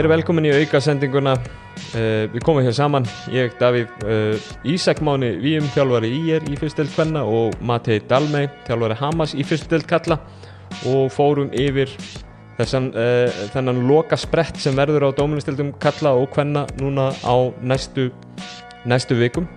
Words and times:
Verið 0.00 0.14
velkomin 0.14 0.46
í 0.48 0.52
auka 0.56 0.78
sendinguna 0.80 1.34
uh, 1.36 2.22
Við 2.32 2.40
komum 2.46 2.64
hér 2.64 2.72
saman. 2.72 3.04
Ég, 3.34 3.52
Davíð, 3.60 3.90
uh, 4.08 4.46
Ísak 4.72 5.02
Máni 5.04 5.34
Víum, 5.42 5.66
þjálfari 5.74 6.08
Ír 6.16 6.46
í 6.48 6.54
fyrstöld 6.56 6.88
Kvenna 6.94 7.26
og 7.28 7.52
Matei 7.60 7.98
Dalmei, 8.08 8.46
þjálfari 8.64 8.94
Hamas 8.96 9.34
í 9.36 9.44
fyrstöld 9.44 9.84
Kalla 9.90 10.16
og 10.88 11.10
fórum 11.12 11.50
yfir 11.52 11.92
þessan, 12.56 12.86
uh, 12.96 13.42
þennan 13.52 13.82
loka 13.90 14.16
sprett 14.16 14.56
sem 14.62 14.78
verður 14.78 15.10
á 15.12 15.16
dóministildum 15.18 15.74
Kalla 15.84 16.14
og 16.16 16.30
Kvenna 16.32 16.62
núna 16.80 17.10
á 17.20 17.36
næstu, 17.60 18.08
næstu 18.88 19.18
vikum. 19.20 19.50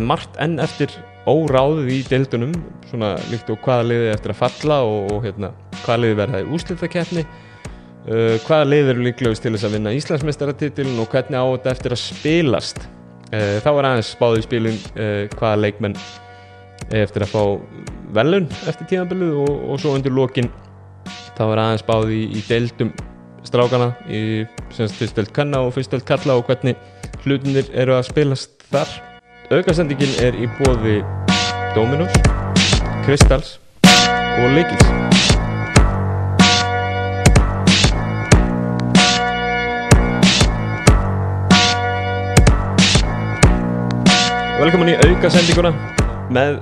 Margt 0.00 0.38
enn 0.40 0.56
eftir 0.64 0.94
óráðið 1.28 1.92
í 1.92 1.98
deildunum 2.08 2.56
svona 2.88 3.12
líkt 3.28 3.52
og 3.52 3.60
hvaða 3.66 3.84
liði 3.90 4.08
eftir 4.14 4.32
að 4.32 4.40
falla 4.40 4.80
og, 4.88 5.12
og 5.12 5.28
hérna, 5.28 5.52
hvaða 5.82 6.00
liði 6.06 6.18
verða 6.22 6.40
í 6.40 6.48
úslitakeppni 6.56 7.26
Uh, 8.08 8.38
hvaða 8.46 8.64
lið 8.70 8.86
eru 8.94 9.02
líklegust 9.04 9.42
til 9.44 9.50
þess 9.52 9.66
að 9.68 9.74
vinna 9.76 9.90
Íslandsmeistaratitilin 9.92 11.00
og 11.02 11.10
hvernig 11.12 11.36
á 11.36 11.44
þetta 11.44 11.72
eftir 11.74 11.92
að 11.92 12.00
spilast? 12.00 12.78
Uh, 13.28 13.58
þá 13.60 13.68
er 13.74 13.88
aðeins 13.90 14.12
spáð 14.14 14.38
í 14.38 14.44
spilin 14.46 14.78
uh, 14.94 15.26
hvaða 15.34 15.58
leikmenn 15.66 15.96
eftir 16.94 17.26
að 17.26 17.34
fá 17.34 17.42
velun 18.16 18.46
eftir 18.70 18.88
tíðanbölu 18.94 19.28
og, 19.42 19.50
og 19.68 19.82
svo 19.82 19.92
undir 19.98 20.14
lokin. 20.16 20.48
Þá 21.36 21.42
er 21.50 21.62
aðeins 21.66 21.84
spáð 21.84 22.14
í, 22.16 22.22
í 22.32 22.44
deildum 22.48 22.94
strákana 23.44 23.90
í 24.08 24.22
fyrstdelt 24.72 25.34
kanna 25.36 25.60
og 25.66 25.74
fyrstdelt 25.76 26.08
kalla 26.08 26.38
og 26.40 26.48
hvernig 26.48 26.80
hlutinir 27.26 27.68
eru 27.76 27.98
að 27.98 28.08
spilast 28.08 28.56
þar. 28.72 28.88
Aukasendingin 29.52 30.16
er 30.24 30.36
í 30.36 30.48
bóði 30.62 31.02
Dominos, 31.76 32.16
Kristals 33.04 33.58
og 33.84 34.56
Leikils 34.56 35.37
Velkomin 44.58 44.88
í 44.90 44.94
auka 45.06 45.28
sendinguna 45.30 45.70
með 46.34 46.56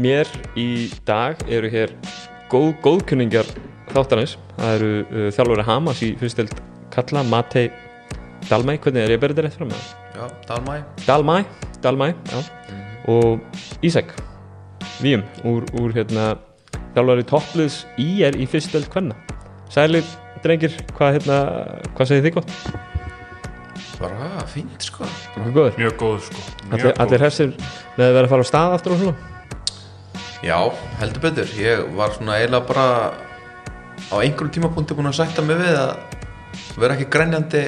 mér 0.00 0.28
í 0.56 0.86
dag 1.04 1.36
eru 1.52 1.68
hér 1.68 1.90
góð, 2.48 2.70
góðkunningar 2.80 3.50
þáttanins 3.90 4.38
það 4.54 4.70
eru 4.78 4.88
uh, 5.02 5.26
þjálfur 5.36 5.62
Hamas 5.68 6.00
í 6.06 6.08
fyrstild 6.16 6.54
Kalla, 6.94 7.20
Matei 7.28 7.66
Dalmæ, 8.48 8.78
hvernig 8.80 9.04
er 9.04 9.12
ég 9.12 9.20
að 9.20 9.26
berða 9.26 9.36
þetta 9.36 9.44
rétt 9.44 9.58
fram 9.60 9.74
Já, 9.74 10.24
Dalmæ 10.48 10.78
Dalmæ, 11.04 11.36
Dalmæ, 11.84 12.08
já. 12.32 12.40
Og 13.12 13.84
Ísak 13.84 14.16
Víum 15.04 15.26
úr, 15.44 15.68
úr 15.76 15.92
hérna 15.92 16.38
þjálfari 16.96 17.28
toppliðs 17.28 17.82
IR 18.00 18.40
í 18.40 18.48
fyrstild 18.48 18.88
Kvenna. 18.88 19.20
Sælir, 19.68 20.08
drengir, 20.40 20.80
hvað 20.96 21.18
hérna 21.18 21.44
hvað 21.92 22.12
segir 22.14 22.28
þið 22.30 22.36
gott? 22.40 22.93
Bara 23.98 24.44
fínt 24.50 24.82
sko. 24.84 25.06
Hvað 25.34 25.52
góður? 25.56 25.78
Mjög 25.80 25.96
góð 26.00 26.16
sko. 26.28 26.44
Mjög 26.70 26.74
Allir, 26.78 26.96
allir 27.04 27.24
hressir 27.24 27.52
með 27.96 28.06
að 28.06 28.16
vera 28.18 28.26
að 28.28 28.32
fara 28.34 28.46
á 28.46 28.50
stað 28.50 28.76
aftur 28.78 28.94
og 28.94 29.02
svona? 29.02 29.30
Já, 30.44 30.58
heldur 31.00 31.24
betur. 31.24 31.52
Ég 31.58 31.84
var 31.96 32.14
svona 32.16 32.38
eiginlega 32.40 32.68
bara 32.68 32.86
á 34.12 34.16
einhverjum 34.20 34.54
tímapunkti 34.58 34.96
búin 34.96 35.08
að 35.10 35.18
sætta 35.22 35.44
mig 35.46 35.60
við 35.62 35.78
að 35.80 36.80
vera 36.82 36.96
ekki 36.96 37.10
grænjandi 37.14 37.62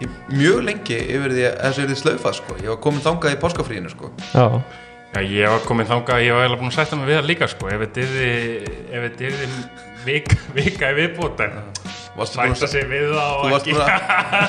í 0.00 0.08
mjög 0.32 0.62
lengi 0.66 0.96
yfir 1.14 1.34
því 1.36 1.44
að 1.50 1.58
þessu 1.66 1.84
er 1.84 1.90
því 1.90 1.98
slaufa 2.00 2.32
sko. 2.38 2.56
Ég 2.62 2.72
var 2.72 2.80
komin 2.86 3.04
þangað 3.04 3.36
í 3.36 3.40
páskafríinu 3.42 3.92
sko. 3.92 4.12
Já, 4.32 4.46
Já, 5.10 5.24
ég 5.26 5.50
var 5.50 5.64
komin 5.66 5.88
þangað, 5.90 6.20
ég 6.22 6.36
var 6.36 6.44
eiginlega 6.44 6.60
búin 6.60 6.70
að 6.70 6.76
sætta 6.76 6.98
mig 6.98 7.08
við 7.10 7.16
það 7.18 7.30
líka 7.32 7.48
sko. 7.50 7.70
Ef 7.70 7.80
þetta 7.82 8.04
þetta 9.06 9.24
yrði 9.30 9.48
vika, 10.04 10.36
vika 10.54 10.90
í 10.92 10.98
viðbútt 11.00 11.42
að 12.18 12.28
sætta 12.30 12.68
sig 12.70 12.84
við 12.90 13.12
það 13.14 13.30
Þú 13.30 13.44
og 13.44 13.54
varst 13.54 13.68
ekki? 13.70 13.76
búin 13.76 13.86
að 13.86 13.94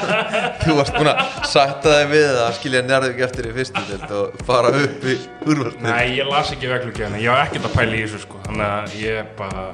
Þú 0.64 0.76
varst 0.80 0.98
búin 0.98 1.12
að 1.12 1.22
sætta 1.52 1.94
þig 1.98 2.10
við 2.12 2.40
að 2.42 2.52
skilja 2.58 2.82
nærðvík 2.88 3.24
eftir 3.28 3.48
í 3.48 3.54
fyrstu 3.60 3.86
deild 3.92 4.14
og 4.18 4.44
fara 4.48 4.74
upp 4.82 5.08
í 5.08 5.16
úrvarsmið 5.46 5.88
Nei, 5.88 6.04
ég 6.18 6.30
las 6.32 6.52
ekki 6.56 6.72
veglugjörna, 6.72 7.22
ég 7.22 7.34
var 7.34 7.46
ekkert 7.46 7.70
að 7.70 7.78
pæla 7.78 7.98
í 7.98 8.04
þessu 8.06 8.22
sko. 8.26 8.42
Þannig 8.48 8.68
að 8.68 9.00
ég 9.02 9.34
bara, 9.40 9.66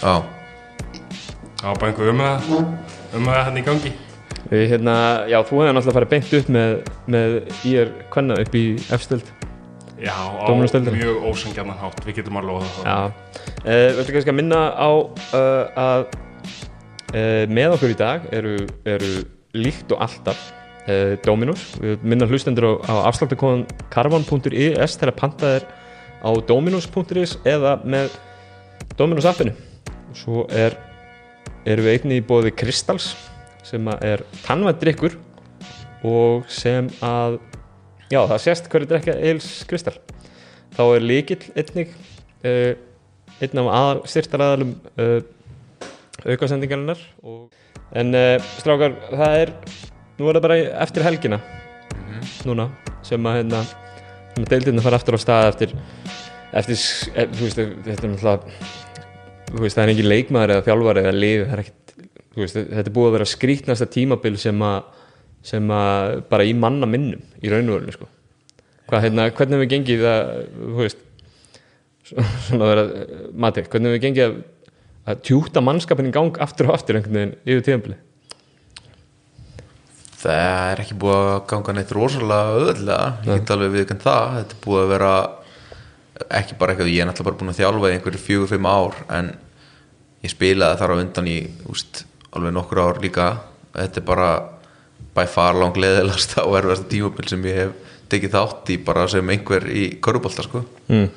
Já, 0.00 0.14
á 1.60 1.68
bara 1.70 1.90
einhver 1.90 2.12
um 2.14 2.22
það, 2.24 2.54
um 3.18 3.28
það 3.30 3.44
hérna 3.44 3.60
í 3.60 3.66
gangi. 3.66 3.92
Við, 4.50 4.64
hérna, 4.72 4.94
já, 5.30 5.36
þú 5.46 5.60
hefði 5.60 5.74
náttúrulega 5.76 5.96
farið 5.98 6.10
beint 6.14 6.32
upp 6.40 6.48
með, 6.56 6.72
með 7.14 7.36
IR 7.70 7.92
Kvenna 8.10 8.38
upp 8.40 8.56
í 8.58 8.64
F-stöld 8.96 9.28
Já, 10.00 10.16
á 10.16 10.48
mjög 10.56 11.26
ósangjarnan 11.28 11.76
hátt, 11.76 12.00
við 12.06 12.22
getum 12.22 12.38
að 12.40 12.48
loða 12.48 12.70
það 12.72 12.88
Já, 12.88 12.96
uh, 13.60 13.88
viltu 13.98 14.14
kannski 14.16 14.32
að 14.32 14.38
minna 14.38 14.60
á 14.72 14.90
uh, 14.96 15.82
að 15.84 16.06
uh, 17.14 17.44
með 17.50 17.76
okkur 17.76 17.94
í 17.94 17.98
dag 17.98 18.26
eru, 18.34 18.56
eru 18.88 19.12
líkt 19.56 19.92
og 19.94 20.02
alltaf 20.06 20.40
uh, 20.86 21.16
Dominos, 21.24 21.66
við 21.80 22.04
minna 22.06 22.28
hlustendur 22.30 22.66
á, 22.66 22.72
á 22.86 22.94
afsláttakóðan 23.10 23.66
karvan.is 23.92 24.98
þegar 25.00 25.16
pantað 25.18 25.60
er 25.60 25.68
á 26.20 26.30
dominos.is 26.46 27.38
eða 27.48 27.78
með 27.84 28.12
Dominos 28.98 29.28
appinu. 29.28 29.54
Svo 30.16 30.44
er, 30.52 30.76
erum 31.64 31.86
við 31.86 31.96
einnig 31.96 32.20
í 32.20 32.26
bóði 32.26 32.52
Kristals 32.52 33.14
sem 33.64 33.86
er 34.00 34.24
tannvænt 34.44 34.80
drikkur 34.82 35.16
og 36.06 36.46
sem 36.50 36.88
að 37.04 37.38
já 38.10 38.22
það 38.26 38.42
sést 38.44 38.70
hverju 38.72 38.90
drekka 38.90 39.16
eils 39.16 39.50
Kristal. 39.70 39.96
Þá 40.74 40.82
er 40.96 41.04
líkill 41.04 41.42
einnig 41.54 41.92
uh, 42.44 42.72
einn 43.40 43.62
af 43.62 43.70
aðal, 43.72 44.00
styrtar 44.10 44.44
aðalum 44.44 44.74
uh, 45.00 45.20
aukasendingarinnar 46.26 47.00
og, 47.22 47.48
en 47.96 48.14
uh, 48.16 48.50
strákar 48.60 48.96
það 49.08 49.36
er, 49.44 49.54
nú 50.18 50.28
er 50.28 50.38
það 50.38 50.46
bara 50.46 50.58
eftir 50.86 51.06
helgina 51.06 51.40
núna 52.48 52.68
sem 53.06 53.26
að 53.26 53.40
hérna 53.40 53.64
deildinu 54.50 54.84
fara 54.84 55.00
aftur 55.00 55.16
á 55.16 55.20
stað 55.20 55.48
eftir 55.54 55.74
eftir, 56.56 56.78
e, 57.14 57.26
þú 57.30 57.44
veist, 57.46 57.60
þetta 57.86 58.06
er 58.06 58.14
náttúrulega 58.14 59.74
það 59.74 59.82
er 59.84 59.92
engin 59.94 60.10
leikmaður 60.10 60.54
eða 60.54 60.66
þjálfari 60.68 61.04
eða 61.04 61.16
lið, 61.16 61.44
er 61.44 61.62
þetta 62.36 62.82
er 62.84 62.94
búið 62.94 63.10
að 63.10 63.14
vera 63.18 63.28
skrítnasta 63.28 63.88
tímabil 63.90 64.36
sem 64.40 64.64
að 64.64 64.80
sem 65.46 65.70
að 65.72 66.18
bara 66.28 66.44
í 66.44 66.52
manna 66.52 66.88
minnum 66.88 67.22
í 67.40 67.48
raun 67.48 67.70
og 67.70 67.78
verinu 67.78 67.94
sko. 67.94 68.08
Hvað, 68.90 69.04
hérna, 69.06 69.28
hvernig 69.32 69.56
hefur 69.56 69.70
gengið 69.70 70.02
að 70.10 70.32
veist 70.76 71.04
svona 72.10 72.66
að 72.66 72.72
vera 72.72 72.84
mati, 73.44 73.64
hvernig 73.72 73.94
hefur 73.94 74.04
gengið 74.04 74.26
að, 74.26 74.34
að 75.10 75.24
tjúta 75.26 75.64
mannskapin 75.64 76.08
í 76.08 76.14
gang 76.14 76.38
aftur 76.42 76.70
og 76.70 76.78
aftur 76.78 76.98
einhvern 76.98 77.18
veginn 77.18 77.36
yfir 77.44 77.66
tíðanbili 77.66 77.98
það 80.20 80.70
er 80.70 80.82
ekki 80.82 80.96
búið 81.00 81.18
að 81.18 81.42
ganga 81.50 81.74
neitt 81.76 81.92
rosalega 81.96 82.56
öðlega, 82.60 83.04
ég 83.24 83.40
get 83.40 83.52
alveg 83.54 83.74
viðkvæmt 83.76 84.04
það. 84.04 84.34
Þetta 84.38 84.56
er 84.56 84.64
búið 84.64 84.82
að 84.82 84.90
vera 84.94 85.12
ekki 86.40 86.56
bara 86.60 86.74
eitthvað, 86.74 86.92
ég 86.92 87.02
er 87.02 87.08
náttúrulega 87.08 87.30
bara 87.30 87.40
búin 87.40 87.52
að 87.52 87.60
þjálfa 87.60 87.90
í 87.90 87.94
einhverju 87.96 88.22
fjögur, 88.26 88.50
fimm 88.50 88.68
ár 88.68 88.98
en 89.16 89.30
ég 90.20 90.34
spilaði 90.34 90.80
þar 90.82 90.92
á 90.92 91.00
undan 91.00 91.30
í 91.30 91.38
úst, 91.72 92.02
alveg 92.36 92.56
nokkur 92.56 92.82
ár 92.84 93.00
líka. 93.00 93.30
Þetta 93.76 94.02
er 94.02 94.06
bara 94.10 94.30
by 95.16 95.26
far 95.30 95.56
lang 95.56 95.80
leðilegasta 95.80 96.44
og 96.44 96.58
erfasta 96.60 96.90
tímabil 96.90 97.30
sem 97.30 97.48
ég 97.48 97.60
hef 97.62 97.96
tekið 98.12 98.36
þátt 98.36 98.72
í 98.74 98.78
bara 98.84 99.06
sem 99.08 99.32
einhver 99.32 99.66
í 99.72 99.86
körubólta 100.02 100.44
sko. 100.44 100.64
Mm. 100.90 101.08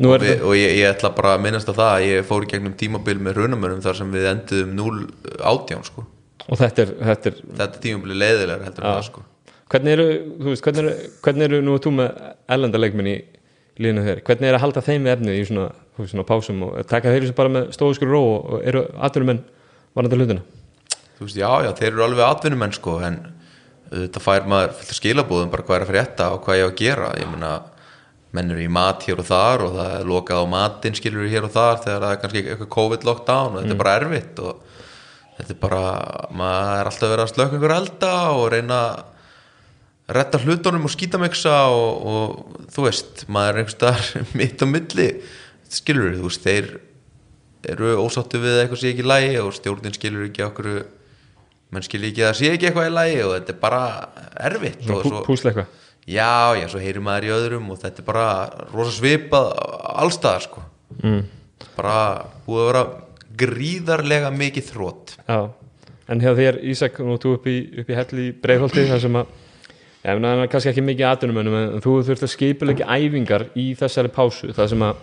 Er 0.00 0.22
við, 0.24 0.44
og 0.48 0.54
ég, 0.56 0.76
ég 0.80 0.92
ætla 0.94 1.10
bara 1.16 1.34
að 1.36 1.42
minnast 1.44 1.68
á 1.68 1.74
það 1.74 1.90
að 1.90 2.04
ég 2.06 2.28
fór 2.28 2.46
í 2.46 2.50
gegnum 2.50 2.76
tímabil 2.80 3.18
með 3.20 3.40
raunamönum 3.40 3.82
þar 3.84 3.98
sem 3.98 4.14
við 4.14 4.28
enduðum 4.30 4.70
0 4.78 5.02
átján 5.50 5.84
sko. 5.84 6.06
Og 6.46 6.60
þetta 6.60 6.86
er, 6.86 6.94
þetta 7.10 7.30
er 7.30 7.42
þetta 7.60 7.82
tímabil 7.84 8.14
er 8.14 8.20
leiðilegar 8.22 8.64
heldur 8.64 8.86
en 8.86 8.96
það 8.96 9.04
sko. 9.10 9.24
Hvernig 9.70 9.94
eru, 9.94 10.06
þú 10.40 10.48
veist, 10.48 10.64
hvernig 10.66 10.86
eru, 10.86 11.10
hvernig 11.26 11.46
eru 11.46 11.60
nú 11.66 11.76
þú 11.78 11.92
með 11.98 12.22
ellendaleikminn 12.56 13.10
í 13.10 13.18
líðinu 13.80 14.06
þeir, 14.06 14.22
hvernig 14.26 14.50
er 14.50 14.56
að 14.56 14.64
halda 14.64 14.84
þeim 14.84 15.10
efnið 15.12 15.36
í 15.36 15.44
svona, 15.48 15.66
svona 16.00 16.24
pásum 16.28 16.64
og 16.66 16.80
taka 16.90 17.12
þeir 17.12 17.28
bara 17.36 17.52
með 17.54 17.68
stóðskur 17.76 18.10
ró 18.10 18.22
og, 18.22 18.40
og 18.56 18.64
eru 18.66 18.82
atvinnumenn 18.98 19.44
varandi 19.96 20.18
hlutina? 20.18 20.42
Þú 21.20 21.28
veist, 21.28 21.38
já, 21.38 21.50
já, 21.66 21.70
þeir 21.76 21.92
eru 21.92 22.06
alveg 22.08 22.24
atvinnumenn 22.26 22.74
sko, 22.74 22.96
en 23.04 23.20
þetta 23.90 24.22
fær 24.22 24.48
maður 24.50 24.74
fullt 24.78 24.92
af 24.94 24.98
skilabúðum 24.98 25.52
bara 25.52 25.66
hvað 25.66 25.78
er 25.78 25.84
að 25.84 25.92
frétta 25.92 26.28
og 26.34 26.44
hvað 26.44 26.58
ég 26.60 26.66
á 26.66 26.70
að 26.70 26.76
gera. 26.80 27.10
Ég 27.20 27.30
meina, 27.30 27.52
menn 28.36 28.52
eru 28.54 28.62
í 28.62 28.70
mat 28.70 29.04
hér 29.08 29.22
og 29.22 29.26
þar 29.26 29.64
og 29.66 29.76
það 29.76 29.94
er 29.98 30.10
lokað 30.10 30.42
á 30.42 30.52
matinn 30.52 30.98
skilur 30.98 31.30
hér 31.30 31.46
og 31.48 31.54
þar 31.54 31.80
þegar 31.84 32.02
það 32.04 32.12
er 32.12 32.20
kannski 32.22 32.42
eitthvað 32.44 32.74
COVID 32.76 33.06
lockdown 33.08 33.54
og 33.54 33.62
þetta 33.62 33.74
er 33.74 33.80
bara 33.80 33.94
erfitt 33.98 34.42
og 34.44 34.60
þetta 35.38 35.54
er 35.54 35.60
bara, 35.64 35.80
maður 36.36 36.74
er 36.76 36.90
alltaf 36.90 37.12
verið 37.14 37.24
að 37.24 37.32
slöka 37.32 37.56
einhver 37.56 37.74
elda 37.76 38.12
og 38.36 38.44
reyna 38.54 38.78
að 38.90 40.16
retta 40.20 40.40
hlutunum 40.42 40.86
og 40.86 40.94
skítamiksa 40.94 41.56
og, 41.70 42.06
og 42.12 42.70
þú 42.74 42.86
veist, 42.86 43.24
maður 43.30 43.50
er 43.50 43.60
einhvers 43.62 43.76
staðar 43.78 44.24
mitt 44.40 44.62
á 44.62 44.66
milli 44.68 45.10
skilur 45.70 46.16
þú 46.18 46.30
veist, 46.30 46.46
þeir 46.46 46.70
eru 47.70 47.92
ósáttu 48.00 48.40
við 48.40 48.56
að 48.56 48.62
eitthvað 48.64 48.82
sé 48.82 48.94
ekki 48.94 49.04
í 49.04 49.10
lægi 49.10 49.36
og 49.42 49.52
stjórnin 49.58 49.96
skilur 49.96 50.26
ekki 50.30 50.46
okkur 50.46 50.70
menn 51.70 51.86
skilur 51.86 52.10
ekki 52.10 52.24
að 52.24 52.30
það 52.30 52.38
sé 52.40 52.54
ekki 52.54 52.70
eitthvað 52.70 52.88
í 52.88 52.96
lægi 52.96 53.20
og 53.26 53.34
þetta 53.36 53.54
er 53.54 53.60
bara 53.62 53.82
erfitt 54.48 54.82
og 54.86 55.04
svona 55.04 55.20
svo, 55.20 55.24
pú, 55.26 55.66
já, 56.10 56.56
já, 56.58 56.66
svo 56.72 56.82
heyrir 56.82 57.04
maður 57.04 57.28
í 57.28 57.34
öðrum 57.36 57.70
og 57.74 57.80
þetta 57.82 58.02
er 58.02 58.08
bara 58.08 58.26
rosa 58.72 58.96
svipað 58.96 59.52
allstaðar 60.04 60.46
sko. 60.48 60.64
Mm. 61.00 61.20
bara 61.76 61.98
búið 62.46 62.62
að 62.62 62.70
vera 62.70 62.84
gríðarlega 63.40 64.32
mikið 64.34 64.72
þrótt 64.72 65.14
já, 65.22 65.38
en 66.10 66.24
hjá 66.24 66.32
þér 66.36 66.58
Ísak, 66.72 66.98
ert 67.00 67.22
þú 67.24 67.36
upp 67.38 67.46
í, 67.48 67.60
upp 67.80 67.92
í 67.92 67.96
helli 68.00 68.26
í 68.26 68.34
breiðholti 68.42 68.88
þar 68.90 69.04
sem 69.06 69.22
að 69.22 69.38
Já, 70.00 70.14
en 70.14 70.24
það 70.24 70.38
er 70.40 70.48
kannski 70.48 70.70
ekki 70.70 70.82
mikið 70.84 71.06
aðdunumönnum 71.10 71.54
en 71.58 71.82
þú 71.84 71.98
þurft 72.08 72.24
að 72.24 72.30
skipulegja 72.32 72.86
æfingar 72.88 73.42
í 73.52 73.66
þessari 73.76 74.08
pásu 74.14 74.48
það 74.56 74.70
sem 74.72 74.84
að 74.86 75.02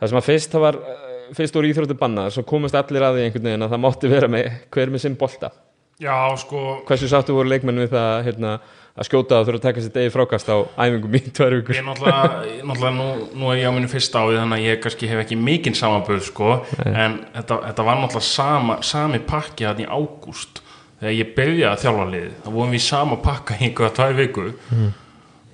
það 0.00 0.12
sem 0.12 0.20
að 0.20 0.28
fyrst 0.28 0.54
það 0.54 0.64
var 0.64 0.78
eh, 0.80 1.26
fyrst 1.36 1.58
voru 1.58 1.68
íþróttu 1.68 1.96
bannað 2.00 2.30
svo 2.32 2.44
komast 2.48 2.78
allir 2.80 3.04
að 3.04 3.18
því 3.18 3.26
einhvern 3.26 3.48
veginn 3.50 3.66
að 3.66 3.74
það 3.74 3.82
mátti 3.84 4.12
vera 4.14 4.30
með 4.32 4.48
hver 4.72 4.94
með 4.94 5.04
sinn 5.04 5.18
bolta 5.20 5.50
Já, 6.00 6.16
sko, 6.40 6.80
hversu 6.88 7.10
sáttu 7.10 7.34
voru 7.36 7.50
leikmenn 7.52 7.82
við 7.82 7.90
það 7.92 8.14
hérna, 8.24 8.54
að 8.96 9.08
skjóta 9.10 9.40
og 9.40 9.48
þurfa 9.48 9.60
að 9.60 9.66
taka 9.66 9.82
sér 9.84 9.92
degi 9.98 10.12
frákast 10.14 10.48
á 10.48 10.56
æfingum 10.80 11.16
í 11.18 11.20
tvær 11.28 11.56
vikur 11.58 11.76
ég 11.76 11.84
náttúrulega, 11.84 12.40
ég 12.48 12.64
náttúrulega 12.64 12.94
nú, 12.96 13.08
nú 13.36 13.50
er 13.52 13.60
ég 13.60 13.68
á 13.68 13.72
mínu 13.76 13.90
fyrsta 13.92 14.22
áði 14.24 14.38
þannig 14.40 14.56
að 14.56 14.64
ég 14.64 14.80
kannski 14.84 15.10
hef 15.10 15.20
ekki 15.26 15.38
mikinn 15.38 15.76
samanböð 15.76 16.24
sko, 16.30 16.56
en 16.88 17.20
þetta, 17.36 17.60
þetta 17.68 17.86
var 17.90 18.00
náttúrulega 18.00 18.28
sama, 18.30 18.78
sami 18.86 19.20
pakki 19.28 19.68
hann 19.68 19.84
í 19.84 19.86
ágúst 19.86 20.62
þegar 21.00 21.16
ég 21.16 21.32
byrjaði 21.36 21.68
að 21.70 21.84
þjálfa 21.84 22.08
liðið. 22.14 22.32
Þá 22.44 22.50
vorum 22.56 22.74
við 22.74 22.84
sama 22.84 23.18
pakka 23.24 23.56
í 23.56 23.68
einhverja 23.68 23.94
tvær 23.96 24.16
viku 24.18 24.46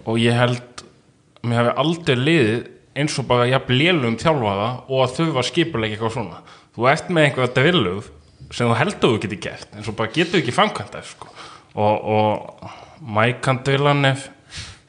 og 0.06 0.18
ég 0.22 0.38
held 0.40 0.82
að 0.82 1.50
mér 1.50 1.60
hefði 1.60 1.74
aldrei 1.82 2.16
liðið 2.22 2.60
eins 2.96 3.18
og 3.20 3.28
bara 3.28 3.46
jafn 3.50 3.76
lélum 3.76 4.18
þjálfaða 4.18 4.68
og 4.88 5.02
að 5.04 5.16
þau 5.18 5.26
var 5.36 5.46
skipuleik 5.50 5.94
eitthvað 5.94 6.14
svona. 6.16 6.40
Þú 6.74 6.88
ert 6.90 7.10
með 7.10 7.28
einhverja 7.28 7.54
drillug 7.58 8.12
sem 8.54 8.68
þú 8.68 8.78
heldur 8.78 9.12
þú 9.16 9.20
getur 9.24 9.42
gert 9.48 9.76
en 9.76 9.86
svo 9.86 9.94
bara 9.98 10.12
getur 10.14 10.38
þú 10.38 10.42
ekki 10.44 10.56
framkvæmda 10.56 11.04
sko. 11.06 11.30
og, 11.74 12.10
og 12.16 12.74
Mækan 12.96 13.58
drillan 13.60 14.06
er 14.08 14.22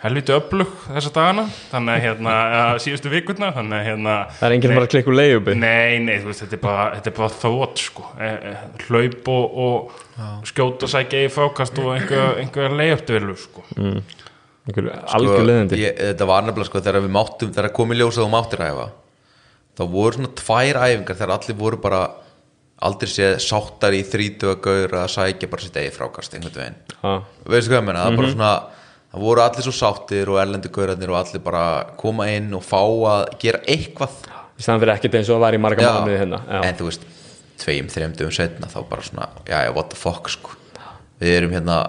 helviti 0.01 0.33
öflug 0.35 0.69
þessa 0.85 1.09
dagana 1.13 1.45
þannig 1.71 1.95
að 1.95 2.03
hérna, 2.05 2.35
síðustu 2.83 3.11
vikurna 3.11 3.49
þannig 3.55 3.79
að 3.79 3.87
hérna 3.87 4.17
það 4.37 4.45
er 4.47 4.55
enginn 4.57 4.75
bara 4.75 4.85
að 4.85 4.91
klikka 4.93 5.11
úr 5.11 5.17
leiðubi 5.17 5.55
Nei, 5.57 5.97
nei, 6.05 6.13
þú 6.21 6.29
veist, 6.29 6.43
þetta 6.43 6.57
er 6.57 6.61
bara, 6.67 6.85
þetta 6.95 7.11
er 7.11 7.15
bara 7.17 7.31
þótt 7.41 7.81
sko, 7.81 8.05
e, 8.13 8.29
e, 8.29 8.53
hlaup 8.85 9.31
og, 9.33 9.57
og 9.65 10.45
skjóta 10.51 10.91
sækja 10.91 11.25
í 11.25 11.33
frákast 11.33 11.81
og 11.81 11.91
einhver, 11.95 12.29
einhver 12.43 12.77
leiðöptuvilu 12.77 13.35
sko. 13.41 13.65
einhverju 13.73 14.93
algjör 15.17 15.49
leðandi 15.49 15.81
ég, 15.81 15.99
þetta 16.11 16.29
var 16.29 16.45
nefnilega 16.45 16.69
sko 16.69 16.83
þegar 16.85 17.03
við 17.07 17.17
máttum 17.17 17.57
þegar 17.57 17.75
komið 17.81 18.03
ljósað 18.03 18.29
og 18.29 18.33
máttir 18.37 18.65
æfa 18.67 18.87
þá 19.77 19.83
voru 19.97 20.19
svona 20.19 20.33
tvær 20.37 20.81
æfingar 20.83 21.19
þegar 21.19 21.35
allir 21.39 21.57
voru 21.57 21.81
bara 21.81 22.05
aldrei 22.85 23.09
séð 23.09 23.37
sáttar 23.41 23.95
í 23.97 24.03
þrítuga 24.05 24.57
gaur 24.61 24.97
að 25.01 25.07
sækja 25.15 25.49
bara 25.49 25.65
sitt 25.65 25.77
eigi 25.81 25.93
frákast 25.95 26.35
einhvern 26.37 26.59
veginn 26.59 26.79
Já. 26.93 27.13
veistu 27.49 27.71
hvað 27.71 27.79
ég 27.79 27.87
menna, 27.87 28.03
það 28.03 28.11
er 28.11 28.19
bara 28.21 28.33
svona 28.33 28.51
það 29.07 29.23
voru 29.23 29.43
allir 29.43 29.65
svo 29.65 29.73
sáttir 29.73 30.31
og 30.31 30.41
erlendi 30.41 30.71
gaurarnir 30.73 31.13
og 31.13 31.19
allir 31.21 31.43
bara 31.45 31.63
koma 31.97 32.27
inn 32.33 32.51
og 32.53 32.65
fá 32.65 32.81
að 32.81 33.23
gera 33.41 33.63
eitthvað 33.65 34.19
í 34.57 34.65
staðan 34.65 34.83
fyrir 34.83 34.93
ekkert 34.93 35.17
eins 35.19 35.29
og 35.31 35.37
það 35.37 35.45
var 35.45 35.57
í 35.57 35.61
marga 35.63 35.93
mánuði 35.95 36.19
hérna 36.21 36.41
já. 36.43 36.59
en 36.59 36.77
þú 36.77 36.89
veist, 36.89 37.07
tveim, 37.63 37.89
þreim 37.93 38.17
dögum 38.17 38.35
setna 38.37 38.69
þá 38.69 38.77
bara 38.89 39.07
svona, 39.07 39.29
já, 39.47 39.57
já, 39.65 39.71
what 39.73 39.89
the 39.93 39.97
fuck 39.97 40.29
sko. 40.33 40.53
við 41.21 41.39
erum 41.39 41.57
hérna 41.57 41.79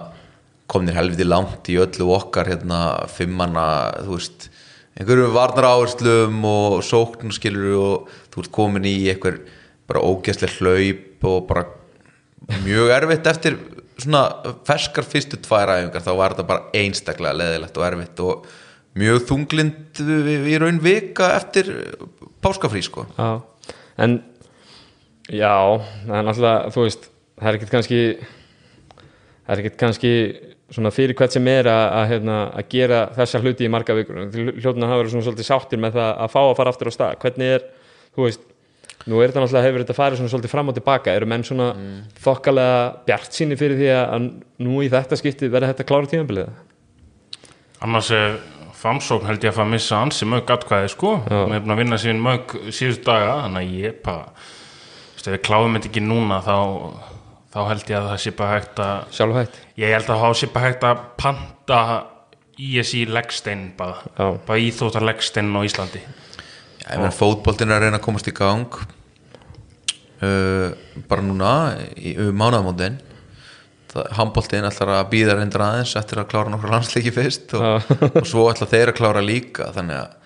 komnir 0.69 0.97
helviti 0.97 1.25
langt 1.25 1.69
í 1.69 1.77
öllu 1.81 2.09
okkar 2.13 2.49
hérna, 2.49 2.81
fimmanna, 3.13 3.67
þú 4.05 4.17
veist 4.17 4.49
einhverjum 4.97 5.37
varnar 5.37 5.69
áherslum 5.69 6.43
og 6.49 6.81
sókn 6.85 7.33
skilur 7.33 7.77
og 7.77 8.11
þú 8.33 8.43
ert 8.43 8.53
komin 8.57 8.89
í 8.89 8.97
einhver 9.13 9.39
bara 9.89 10.05
ógæslega 10.05 10.55
hlaup 10.59 11.27
og 11.29 11.45
bara 11.49 11.65
mjög 12.63 12.93
erfitt 12.95 13.27
eftir 13.29 13.57
svona 13.99 14.23
ferskar 14.67 15.05
fyrstu 15.07 15.39
tvær 15.43 15.73
æfingar 15.75 16.05
þá 16.05 16.11
var 16.15 16.35
þetta 16.35 16.47
bara 16.49 16.81
einstaklega 16.81 17.37
leðilegt 17.41 17.79
og 17.79 17.87
erfitt 17.87 18.23
og 18.23 18.49
mjög 18.99 19.23
þunglind 19.29 20.01
í 20.49 20.57
raun 20.61 20.79
vika 20.83 21.33
eftir 21.35 21.71
páskafrí 22.43 22.81
sko. 22.85 23.05
Já. 23.17 23.41
en 23.97 24.21
já, 25.29 25.55
er 26.07 26.23
náttúrulega 26.25 26.71
þú 26.73 26.85
veist, 26.85 27.09
það 27.39 27.49
er 27.49 27.57
ekkert 27.59 27.73
kannski 27.75 27.99
það 28.19 29.51
er 29.53 29.63
ekkert 29.63 29.81
kannski 29.83 30.13
svona 30.69 30.91
fyrir 30.93 31.17
hvert 31.17 31.33
sem 31.33 31.47
er 31.49 31.67
að, 31.69 31.83
að, 31.97 32.07
hérna, 32.13 32.37
að 32.53 32.67
gera 32.69 33.01
þessa 33.15 33.41
hluti 33.41 33.65
í 33.65 33.71
marga 33.73 33.95
vikur. 33.97 34.19
Hljóðin 34.29 34.85
að 34.85 34.91
hafa 34.91 35.01
verið 35.01 35.13
svona 35.15 35.25
svolítið 35.25 35.47
sáttir 35.47 35.81
með 35.81 35.97
það 35.97 36.11
að 36.13 36.33
fá 36.35 36.39
að 36.43 36.55
fara 36.59 36.73
aftur 36.73 36.89
á 36.89 36.93
stað, 36.93 37.15
hvernig 37.23 37.53
er 37.55 37.65
þú 38.13 38.27
veist, 38.27 38.43
nú 39.07 39.21
er 39.21 39.31
þetta 39.31 39.43
náttúrulega 39.43 39.67
hefur 39.67 39.83
þetta 39.85 39.97
farið 39.97 40.19
svona 40.19 40.33
svolítið 40.33 40.53
fram 40.53 40.71
og 40.71 40.77
tilbaka, 40.77 41.15
eru 41.15 41.29
menn 41.29 41.45
svona 41.47 41.69
mm. 41.71 41.97
þokkalega 42.23 42.79
bjart 43.07 43.37
síni 43.37 43.57
fyrir 43.59 43.79
því 43.79 43.91
að 43.95 44.29
nú 44.65 44.81
í 44.83 44.89
þetta 44.91 45.19
skipti 45.19 45.51
verða 45.51 45.71
þetta 45.71 45.87
klára 45.87 46.11
tímabilið? 46.11 46.49
Annars 47.85 48.11
er 48.15 48.39
famsókn 48.79 49.27
held 49.27 49.43
ég 49.43 49.51
að 49.51 49.57
fara 49.59 49.67
að 49.67 49.73
missa 49.75 49.99
ansi 50.03 50.27
mög 50.29 50.51
atkvæði 50.53 50.91
sko, 50.93 51.15
við 51.25 51.37
erum 51.39 51.65
búin 51.65 51.75
að 51.75 51.81
vinna 51.81 51.99
síðan 51.99 52.21
mög 52.23 52.55
síðust 52.75 53.05
daga, 53.07 53.33
þannig 53.45 53.65
að 53.65 53.79
ég 53.79 53.97
bara 54.05 54.27
þú 54.29 55.15
veist, 55.15 55.27
ef 55.27 55.33
við 55.33 55.41
kláðum 55.47 55.75
þetta 55.77 55.91
ekki 55.91 56.05
núna 56.05 56.39
þá, 56.45 56.55
þá 57.55 57.59
held 57.71 57.91
ég 57.91 57.97
að 57.99 58.07
það 58.11 58.21
sé 58.23 58.33
bara 58.39 58.55
hægt 58.55 58.81
að 58.85 59.17
sjálf 59.17 59.39
hægt 59.39 59.59
ég 59.81 59.95
held 59.95 60.13
að 60.13 60.23
það 60.23 60.37
sé 60.39 60.51
bara 60.53 60.69
hægt 60.69 60.87
að 60.87 61.03
panta 61.19 61.81
ISI 62.59 63.05
leggstein 63.07 63.69
bara, 63.79 64.03
Já. 64.15 64.25
bara 64.47 64.63
íþóttar 64.63 65.07
leggstein 65.07 65.51
á 65.55 65.61
Íslandi 65.63 66.03
Fótboltin 67.13 67.69
er 67.69 67.77
að 67.77 67.85
reyna 67.87 67.99
að 67.99 68.05
komast 68.07 68.29
í 68.29 68.33
gang 68.33 68.79
uh, 70.25 70.69
bara 71.09 71.25
núna 71.25 71.51
í 71.97 72.15
um 72.17 72.33
mánaðamóndin 72.33 72.97
handboltin 74.13 74.67
ætlar 74.67 74.91
að 74.99 75.09
býða 75.13 75.35
reyndar 75.39 75.65
aðeins 75.65 75.95
eftir 75.97 76.21
að 76.21 76.29
klára 76.31 76.53
nokkra 76.53 76.75
landsleiki 76.75 77.13
fyrst 77.13 77.53
og, 77.57 77.89
og 78.19 78.27
svo 78.27 78.45
ætlar 78.51 78.69
þeir 78.69 78.91
að 78.91 78.97
klára 78.99 79.23
líka. 79.25 79.71
Þannig 79.73 80.01
að 80.03 80.17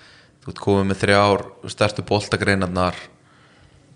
þú 0.44 0.56
komið 0.60 0.89
með 0.89 1.01
þrjár 1.04 1.44
stærstu 1.71 2.06
boltagreinarnar 2.07 3.00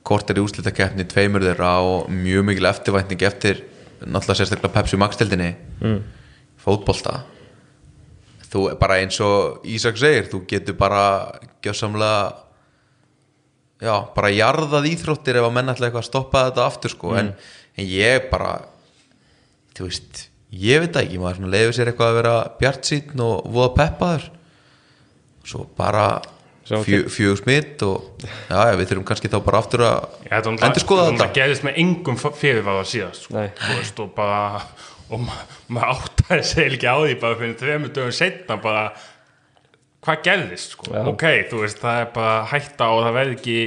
kortir 0.08 0.40
í 0.40 0.44
úslitakeppni 0.46 1.04
tveimur 1.12 1.44
þeirra 1.44 1.74
og 1.84 2.12
mjög 2.14 2.46
mikil 2.48 2.70
eftirvænting 2.70 3.26
eftir 3.28 3.66
náttúrulega 4.06 4.40
sérstaklega 4.40 4.76
Pepsi 4.78 5.00
Max-tildinni 5.02 5.50
mm. 5.82 5.98
fótbolta. 6.64 7.20
Þú 8.48 8.70
bara 8.80 9.02
eins 9.02 9.18
og 9.20 9.66
Ísak 9.68 10.00
segir, 10.00 10.30
þú 10.32 10.46
getur 10.48 10.78
bara 10.80 11.02
gjössamlega 11.66 12.47
já, 13.84 13.94
bara 14.16 14.34
jarðað 14.34 14.90
íþróttir 14.94 15.42
ef 15.42 15.50
að 15.50 15.54
menn 15.58 15.74
ætla 15.74 15.90
eitthvað 15.90 16.04
að 16.04 16.10
stoppa 16.10 16.46
þetta 16.48 16.66
aftur 16.66 16.94
sko, 16.94 17.14
en, 17.20 17.34
en 17.78 17.92
ég 17.92 18.30
bara 18.32 18.56
þú 19.78 19.90
veist, 19.90 20.24
ég 20.54 20.82
veit 20.84 20.96
það 20.96 21.04
ekki 21.04 21.22
maður 21.22 21.54
leiður 21.54 21.78
sér 21.78 21.92
eitthvað 21.92 22.14
að 22.14 22.20
vera 22.22 22.40
bjart 22.62 22.90
sín 22.90 23.24
og 23.28 23.52
voða 23.54 23.76
peppaður. 23.82 24.32
Svo 25.48 25.68
bara 25.78 26.08
Sjá 26.68 26.82
fjö, 26.84 27.32
smitt 27.40 27.80
og 27.88 28.18
já, 28.20 28.58
já, 28.68 28.74
við 28.76 28.90
þurfum 28.90 29.06
kannski 29.08 29.30
þá 29.32 29.38
bara 29.46 29.60
aftur 29.64 29.84
að 29.88 30.18
endur 30.28 30.84
skoða 30.84 31.06
það 31.06 31.14
þetta 31.14 31.28
gerðist 31.38 31.64
með 31.64 31.78
engum 31.80 32.18
fyrirváða 32.20 32.82
síðast 32.92 33.24
sko. 33.24 33.44
Veist, 33.70 34.02
og 34.04 34.10
bara 34.18 34.42
og 35.08 35.22
ma 35.24 35.38
maður 35.72 35.94
áttaði 35.94 36.42
sig 36.50 36.74
ekki 36.76 36.90
á 36.92 36.98
því 37.00 37.14
bara 37.22 37.40
fyrir 37.40 37.56
þremur 37.62 37.94
dögum 37.96 38.18
setna 38.18 38.58
bara 38.60 38.82
hvað 40.08 40.24
gerðist 40.26 40.76
sko. 40.78 40.92
Ok, 41.12 41.26
þú 41.52 41.64
veist, 41.66 41.82
það 41.84 42.02
er 42.02 42.12
bara 42.16 42.38
hætta 42.54 42.90
og 42.96 43.04
það 43.06 43.18
verði 43.20 43.38
ekki, 43.38 43.58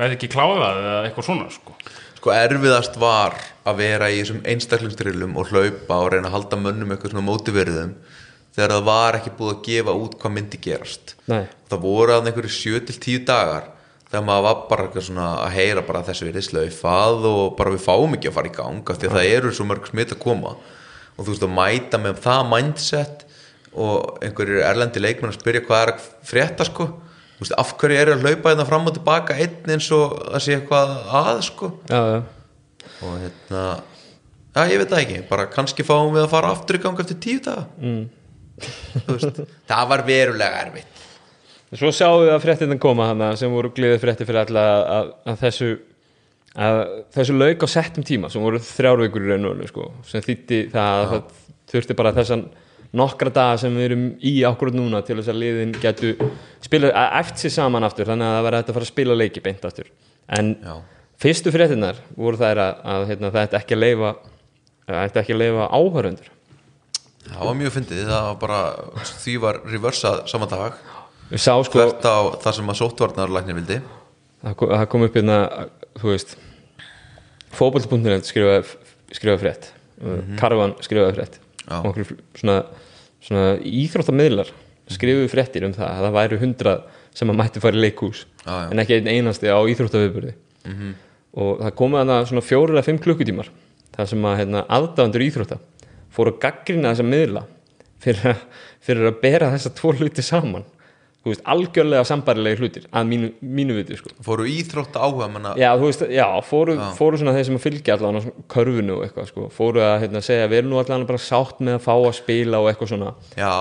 verði 0.00 0.18
ekki 0.18 0.32
klárað 0.34 0.80
eða 0.82 0.96
eitthvað 1.06 1.28
svona 1.30 1.46
sko. 1.54 1.76
sko 2.18 2.34
erfiðast 2.34 2.98
var 3.00 3.38
að 3.64 3.80
vera 3.80 4.10
í 4.10 4.18
þessum 4.20 4.42
einstaklingsdrillum 4.52 5.38
og 5.40 5.52
hlaupa 5.52 6.00
og 6.02 6.10
reyna 6.12 6.30
að 6.30 6.36
halda 6.38 6.60
mönnum 6.60 6.94
eitthvað 6.94 7.14
svona 7.14 7.26
mótiverðum 7.28 7.94
þegar 8.54 8.74
það 8.74 8.88
var 8.88 9.18
ekki 9.18 9.32
búið 9.38 9.52
að 9.54 9.62
gefa 9.68 9.94
út 9.98 10.18
hvað 10.20 10.34
myndi 10.36 10.60
gerast 10.62 11.14
Nei. 11.30 11.44
það 11.70 11.84
voru 11.84 12.14
að 12.14 12.28
einhverju 12.30 12.52
7-10 12.54 13.24
dagar 13.28 13.70
þegar 14.10 14.26
maður 14.28 14.46
var 14.46 14.60
bara 14.70 14.86
eitthvað 14.86 15.06
svona 15.08 15.28
að 15.42 15.56
heyra 15.56 15.84
bara 15.88 16.02
að 16.02 16.10
þessu 16.12 16.28
verið 16.28 16.46
slaufað 16.48 17.28
og 17.30 17.44
bara 17.58 17.74
við 17.74 17.84
fáum 17.84 18.16
ekki 18.16 18.30
að 18.30 18.36
fara 18.38 18.50
í 18.52 18.54
gang 18.54 18.92
af 18.94 19.00
því 19.00 19.10
að 19.10 19.16
það 19.18 19.32
eru 19.38 19.54
svo 19.56 19.68
mörg 19.68 19.90
smitt 19.90 20.14
að 20.14 20.22
koma 20.22 20.54
og 20.54 21.20
þú 21.20 21.28
veist 21.32 21.46
að 21.48 21.56
mæta 21.58 22.00
með 22.02 22.20
það 22.24 22.50
mindset 22.52 23.23
og 23.74 24.20
einhverjir 24.24 24.64
erlendi 24.64 25.02
leikmenn 25.02 25.32
að 25.32 25.40
spyrja 25.40 25.64
hvað 25.66 25.82
er 25.82 25.92
að 25.94 26.06
frétta 26.28 26.66
sko. 26.68 26.86
Þú 27.34 27.42
veist 27.42 27.56
af 27.58 27.72
hverju 27.80 28.00
eru 28.00 28.14
að 28.14 28.24
hlaupa 28.24 28.52
þetta 28.52 28.66
fram 28.68 28.88
og 28.88 28.96
tilbaka 28.96 29.38
einn 29.42 29.74
eins 29.74 29.90
og 29.94 30.14
það 30.20 30.44
sé 30.44 30.56
eitthvað 30.58 30.92
að 31.20 31.40
sko? 31.48 31.70
Já, 31.90 32.00
já. 32.12 32.18
og 33.04 33.16
hérna 33.24 33.64
já 34.54 34.70
ég 34.70 34.82
veit 34.82 34.92
það 34.92 35.00
ekki, 35.02 35.22
bara 35.30 35.48
kannski 35.50 35.86
fáum 35.86 36.14
við 36.14 36.26
að 36.26 36.34
fara 36.36 36.52
aftur 36.54 36.78
í 36.78 36.82
gang 36.84 37.00
eftir 37.02 37.18
tíu 37.24 37.40
daga. 37.42 37.66
Mm. 37.82 38.04
það 39.70 39.88
var 39.90 40.04
verulega 40.06 40.62
erfitt. 40.68 41.02
Svo 41.74 41.90
sjáum 41.90 42.22
við 42.22 42.36
að 42.36 42.44
fréttindan 42.44 42.78
koma 42.78 43.08
hana 43.10 43.32
sem 43.38 43.50
voru 43.50 43.72
glíðið 43.74 44.04
frétti 44.04 44.28
fyrir 44.28 44.44
alla 44.44 44.62
að, 44.70 44.84
að, 44.94 45.12
að 45.32 45.42
þessu 45.42 45.70
að 46.54 46.80
þessu 47.16 47.34
lauk 47.34 47.64
á 47.66 47.68
settum 47.70 48.04
tíma 48.06 48.30
sem 48.30 48.42
voru 48.42 48.60
þrjárvíkur 48.62 49.24
í 49.24 49.32
raun 49.32 49.48
og 49.48 49.56
raun 49.58 49.70
sko, 49.70 49.88
sem 50.06 50.22
þýtti 50.22 50.60
það 50.70 50.98
að 51.00 51.08
það 51.10 51.40
þurfti 51.72 51.96
bara 51.98 52.12
þessan 52.14 52.44
nokkra 52.94 53.32
daga 53.34 53.56
sem 53.60 53.74
við 53.74 53.88
erum 53.88 54.04
í 54.22 54.34
ákvörð 54.46 54.78
núna 54.78 55.02
til 55.06 55.18
þess 55.18 55.32
að 55.32 55.40
liðin 55.42 55.74
getu 55.82 56.12
spila, 56.62 56.92
að 56.94 57.18
eftir 57.20 57.46
sig 57.46 57.56
saman 57.56 57.86
aftur 57.86 58.08
þannig 58.10 58.28
að 58.28 58.36
það 58.36 58.46
verði 58.48 58.60
hægt 58.60 58.70
að 58.70 58.78
fara 58.78 58.88
að 58.88 58.92
spila 58.92 59.18
leiki 59.18 59.42
beint 59.44 59.66
aftur. 59.68 59.90
En 60.38 60.54
Já. 60.62 60.76
fyrstu 61.24 61.52
fréttinnar 61.54 61.98
voru 62.14 62.40
þær 62.40 62.62
að, 62.64 62.86
að 62.94 63.10
hérna, 63.10 63.34
það 63.34 63.48
ætti 63.48 63.60
ekki 63.60 63.76
að 63.76 63.84
leifa 63.84 64.14
það 64.84 65.02
ætti 65.02 65.22
ekki 65.22 65.34
að 65.34 65.42
leifa 65.42 65.68
áhörundur 65.74 66.32
það 67.28 67.48
var 67.48 67.58
mjög 67.58 67.74
fyndið, 67.78 68.02
það 68.08 68.26
var 68.28 68.40
bara 68.42 68.60
því 69.10 69.36
var 69.42 69.60
reversað 69.68 70.24
saman 70.30 70.50
dag. 70.50 70.80
Sá 71.40 71.54
sko 71.64 71.80
hvert 71.80 72.04
á 72.04 72.18
það 72.44 72.58
sem 72.58 72.72
að 72.72 72.80
sóttvarnarlæknir 72.82 73.58
vildi. 73.60 73.78
Það 74.44 74.58
kom, 74.60 74.74
það 74.74 74.88
kom 74.92 75.06
upp 75.06 75.16
hérna 75.18 75.38
þú 76.02 76.10
veist 76.10 76.36
fótboll.net 77.54 78.28
skrifaði 78.28 79.16
skrifa 79.16 79.40
frétt. 79.40 79.70
Mm 80.02 80.36
Karvan 80.40 80.74
skrifaði 80.84 81.16
frétt 81.16 81.40
Já. 81.64 81.78
og 81.80 81.90
okkur 81.92 82.12
svona, 82.36 82.58
svona 83.24 83.56
íþróttamiðlar 83.64 84.52
skrifuðu 84.92 85.30
fréttir 85.32 85.64
um 85.64 85.74
það 85.74 85.88
að 85.88 86.04
það 86.04 86.16
væru 86.18 86.40
hundrað 86.42 87.00
sem 87.16 87.30
að 87.30 87.38
mætti 87.40 87.62
fara 87.62 87.78
í 87.78 87.84
leikhús 87.84 88.24
Já, 88.44 88.54
en 88.68 88.82
ekki 88.82 88.98
einn 88.98 89.10
einasti 89.12 89.48
á 89.48 89.58
íþróttaviðburði. 89.72 90.34
Og 91.34 91.62
það 91.62 91.76
komið 91.78 92.02
hana 92.02 92.18
svona 92.28 92.44
fjórir 92.44 92.76
eða 92.76 92.86
fimm 92.86 93.00
klukkutímar 93.02 93.48
þar 93.94 94.10
sem 94.10 94.26
að 94.28 94.36
hérna, 94.42 94.64
aðdáðandur 94.76 95.24
íþrótta 95.24 95.58
fóru 96.14 96.34
að 96.34 96.40
gaggrina 96.44 96.92
þessa 96.92 97.06
miðla 97.08 97.44
fyrir 98.04 98.30
að, 98.34 98.44
fyrir 98.84 99.08
að 99.10 99.20
bera 99.22 99.50
þessa 99.54 99.72
tvo 99.78 99.94
hluti 99.96 100.24
saman 100.24 100.66
veist, 101.32 101.42
algjörlega 101.48 102.04
sambarilegi 102.04 102.58
hlutir 102.60 102.84
að 102.92 103.06
mínu, 103.08 103.28
mínu 103.40 103.76
viti 103.78 103.96
sko. 103.96 104.10
fóru 104.26 104.44
íþrótt 104.50 104.98
áhuga 105.00 105.28
manna 105.32 105.54
já, 105.56 105.70
þú 105.80 105.86
veist, 105.88 106.02
já, 106.12 106.26
fóru, 106.44 106.74
fóru 106.98 107.20
svona 107.20 107.32
þeir 107.36 107.46
sem 107.48 107.56
að 107.56 107.64
fylgja 107.64 107.94
allan 107.96 108.18
á 108.18 108.20
svona 108.26 108.44
körfunu 108.54 108.98
og 108.98 109.04
eitthvað 109.06 109.30
sko. 109.32 109.48
fóru 109.56 109.80
að 109.80 109.96
hérna, 110.04 110.20
segja, 110.26 110.50
við 110.52 110.58
erum 110.62 110.70
nú 110.74 110.82
allan 110.82 111.06
bara 111.08 111.22
sátt 111.24 111.60
með 111.64 111.78
að 111.78 111.84
fá 111.86 111.94
að 111.96 112.12
spila 112.20 112.60
og 112.60 112.68
eitthvað 112.72 112.92
svona 112.92 113.14
já, 113.40 113.54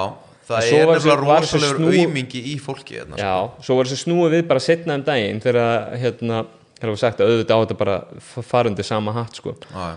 það 0.50 0.67
er 0.74 0.91
nefnilega 0.91 1.17
rosalegur 1.24 1.79
snúi- 1.79 2.03
aumingi 2.03 2.41
í 2.51 2.58
fólki 2.60 3.00
hérna, 3.00 3.15
sko. 3.15 3.24
Já, 3.24 3.63
svo 3.63 3.77
var 3.79 3.86
þessi 3.91 4.03
snúið 4.03 4.36
við 4.38 4.48
bara 4.51 4.60
setna 4.67 4.96
um 5.00 5.03
daginn 5.08 5.39
þegar 5.39 5.98
hérna, 6.03 6.43
þegar 6.82 6.91
var 6.98 7.00
sagt 7.05 7.22
að 7.24 7.32
auðvitað 7.32 7.55
á 7.55 7.62
þetta 7.63 7.77
bara 7.79 7.98
f- 8.20 8.43
fara 8.43 8.70
undir 8.74 8.84
sama 8.84 9.13
hatt 9.15 9.39
sko. 9.39 9.55
já, 9.72 9.86
já. 9.93 9.96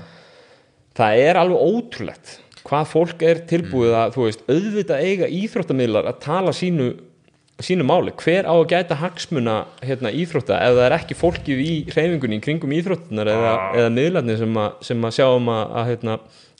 það 0.96 1.18
er 1.26 1.37
alveg 1.42 1.58
ótrúlegt 1.66 2.37
hvað 2.66 2.87
fólk 2.90 3.20
er 3.23 3.40
tilbúið 3.46 3.92
að 3.94 4.14
þú 4.16 4.23
veist, 4.26 4.40
auðvitað 4.50 5.02
eiga 5.06 5.26
íþróttamiðlar 5.30 6.08
að 6.11 6.16
tala 6.25 6.50
sínu, 6.56 6.87
sínu 7.64 7.86
máli 7.88 8.12
hver 8.20 8.44
á 8.44 8.52
að 8.52 8.66
gæta 8.72 8.98
hagsmuna 9.00 9.54
hérna, 9.84 10.10
íþrótta 10.12 10.58
ef 10.60 10.75
það 10.76 10.86
er 10.86 10.94
ekki 10.98 11.16
fólkið 11.16 11.62
í 11.62 11.70
hreyfingunni 11.88 12.40
kringum 12.44 12.75
íþróttunar 12.76 13.30
eða, 13.32 13.52
eða 13.78 13.92
miðlarnir 13.96 14.40
sem 14.42 14.58
að, 14.60 14.75
sem 14.90 15.06
að 15.08 15.14
sjáum 15.16 15.48
að, 15.54 15.62
að 15.80 15.88
hérna, 15.90 16.16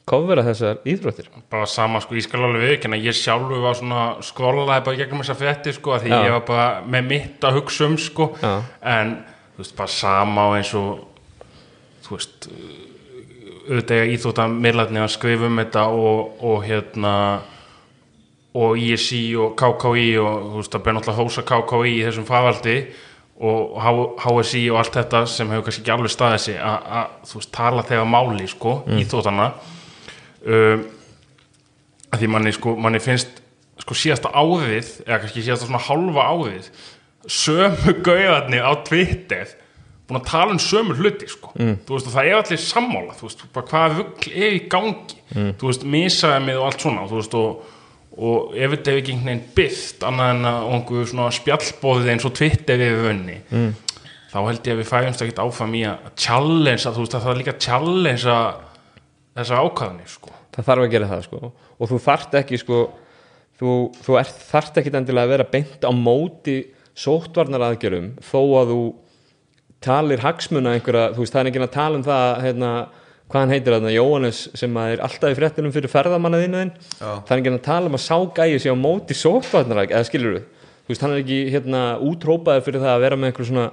kofvera 0.08 0.44
þessar 0.46 0.80
íþróttir 0.88 1.28
bara 1.52 1.66
sama 1.68 2.00
sko, 2.00 2.16
ég 2.16 2.24
skal 2.24 2.40
alveg 2.46 2.64
viðkynna 2.64 3.00
ég 3.02 3.16
sjálfur 3.18 3.60
var 3.64 3.76
svona 3.76 4.04
skrollaði 4.24 4.86
bara 4.86 5.00
gegnum 5.02 5.20
þessa 5.24 5.36
frétti 5.40 5.74
sko, 5.76 5.98
því 6.00 6.14
Já. 6.14 6.18
ég 6.28 6.36
var 6.38 6.46
bara 6.48 6.68
með 6.96 7.10
mitt 7.10 7.44
að 7.44 7.58
hugsa 7.60 7.90
um 7.90 7.98
sko, 8.00 8.30
Já. 8.40 8.54
en 8.96 9.16
þú 9.56 9.64
veist, 9.64 9.76
bara 9.76 9.94
sama 9.98 10.46
og 10.48 10.56
eins 10.60 10.72
og 10.78 11.04
þú 12.06 12.16
veist 12.16 12.48
auðvitað 13.66 13.98
eiga 13.98 14.14
íþróttamirlarnir 14.14 15.04
að 15.04 15.12
skrifa 15.16 15.50
um 15.50 15.60
þetta 15.60 15.84
og, 15.90 16.42
og 16.46 16.64
hérna 16.64 17.12
og 18.56 18.80
ISI 18.80 19.22
og 19.40 19.54
KKI 19.58 20.08
og 20.22 20.34
þú 20.50 20.60
veist, 20.60 20.72
það 20.72 20.84
ber 20.86 20.96
náttúrulega 20.96 21.22
hósa 21.22 21.44
KKI 21.50 21.92
í 21.92 22.02
þessum 22.06 22.28
faðaldi 22.28 22.76
og 23.46 23.80
HSI 24.22 24.62
og 24.72 24.78
allt 24.80 24.96
þetta 24.96 25.22
sem 25.28 25.50
hefur 25.52 25.66
kannski 25.66 25.82
ekki 25.84 25.92
alveg 25.92 26.12
staðið 26.14 26.44
sig 26.46 26.60
að, 26.60 26.86
að 27.00 27.16
þú 27.30 27.40
veist, 27.40 27.52
tala 27.52 27.84
þegar 27.90 28.08
máli 28.08 28.48
sko, 28.48 28.76
mm. 28.86 29.02
íþróttana 29.02 29.48
um, 30.46 30.86
að 32.06 32.22
því 32.22 32.30
manni 32.32 32.54
sko, 32.56 32.76
manni 32.80 33.02
finnst 33.04 33.42
sko 33.82 33.96
síðasta 33.98 34.32
áðið, 34.32 34.92
eða 35.04 35.20
kannski 35.20 35.44
síðasta 35.44 35.68
svona 35.68 35.84
hálfa 35.84 36.26
áðið 36.32 36.70
sömu 37.26 37.96
gauðarnir 38.06 38.64
á 38.64 38.72
Twitter 38.86 39.52
búin 40.06 40.20
að 40.20 40.28
tala 40.30 40.54
um 40.54 40.60
sömu 40.62 40.94
hluti 40.96 41.28
sko 41.28 41.52
mm. 41.58 41.78
veist 41.88 42.08
og 42.08 42.14
það 42.14 42.28
er 42.30 42.40
allir 42.40 42.60
sammála 42.62 43.16
veist, 43.18 43.42
vugl 43.52 44.28
er 44.30 44.54
í 44.54 44.60
gangi 44.70 45.18
mm. 45.34 45.56
þú 45.58 45.70
veist, 45.70 45.86
misaðið 45.96 46.60
og 46.60 46.68
allt 46.68 46.84
svona 46.84 47.06
þú 47.10 47.18
veist 47.18 47.36
og, 47.40 47.72
og 48.16 48.54
ef 48.56 48.73
þetta 48.73 48.92
hefur 48.92 49.02
ekki 49.02 49.14
einhvern 49.14 49.28
veginn 49.30 49.56
byrst 49.56 50.06
annað 50.08 50.30
en 50.35 50.49
að 50.50 50.68
einhver 50.76 51.11
svona 51.11 51.32
spjallbóðið 51.37 52.12
eins 52.14 52.28
og 52.28 52.37
Twitter 52.38 52.80
við 52.80 53.00
vönni 53.04 53.37
mm. 53.44 53.73
þá 54.32 54.38
held 54.38 54.61
ég 54.61 54.76
að 54.76 54.80
við 54.80 54.90
fæjumst 54.92 55.25
ekkert 55.26 55.42
áfram 55.44 55.76
í 55.76 55.82
að 55.88 56.06
challenge, 56.14 56.85
þú 56.87 57.04
veist 57.04 57.16
að 57.18 57.26
það 57.26 57.32
er 57.35 57.40
líka 57.42 57.56
challenge 57.66 58.37
þessa 59.37 59.61
ákvæðanir 59.61 60.12
sko 60.14 60.32
það 60.56 60.70
þarf 60.70 60.87
að 60.87 60.94
gera 60.94 61.11
það 61.11 61.26
sko 61.26 61.42
og 61.52 61.90
þú 61.90 62.00
þarft 62.06 62.38
ekki 62.40 62.61
sko 62.62 62.80
þú, 63.61 63.75
þú 64.04 64.20
ert, 64.20 64.38
þarft 64.50 64.80
ekki 64.80 64.94
endilega 64.96 65.28
að 65.28 65.35
vera 65.35 65.50
beint 65.52 65.85
á 65.85 65.92
móti 65.92 66.56
sóttvarnar 66.96 67.66
aðgjörum 67.68 68.14
þó 68.25 68.40
að 68.62 68.73
þú 68.73 68.80
talir 69.85 70.23
hagsmuna 70.25 70.76
einhverja, 70.76 71.11
þú 71.12 71.23
veist 71.23 71.35
það 71.35 71.42
er 71.42 71.50
ekki 71.50 71.62
að 71.66 71.75
tala 71.75 71.99
um 71.99 72.06
það 72.06 72.30
hérna, 72.46 72.70
hvað 73.26 73.42
hann 73.42 73.54
heitir 73.54 73.75
þarna 73.75 73.95
Jóhannes 73.95 74.42
sem 74.54 74.76
er 74.85 75.02
alltaf 75.02 75.33
í 75.33 75.38
fréttinum 75.38 75.75
fyrir 75.75 75.90
ferðamannaðinu 75.90 76.62
Já. 76.68 77.11
það 77.26 77.33
er 77.35 77.40
ekki 77.40 77.52
að 77.52 77.64
tala 77.66 77.90
um 77.90 77.99
að 77.99 78.04
sá 78.04 78.16
gæi 78.38 78.61
sig 78.62 78.71
á 78.71 78.76
móti 78.78 79.16
sóttvarnar 79.18 79.83
eða 79.88 80.06
skilur 80.06 80.38
þú 80.87 80.92
veist 80.92 81.02
hann 81.02 81.14
er 81.16 81.23
ekki 81.25 81.40
hérna 81.50 81.83
útrópaður 82.06 82.66
fyrir 82.68 82.85
það 82.85 82.95
að 82.95 83.04
vera 83.06 83.18
með 83.18 83.33
einhver 83.33 83.49
svona 83.50 83.68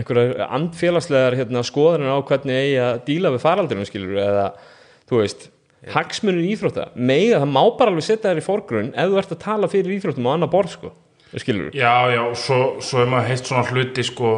einhverjar 0.00 0.44
andfélagslegar 0.56 1.36
hérna, 1.36 1.64
skoðanir 1.66 2.14
á 2.14 2.18
hvernig 2.24 2.56
eigi 2.56 2.78
að 2.84 3.00
díla 3.08 3.32
við 3.34 3.44
faraldurinn 3.44 3.88
skilur 3.88 4.20
eða 4.22 4.46
þú 5.10 5.20
veist 5.20 5.50
hagsmunir 5.90 6.48
íþrótta, 6.52 6.90
mega 6.94 7.40
það 7.40 7.52
má 7.52 7.62
bara 7.76 7.92
alveg 7.92 8.06
setja 8.06 8.30
þær 8.30 8.40
í 8.40 8.44
forgrunn 8.44 8.90
ef 8.94 9.10
þú 9.10 9.20
ert 9.20 9.34
að 9.34 9.44
tala 9.44 9.70
fyrir 9.72 9.96
íþróttum 9.96 10.28
á 10.28 10.32
annar 10.32 10.50
borð 10.52 10.74
sko, 10.76 10.90
skilur 11.40 11.70
Já, 11.76 12.12
já, 12.12 12.22
svo, 12.36 12.58
svo 12.84 13.02
er 13.02 13.12
maður 13.12 13.30
heilt 13.32 13.50
svona 13.50 13.64
hluti 13.68 14.04
sko, 14.06 14.32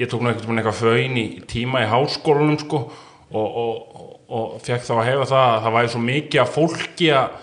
ég 0.00 0.10
tók 0.10 0.22
veginn 0.24 0.62
eitthvað 0.62 0.78
fögin 0.78 1.18
í 1.18 1.26
tíma 1.50 1.82
í 1.82 1.90
háskólanum 1.90 2.60
sko 2.62 2.84
og, 3.32 3.56
og, 3.62 4.06
og, 4.28 4.54
fekk 4.64 4.86
þá 4.86 4.94
að 4.98 5.08
hefa 5.10 5.28
það 5.32 5.48
að 5.48 5.58
það 5.64 5.76
væri 5.76 5.92
svo 5.94 6.04
mikið 6.06 6.42
að 6.42 6.54
fólki 6.56 7.10
að, 7.16 7.36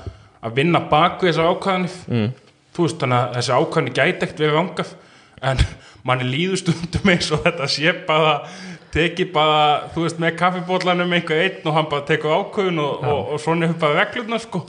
að 0.46 0.58
vinna 0.62 0.82
bak 0.92 1.22
við 1.22 1.32
þessar 1.32 1.52
ákvæðanir 1.54 2.00
mm. 2.08 2.32
þú 2.76 2.88
veist, 2.88 3.00
þannig 3.04 3.20
að 3.20 3.38
þessi 3.38 3.56
ákvæðanir 3.60 3.96
gæti 4.00 4.28
ekkert 4.28 4.44
verið 4.44 4.60
vangað 4.60 4.96
en 5.50 5.64
manni 6.10 6.28
líður 6.30 6.62
stundum 6.64 7.14
eins 7.14 7.32
og 7.36 7.46
þetta 7.46 7.72
sé 7.72 7.96
bara 8.08 8.36
teki 8.94 9.30
bara, 9.34 9.90
þú 9.94 10.06
veist, 10.06 10.22
með 10.22 10.38
kaffibólanum 10.40 11.18
einhver 11.18 11.44
einn 11.44 11.66
og 11.70 11.76
hann 11.76 11.90
bara 11.92 12.06
tekur 12.08 12.36
ákvöðun 12.40 12.82
og, 12.84 13.04
og, 13.06 13.34
og 13.36 13.42
svona 13.44 13.68
er 13.70 13.76
bara 13.80 14.04
reglurnar 14.04 14.42
sko. 14.42 14.64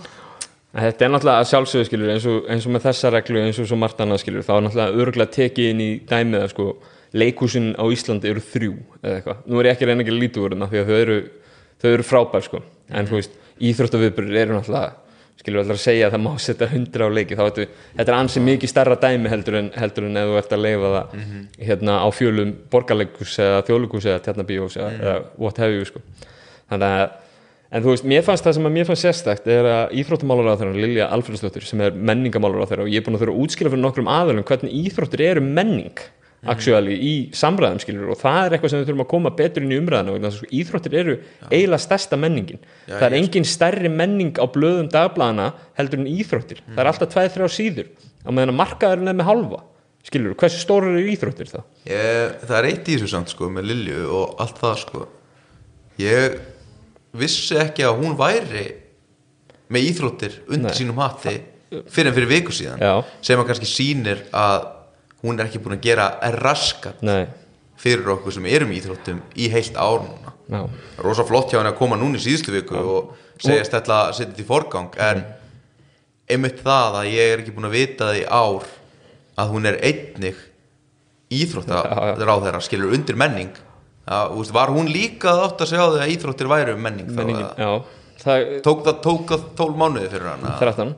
Þetta 0.71 1.07
er 1.07 1.11
náttúrulega 1.11 1.43
að 1.43 1.49
sjálfsögðu 1.51 1.87
skilur 1.89 2.11
eins 2.13 2.27
og, 2.31 2.43
eins 2.53 2.67
og 2.69 2.75
með 2.75 2.85
þessa 2.85 3.11
reglu 3.11 3.41
eins 3.43 3.59
og 3.59 3.67
svo 3.67 3.79
margt 3.81 4.03
annað 4.05 4.21
skilur 4.23 4.45
þá 4.47 4.53
er 4.55 4.67
náttúrulega 4.67 5.05
örgulega 5.05 5.35
tekið 5.35 5.71
inn 5.73 5.81
í 5.83 5.89
dæmið 6.07 6.45
að 6.45 6.53
sko 6.53 6.67
leikúsin 7.17 7.73
á 7.75 7.85
Íslandi 7.91 8.31
eru 8.31 8.43
þrjú 8.45 8.75
eða 9.03 9.19
eitthvað, 9.19 9.45
nú 9.47 9.61
er 9.61 9.69
ég 9.69 9.77
ekki 9.77 9.89
reyna 9.89 10.05
ekki 10.05 10.15
að 10.15 10.21
líta 10.23 10.43
úr 10.43 10.55
hérna 10.55 10.71
því 10.71 10.81
að 10.81 10.91
þau 10.91 10.99
eru, 11.01 11.21
þau 11.83 11.91
eru 11.91 12.07
frábær 12.07 12.45
sko. 12.47 12.61
En 12.91 13.09
þú 13.09 13.19
veist, 13.19 13.39
íþróttaviðburður 13.71 14.43
eru 14.43 14.59
náttúrulega 14.59 14.91
skilur 15.41 15.63
allar 15.63 15.79
að 15.79 15.81
segja 15.81 16.09
að 16.09 16.15
það 16.15 16.23
má 16.27 16.33
setja 16.45 16.67
hundra 16.69 17.07
á 17.09 17.11
leiki. 17.17 17.37
Þá 17.39 17.45
veitu, 17.47 17.65
þetta 17.97 18.13
er 18.13 18.19
ansi 18.19 18.43
mikið 18.45 18.73
starra 18.73 18.97
dæmi 19.01 19.31
heldur 19.33 19.57
en, 19.57 19.71
heldur 19.81 20.05
en 20.11 20.21
ef 20.21 20.29
þú 20.29 20.37
ert 20.41 20.53
að 20.53 20.65
leifa 20.67 20.91
það 20.95 21.07
hérna 21.71 21.95
á 22.05 22.09
fjölum 22.13 22.51
borgarleikus 22.73 23.39
eða 23.41 23.63
þjóðleikus 23.69 24.09
eða 24.11 24.23
tjarnabíós 24.27 24.77
eða, 24.77 24.91
eða 25.01 25.17
what 25.41 25.57
have 25.63 25.73
you 25.73 25.89
sko. 25.89 26.05
Þannig 26.71 26.89
að 27.01 27.09
En 27.71 27.85
þú 27.85 27.93
veist, 27.93 28.07
mér 28.11 28.25
fannst 28.27 28.43
það 28.43 28.55
sem 28.57 28.65
að 28.67 28.73
mér 28.75 28.87
fannst 28.89 29.05
sérstakt 29.05 29.45
er 29.47 29.63
að 29.71 29.93
íþróttamálar 30.01 30.59
á 30.59 30.59
þeirra, 30.59 30.73
Actually 36.49 36.95
í 36.97 37.15
samræðum 37.37 37.83
skilur 37.83 38.13
og 38.15 38.21
það 38.21 38.39
er 38.47 38.55
eitthvað 38.57 38.73
sem 38.73 38.81
við 38.81 38.87
þurfum 38.89 39.03
að 39.05 39.11
koma 39.11 39.33
betur 39.37 39.65
inn 39.67 39.75
í 39.77 39.81
að 39.81 40.31
sko, 40.33 40.47
íþróttir 40.57 40.95
eru 40.97 41.17
eiginlega 41.51 41.83
stærsta 41.85 42.17
menningin. 42.17 42.63
Já, 42.87 42.95
það 42.95 43.07
er 43.11 43.17
engin 43.19 43.45
stærri 43.45 43.91
menning 43.93 44.41
á 44.41 44.49
blöðum 44.49 44.89
dagbladana 44.89 45.51
heldur 45.77 46.01
en 46.01 46.09
íþróttir. 46.09 46.63
Það 46.71 46.81
er 46.81 46.91
alltaf 46.93 47.13
tveið 47.13 47.35
þrjá 47.35 47.51
síður. 47.59 47.91
Á 48.25 48.31
meðan 48.33 48.55
að 48.55 48.61
markaðurinn 48.63 49.13
er 49.13 49.19
með 49.21 49.29
halva 49.29 49.61
skilur, 50.07 50.35
hversu 50.39 50.61
stórar 50.63 50.95
eru 50.97 51.13
íþróttir 51.13 51.51
þá? 51.51 51.61
ég, 51.89 52.37
það 52.47 52.57
er 52.59 52.69
eitt 52.71 52.89
í 52.89 52.97
þessu 52.97 53.11
samt 53.13 53.33
sko 53.35 53.51
með 53.53 53.71
Lilju 53.71 54.05
og 54.17 54.43
allt 54.43 54.61
það 54.61 54.77
sko. 54.85 55.07
Ég 56.01 56.37
vissi 57.21 57.59
ekki 57.61 57.85
að 57.85 58.01
hún 58.01 58.17
væri 58.19 58.67
með 59.71 59.89
íþróttir 59.91 60.37
undir 60.49 60.71
Nei. 60.71 60.77
sínum 60.79 61.01
hatti 61.03 61.37
fyrir 61.91 62.11
en 62.11 62.17
fyrir 62.17 62.31
viku 62.31 62.55
síðan 62.55 62.81
Já. 62.83 62.95
sem 63.23 63.41
að 63.41 63.51
kannski 63.51 63.69
sýnir 63.69 64.25
að 64.35 64.71
hún 65.25 65.39
er 65.39 65.49
ekki 65.49 65.61
búin 65.63 65.77
að 65.77 65.85
gera 65.89 66.07
raskat 66.41 67.03
Nei, 67.07 67.27
fyrir 67.81 68.09
okkur 68.17 68.35
sem 68.37 68.47
erum 68.51 68.73
í 68.73 68.79
íþróttum 68.81 69.23
í 69.37 69.49
heilt 69.53 69.77
ár 69.81 70.05
núna. 70.05 70.35
Já, 70.51 70.63
rosa 71.05 71.25
flott 71.29 71.53
hjá 71.53 71.61
henni 71.61 71.71
að 71.73 71.79
koma 71.79 71.99
núna 72.01 72.19
í 72.19 72.25
síðustu 72.25 72.55
viku 72.57 72.81
og 72.81 73.13
segjast 73.41 73.77
þetta 73.77 73.99
að 74.01 74.13
setja 74.19 74.33
þetta 74.33 74.43
í 74.43 74.49
forgang 74.49 74.97
en 75.07 75.23
einmitt 76.31 76.63
það 76.65 76.99
að 77.01 77.11
ég 77.15 77.33
er 77.35 77.43
ekki 77.43 77.55
búin 77.55 77.69
að 77.71 77.77
vita 77.79 78.11
því 78.11 78.25
ár 78.27 78.67
að 79.41 79.55
hún 79.55 79.71
er 79.71 79.79
einnig 79.87 80.41
íþróttaráð 81.31 82.45
þeirra 82.47 82.63
skilur 82.67 82.95
undir 82.97 83.19
menning. 83.19 83.55
Að, 84.11 84.35
úst, 84.41 84.51
var 84.55 84.73
hún 84.75 84.89
líka 84.91 85.37
átt 85.45 85.61
að 85.63 85.71
segja 85.71 85.87
á 85.87 85.93
því 85.93 86.03
að 86.03 86.13
íþróttir 86.17 86.49
væru 86.51 86.77
menning, 86.81 87.11
menningin, 87.15 87.47
já. 87.55 87.71
Það, 88.21 88.37
að, 88.37 88.55
tók 88.67 88.81
það 88.87 88.97
tók 89.05 89.29
það 89.31 89.45
tól 89.61 89.71
mánuði 89.79 90.09
fyrir 90.11 90.29
hann 90.33 90.47
að, 90.49 90.57
13, 90.65 90.89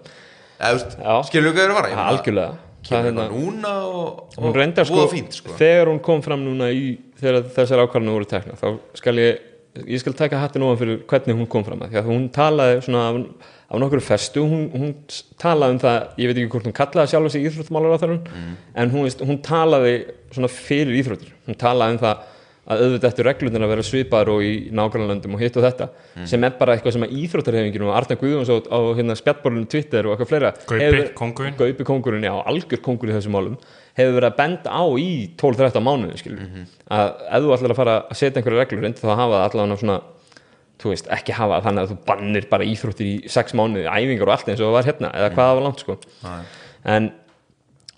eða, 0.56 0.70
úst, 0.78 0.94
Já. 0.96 1.12
skilur 1.28 1.50
þú 1.50 1.56
hvað 1.58 1.64
er 1.66 1.72
að 1.74 1.78
vara 1.78 2.06
algjörlega. 2.08 2.54
Það 2.56 2.71
kemur 2.86 3.08
hérna- 3.10 3.28
núna 3.32 3.72
og, 3.86 4.36
og 4.38 4.56
reyndar 4.58 4.86
sko, 4.88 5.06
fínt 5.12 5.32
sko. 5.38 5.54
þegar 5.60 5.90
hún 5.92 6.00
kom 6.02 6.22
fram 6.24 6.44
núna 6.44 6.68
í, 6.74 6.98
þegar 7.20 7.48
þessar 7.56 7.84
ákvarðinu 7.86 8.14
voru 8.16 8.28
tekna 8.30 8.58
þá 8.58 8.68
skal 8.98 9.14
ég, 9.22 9.38
ég 9.86 10.00
skal 10.02 10.12
taka 10.18 10.40
hattin 10.42 10.62
ofan 10.66 10.80
fyrir 10.82 11.02
hvernig 11.08 11.38
hún 11.38 11.48
kom 11.48 11.64
fram 11.64 11.80
að 11.86 11.94
því 11.94 12.00
að 12.02 12.10
hún 12.12 12.26
talaði 12.34 12.80
svona 12.88 13.04
af, 13.08 13.20
af 13.72 13.80
nokkur 13.80 14.02
festu 14.04 14.42
hún, 14.44 14.66
hún 14.74 14.90
talaði 15.40 15.76
um 15.78 15.80
það, 15.84 16.00
ég 16.20 16.28
veit 16.32 16.36
ekki 16.42 16.50
hvort 16.56 16.66
hún 16.68 16.76
kallaði 16.76 17.12
sjálf 17.14 17.30
þessi 17.30 17.44
íþróttmálar 17.48 17.94
á 17.96 18.02
þarun 18.02 18.20
Mm. 18.32 18.52
en 18.74 18.90
hún, 18.92 19.06
veist, 19.06 19.20
hún 19.24 19.38
talaði 19.46 19.94
svona 20.34 20.48
fyrir 20.52 20.98
íþróttir 21.00 21.32
hún 21.48 21.56
talaði 21.60 21.96
um 21.96 22.02
það 22.02 22.28
að 22.62 22.82
auðvitað 22.84 23.08
eftir 23.08 23.26
reglurnar 23.26 23.64
að 23.66 23.70
vera 23.72 23.84
svipaðar 23.86 24.28
og 24.36 24.42
í 24.46 24.50
nágrannlöndum 24.70 25.32
og 25.34 25.40
hitt 25.42 25.56
og 25.58 25.64
þetta 25.66 25.88
sem 26.30 26.44
er 26.46 26.52
bara 26.60 26.76
eitthvað 26.76 26.94
sem 26.94 27.02
að 27.08 27.14
íþróttarhefingin 27.18 27.84
og 27.88 27.94
Arna 27.98 28.16
Guðjóns 28.20 28.52
á, 28.54 28.56
á 28.70 28.78
hérna 28.94 29.16
spjallborunum 29.18 29.64
Twitter 29.72 30.06
og 30.06 30.14
eitthvað 30.14 30.30
fleira 30.30 30.52
Gaupi, 30.60 30.78
hefur- 30.84 31.10
kóngurinn. 31.18 31.56
Gaupi 31.58 31.86
kóngurinn, 31.88 32.22
já, 32.28 32.34
algjör 32.46 32.82
kóngur 32.86 33.10
í 33.10 33.16
þessum 33.16 33.34
málum 33.34 33.56
hefur 33.98 34.14
verið 34.20 34.28
að 34.30 34.36
benda 34.38 34.70
á 34.78 34.84
í 34.94 35.08
12-13 35.42 35.82
mánuði 35.88 36.20
skilur. 36.22 36.44
Að 36.86 37.08
ef 37.26 37.42
þú 37.42 37.54
ætlar 37.56 37.74
að 37.74 37.80
fara 37.82 37.96
að 38.06 38.20
setja 38.22 38.38
einhverja 38.40 38.62
reglur 38.62 38.86
inn 38.88 38.94
þá 38.94 39.08
hafa 39.10 39.32
það 39.34 39.46
allavega 39.50 39.80
svona 39.82 39.98
þú 40.82 40.90
veist, 40.94 41.10
ekki 41.14 41.34
hafa 41.36 41.58
það 41.58 41.66
þannig 41.66 41.82
að 41.82 41.90
þú 41.92 41.96
bannir 42.06 42.46
bara 42.50 42.64
íþróttir 42.66 43.06
í 43.10 43.16
6 43.30 43.52
mánuði, 43.58 43.84
æfingar 43.90 44.30
og 44.30 44.32
allt 44.38 44.48
eins 44.54 44.62
og 44.62 44.70
það 44.70 44.76
var 44.78 44.88
hérna 44.88 45.10
eða 45.18 45.28
hvað 45.34 45.50
það 45.50 45.58
var 45.58 45.66
langt 45.66 45.82
sko 45.84 45.98
en 46.94 47.10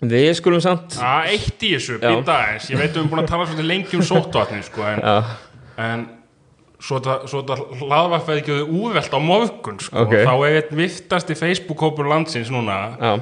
við 0.01 0.33
skulum 0.39 0.61
samt. 0.63 0.97
Að 0.99 1.31
eitt 1.35 1.63
í 1.63 1.71
þessu, 1.75 1.99
býta 2.01 2.35
aðeins. 2.41 2.69
Ég 2.71 2.79
veit 2.81 2.91
við 2.91 2.99
erum 3.01 3.09
búin 3.13 3.23
að 3.23 3.31
tala 3.31 3.45
svolítið 3.47 3.69
lengi 3.71 3.99
um 3.99 4.05
sóttvatni 4.05 4.61
sko, 4.65 4.83
en, 4.91 5.03
en 5.81 6.05
svo 6.85 6.99
þetta, 6.99 7.55
hlaðvarpið 7.79 8.41
ekki 8.41 8.57
úvelt 8.81 9.13
á 9.15 9.19
móðgun 9.23 9.79
sko, 9.81 10.03
Ok. 10.05 10.17
þá 10.27 10.33
er 10.49 10.57
einn 10.59 10.75
viftasti 10.81 11.37
Facebook-hópur 11.39 12.09
landsins 12.11 12.51
núna 12.53 12.75
já, 12.99 13.13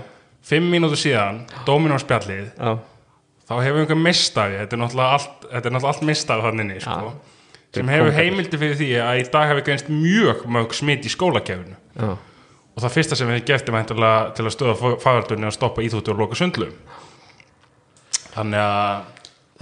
fimm 0.43 0.71
mínútur 0.73 0.99
síðan, 0.99 1.43
Dominó-spjallið 1.67 2.49
þá 2.57 3.53
hefur 3.59 3.83
einhver 3.83 3.99
mistafi 3.99 4.57
þetta 4.59 4.75
er 4.75 4.81
náttúrulega 4.81 5.15
allt, 5.19 5.47
er 5.51 5.61
náttúrulega 5.61 5.93
allt 5.93 6.03
mistafi 6.09 6.45
þannig 6.47 6.83
sko, 6.83 7.13
sem 7.77 7.93
hefur 7.93 8.11
heimildi 8.17 8.59
fyrir 8.59 8.77
því 8.81 8.89
að 9.05 9.21
í 9.21 9.25
dag 9.37 9.49
hefur 9.53 9.65
greinst 9.69 9.89
mjög 9.93 10.43
mörg 10.57 10.75
smitt 10.75 11.07
í 11.07 11.13
skólakefinu 11.13 11.77
já, 11.77 12.11
og 12.73 12.83
það 12.83 12.95
fyrsta 12.97 13.17
sem 13.17 13.29
við 13.29 13.39
hefum 13.39 13.49
gert 13.51 13.69
er 13.69 13.77
væntanlega 13.77 14.21
til 14.37 14.45
að 14.45 14.55
stöða 14.55 14.93
fagaldunni 15.03 15.49
að 15.49 15.57
stoppa 15.57 15.85
íþróttu 15.85 16.13
og 16.13 16.23
loka 16.23 16.39
sundlu 16.39 16.69
þannig 18.33 18.63
að 18.63 19.11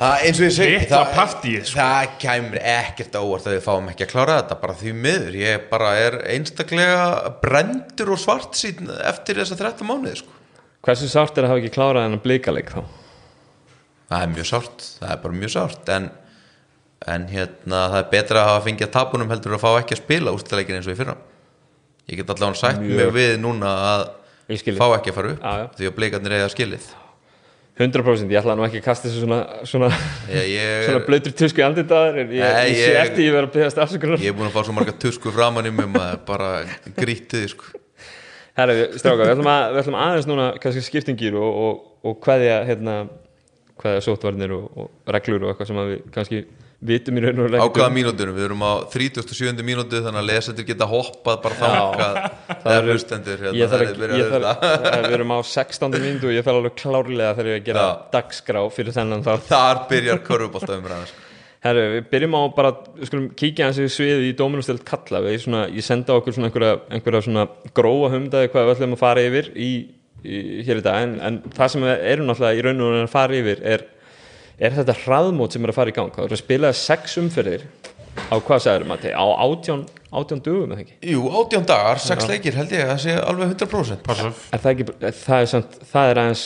Það, 0.02 0.22
eins 0.26 0.40
og 0.40 0.46
ég 0.48 0.54
segi 0.56 0.78
það, 0.90 1.10
partíið, 1.14 1.66
sko. 1.68 1.78
það 1.78 2.14
kæmur 2.24 2.62
ekkert 2.72 3.14
á 3.14 3.22
óvart 3.22 3.48
að 3.50 3.54
við 3.54 3.66
fáum 3.68 3.90
ekki 3.92 4.06
að 4.08 4.14
klára 4.16 4.38
þetta 4.40 4.56
bara 4.64 4.76
því 4.80 4.94
miður, 4.98 5.36
ég 5.38 5.66
bara 5.70 5.90
er 6.00 6.16
einstaklega 6.32 7.04
brendur 7.44 8.14
og 8.16 8.22
svart 8.24 8.58
sín 8.58 8.90
eftir 9.12 9.38
þessa 9.38 9.60
13 9.60 9.86
mánuði 9.86 10.16
sko. 10.24 10.34
hversu 10.88 11.12
sárt 11.12 11.38
er 11.38 11.46
að 11.46 11.54
hafa 11.54 11.62
ekki 11.62 11.76
klárað 11.76 12.08
en 12.08 12.18
að 12.18 12.24
blika 12.24 12.56
þá 12.56 12.82
það 14.12 14.24
er 14.24 14.34
mjög 14.34 14.50
sárt, 14.50 14.88
það 14.98 15.14
er 15.14 15.22
bara 15.28 15.40
mjög 15.44 15.54
sárt 15.54 15.92
en, 15.98 16.10
en 17.14 17.28
hérna 17.36 17.84
það 17.94 18.00
er 18.00 18.10
betra 18.16 18.42
að 18.42 18.50
hafa 18.50 18.66
fengið 18.66 18.94
tapunum 18.96 19.36
heldur 19.36 19.58
að 19.60 19.64
fá 19.68 19.70
ekki 19.76 19.98
að 20.00 20.02
spila 20.02 20.34
úrstæðleikin 20.36 20.80
eins 20.80 20.90
og 20.90 20.96
í 20.96 21.00
fyrra 21.04 21.18
ég 22.12 22.22
get 22.22 22.34
allavega 22.36 22.60
sætt 22.62 22.82
Mjög. 22.82 22.98
mig 23.00 23.14
við 23.20 23.38
núna 23.44 23.76
að 23.92 24.10
Ég 24.52 24.66
fá 24.76 24.88
ekki 24.98 25.12
að 25.14 25.16
fara 25.16 25.30
upp 25.32 25.44
Já, 25.46 25.52
já. 25.62 25.68
því 25.78 25.88
að 25.90 25.96
bleikarnir 26.00 26.34
eiga 26.38 26.50
skilið 26.52 26.90
100% 27.82 28.30
ég 28.30 28.38
ætla 28.42 28.54
nú 28.60 28.66
ekki 28.68 28.82
að 28.82 28.84
kasta 28.86 29.08
þessu 29.08 29.22
svona 29.24 29.38
svona, 29.66 29.88
ég, 30.30 30.50
ég, 30.52 30.82
svona 30.90 31.04
blöytur 31.08 31.34
tusku 31.40 31.62
í 31.62 31.64
andlitaður 31.66 32.20
en 32.26 32.34
ég, 32.36 32.44
Nei, 32.44 32.66
ég 32.68 32.82
sé 32.82 32.90
ég- 32.92 33.00
eftir 33.06 33.24
ég 33.26 33.34
verið 33.38 33.48
að 33.48 33.54
byggast 33.56 33.80
afsökunar 33.86 34.20
ég 34.22 34.34
er 34.34 34.36
búin 34.38 34.50
að 34.50 34.58
fá 34.58 34.66
svo 34.68 34.76
marga 34.76 34.94
tusku 35.02 35.32
framan 35.34 35.70
í 35.70 35.72
mig 35.74 35.88
maður 35.90 36.20
bara 36.28 36.50
grítið 37.00 37.48
sko. 37.56 37.72
Herra, 38.60 38.76
stráka, 39.00 39.24
við 39.24 39.32
ætlum, 39.38 39.48
að, 39.50 39.64
við 39.72 39.82
ætlum 39.86 39.98
aðeins 40.04 40.28
núna 40.30 40.48
kannski 40.62 40.84
skiptingir 40.84 41.38
og, 41.40 41.62
og, 41.64 41.82
og 42.12 42.18
hvaðja 42.28 42.58
hérna, 42.68 42.98
hvaðja 43.82 44.04
sótvarnir 44.10 44.52
og, 44.58 44.68
og 44.84 45.14
reglur 45.16 45.48
og 45.48 45.54
eitthvað 45.54 45.72
sem 45.72 45.80
við 45.82 46.02
kannski 46.18 46.42
vitum 46.82 47.18
í 47.20 47.24
raun 47.24 47.42
og 47.44 47.48
á 47.48 47.52
reglum 47.54 47.74
hvaða 47.76 47.94
mínútur, 47.94 48.32
við 48.34 48.46
erum 48.48 48.64
á 48.66 48.74
37. 48.90 49.64
mínútu 49.66 50.02
þannig 50.02 50.22
að 50.24 50.30
lesendur 50.32 50.66
geta 50.66 50.88
hoppað 50.90 51.42
bara 51.44 51.58
þangað 51.60 52.22
það 52.64 52.78
er 52.78 52.88
hlustendur 52.90 53.44
ég 53.44 53.44
hérna, 53.46 53.68
þarf 53.74 54.16
ég 54.18 54.32
þarf, 54.32 54.64
að 54.92 55.06
við 55.06 55.18
erum 55.20 55.34
á 55.38 55.40
16. 55.46 55.98
mínútu 55.98 56.32
og 56.32 56.34
ég 56.34 56.48
þarf 56.48 56.62
alveg 56.62 56.80
klárlega 56.82 57.36
þegar 57.38 57.52
ég 57.52 57.60
að 57.60 57.68
gera 57.70 57.84
dagskrá 58.16 58.64
fyrir 58.74 58.98
þennan 58.98 59.28
þá 59.28 59.34
þar 59.52 59.84
byrjar 59.92 60.24
korfubólta 60.26 60.80
umræðan 60.80 61.12
sko. 61.12 61.28
Herru, 61.62 61.82
við 61.94 62.06
byrjum 62.10 62.36
á 62.42 62.42
bara, 62.58 62.70
við 62.98 63.10
skulum 63.12 63.26
kíkja 63.38 63.68
hans 63.68 63.78
í 63.78 63.86
sviðið 63.94 64.24
í 64.32 64.36
Dóminustelt 64.40 64.82
kalla 64.88 65.20
við 65.22 65.44
svona, 65.44 65.68
ég 65.70 65.86
senda 65.86 66.16
okkur 66.18 66.34
svona 66.34 66.50
einhverja, 66.50 66.80
einhverja 66.90 67.26
svona 67.28 67.44
gróa 67.78 68.10
humdaði 68.16 68.50
hvað 68.50 68.66
við 68.66 68.74
ætlum 68.80 68.96
að 68.96 69.02
fara 69.04 69.26
yfir 69.28 69.52
í, 69.54 69.68
í, 70.26 70.40
hér 70.66 70.82
í 70.82 70.86
dag 70.88 71.04
en, 71.06 71.14
en 71.22 71.38
það 71.54 71.74
sem 71.76 71.86
við 71.86 72.08
erum 72.16 72.32
náttúrulega 72.32 72.58
í 72.58 72.64
raun 72.66 72.82
og 72.82 72.96
raun 72.96 73.06
að 73.06 73.14
fara 73.14 73.38
yfir 73.38 73.62
er, 73.76 73.86
er 74.62 74.76
þetta 74.78 74.96
hraðmót 75.06 75.56
sem 75.56 75.66
er 75.66 75.74
að 75.74 75.80
fara 75.80 75.92
í 75.94 75.96
gang? 75.98 76.12
Það 76.16 76.28
er 76.30 76.36
að 76.38 76.42
spila 76.44 76.72
sex 76.78 77.18
umferðir 77.22 77.66
á 78.32 78.36
hvað 78.44 78.64
sagður 78.66 78.88
maður, 78.92 79.14
á 79.16 79.26
átján 79.46 79.84
átján 80.12 80.42
dugum 80.44 80.74
eða 80.76 80.84
ekki? 80.84 80.96
Jú, 81.14 81.22
18 81.32 81.68
dagar, 81.70 82.02
6 82.04 82.28
leikir 82.28 82.58
held 82.60 82.74
ég 82.76 82.90
að 82.92 82.98
sé 83.06 83.14
alveg 83.16 83.54
100% 83.56 84.02
Passaf. 84.04 84.42
er 84.52 84.60
það 84.64 84.74
ekki, 84.74 84.88
er 85.00 85.16
það 85.16 85.44
er 85.46 85.52
samt, 85.54 85.78
það 85.94 86.10
er 86.12 86.20
aðeins 86.26 86.44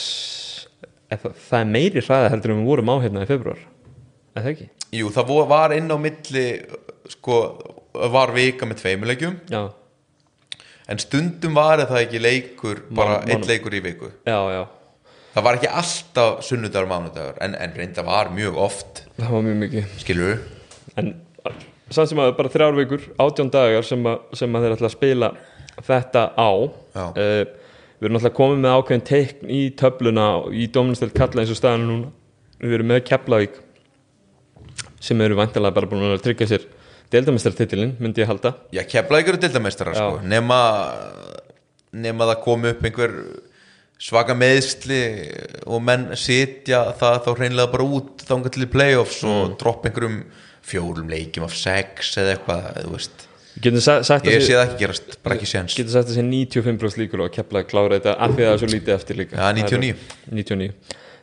er 1.10 1.20
það, 1.22 1.34
það 1.48 1.58
er 1.64 1.72
meiri 1.74 2.04
hraða 2.06 2.30
heldur 2.34 2.54
en 2.54 2.60
við 2.62 2.70
vorum 2.70 2.92
á 2.94 2.96
hérna 3.02 3.24
í 3.26 3.30
februar 3.30 3.58
er 3.66 4.44
það 4.46 4.52
ekki? 4.52 4.68
jú, 5.00 5.10
það 5.16 5.34
var 5.50 5.74
inn 5.74 5.90
á 5.90 5.98
milli 6.06 6.46
sko, 7.16 7.40
var 8.14 8.32
vika 8.36 8.70
með 8.70 8.80
tveimuleikjum 8.84 9.36
Já, 9.50 9.62
en 10.86 11.02
stundum 11.02 11.58
var 11.58 11.82
það 11.82 12.00
ekki 12.04 12.22
leikur 12.22 12.84
bara 12.94 13.18
Mán- 13.24 13.34
einn 13.34 13.46
leikur 13.50 13.74
í 13.74 13.82
viku. 13.82 14.12
Já, 14.22 14.38
já, 14.54 14.62
það 15.36 15.44
var 15.46 15.58
ekki 15.58 15.72
alltaf 15.82 16.44
sunnudagur 16.46 16.88
og 16.88 16.92
mánudagur 16.94 17.40
en, 17.44 17.56
en 17.60 17.76
reynda 17.76 18.04
var 18.06 18.32
mjög 18.34 18.56
oft. 18.66 19.04
Það 19.18 19.34
var 19.36 19.44
mjög 19.46 19.58
mikið. 19.66 19.90
Skilur 20.00 20.38
en 20.96 21.12
samt 21.92 22.10
sem 22.10 22.22
að 22.22 22.32
bara 22.38 22.50
þrjár 22.50 22.78
vikur, 22.80 23.04
átján 23.22 23.52
dagar 23.52 23.84
sem 23.86 24.08
að, 24.08 24.24
sem 24.38 24.56
að 24.56 24.64
þeir 24.64 24.76
ætla 24.76 24.88
að 24.88 24.96
spila 24.96 25.30
þetta 25.86 26.22
á. 26.34 26.50
Uh, 26.96 27.42
við 28.00 28.08
erum 28.08 28.18
alltaf 28.18 28.34
komið 28.36 28.62
með 28.64 28.78
ákveðin 28.78 29.06
teikn 29.10 29.52
í 29.52 29.60
töfluna 29.78 30.26
í 30.52 30.66
Dóminustelt 30.72 31.14
kalla 31.16 31.44
eins 31.44 31.52
og 31.52 31.60
staðan 31.60 31.86
núna. 31.90 32.10
Við 32.62 32.78
erum 32.78 32.90
með 32.90 33.04
Keflavík 33.10 33.60
sem 35.04 35.20
eru 35.22 35.36
vantilega 35.38 35.76
bara 35.76 35.88
búin 35.90 36.08
að 36.08 36.24
tryggja 36.24 36.48
sér 36.50 36.64
deildamistartitilinn, 37.12 37.94
myndi 38.02 38.24
ég 38.24 38.30
halda. 38.30 38.56
Já, 38.74 38.82
kefla 38.88 39.20
ykkur 39.22 39.38
dildameistarar 39.38 39.94
Já. 39.94 40.00
sko. 40.00 40.24
nema, 40.26 40.58
nema 41.94 42.26
það 42.32 42.40
komi 42.42 42.72
upp 42.72 42.88
einhver 42.88 43.14
svaka 43.98 44.34
meðsli 44.36 44.98
og 45.66 45.80
menn 45.82 46.10
sitja 46.18 46.82
það 47.00 47.20
þá 47.24 47.30
hreinlega 47.38 47.72
bara 47.72 47.86
út 47.96 48.24
þangað 48.28 48.52
til 48.56 48.66
í 48.66 48.72
playoffs 48.72 49.22
Mm. 49.24 49.30
og 49.30 49.54
droppa 49.60 49.88
einhverjum 49.88 50.18
fjórum 50.66 51.08
leikjum 51.08 51.44
af 51.46 51.54
sex 51.54 52.16
eða 52.18 52.34
eitthvað, 52.36 52.66
þú 52.84 52.92
veist. 52.96 53.26
Ég 53.56 53.72
að 53.72 53.80
sé 53.80 54.52
það 54.52 54.66
ekki 54.66 54.78
gerast, 54.82 55.16
bara 55.24 55.34
ekki 55.38 55.46
séns. 55.48 55.74
getur 55.78 55.94
sagt 55.94 56.10
að 56.10 56.18
sé 56.18 56.22
95% 56.26 56.98
líkur 57.00 57.22
og 57.24 57.30
að 57.30 57.36
Keflavík 57.38 57.68
klára 57.70 57.96
þetta 57.96 58.16
af 58.20 58.30
því 58.34 58.42
að 58.42 58.48
það 58.50 58.52
er 58.52 58.58
svo 58.60 58.68
lítið 58.74 58.94
eftir 58.98 59.16
líka. 59.16 59.36
Já, 59.36 59.52
99. 59.54 59.94
Það 59.96 60.32
er- 60.32 60.44
99 60.44 60.72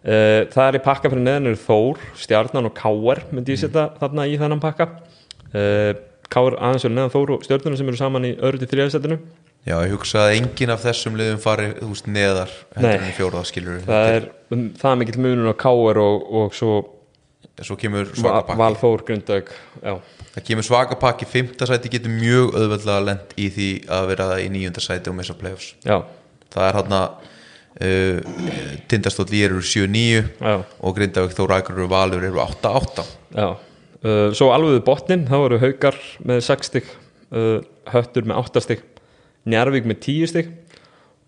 Uh, 0.03 0.43
það 0.51 0.65
er 0.67 0.75
í 0.75 0.79
pakka 0.83 1.07
fyrir 1.09 1.23
neðan 1.23 1.45
eru 1.47 1.55
Þór, 1.63 1.97
Stjarnan 2.19 2.65
og 2.67 2.73
Káar 2.75 3.21
myndi 3.31 3.53
ég 3.53 3.59
setja 3.62 3.86
þarna 4.01 4.25
í 4.27 4.33
þennan 4.36 4.59
pakka. 4.59 4.88
Uh, 5.55 5.93
Káar 6.27 6.57
aðeins 6.59 6.83
fyrir 6.83 6.97
neðan 6.97 7.13
Þór 7.13 7.29
og 7.38 7.45
Stjarnan 7.45 7.77
sem 7.79 7.88
eru 7.88 7.95
saman 8.01 8.25
í 8.27 8.33
öðru 8.36 8.59
til 8.59 8.67
þriðasettinu 8.67 9.19
Já, 9.63 9.78
ég 9.86 9.93
hugsa 9.95 10.26
að 10.26 10.38
enginn 10.41 10.73
af 10.73 10.82
þessum 10.84 11.15
liðum 11.15 11.39
fari, 11.39 11.69
veist, 11.80 12.08
neðar 12.12 12.52
heldur 12.76 12.89
Nei. 12.89 12.97
en 12.97 13.06
í 13.08 13.13
fjóraða 13.15 13.47
skilur 13.47 13.78
það 13.86 14.10
er 14.17 14.26
um, 14.52 14.65
það 14.76 14.89
er 14.89 14.99
mikill 14.99 15.21
munur 15.23 15.54
á 15.54 15.56
Káar 15.56 15.99
og, 16.04 16.26
og 16.41 16.58
svo 16.58 16.73
svo 17.62 17.78
kemur 17.80 18.10
svaka 18.12 18.34
Val, 18.34 18.43
pakki. 18.47 18.60
Val 18.60 18.78
Þór 18.82 19.04
Grundaug 19.08 19.52
já, 19.54 19.93
það 20.34 20.45
kemur 20.49 20.67
svaka 20.67 20.97
pakki, 20.99 21.28
fymta 21.30 21.67
sæti 21.69 21.91
getur 21.93 22.12
mjög 22.12 22.56
auðveldlega 22.58 23.06
lent 23.08 23.36
í 23.38 23.49
því 23.54 23.69
að 23.93 24.08
vera 24.12 24.30
í 24.41 24.49
níunda 24.52 24.84
sæti 24.84 25.12
og 25.12 25.17
missa 25.19 25.36
playoffs. 25.38 25.73
Já, 25.86 25.99
það 26.54 26.67
er 26.67 26.80
hann 26.80 26.95
að 26.97 27.28
uh, 27.88 28.32
tindastóll 28.91 29.30
í 29.32 29.43
eru 29.47 29.62
7-9 29.62 30.08
já, 30.17 30.56
og 30.58 30.97
Grindavík 30.97 31.36
þó 31.38 31.45
rækur 31.52 31.78
eru 31.78 31.91
valur 31.91 32.26
eru 32.26 32.41
8-8 32.43 33.06
já. 33.38 33.47
Uh, 34.04 34.34
svo 34.36 34.49
alveg 34.52 34.82
botnin, 34.84 35.28
þá 35.30 35.38
eru 35.45 35.62
Haukar 35.62 35.99
með 36.26 36.41
6 36.49 36.71
stygg 36.73 36.89
uh, 37.32 37.62
Höttur 37.93 38.28
með 38.28 38.41
8 38.41 38.65
stygg 38.65 38.89
Njarvík 39.49 39.88
með 39.89 39.99
10 40.06 40.29
stygg 40.32 40.51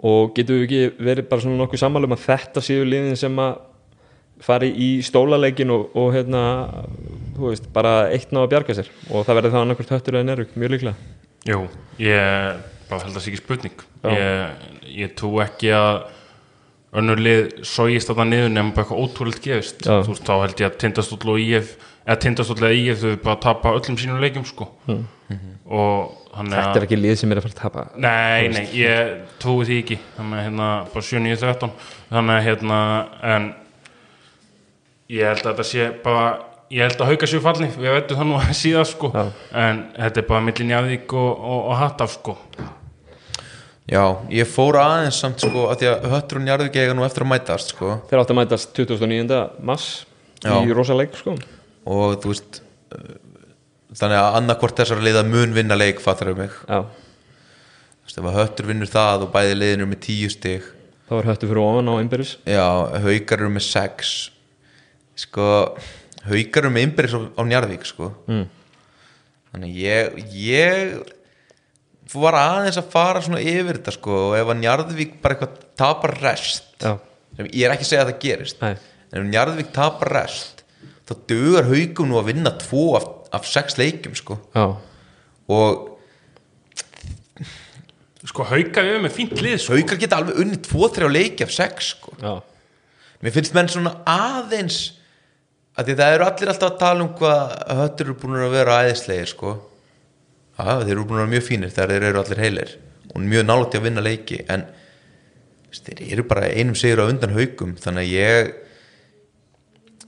og 0.06 0.34
getum 0.36 0.60
við 0.60 0.65
ekki 0.67 1.06
verið 1.08 1.30
bara 1.32 1.43
svona 1.43 1.60
nokkuð 1.62 1.82
sammálum 1.82 2.13
að 2.15 2.23
þetta 2.28 2.62
séu 2.63 2.86
liðin 2.88 3.17
sem 3.19 3.39
að 3.41 3.56
fari 4.45 4.69
í 4.75 4.89
stólaleikin 5.08 5.71
og, 5.71 5.86
og 5.95 6.10
hérna, 6.13 6.41
þú 7.38 7.49
veist, 7.49 7.69
bara 7.73 7.93
eitt 8.12 8.34
ná 8.36 8.41
að 8.43 8.49
bjarga 8.51 8.75
sér? 8.75 8.89
Og 9.10 9.23
það 9.28 9.38
verður 9.39 9.54
það 9.56 9.63
annarkvort 9.65 9.93
höttur 9.95 10.17
eða 10.19 10.28
Njarvík, 10.30 10.58
mjög 10.60 10.73
líklega. 10.75 11.13
Jú, 11.47 11.62
ég 12.04 12.60
bara 12.89 12.99
held 13.01 13.12
að 13.12 13.15
það 13.15 13.23
sé 13.23 13.32
ekki 13.32 13.39
spurning. 13.41 13.86
Ég, 14.12 14.67
ég 15.06 15.15
trú 15.17 15.32
ekki 15.43 15.71
að 15.75 16.01
önnur 16.95 17.19
lið 17.19 17.41
sógist 17.67 18.12
þarna 18.12 18.28
niður 18.32 18.51
nefnum 18.56 18.73
bara 18.75 18.86
eitthvað 18.86 19.01
ótrúlega 19.08 19.43
gefist. 19.47 19.82
Já. 19.88 19.97
þú 20.06 20.13
veist, 20.13 20.28
þá 20.28 20.36
held 20.43 20.62
ég 20.63 20.69
að 20.69 20.78
tindastóll 20.84 21.32
og 21.34 21.41
IF 21.43 21.73
eða 22.06 22.19
tindastóll 22.28 22.60
eða 22.62 22.78
IF 22.84 23.01
þau 23.01 23.15
bara 23.25 23.41
tapa 23.47 23.73
öllum 23.80 23.97
sínum 23.99 24.21
leikjum 24.23 24.45
sko. 24.47 24.69
Og 24.86 24.93
hann 24.93 25.08
Mm. 25.25 26.24
Þetta 26.36 26.80
er 26.80 26.86
ekki 26.88 27.00
lið 27.00 27.15
sem 27.21 27.32
er 27.32 27.39
að 27.39 27.45
fara 27.45 27.56
að 27.56 27.62
tapa. 27.62 27.84
Nei, 27.95 28.48
nei, 28.52 28.65
ég 28.76 29.12
trúi 29.41 29.67
því 29.67 29.78
ekki. 29.84 29.98
Þannig 30.17 30.39
að 30.39 30.48
hérna, 30.50 30.71
bara 30.93 31.08
7-9-13 31.10 31.76
þannig 32.10 32.36
að 32.36 32.45
hérna, 32.50 32.80
en 33.36 33.48
ég 35.15 35.30
held 35.32 35.45
að 35.45 35.52
þetta 35.52 35.67
sé 35.69 35.89
bara 36.04 36.26
ég 36.74 36.82
held 36.82 37.04
að 37.04 37.12
hauka 37.12 37.30
sér 37.30 37.43
falli, 37.43 37.69
við 37.78 37.93
veitum 37.93 38.19
það 38.19 38.30
nú 38.32 38.39
að 38.41 38.56
síðan 38.58 38.89
sko, 38.89 39.12
Já. 39.13 39.24
en 39.65 39.84
þetta 40.00 40.21
er 40.21 40.28
bara 40.32 40.45
millin 40.48 40.71
Njarðvík 40.71 41.15
og, 41.15 41.30
og, 41.36 41.62
og 41.69 41.80
Hattaf 41.82 42.17
sko. 42.17 42.36
Já, 43.86 44.02
ég 44.34 44.50
fór 44.50 44.80
aðeins 44.82 45.19
samt 45.21 45.43
sko 45.45 45.67
að 45.69 45.84
því 45.84 45.89
að 45.91 46.06
höttur 46.10 46.39
og 46.39 46.45
njarðvík 46.48 46.78
eiga 46.82 46.93
nú 46.98 47.04
eftir 47.06 47.21
að 47.21 47.30
mætast 47.36 47.76
sko. 47.76 48.00
Þeir 48.10 48.21
áttu 48.24 48.34
að 48.34 48.39
mætast 48.39 48.71
29. 48.80 49.41
mass 49.62 49.89
Já. 50.41 50.56
í 50.58 50.74
rosa 50.74 50.98
leik 50.98 51.13
sko. 51.19 51.36
Og 51.86 52.15
þú 52.24 52.32
veist 52.32 52.63
þannig 53.95 54.21
að 54.21 54.38
annarkvort 54.41 54.79
þessar 54.81 55.03
liða 55.03 55.25
mun 55.27 55.55
vinna 55.55 55.77
leik 55.79 56.01
fattar 56.03 56.31
þau 56.31 56.39
mig? 56.43 56.55
Ef 58.15 58.23
að 58.23 58.38
höttur 58.38 58.69
vinnur 58.69 58.88
það 58.88 59.25
og 59.25 59.31
bæði 59.34 59.55
liðin 59.58 59.81
eru 59.81 59.91
með 59.91 60.01
tíu 60.05 60.29
stig. 60.31 60.67
Þá 61.10 61.13
er 61.17 61.27
höttu 61.31 61.49
fyrir 61.49 61.62
ofan 61.65 61.89
á 61.91 61.93
innbyrðis 61.99 62.38
já, 62.47 62.67
haukar 63.03 63.41
eru 63.41 63.49
með 63.51 63.65
sex. 63.65 64.13
Sko 65.19 65.49
haukar 66.29 66.63
eru 66.63 66.71
með 66.73 66.88
innbyrðis 66.88 67.17
á, 67.17 67.21
á 67.36 67.41
Njarðvík 67.49 67.86
sko. 67.89 68.12
Mm. 68.29 68.45
þannig 69.51 69.77
ég 69.79 70.17
ég 70.36 71.13
var 72.15 72.38
aðeins 72.39 72.79
að 72.79 72.91
fara 72.93 73.21
svona 73.23 73.43
yfir 73.43 73.79
þetta 73.79 73.93
sko 73.95 74.17
og 74.29 74.36
ef 74.39 74.51
að 74.51 74.60
Njarðvík 74.62 75.15
bara 75.23 75.36
eitthvað 75.36 75.62
tapar 75.79 76.15
rest 76.21 76.84
já, 76.84 76.93
ég 77.45 77.65
er 77.65 77.75
ekki 77.75 77.88
að 77.88 77.91
segja 77.91 78.03
að 78.05 78.12
það 78.12 78.21
gerist 78.25 78.62
nei, 78.63 78.75
en 79.12 79.19
ef 79.21 79.27
Njarðvík 79.31 79.71
tapar 79.75 80.13
rest 80.15 80.63
þá 81.05 81.13
dugar 81.29 81.69
haukum 81.69 82.12
nú 82.12 82.19
að 82.19 82.29
vinna 82.31 82.53
tvo 82.62 82.86
af, 82.99 83.08
af 83.36 83.48
sex 83.50 83.78
leikjum 83.80 84.15
sko. 84.17 84.38
Já, 84.56 84.65
og 85.52 85.91
sko 88.26 88.45
hauka 88.50 88.84
við 88.86 89.02
með 89.04 89.13
fínt 89.13 89.38
lið 89.38 89.60
sko. 89.62 89.78
haukar 89.78 90.00
geta 90.02 90.19
alveg 90.19 90.39
unni 90.41 90.58
tvo, 90.65 90.89
þrjá 90.89 91.10
leiki 91.12 91.45
af 91.45 91.54
sex 91.54 91.91
sko. 91.93 92.15
Já. 92.21 92.39
Mér 93.21 93.36
finnst 93.36 93.56
menn 93.56 93.69
svona 93.71 93.95
aðeins 94.10 94.80
að 95.76 95.89
því 95.89 95.98
það 96.00 96.15
eru 96.15 96.28
allir 96.30 96.52
alltaf 96.52 96.71
að 96.71 96.82
tala 96.82 97.06
um 97.06 97.13
hvað 97.19 97.54
höttur 97.82 98.10
eru 98.10 98.17
búin 98.21 98.41
að 98.41 98.56
vera 98.56 98.80
æðislegir 98.86 99.32
sko. 99.32 99.54
Að 100.56 100.86
þeir 100.88 100.95
eru 100.95 101.06
búin 101.06 101.19
að 101.19 101.24
vera 101.26 101.34
mjög 101.36 101.48
fínir 101.50 101.74
þegar 101.76 101.93
þeir 101.93 102.08
eru 102.10 102.21
allir 102.21 102.43
heilir. 102.45 102.76
Og 103.12 103.24
mjög 103.24 103.48
nálægt 103.48 103.76
í 103.76 103.80
að 103.80 103.88
vinna 103.89 104.04
leiki 104.06 104.41
en 104.52 104.67
þeir 105.76 106.04
eru 106.06 106.26
bara 106.28 106.52
einum 106.52 106.78
sigur 106.80 107.04
á 107.04 107.12
undan 107.12 107.36
haukum 107.36 107.76
þannig 107.82 108.06
að 108.06 108.13
ég 108.15 108.54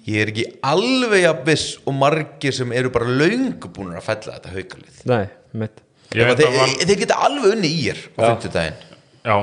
ég 0.07 0.21
er 0.23 0.31
ekki 0.31 0.45
alveg 0.65 1.25
að 1.29 1.41
viss 1.49 1.77
og 1.87 1.95
margir 1.97 2.55
sem 2.55 2.71
eru 2.75 2.91
bara 2.95 3.09
löngu 3.11 3.69
búin 3.75 3.95
að 3.97 4.05
fella 4.07 4.37
þetta 4.37 4.55
haukalið 4.55 5.03
nei, 5.11 5.25
mitt 5.63 5.83
Ég 6.15 6.29
þeir, 6.39 6.53
vann- 6.55 6.77
þeir 6.79 6.99
geta 7.01 7.17
alveg 7.27 7.57
unni 7.57 7.67
í 7.67 7.81
er 7.91 7.99
á 8.15 8.19
Já. 8.23 8.27
50 8.37 8.53
daginn 8.53 8.77
Já, 9.27 9.35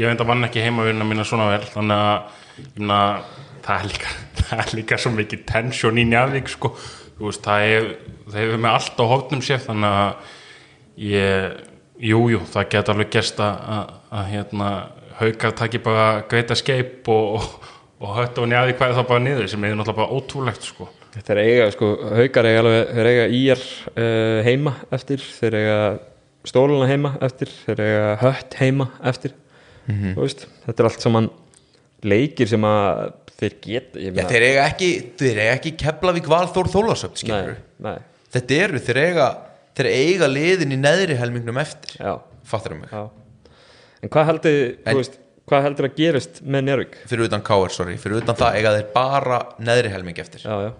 ég 0.00 0.08
veit 0.08 0.22
að 0.24 0.30
vann 0.30 0.46
ekki 0.48 0.62
heimavinna 0.64 1.04
mína 1.04 1.26
svona 1.28 1.50
vel 1.52 1.66
þannig 1.68 2.04
að 2.06 2.62
ég 2.62 2.70
meina, 2.80 3.00
það, 3.66 3.76
er 3.76 3.90
líka, 3.90 4.14
það 4.46 4.62
er 4.64 4.72
líka 4.78 4.98
svo 5.02 5.12
mikið 5.12 5.42
tensjón 5.50 6.00
í 6.00 6.06
Njarðvík 6.08 6.48
sko. 6.54 6.70
Það 7.20 7.66
er 7.68 7.88
það 8.30 8.38
hefur 8.40 8.62
með 8.64 8.76
allt 8.78 9.00
á 9.00 9.04
hófnum 9.12 9.42
sér 9.44 9.60
þannig 9.66 9.98
að 10.00 10.32
ég, 11.04 11.60
jú, 12.08 12.22
jú 12.32 12.40
það 12.52 12.68
geta 12.74 12.94
alveg 12.94 13.12
gerst 13.12 13.40
að, 13.44 13.60
að, 13.76 13.92
að 14.16 14.30
hérna, 14.32 14.70
haukar 15.20 15.54
taki 15.60 15.80
bara 15.84 16.06
greita 16.30 16.56
skeip 16.58 17.08
og, 17.12 17.38
og, 17.38 17.68
og 18.00 18.12
hött 18.18 18.38
og 18.42 18.48
Njarðvík 18.50 18.80
væri 18.82 18.96
það 18.98 19.06
bara 19.08 19.22
niður 19.24 19.48
sem 19.48 19.64
er 19.64 19.74
náttúrulega 19.78 19.96
bara 20.02 20.16
ótrúlegt 20.18 20.66
sko. 20.68 20.88
Þeir 21.16 21.38
eiga, 21.40 21.66
sko, 21.72 21.86
haukar 22.18 22.44
eiga 22.50 22.60
alveg, 22.60 22.90
þeir 22.98 23.08
eiga 23.12 23.26
íjar 23.38 23.62
uh, 23.96 24.40
heima 24.44 24.72
eftir, 24.92 25.22
þeir 25.38 25.54
eiga 25.62 25.78
stóluna 26.46 26.88
heima 26.90 27.14
eftir, 27.24 27.52
þeir 27.64 27.80
eiga 27.86 28.10
hött 28.26 28.58
heima 28.60 28.90
eftir, 29.12 29.32
Mhm. 29.86 30.16
þú 30.16 30.22
veist, 30.24 30.40
þetta 30.66 30.82
er 30.82 30.86
allt 30.88 31.00
saman 31.04 31.26
leikir 32.02 32.48
sem 32.50 32.64
að 32.66 33.12
þeir 33.38 33.52
geta, 33.62 34.00
meina, 34.00 34.24
þeir 34.32 34.44
eiga 34.48 34.64
ekki, 34.66 34.88
þeir 35.20 35.36
eiga 35.44 35.52
ekki 35.60 35.72
Keflavík 35.78 36.26
Valþór 36.32 36.70
Þólasöpt 36.72 37.22
þetta 38.34 38.56
eru, 38.64 38.80
þeir 38.82 38.98
eiga 39.04 39.28
þeir 39.76 39.88
eiga 39.92 40.26
liðin 40.32 40.74
í 40.74 40.78
neðri 40.80 41.16
helmingnum 41.20 41.60
eftir 41.62 41.94
já, 42.00 42.16
fattar 42.44 42.74
mig, 42.74 42.90
já. 42.90 43.06
En 44.02 44.10
hvað 44.12 44.26
heldur, 44.32 44.58
þú 44.84 44.96
veist, 44.98 45.16
hvað 45.46 45.66
heldur 45.66 45.88
að 45.88 45.96
gerist 46.00 46.40
með 46.42 46.64
Njörg? 46.68 46.96
fyrir 47.06 47.28
utan 47.28 47.44
KR, 47.46 47.72
sorry 47.74 47.96
fyrir 48.02 48.22
utan 48.22 48.38
það 48.38 48.58
eiga 48.60 48.74
þeir 48.76 48.88
bara 48.94 49.40
neðri 49.62 49.92
helming 49.94 50.18
eftir 50.22 50.42
Já, 50.46 50.54
já. 50.68 50.72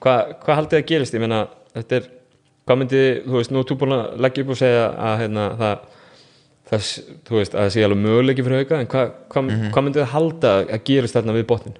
Hvað, 0.00 0.34
hvað 0.44 0.58
haldið 0.62 0.78
að 0.80 0.86
gerist? 0.88 1.14
Ég 1.16 1.20
meina, 1.20 1.38
þetta 1.76 1.96
er, 1.98 2.04
hvað 2.68 2.78
myndi, 2.80 3.00
þú 3.26 3.34
veist, 3.36 3.50
nú 3.52 3.60
er 3.60 3.66
þú 3.68 3.76
búin 3.82 3.96
að 3.98 4.20
leggja 4.24 4.44
upp 4.46 4.52
og 4.54 4.58
segja 4.60 4.86
að 5.08 5.16
hérna, 5.20 5.44
það, 5.60 5.82
það, 6.70 6.86
þú 7.28 7.36
veist, 7.36 7.56
að 7.56 7.66
það 7.66 7.72
sé 7.74 7.84
alveg 7.84 8.00
möguleiki 8.06 8.46
fyrir 8.46 8.62
auka, 8.64 8.78
en 8.80 8.88
hvað, 8.94 9.10
hvað, 9.34 9.50
hvað 9.74 9.84
myndi 9.88 10.00
það 10.00 10.12
halda 10.14 10.52
að 10.64 10.84
gerist 10.88 11.18
þarna 11.18 11.36
við 11.36 11.46
botnin? 11.52 11.76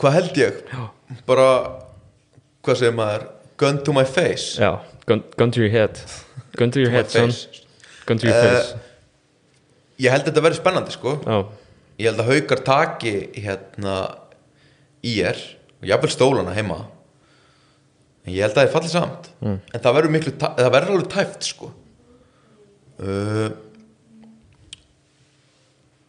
hvað 0.00 0.16
held 0.16 0.40
ég? 0.40 0.60
Já. 0.72 0.82
bara, 1.28 1.46
hvað 2.64 2.78
segir 2.80 2.96
maður 2.96 3.26
gun 3.60 3.80
to 3.84 3.92
my 3.92 4.06
face 4.08 4.56
Já, 4.56 4.78
gun, 5.04 5.20
gun 5.36 5.52
to 5.52 5.60
your 5.60 5.72
head. 5.74 6.00
Gun 6.56 6.72
to 6.72 6.80
your 6.80 6.90
head, 6.94 7.10
son. 7.12 7.30
Face. 8.18 8.34
Eh, 8.34 8.56
face. 8.56 8.78
ég 10.00 10.10
held 10.10 10.24
að 10.24 10.30
þetta 10.32 10.44
verði 10.46 10.58
spennandi 10.58 10.94
sko. 10.96 11.14
Já, 11.22 11.38
ég 12.00 12.08
held 12.10 12.22
að 12.24 12.32
haukar 12.32 12.64
taki 12.66 13.14
hérna 13.36 13.96
í 15.06 15.20
er 15.22 15.38
og 15.80 15.86
jafnvel 15.88 16.10
stólana 16.12 16.54
heima. 16.56 16.80
En 18.26 18.34
ég 18.34 18.42
held 18.44 18.52
að 18.52 18.58
það 18.58 18.66
er 18.66 18.74
fallið 18.74 18.94
samt. 18.96 19.30
Mm. 19.40 19.58
en 19.72 19.80
það 19.80 19.96
verður 19.96 20.14
miklu 20.16 20.32
það 20.40 20.72
verður 20.74 20.94
alveg 20.96 21.12
tæft 21.14 21.48
sko. 21.48 21.70
Uh, 23.00 23.48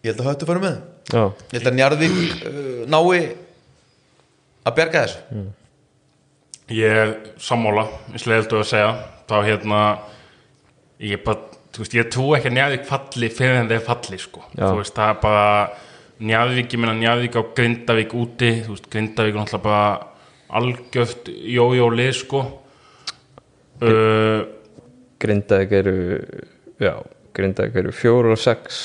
ég 0.03 0.11
held 0.11 0.19
að 0.19 0.31
höttu 0.31 0.49
fara 0.49 0.63
með. 0.63 0.81
Já, 1.11 1.23
ég 1.23 1.55
held 1.59 1.69
að 1.69 1.77
Njarðvík 1.79 2.43
uh, 2.49 2.83
nái 2.91 3.35
að 4.65 4.77
berga 4.77 5.05
þessu. 5.05 5.45
Ég 6.71 6.99
er 7.01 7.13
sammála, 7.41 7.87
eins 8.11 8.23
og 8.23 8.31
leiðildu 8.31 8.59
að 8.61 8.69
segja. 8.69 8.91
Þá 9.27 9.35
hérna 9.47 9.79
ég 11.01 11.17
er 11.17 11.23
bara, 11.25 11.50
þú 11.71 11.83
veist, 11.83 11.95
ég 11.95 12.09
trú 12.11 12.27
ekki 12.35 12.51
að 12.51 12.55
Njarðvík 12.57 12.87
falli 12.89 13.29
fyrir 13.31 13.61
en 13.61 13.71
þeir 13.71 13.83
falli, 13.85 14.19
sko 14.21 14.43
Já. 14.51 14.65
þú 14.65 14.75
veist, 14.81 14.95
það 14.97 15.13
er 15.13 15.19
bara 15.23 15.45
Njarðvík, 16.21 16.73
ég 16.75 16.81
meina 16.83 16.95
Njarðvík 16.99 17.37
á 17.39 17.41
Grindavík 17.57 18.15
úti 18.17 18.51
þú 18.65 18.75
veist, 18.75 18.89
Grindavík 18.93 19.35
er 19.35 19.39
náttúrulega 19.39 19.65
bara 19.65 19.85
algjöft 20.61 21.31
jójó 21.31 21.87
lið, 21.95 22.13
sko 22.19 22.43
uh, 23.81 24.43
Grindavík 25.21 25.75
eru, 25.79 25.97
já, 26.81 26.95
Grindavík 27.37 27.81
eru 27.83 27.95
fjóru 27.95 28.35
og 28.35 28.41
sex 28.41 28.81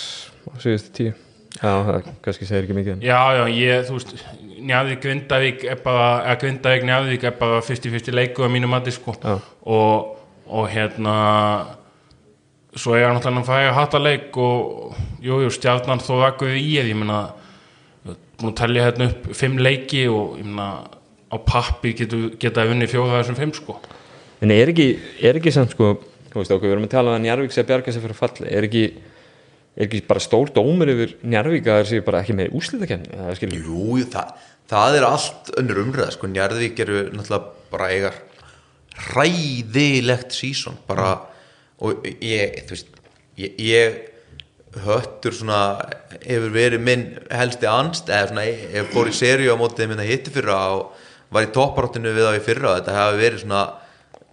á 0.46 0.54
síðustu 0.62 0.92
tíu. 0.94 1.14
Já, 1.56 1.72
það 1.72 2.08
kannski 2.20 2.46
segir 2.46 2.66
ekki 2.66 2.74
mikið. 2.76 3.04
Já, 3.06 3.20
já, 3.32 3.42
ég, 3.48 3.86
þú 3.88 3.96
veist 3.96 4.12
Njarðvík, 4.66 5.00
Grindavík 5.02 5.64
er 5.72 5.80
bara 5.82 6.06
eða 6.26 6.38
Grindavík, 6.42 6.86
Njarðvík 6.86 7.26
er 7.30 7.34
bara 7.40 7.62
50-50 7.64 8.16
leiku 8.16 8.44
á 8.44 8.48
mínu 8.52 8.70
mati, 8.70 8.92
sko 8.94 9.16
Já. 9.16 9.38
og, 9.64 10.16
og 10.46 10.68
hérna 10.70 11.16
svo 12.76 12.96
er 12.96 13.06
hann 13.06 13.16
náttúrulega 13.16 13.42
að 13.42 13.48
færa 13.48 13.74
hattaleik 13.76 14.36
og 14.40 14.96
jú, 15.24 15.40
jú, 15.44 15.50
stjarnan 15.54 16.02
þó 16.04 16.12
rakkuði 16.20 16.60
í 16.60 16.76
eða 16.80 16.92
ég 16.92 16.98
meina 17.00 17.20
búin 18.36 18.52
að 18.52 18.58
tellja 18.60 18.86
hérna 18.86 19.08
upp 19.10 19.30
fimm 19.36 19.56
leiki 19.62 20.04
og 20.12 20.36
ég 20.40 20.48
meina 20.48 20.68
á 21.32 21.36
pappi 21.42 21.94
getur, 21.96 22.28
geta 22.40 22.62
að 22.62 22.72
vunni 22.72 22.88
fjóða 22.90 23.20
þessum 23.20 23.38
fimm 23.38 23.54
sko. 23.56 23.78
En 24.44 24.52
er 24.52 24.70
ekki, 24.70 24.90
er 25.24 25.40
ekki 25.40 25.52
samt 25.54 25.72
sko, 25.74 25.94
þú 26.30 26.40
veist 26.42 26.52
okkur, 26.54 26.68
við 26.68 26.76
erum 26.76 26.86
að 26.86 26.92
tala 26.94 27.12
um 27.12 27.18
að 27.18 27.24
Njarvík 27.24 27.54
sé 27.54 27.62
að 27.64 27.70
bjarga 27.70 27.94
sér 27.94 28.04
fyrir 28.04 28.18
falli, 28.18 28.50
er 28.52 28.66
ekki, 28.68 28.84
er 29.74 29.86
ekki 29.88 30.02
bara 30.06 30.22
stór 30.22 30.52
dómur 30.54 30.92
yfir 30.92 31.16
Njarvík 31.24 31.66
að 31.66 31.80
það 31.80 31.88
sé 31.90 32.02
bara 32.06 32.22
ekki 32.22 32.36
með 32.36 32.52
skilur 33.40 33.56
Jú, 33.56 34.04
það, 34.12 34.34
það 34.70 34.98
er 34.98 35.08
allt 35.08 35.52
önnur 35.62 35.82
umræða 35.86 36.12
sko, 36.14 36.30
Njarðvík 36.30 36.84
eru 36.84 37.06
náttúrulega 37.14 37.72
bara 37.72 37.88
eiga 37.94 38.12
hræðilegt 39.08 40.36
sísón 40.36 40.78
bara 40.88 41.16
og 41.84 42.06
ég, 42.06 42.60
þú 42.66 42.76
veist 42.76 42.92
ég, 43.40 43.56
ég 43.60 43.96
höttur 44.84 45.34
svona 45.36 45.60
hefur 46.22 46.52
verið 46.52 46.84
minn 46.84 47.06
helsti 47.32 47.68
anst 47.70 48.10
eða 48.12 48.30
svona, 48.30 48.44
ég 48.46 48.90
fór 48.92 49.10
í 49.10 49.16
seríu 49.16 49.56
á 49.56 49.60
mótið 49.60 49.92
minna 49.92 50.06
hitti 50.06 50.32
fyrra 50.34 50.58
og 50.76 51.04
var 51.32 51.46
í 51.46 51.52
topparáttinu 51.54 52.12
við 52.16 52.28
á 52.28 52.32
í 52.36 52.42
fyrra 52.44 52.76
þetta 52.78 52.96
hafi 52.96 53.22
verið 53.22 53.42
svona 53.44 53.62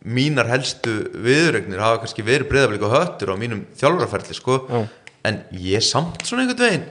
mínar 0.03 0.49
helstu 0.51 0.97
viðregnir 1.23 1.79
hafa 1.79 2.01
kannski 2.03 2.25
verið 2.27 2.49
breyðablík 2.51 2.83
og 2.83 2.95
höttur 2.97 3.31
á 3.31 3.35
mínum 3.39 3.63
þjálfarferli 3.79 4.35
sko 4.35 4.59
Já. 4.67 4.81
en 5.29 5.39
ég 5.55 5.85
samt 5.85 6.25
svona 6.27 6.43
einhvern 6.43 6.65
veginn 6.65 6.85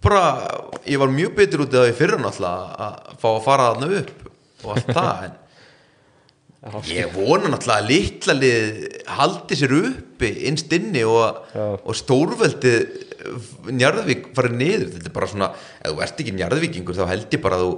bara, 0.00 0.22
ég 0.88 1.00
var 1.00 1.12
mjög 1.12 1.36
betur 1.36 1.66
út 1.66 1.76
af 1.76 1.90
því 1.90 1.98
fyrra 1.98 2.20
náttúrulega 2.22 2.86
að 2.86 3.20
fá 3.20 3.28
að 3.34 3.44
fara 3.44 3.68
þarna 3.74 4.00
upp 4.00 4.64
og 4.64 4.72
allt 4.74 4.92
það 4.96 5.26
en 5.26 5.36
ég 6.90 7.14
vona 7.14 7.48
náttúrulega 7.48 7.80
að 7.80 7.88
litla 7.88 8.34
lið 8.36 8.80
haldi 9.16 9.56
sér 9.56 9.72
uppi 9.78 10.32
innst 10.50 10.72
inni 10.76 11.04
og, 11.08 11.54
og 11.56 11.96
stórveldi 11.96 12.74
Njarðvík 13.70 14.30
farið 14.36 14.54
niður. 14.56 14.86
Þetta 14.94 15.10
er 15.10 15.12
bara 15.12 15.26
svona, 15.28 15.48
ef 15.80 15.92
þú 15.92 16.04
ert 16.06 16.20
ekki 16.22 16.32
Njarðvíkingur 16.36 16.96
þá 16.96 17.02
held 17.10 17.34
ég 17.36 17.42
bara 17.44 17.58
að 17.58 17.66
þú 17.66 17.72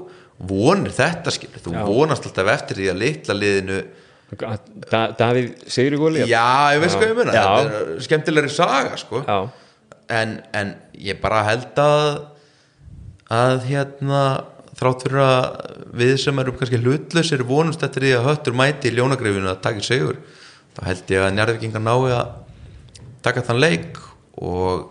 vonir 0.52 0.94
þetta 0.94 1.34
skil, 1.34 1.50
þú 1.62 1.74
Já. 1.74 1.82
vonast 1.86 2.28
alltaf 2.28 2.50
eftir 2.54 2.78
því 2.78 2.88
að 2.92 3.00
litla 3.02 3.36
liðinu 3.38 3.80
da, 4.38 5.00
Davíð 5.18 5.50
Sigurgóli 5.70 6.24
já, 6.24 6.72
ég 6.72 6.82
veist 6.82 6.96
hvað 6.98 7.10
ég 7.10 7.18
meina. 7.18 7.34
Já. 7.36 7.42
þetta 7.58 7.82
er 7.82 8.06
skemmtilegri 8.06 8.54
saga 8.54 9.00
sko. 9.00 9.22
En, 10.12 10.38
en 10.56 10.72
ég 10.98 11.20
bara 11.22 11.42
held 11.46 11.82
að 11.82 12.06
að 13.32 13.68
hérna 13.70 14.22
þrátt 14.78 15.04
fyrir 15.04 15.22
að 15.22 15.42
við 16.00 16.14
sem 16.22 16.38
erum 16.40 16.56
kannski 16.58 16.80
hlutlausir 16.80 17.44
vonumst 17.48 17.82
eftir 17.85 18.06
því 18.06 18.14
að 18.16 18.28
höttur 18.30 18.56
mæti 18.56 18.90
í 18.90 18.96
ljónagrifinu 18.96 19.50
að 19.52 19.61
taka 19.64 19.85
sigur 19.85 20.20
þá 20.76 20.80
held 20.88 21.12
ég 21.12 21.26
að 21.26 21.35
njárvikingar 21.37 21.85
nái 21.85 22.14
að 22.16 22.32
taka 23.22 23.44
þann 23.46 23.61
leik 23.62 24.00
og 24.40 24.88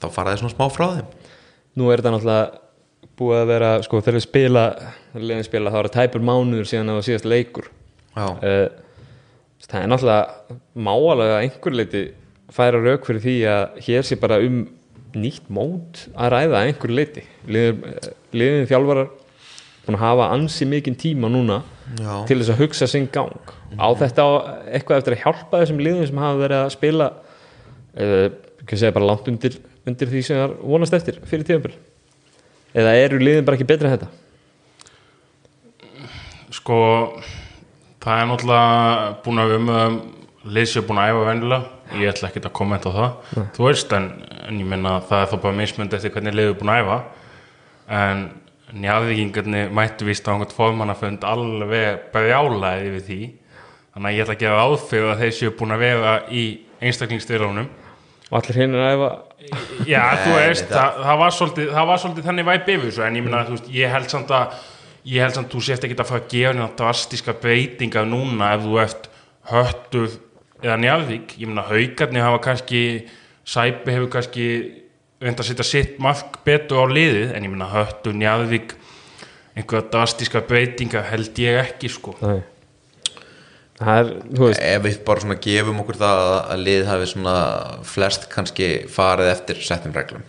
þá 0.00 0.08
fara 0.10 0.34
þeir 0.34 0.42
svona 0.42 0.54
smá 0.56 0.66
frá 0.74 0.86
þeim. 0.98 1.08
Nú 1.78 1.90
er 1.90 2.00
þetta 2.00 2.14
náttúrulega 2.16 2.60
búið 3.20 3.40
að 3.40 3.50
vera 3.52 3.70
sko 3.84 4.00
þegar 4.00 4.16
við 4.16 4.24
spila 4.26 4.64
spila 5.46 5.72
þá 5.72 5.78
er 5.80 5.88
það 5.88 5.96
tæpur 5.98 6.24
mánuður 6.24 6.68
síðan 6.68 6.94
var 6.96 7.06
síðast 7.06 7.28
leikur. 7.28 7.70
Uh, 8.16 8.66
það 9.66 9.82
er 9.84 9.92
náttúrulega 9.92 10.58
máalega 10.74 11.40
einhver 11.44 11.76
leiti 11.76 12.04
færa 12.50 12.82
rauk 12.82 13.06
fyrir 13.06 13.22
því 13.22 13.36
að 13.46 13.80
hér 13.86 14.06
sé 14.06 14.18
bara 14.20 14.40
um 14.42 14.62
nýtt 15.18 15.48
mót 15.52 16.04
að 16.14 16.32
ræða 16.34 16.60
að 16.60 16.68
einhver 16.68 16.92
leiti 16.94 17.24
liðin, 17.48 17.80
liðin 18.36 18.68
þjálfarar 18.70 19.10
búin 19.84 19.98
að 19.98 20.04
hafa 20.04 20.28
ansi 20.34 20.68
mikinn 20.68 20.98
tíma 20.98 21.30
núna 21.32 21.62
já. 21.98 22.12
til 22.28 22.38
þess 22.38 22.52
að 22.54 22.62
hugsa 22.62 22.88
sinn 22.90 23.08
gang. 23.12 23.52
Á 23.74 23.88
þetta 23.98 24.22
á 24.26 24.30
eitthvað 24.76 25.00
eftir 25.00 25.16
að 25.16 25.22
hjálpa 25.24 25.62
þessum 25.62 25.82
liðum 25.82 26.06
sem 26.06 26.22
hafa 26.22 26.40
verið 26.44 26.60
að 26.60 26.72
spila 26.76 27.10
uh, 27.10 28.26
ekki 28.62 28.78
segja 28.78 28.94
bara 28.96 29.10
langt 29.10 29.30
undir, 29.32 29.58
undir 29.88 30.12
því 30.12 30.24
sem 30.26 30.40
það 30.40 30.56
vonast 30.74 30.96
eftir 31.00 31.20
fyrir 31.26 31.48
tíðanbíl 31.48 31.74
eða 32.76 32.96
eru 33.02 33.20
liðin 33.22 33.46
bara 33.48 33.58
ekki 33.58 33.68
betri 33.70 33.90
en 33.90 33.96
þetta? 33.96 34.10
Sko, 36.54 36.78
það 38.02 38.22
er 38.22 38.30
náttúrulega 38.30 39.12
búin 39.24 39.42
að 39.42 39.56
um 39.56 39.70
um 39.74 40.00
liðsjö 40.50 40.82
búin 40.86 41.00
að 41.02 41.12
æfa 41.12 41.26
venjulega 41.28 41.79
ég 41.98 42.12
ætla 42.12 42.30
ekki 42.30 42.44
að 42.44 42.54
kommenta 42.56 42.92
á 42.92 42.98
það. 42.98 43.48
Þú 43.56 43.66
veist, 43.66 43.96
en, 43.96 44.06
en 44.46 44.60
ég 44.62 44.70
minna 44.70 44.98
það 45.08 45.24
er 45.24 45.32
þá 45.32 45.36
bara 45.46 45.58
mismund 45.58 45.96
eftir 45.96 46.14
hvernig 46.14 46.38
er 46.44 46.54
búin 46.60 46.72
að 46.74 46.84
æfa. 46.84 46.98
En 48.00 48.24
njafðvíkingarnir 48.80 49.74
mættu 49.74 50.06
víst 50.06 50.28
á 50.28 50.32
einhvern 50.32 50.54
formannafönd 50.54 51.26
alveg 51.26 52.08
brjálaði 52.14 52.90
yfir 52.92 53.06
því. 53.08 53.20
Þannig 53.90 54.10
að 54.10 54.16
ég 54.16 54.24
ætla 54.24 54.36
að 54.36 54.42
gefa 54.44 54.64
áþjóð 54.66 55.12
að 55.12 55.22
þeir 55.24 55.36
séu 55.40 55.54
búin 55.58 55.74
að 55.74 55.84
vera 55.88 56.16
í 56.30 56.44
einstaklingsstyrlunum 56.80 57.70
og 58.30 58.38
allir 58.38 58.60
hinn 58.62 58.76
er 58.78 58.84
að 58.84 58.92
æfa? 58.94 59.10
Já, 59.88 60.02
þú 60.22 60.34
Nei, 60.34 60.42
veist, 60.46 60.68
það, 60.70 60.98
það, 61.02 61.16
var 61.22 61.34
svolítið, 61.34 61.70
það 61.74 61.88
var 61.90 62.02
svolítið 62.02 62.28
þannig 62.28 62.48
væp 62.50 62.68
yfir 62.74 62.84
þessu 62.86 63.04
en 63.06 63.16
ég 63.18 63.24
minna, 63.26 63.40
þú 63.48 63.56
veist, 63.56 63.70
ég 63.74 63.94
held 63.94 64.12
samt 64.12 64.34
að 64.36 64.58
ég 65.10 65.24
held 65.24 65.36
samt 65.36 65.48
að 65.48 65.56
þú 65.56 65.62
sést 65.66 65.86
ekki 65.86 65.96
að 65.96 66.10
fara 66.10 66.22
að 66.22 66.34
gefa 66.34 66.52
neina 66.54 66.68
drastíska 66.78 67.34
breytinga 67.42 68.04
núna 68.06 68.52
ef 68.54 68.66
þú 68.66 68.76
ert 68.84 69.08
höttur 69.50 70.10
eða 70.62 70.76
njárvík, 70.80 71.34
ég 71.40 71.48
minna, 71.48 71.64
haugarnir 71.68 72.24
hafa 72.26 72.40
kannski, 72.44 72.82
sæpi 73.48 73.94
hefur 73.96 74.10
kannski 74.12 74.46
reynd 75.20 75.40
að 75.40 75.50
setja 75.50 75.66
sitt 75.66 75.98
mark 76.00 76.40
betur 76.46 76.84
á 76.84 76.86
liðið, 76.88 77.34
en 77.36 77.44
ég 77.46 77.52
minna, 77.52 77.68
höttur, 77.72 78.16
njárvík 78.16 78.76
einhverja 79.56 79.88
drastíska 79.92 80.42
breytinga 80.46 81.02
held 81.10 81.38
ég 81.42 81.60
ekki, 81.64 81.90
sko. 81.92 82.14
Nei. 82.22 82.40
það 83.80 83.98
er, 84.02 84.08
þú 84.36 84.44
veist 84.44 84.60
ef 84.60 84.82
við 84.84 84.96
bara 85.08 85.22
svona 85.24 85.38
gefum 85.40 85.80
okkur 85.80 85.96
það 86.02 86.18
að- 86.36 86.62
lið 86.66 86.82
hafi 86.86 87.06
svona 87.08 87.36
flest 87.88 88.28
kannski 88.28 88.68
farið 88.92 89.30
eftir 89.32 89.62
settum 89.64 89.94
reglum. 89.96 90.22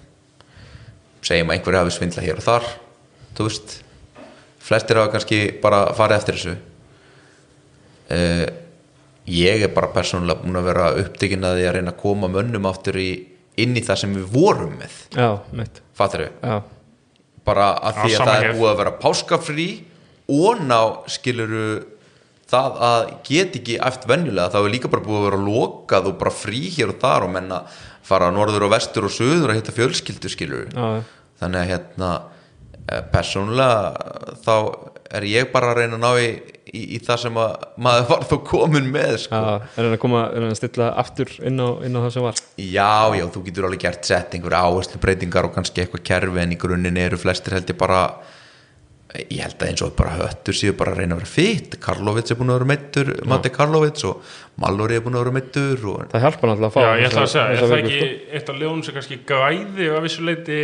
Segjum 1.21 1.51
að 1.51 1.57
einhverju 1.57 1.81
hafi 1.81 1.91
svindla 1.91 2.23
hér 2.23 2.39
og 2.39 2.45
þar 2.47 2.69
þú 3.35 3.47
veist. 3.49 3.83
Flestir 4.61 4.95
hafa 4.95 5.11
kannski 5.11 5.39
bara 5.61 5.93
farið 5.97 6.17
eftir 6.17 6.35
þessu. 6.39 6.55
Uh, 8.11 8.47
ég 9.31 9.65
er 9.67 9.73
bara 9.75 9.91
persónulega 9.95 10.43
búin 10.43 10.59
að 10.59 10.69
vera 10.71 10.89
upptekinn 11.01 11.47
að 11.47 11.57
því 11.59 11.69
að 11.69 11.75
reyna 11.77 11.95
að 11.95 12.01
koma 12.03 12.29
mönnum 12.31 12.67
aftur 12.69 12.99
í, 13.01 13.09
inn 13.61 13.77
í 13.77 13.83
það 13.85 14.03
sem 14.03 14.19
við 14.19 14.27
vorum 14.33 14.75
með. 14.79 14.99
Já, 15.15 15.29
mitt. 15.55 15.81
Fattur 15.97 16.27
já, 16.27 16.59
bara 17.47 17.71
að 17.79 18.03
því 18.03 18.11
að 18.15 18.29
það 18.29 18.43
er 18.43 18.53
búið 18.57 18.71
að 18.71 18.81
vera 18.81 18.97
páskafrí 19.01 19.69
og 20.31 20.61
ná 20.63 20.79
skiluru 21.11 21.65
það 22.51 22.81
að 22.87 22.99
get 23.27 23.55
ekki 23.59 23.77
eftir 23.81 24.11
venjulega 24.11 24.51
það 24.53 24.67
er 24.67 24.75
líka 24.75 24.91
bara 24.91 25.05
búið 25.05 25.21
að 25.21 25.27
vera 25.29 25.41
lokað 25.45 26.11
og 26.11 26.19
bara 26.19 26.35
frí 26.35 26.61
hér 26.75 26.93
og 26.93 26.99
þar 27.01 27.27
og 27.27 27.33
menna 27.35 27.61
fara 28.07 28.29
norður 28.33 28.67
og 28.67 28.73
vestur 28.75 29.07
og 29.07 29.15
söður 29.15 29.53
að 29.53 29.61
hitta 29.61 29.75
fjölskyldu 29.75 30.31
skiluru 30.31 30.67
já, 30.69 31.03
þannig 31.41 31.61
að 31.61 31.71
hérna 31.71 32.11
eh, 32.87 33.03
persónulega 33.13 34.35
þá 34.43 34.55
er 35.19 35.27
ég 35.31 35.51
bara 35.53 35.71
að 35.71 35.81
reyna 35.81 35.99
að 35.99 36.03
ná 36.05 36.11
í, 36.19 36.29
í, 36.71 36.81
í 36.95 36.99
það 37.03 37.21
sem 37.25 37.39
að 37.43 37.63
maður 37.85 38.09
var 38.11 38.25
þó 38.29 38.35
komin 38.47 38.89
með 38.93 39.15
sko. 39.25 39.39
já, 39.39 39.69
er 39.75 39.87
hann 39.87 39.95
að 39.97 40.01
koma 40.03 40.25
er 40.29 40.45
hann 40.45 40.53
að 40.55 40.59
stilla 40.61 40.91
aftur 41.03 41.31
inn 41.47 41.59
á, 41.61 41.69
inn 41.85 41.97
á 41.97 42.01
það 42.05 42.11
sem 42.15 42.27
var 42.27 42.43
Já, 42.57 42.91
já, 43.19 43.25
þú 43.35 43.45
getur 43.47 43.69
alveg 43.69 43.85
gert 43.85 44.11
sett 44.11 44.35
einhverja 44.37 44.61
áherslu 44.67 45.01
breytingar 45.03 45.49
og 45.49 45.55
kannski 45.57 45.83
eitthvað 45.85 46.05
kerfi 46.11 46.43
en 46.45 46.55
í 46.55 46.59
grunninn 46.61 47.01
eru 47.01 47.19
flestir 47.21 47.57
held 47.57 47.73
ég 47.73 47.79
bara 47.81 48.03
ég 49.11 49.41
held 49.43 49.57
að 49.59 49.67
eins 49.67 49.81
og 49.83 49.91
bara 49.97 50.13
höttur 50.21 50.55
séu 50.55 50.71
bara 50.79 50.93
að 50.93 51.01
reyna 51.01 51.17
að 51.17 51.23
vera 51.25 51.31
fitt 51.33 51.73
Karlovits 51.83 52.31
er 52.31 52.37
búin 52.39 52.53
að 52.53 52.61
vera 52.61 52.69
meittur 52.69 53.09
Matti 53.27 53.51
Karlovits 53.51 54.05
og 54.07 54.21
Mallory 54.63 54.95
er 54.95 55.03
búin 55.03 55.17
að 55.19 55.25
vera 55.25 55.33
meittur 55.35 55.83
og 55.91 56.05
það 56.13 56.23
hjálpar 56.23 56.51
náttúrulega 56.53 56.69
að 56.69 56.75
fá 56.77 56.85
Já, 56.85 56.91
ég 57.01 57.09
ætla 57.09 57.25
að 57.25 57.33
segja, 57.33 57.47
er 57.51 57.65
það 57.65 57.73
ekki 57.81 57.97
sko. 57.97 58.07
eitt 58.39 58.51
af 58.53 58.61
liðunum 58.61 58.85
sem 58.87 58.95
kannski 58.95 59.17
græði 59.27 59.89
og 59.91 59.97
að 59.99 60.05
vissu 60.07 60.23
leiti 60.29 60.61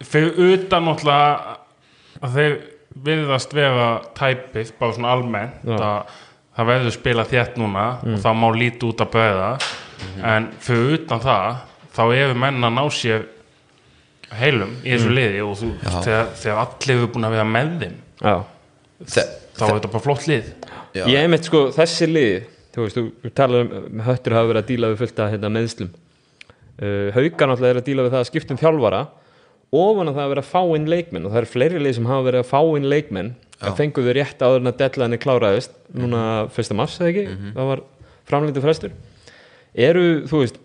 fyrir 0.00 0.40
utan 0.54 0.88
náttúrulega 0.88 1.58
að 2.24 2.38
þeir 2.38 2.56
virðast 2.94 3.54
vera 3.56 3.88
tæpið, 4.14 4.72
bara 4.78 4.94
svona 4.94 5.14
almennt 5.14 5.66
að 5.74 6.16
það 6.54 6.68
verður 6.70 6.94
spila 6.94 7.26
þétt 7.26 7.56
núna 7.58 7.86
og 7.98 8.18
það 8.22 8.40
má 8.40 8.48
líti 8.54 8.86
út 8.86 9.02
að 9.02 9.14
bregða. 9.16 9.52
En 10.22 10.50
fyrir 10.62 10.98
utan 10.98 11.22
það 11.22 11.48
þá 11.94 12.02
eru 12.14 12.36
menn 12.38 12.66
að 12.66 12.76
ná 12.76 12.84
sér 12.94 13.26
heilum 14.38 14.72
í 14.82 14.94
þessu 14.94 15.12
liði 15.14 15.42
og 15.44 15.54
þú, 15.60 15.70
þegar, 15.84 16.30
þegar 16.40 16.60
allir 16.64 16.96
eru 16.96 17.10
búin 17.14 17.28
að 17.28 17.36
vera 17.36 17.46
með 17.48 17.74
þeim 17.82 17.96
já, 18.24 18.34
þá 19.04 19.64
er 19.66 19.74
þetta 19.76 19.92
bara 19.92 20.04
flott 20.04 20.26
lið. 20.30 20.48
Já. 20.94 21.04
ég 21.10 21.18
einmitt 21.20 21.48
sko 21.48 21.66
þessi 21.74 22.08
liði 22.10 22.40
þú 22.74 22.86
veist, 22.86 22.98
þú, 22.98 23.32
talar 23.34 23.64
um 23.64 23.74
með 23.98 24.08
höttur 24.08 24.36
hafa 24.38 24.50
verið 24.50 24.62
að 24.62 24.70
díla 24.70 24.90
við 24.92 25.02
fullt 25.02 25.20
að 25.22 25.30
hérna, 25.34 25.50
meðslum 25.54 25.90
uh, 25.90 27.08
haugar 27.14 27.50
náttúrulega 27.50 27.74
er 27.74 27.80
að 27.80 27.88
díla 27.90 28.06
við 28.06 28.14
það 28.14 28.22
að 28.22 28.30
skiptum 28.30 28.60
þjálfara 28.62 29.02
ofan 29.80 30.10
að 30.10 30.18
það 30.18 30.24
að 30.24 30.34
vera 30.34 30.44
að 30.44 30.52
fá 30.52 30.76
inn 30.76 30.90
leikmenn 30.90 31.26
og 31.26 31.32
það 31.32 31.40
eru 31.42 31.52
fleiri 31.54 31.82
lið 31.82 31.96
sem 31.98 32.10
hafa 32.10 32.26
verið 32.28 32.44
að 32.44 32.50
fá 32.50 32.60
inn 32.78 32.90
leikmenn 32.90 33.32
að 33.64 33.78
fengu 33.78 34.04
þau 34.04 34.12
rétt 34.18 34.44
áður 34.44 34.60
en 34.60 34.70
að 34.70 34.78
deadline 34.82 35.18
kláraðist 35.22 35.74
núna 35.94 36.22
fyrsta 36.52 36.76
mars 36.76 36.98
eða 37.00 37.10
ekki? 37.12 37.24
Það 37.56 37.70
var 37.70 37.82
framlýndu 38.28 38.62
frestur. 38.64 38.94
Eru, 39.74 40.04
þú 40.30 40.42
veist 40.42 40.60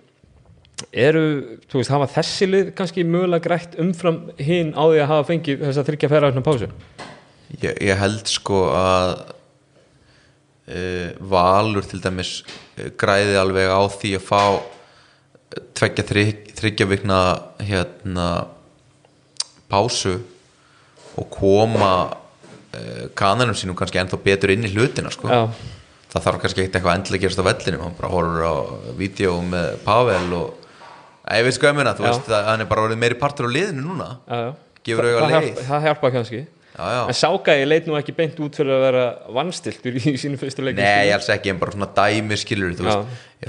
eru, 0.96 1.24
þú 1.70 1.82
veist, 1.82 1.92
hafa 1.94 2.08
þessi 2.14 2.48
lið 2.50 2.72
kannski 2.78 3.06
mögulega 3.08 3.46
grætt 3.46 3.76
umfram 3.82 4.22
hinn 4.40 4.72
á 4.76 4.84
því 4.86 5.02
að 5.04 5.12
hafa 5.12 5.28
fengið 5.28 5.66
þess 5.66 5.82
að 5.82 5.90
þryggja 5.90 6.12
færa 6.14 6.32
pásu? 6.46 6.70
Ég, 7.60 7.76
ég 7.82 7.98
held 7.98 8.30
sko 8.30 8.64
að 8.78 9.14
uh, 10.70 11.10
Valur 11.32 11.88
til 11.90 12.02
dæmis 12.04 12.40
uh, 12.46 12.90
græði 13.00 13.40
alveg 13.42 13.72
á 13.74 13.82
því 13.96 14.14
að 14.20 14.28
fá 14.28 14.44
tveggja 15.80 16.06
þrygg, 16.06 16.50
þryggja 16.60 16.90
vikna 16.90 17.20
hérna 17.66 18.30
pásu 19.72 20.16
og 21.20 21.28
koma 21.34 21.92
uh, 22.10 23.06
kananum 23.18 23.56
sínum 23.58 23.78
kannski 23.78 24.00
ennþá 24.02 24.20
betur 24.24 24.54
inn 24.54 24.66
í 24.68 24.72
hlutina 24.74 25.12
sko 25.14 25.30
það 26.10 26.24
þarf 26.26 26.40
kannski 26.44 26.64
ekkert 26.64 26.80
eitthvað 26.80 26.96
endilega 27.00 27.26
gerast 27.28 27.42
á 27.42 27.46
vellinu 27.50 27.84
hann 27.84 27.98
bara 28.00 28.10
horfur 28.14 28.46
á 28.50 28.56
vídeo 28.98 29.36
með 29.46 29.76
Pavel 29.86 30.30
og 30.34 30.70
ég 31.30 31.44
veist 31.46 31.60
hvað 31.62 31.74
ég 31.76 31.78
meina, 31.78 31.92
þú 31.98 32.06
Já. 32.08 32.10
veist 32.14 32.32
að 32.34 32.48
hann 32.50 32.64
er 32.64 32.70
bara 32.72 32.86
orðið 32.88 33.02
meiri 33.04 33.18
partur 33.22 33.46
á 33.46 33.54
liðinu 33.54 33.84
núna 33.86 34.08
já, 34.26 34.40
já. 34.48 34.54
Gefur 34.88 35.06
það 35.06 35.20
leið. 35.20 35.36
hjálpa- 35.36 35.66
það 35.68 35.84
hjálpa 35.86 36.12
kannski 36.16 36.40
já, 36.40 36.86
já. 36.96 37.02
En 37.12 37.18
Sákaði 37.20 37.68
leit 37.68 37.90
nú 37.90 37.98
ekki 38.00 38.16
beint 38.18 38.40
út 38.42 38.58
fyrir 38.58 38.74
að 38.74 38.86
vera 38.88 39.04
vannstiltur 39.38 40.00
í 40.00 40.16
sínu 40.18 40.40
fyrstu 40.42 40.64
leikum 40.66 40.82
Nei, 40.82 41.12
alls 41.14 41.30
ekki, 41.30 41.52
en 41.54 41.60
bara 41.62 41.76
svona 41.76 41.90
dæmi 42.00 42.38
skilur 42.40 42.74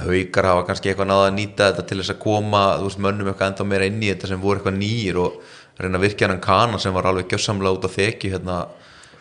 haukar 0.00 0.46
hafa 0.50 0.66
kannski 0.68 0.90
eitthvað 0.92 1.09
náða 1.11 1.30
að 1.30 1.37
nýta 1.38 1.70
þetta 1.70 1.87
til 1.88 1.98
þess 2.02 2.12
að 2.14 2.20
koma, 2.26 2.61
þú 2.83 2.90
veist, 2.90 3.00
mönnum 3.06 3.30
eitthvað 3.33 3.48
ennþá 3.54 3.66
meira 3.72 3.88
inn 3.88 4.02
í 4.04 4.11
þetta 4.12 4.28
sem 4.35 4.42
voru 4.44 4.61
eitthvað 4.61 4.76
nýr 4.83 5.18
og 5.24 5.40
reyna 5.84 6.00
að 6.00 6.06
virkja 6.06 6.28
hann 6.30 6.42
kana 6.44 6.80
sem 6.82 6.94
var 6.96 7.08
alveg 7.10 7.30
gjössamlega 7.32 7.78
út 7.78 7.86
á 7.88 7.90
þekju 7.96 8.32
hérna, 8.34 8.58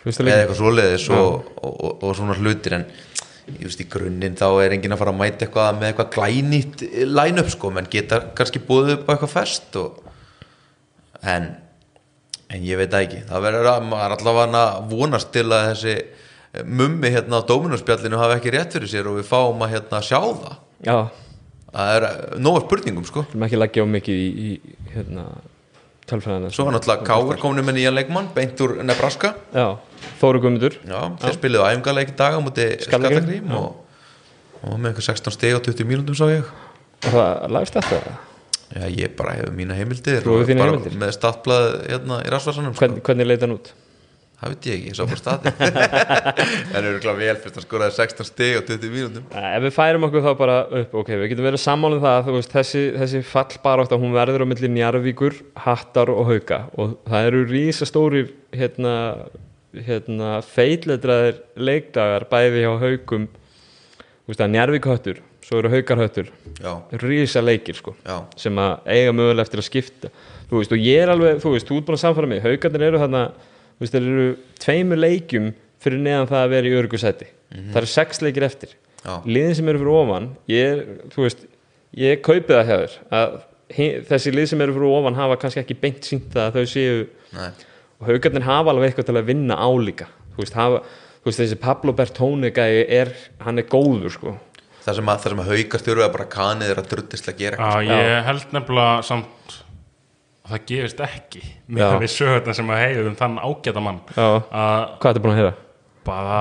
eða 0.06 0.36
eitthvað 0.40 0.60
svoleiðis 0.60 1.08
og, 1.16 1.54
og, 1.60 1.72
og, 1.74 2.04
og 2.04 2.18
svona 2.18 2.38
hlutir 2.40 2.78
en 2.80 2.86
ég 3.50 3.66
veist, 3.66 3.82
í 3.82 3.88
grunninn 3.90 4.38
þá 4.38 4.48
er 4.64 4.76
enginn 4.76 4.94
að 4.94 5.02
fara 5.02 5.14
að 5.16 5.22
mæta 5.24 5.46
eitthvað 5.48 5.80
með 5.80 5.90
eitthvað 5.90 6.12
glænýtt 6.18 6.86
line-up 7.10 7.50
sko, 7.56 7.74
menn 7.74 7.90
geta 7.90 8.22
kannski 8.38 8.62
búið 8.62 8.96
upp 8.98 9.10
á 9.10 9.12
eitthvað 9.16 9.36
fest 9.36 9.80
og 9.82 10.06
en 11.26 11.50
en 12.50 12.66
ég 12.66 12.80
veit 12.80 12.94
ekki, 12.98 13.24
það 13.30 13.46
verður 13.46 13.70
að 13.74 13.84
maður 13.92 14.16
allavega 14.16 14.64
að 14.64 14.94
vonast 14.94 15.30
til 15.34 15.46
að 15.50 15.68
þessi 15.70 15.96
mummi 16.66 17.12
hérna 17.14 17.42
á 17.42 17.48
Dóminóspjallinu 17.48 18.18
hafi 18.18 18.38
ekki 18.40 18.54
rétt 18.56 18.74
fyrir 18.74 18.90
sér 18.90 19.10
og 19.10 19.20
við 19.20 19.28
fáum 19.30 19.62
að 19.66 19.76
hérna 19.76 20.02
sjá 20.06 20.18
það. 20.18 20.56
Já, 20.88 20.98
það 21.70 21.92
er 21.94 22.08
nóga 22.42 22.64
spurningum 22.66 23.06
sko. 23.06 23.26
Við 23.28 23.36
erum 23.36 23.46
ekki 23.46 23.60
að 23.60 23.64
leggja 23.66 23.86
á 23.86 23.88
mikið 23.94 24.24
í, 24.24 24.30
í 24.48 24.94
hérna, 24.96 25.26
tölfræðina 26.10 26.52
svo 26.54 26.66
var 26.68 26.76
náttúrulega 26.76 27.08
Káur 27.08 27.42
komin 27.42 27.66
með 27.68 27.80
nýjan 27.80 27.98
leikmann 27.98 28.32
beint 28.36 28.64
úr 28.66 28.78
Nebraska. 28.86 29.34
Þóru 30.22 30.42
Guðmundur. 30.46 30.80
Þeir 30.86 31.36
spiluðu 31.36 31.68
æfingarleik 31.68 32.14
í 32.14 32.18
dag 32.20 32.38
á 32.38 32.40
múti 32.44 32.66
Skallagrím, 32.86 33.52
og, 33.58 34.02
og 34.64 34.80
með 34.80 34.94
eitthvað 34.94 35.10
16 35.12 35.38
steg 35.38 35.56
á 35.56 35.60
20 35.70 35.90
mínútum 35.90 36.18
sá 36.18 36.26
ég. 36.32 36.50
Og 37.06 37.14
það 37.16 37.46
lagst 37.56 37.78
þetta 37.80 38.02
já, 38.76 38.86
ég 38.94 39.14
bara 39.18 39.36
hefur 39.38 39.54
mína 39.56 39.78
heimildir 39.78 40.26
bara 40.26 40.46
heimildir? 40.46 40.98
með 41.00 41.14
statblað 41.16 41.68
hérna 41.88 42.20
í 42.26 42.34
rasvarsanum 42.34 42.76
sko. 42.76 42.86
Hvern, 42.86 43.00
Hvernig 43.06 43.30
leit 43.30 43.46
hann 43.46 43.56
út? 43.56 43.72
Það 44.40 44.54
veit 44.54 44.68
ég 44.70 44.76
ekki, 44.78 44.92
ég 44.92 44.96
sá 44.96 45.04
bara 45.10 45.20
stati 45.20 45.52
en 46.78 46.86
eru 46.88 47.00
kláð 47.04 47.18
vel 47.20 47.36
fyrst 47.44 47.60
að 47.60 47.66
skoraði 47.66 47.96
16 47.98 48.28
stig 48.30 48.56
á 48.56 48.62
20 48.70 48.94
mínútum. 48.94 49.26
Eh, 49.36 49.48
Ef 49.58 49.66
við 49.66 49.76
færum 49.76 50.08
okkur 50.08 50.24
þá 50.26 50.30
bara 50.40 50.58
upp, 50.82 50.96
ok, 51.02 51.12
við 51.20 51.32
getum 51.34 51.48
verið 51.50 51.64
sammálið 51.64 52.06
það, 52.06 52.22
þú 52.30 52.36
veist, 52.38 52.56
þessi, 52.56 52.84
þessi 53.02 53.22
fallbarátt 53.34 53.96
að 53.96 54.04
hún 54.06 54.16
verður 54.16 54.46
á 54.46 54.50
milli 54.52 54.72
Njarvíkur, 54.78 55.38
Hattar 55.66 56.12
og 56.14 56.30
Hauka. 56.32 56.62
Og 56.80 56.96
það 57.10 57.28
eru 57.32 57.42
rísastórir, 57.52 58.32
hérna, 58.56 58.94
hérna, 59.90 60.32
feitletraðir 60.50 61.42
leikdagar 61.60 62.28
bæði 62.32 62.64
hjá 62.64 62.72
Haukum, 62.86 63.28
þú 64.24 64.32
veist, 64.34 64.46
að 64.46 64.54
Njarvík 64.56 64.88
höttur, 64.90 65.20
svo 65.46 65.60
eru 65.62 65.72
Haukar 65.74 66.00
höttur, 66.04 66.32
já, 66.62 66.72
rísa 67.04 67.44
leikir, 67.44 67.78
sko, 67.78 67.96
já, 68.06 68.18
sem 68.40 68.58
að 68.62 68.90
eiga 68.96 69.14
mögulega 69.18 69.46
eftir 69.48 69.62
að 69.64 69.68
skipta, 69.70 70.12
þú 70.50 70.60
veist, 70.62 70.74
og 70.76 70.84
ég 70.86 71.04
er 71.04 71.12
alveg, 71.14 71.40
þú 71.44 71.54
veist, 71.56 71.70
þú 71.70 71.78
ert 71.80 71.88
búin 71.90 71.98
að 72.00 72.04
samfara 72.04 72.30
mig, 72.30 72.42
Haukarnir 72.46 72.88
eru 72.90 73.02
þarna, 73.02 73.24
veist, 73.84 73.96
þeir 73.96 74.10
eru 74.14 74.28
tveimur 74.60 75.02
leikjum 75.02 75.52
fyrir 75.80 76.04
neðan 76.04 76.30
það 76.32 76.44
að 76.46 76.54
vera 76.56 76.70
í 76.70 76.78
örgusæti, 76.80 77.30
það 77.56 77.82
eru 77.82 77.92
sex 77.94 78.24
leikir 78.26 78.48
eftir. 78.50 78.76
Já, 79.00 79.14
liðin 79.24 79.56
sem 79.56 79.70
eru 79.72 79.80
fyrir 79.80 79.96
ofan 79.96 80.26
ég, 80.52 80.82
þú 81.14 81.24
veist, 81.24 81.46
ég 81.96 82.20
kaupi 82.26 82.52
það 82.52 82.72
þér 82.74 82.98
að 83.16 83.38
þessi 84.10 84.34
lið 84.34 84.50
sem 84.52 84.64
eru 84.66 84.76
fyrir 84.76 84.96
ofan 84.98 85.20
hafa 85.20 85.38
kannski 85.40 85.62
ekki 85.62 85.78
beint 85.80 86.08
sínt 86.08 86.34
það 86.34 86.50
að 86.50 86.58
þau 86.58 86.74
séu 86.74 87.06
nei. 87.38 87.50
Og 88.00 88.08
haugarnir 88.08 88.46
hafa 88.48 88.72
alveg 88.72 88.90
eitthvað 88.90 89.10
til 89.10 89.18
að 89.20 89.26
vinna 89.28 89.56
álíka. 89.60 90.06
Þú 90.32 90.44
veist, 90.44 90.56
hafa, 90.56 90.78
þú 91.20 91.28
veist 91.28 91.42
þessi 91.42 91.58
Pablo 91.60 91.94
Bertone 91.96 92.52
gæi 92.56 92.86
er, 92.96 93.12
hann 93.44 93.60
er 93.60 93.68
góður 93.68 94.14
sko. 94.16 94.36
Það 94.86 95.00
sem 95.02 95.12
að, 95.12 95.26
að 95.34 95.50
haukast 95.50 95.90
þurfa 95.90 96.06
að 96.08 96.14
bara 96.14 96.28
kanið 96.32 96.72
er 96.72 96.80
að 96.80 96.88
drullist 96.94 97.28
að 97.28 97.42
gera 97.42 97.58
Já, 97.60 97.90
ég 97.92 98.22
held 98.30 98.54
nefnilega 98.56 99.02
samt 99.06 99.58
að 100.50 100.58
það 100.58 100.68
gerist 100.74 101.02
ekki 101.06 101.46
með 101.70 101.86
það 101.86 102.04
við 102.04 102.14
sögurnar 102.18 102.60
sem 102.60 102.74
að 102.74 102.84
heiðu 102.84 103.08
um 103.08 103.18
þann 103.24 103.42
ágæta 103.46 103.84
mann 103.86 104.04
hvað 104.12 105.12
ertu 105.14 105.24
búin 105.26 105.36
að 105.36 105.42
heyra? 105.44 105.58
bara, 106.10 106.40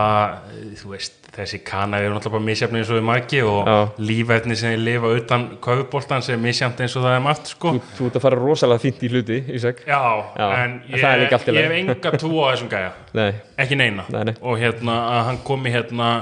þú 0.79 0.93
veist, 0.95 1.29
þessi 1.35 1.61
kana 1.67 2.01
eru 2.01 2.15
náttúrulega 2.15 2.35
bara 2.39 2.47
misjafni 2.47 2.81
eins 2.81 2.91
og 2.93 2.99
við 2.99 3.07
margi 3.09 3.41
og 3.45 3.69
Já. 3.69 3.77
lífætni 4.01 4.57
sem 4.59 4.73
ég 4.75 4.83
lifa 4.87 5.11
utan 5.19 5.45
köfuboltan 5.65 6.25
sem 6.25 6.37
er 6.39 6.43
misjafni 6.43 6.87
eins 6.87 6.97
og 6.99 7.05
það 7.05 7.17
er 7.19 7.25
margt 7.27 7.53
sko. 7.53 7.75
Þú, 7.77 7.93
þú 7.99 8.09
ert 8.09 8.19
að 8.19 8.25
fara 8.25 8.41
rosalega 8.41 8.85
fínt 8.85 9.05
í 9.05 9.13
hluti 9.13 9.39
Ísak 9.59 9.85
Já, 9.87 10.01
Já, 10.39 10.47
en 10.63 10.77
ég, 10.89 11.05
er 11.05 11.25
ég 11.27 11.61
hef 11.61 11.77
enga 11.79 12.15
trú 12.17 12.33
á 12.43 12.47
þessum 12.53 12.73
gæja 12.73 12.93
Nei, 13.19 13.31
ekki 13.61 13.79
neina 13.79 14.07
Nei, 14.15 14.23
nei. 14.31 14.37
og 14.41 14.61
hérna 14.63 14.99
að 15.19 15.25
hann 15.31 15.41
komi 15.47 15.75
hérna 15.75 16.13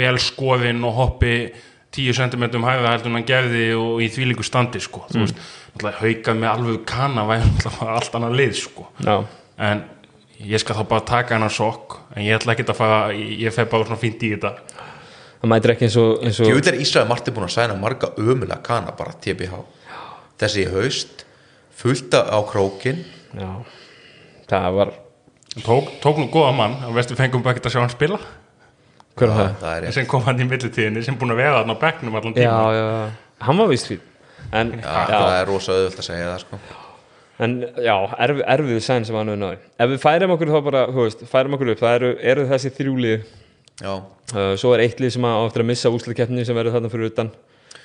vel 0.00 0.16
skoðinn 0.22 0.82
og 0.86 0.96
hoppi 0.98 1.34
10 1.90 2.14
cm 2.14 2.44
hæða 2.62 2.92
heldur 2.92 3.10
en 3.10 3.18
hann 3.18 3.26
gerði 3.26 3.64
og 3.74 4.02
í 4.04 4.06
þvílíku 4.14 4.44
standi 4.46 4.78
sko. 4.82 5.02
Mm. 5.08 5.14
þú 5.14 5.24
veist, 5.24 5.40
haukað 5.78 6.36
með 6.40 6.50
alveg 6.50 6.84
náttúrulega 6.90 7.94
allt 7.96 8.14
annað 8.18 8.36
lið 8.40 8.54
sko. 8.58 8.86
já, 9.04 9.16
en 9.58 9.82
ég 10.40 10.60
skal 10.62 10.76
þá 10.76 10.84
bara 10.88 11.06
taka 11.06 11.36
hennar 11.36 11.52
sokk 11.52 11.98
en 12.16 12.24
ég 12.24 12.38
ætla 12.38 12.54
ekki 12.56 12.66
að 12.68 12.78
fara 12.78 13.00
ég, 13.14 13.34
ég 13.46 13.54
fer 13.54 13.68
bara 13.70 13.86
svona 13.86 14.00
fínt 14.00 14.22
í 14.24 14.32
þetta. 14.34 14.54
Það 15.40 15.52
mætir 15.52 15.72
ekki 15.74 15.86
eins 15.86 15.96
og, 16.00 16.10
eins 16.24 16.40
og 16.40 16.50
Ég 16.50 16.58
veit 16.58 16.66
er 16.68 16.80
Ísraði 16.82 17.08
Marti 17.08 17.32
búin 17.32 17.46
að 17.46 17.54
sæna 17.54 17.76
marga 17.80 18.10
ömulega 18.20 18.58
kana 18.64 18.92
bara 18.96 19.14
TBH 19.24 19.62
þessi 20.40 20.66
haust 20.72 21.24
fullta 21.80 22.26
á 22.28 22.38
krókin 22.48 23.00
já, 23.36 23.48
það 24.50 24.68
var 24.76 24.92
tók, 25.64 25.88
tók 26.02 26.20
nú 26.20 26.28
góða 26.32 26.52
mann 26.56 26.76
og 26.88 26.92
veist 26.96 27.12
við 27.12 27.22
fengum 27.22 27.44
bara 27.44 27.56
ekki 27.56 27.68
að 27.68 27.76
sjá 27.76 27.82
hann 27.84 27.92
spila. 27.94 28.20
Hver 29.16 29.32
var 29.32 29.40
það? 29.40 29.56
það 29.60 29.72
er 29.72 29.82
rétt. 29.84 29.96
sem 29.96 30.06
kom 30.08 30.22
hann 30.28 30.40
í 30.40 30.46
millitíðinni 30.48 31.02
sem 31.04 31.16
búin 31.20 31.34
að 31.34 31.40
vera 31.42 31.60
þarna 31.60 31.76
á 31.76 31.82
bekknum 31.84 32.20
allan 32.20 32.36
tíma 32.36 32.52
Já, 32.52 32.76
já, 32.76 32.86
hann 33.48 33.60
var 33.60 33.70
vist 33.72 33.88
fín 33.90 34.04
en, 34.52 34.72
Já, 34.80 34.94
já, 35.08 35.18
það 35.18 35.34
er 35.40 35.46
rosa 35.50 35.72
auðvöld 35.76 35.98
að 36.02 36.06
segja 36.08 36.30
það 36.30 36.40
sko. 36.44 36.58
En 37.40 37.54
já, 37.80 37.94
erf, 38.26 38.40
erfið 38.56 38.80
sæn 38.84 39.04
sem 39.08 39.16
hann 39.16 39.30
hefur 39.32 39.40
náði 39.40 39.58
Ef 39.80 39.88
við 39.94 40.00
færum 40.02 40.34
okkur 40.34 40.50
þá 40.52 40.58
bara, 40.66 40.80
þú 40.92 41.04
veist, 41.06 41.22
færum 41.30 41.54
okkur 41.56 41.70
upp 41.72 41.78
það 41.80 41.94
eru, 42.00 42.10
eru 42.34 42.42
þessi 42.50 42.72
þrjúlið 42.76 43.22
uh, 43.86 44.02
Svo 44.60 44.74
er 44.76 44.82
eitt 44.84 45.00
lið 45.00 45.14
sem 45.16 45.24
á 45.24 45.40
eftir 45.46 45.64
að 45.64 45.70
missa 45.70 45.92
úsleikeppni 45.94 46.44
sem 46.44 46.58
verður 46.58 46.76
þarna 46.76 46.90
fyrir 46.92 47.08
utan. 47.14 47.30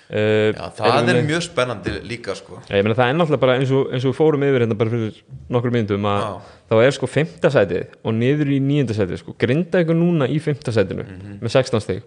Uh, 0.06 0.51
Já 0.54 0.67
það 0.78 1.08
er 1.15 1.21
mjög 1.25 1.41
spennandi 1.47 1.93
líka 2.06 2.36
sko. 2.38 2.60
Ég 2.69 2.84
meina 2.86 2.93
það 2.99 3.08
er 3.10 3.15
náttúrulega 3.17 3.41
bara 3.41 3.56
eins 3.58 3.71
og, 3.73 3.88
eins 3.95 4.04
og 4.06 4.13
fórum 4.17 4.43
yfir 4.45 4.62
hérna 4.65 4.78
bara 4.78 4.91
fyrir 4.91 5.15
nokkur 5.56 5.73
myndum 5.73 6.06
þá 6.06 6.75
er 6.84 6.93
sko 6.93 7.10
fimmta 7.10 7.49
sætið 7.54 7.95
og 8.06 8.13
niður 8.19 8.51
í 8.54 8.60
níunda 8.62 8.93
sætið 8.97 9.23
sko, 9.23 9.34
grinda 9.41 9.82
ykkur 9.82 9.97
núna 9.97 10.28
í 10.30 10.38
fimmta 10.43 10.73
sætinu 10.75 11.08
Mhm. 11.08 11.39
með 11.41 11.56
16 11.56 11.82
stig. 11.88 12.04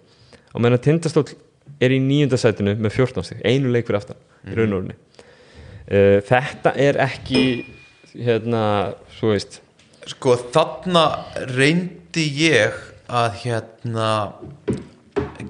Og 0.55 0.61
meðan 0.63 0.79
tindastóll 0.85 1.33
er 1.81 1.95
í 1.95 1.99
níunda 2.03 2.39
sætinu 2.41 2.75
með 2.79 2.95
14 2.97 3.25
stig, 3.29 3.41
einu 3.45 3.73
leik 3.75 3.87
fyrir 3.89 4.01
aftan 4.01 4.17
Mhm. 4.45 4.53
í 4.53 4.59
raunórunni 4.59 4.95
uh, 4.95 6.21
Þetta 6.29 6.73
er 6.79 6.99
ekki 7.03 7.43
hérna, 8.19 8.63
svo 9.19 9.33
veist. 9.35 9.61
Sko 10.09 10.37
þarna 10.55 11.03
reyndi 11.57 12.25
ég 12.49 12.73
að 13.09 13.35
hérna 13.43 14.09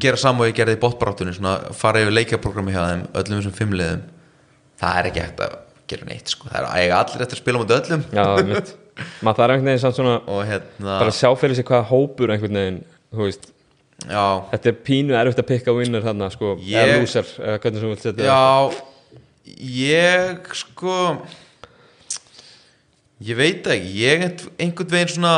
gera 0.03 0.19
saman 0.21 0.45
og 0.47 0.51
ég 0.51 0.57
gerði 0.59 0.77
í 0.77 0.81
botbaráttunni 0.83 1.35
svona 1.37 1.73
fara 1.77 2.03
yfir 2.03 2.15
leikjaprogrammi 2.17 2.75
hjá 2.75 2.83
þeim 2.91 3.05
öllum 3.21 3.39
þessum 3.41 3.57
fimmliðum 3.59 4.03
það 4.83 4.99
er 5.01 5.09
ekki 5.11 5.23
hægt 5.25 5.41
að 5.47 5.55
gera 5.89 6.09
neitt 6.11 6.33
sko. 6.35 6.49
Það 6.51 6.59
er 6.61 6.67
að 6.69 6.83
eiga 6.83 6.99
allir 7.03 7.25
eftir 7.25 7.39
að 7.39 7.43
spila 7.43 7.63
mútið 7.63 7.79
öllum. 7.79 8.03
Já, 8.13 8.27
mitt 8.51 8.75
maður 9.25 9.39
þarf 9.41 9.55
einhvern 9.55 9.71
veginn 9.71 9.83
samt 9.85 9.99
svona 9.99 10.17
og 10.27 10.43
hérna 10.49 10.99
bara 10.99 11.13
að 11.13 11.19
sjá 11.21 11.31
fyrir 11.39 11.59
sig 11.59 11.69
hvaða 11.71 11.89
hópur 11.93 12.33
einhvern 12.35 12.59
veginn, 12.61 12.81
þú 13.15 13.25
veist 13.25 13.49
já, 14.07 14.25
þetta 14.53 14.71
er 14.71 14.79
pínu 14.87 15.17
erfitt 15.19 15.41
að 15.43 15.49
pikka 15.51 15.75
winner 15.75 16.05
þarna 16.05 16.29
sko, 16.31 16.55
Ég- 16.63 16.79
eða 16.79 17.01
loser, 17.03 17.27
eða 17.43 17.59
hvernig 17.65 17.81
sem 17.81 17.89
þú 17.89 17.93
vilt 17.95 18.07
setja 18.07 18.23
það. 18.23 18.31
já 18.31 18.85
ég 19.59 20.55
sko 20.55 20.97
ég 23.25 23.37
veit 23.39 23.63
það 23.67 23.75
ekki. 23.75 23.95
Ég 23.99 24.21
einhvern- 24.23 24.53
einhvern 24.63 24.93
veginn 24.93 25.15
svona 25.17 25.37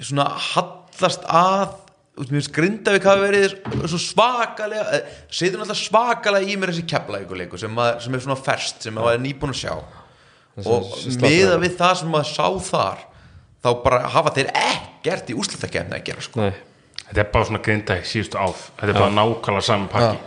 svona 0.00 0.26
hallast 0.52 1.22
að 1.24 1.76
mér 2.16 2.32
finnst 2.32 2.52
Grindavík 2.56 3.04
hafa 3.04 3.22
verið 3.28 3.54
svo 3.88 3.98
svakalega 4.00 5.02
setur 5.30 5.60
náttúrulega 5.60 5.84
svakalega 5.86 6.48
í 6.50 6.56
mér 6.58 6.72
þessi 6.72 6.86
keflavíkuleiku 6.90 7.58
sem, 7.60 7.76
sem 8.00 8.14
er 8.14 8.20
svona 8.24 8.36
ferst 8.40 8.82
sem 8.82 8.94
maður 8.96 9.14
er 9.18 9.22
nýbúin 9.24 9.52
að 9.54 9.60
sjá. 9.62 9.74
Og 10.64 10.86
sem 10.98 11.20
miða 11.20 11.58
við 11.60 11.76
það 11.76 11.94
sem 12.00 12.08
maður 12.12 12.30
sá 12.32 12.46
þar 12.70 12.98
þá 13.62 13.68
bara 13.84 13.98
hafa 14.08 14.30
þeir 14.36 14.50
ekkert 14.56 15.30
í 15.32 15.36
úrslutakefni 15.36 15.98
að 15.98 16.04
gera 16.08 16.24
sko. 16.24 16.40
Nei, 16.40 16.54
þetta 17.08 17.22
er 17.22 17.28
bara 17.34 17.48
svona 17.50 17.62
grinda 17.66 17.98
í 18.00 18.06
síðustu 18.06 18.40
áf 18.40 18.70
þetta 18.80 18.92
er 18.92 18.98
bara 19.00 19.14
nákvæmlega 19.16 19.66
saman 19.68 19.92
pakki. 19.92 20.24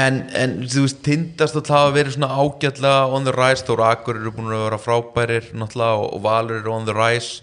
En, 0.00 0.22
en 0.32 0.54
þú 0.72 0.86
veist, 0.86 1.02
tindast 1.04 1.56
að 1.58 1.68
hafa 1.74 1.92
verið 1.92 2.14
svona 2.16 2.32
ágætlega 2.32 3.00
on 3.12 3.26
the 3.28 3.34
rise 3.36 3.64
Þóra 3.66 3.90
Akkur 3.92 4.16
eru 4.16 4.32
búin 4.32 4.48
að 4.48 4.64
vera 4.64 4.78
frábærir 4.80 5.50
náttúrulega 5.52 5.98
og, 6.00 6.06
og 6.16 6.22
Valur 6.24 6.60
eru 6.62 6.72
on 6.72 6.86
the 6.88 6.94
rise. 6.96 7.42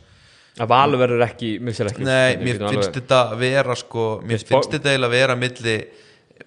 Að 0.60 0.72
Valur 0.74 1.00
verður 1.04 1.24
ekki, 1.28 1.52
ekki 1.62 2.08
Nei, 2.08 2.40
mér 2.42 2.58
finnst 2.58 2.72
alveg- 2.72 2.96
þetta 2.98 3.20
að 3.30 3.36
vera 3.46 3.76
sko, 3.78 4.08
mér 4.26 4.42
Ég 4.42 4.50
finnst 4.50 4.74
þetta 4.74 4.92
eiginlega 4.92 5.12
að 5.12 5.18
vera 5.20 5.38
milli 5.40 5.78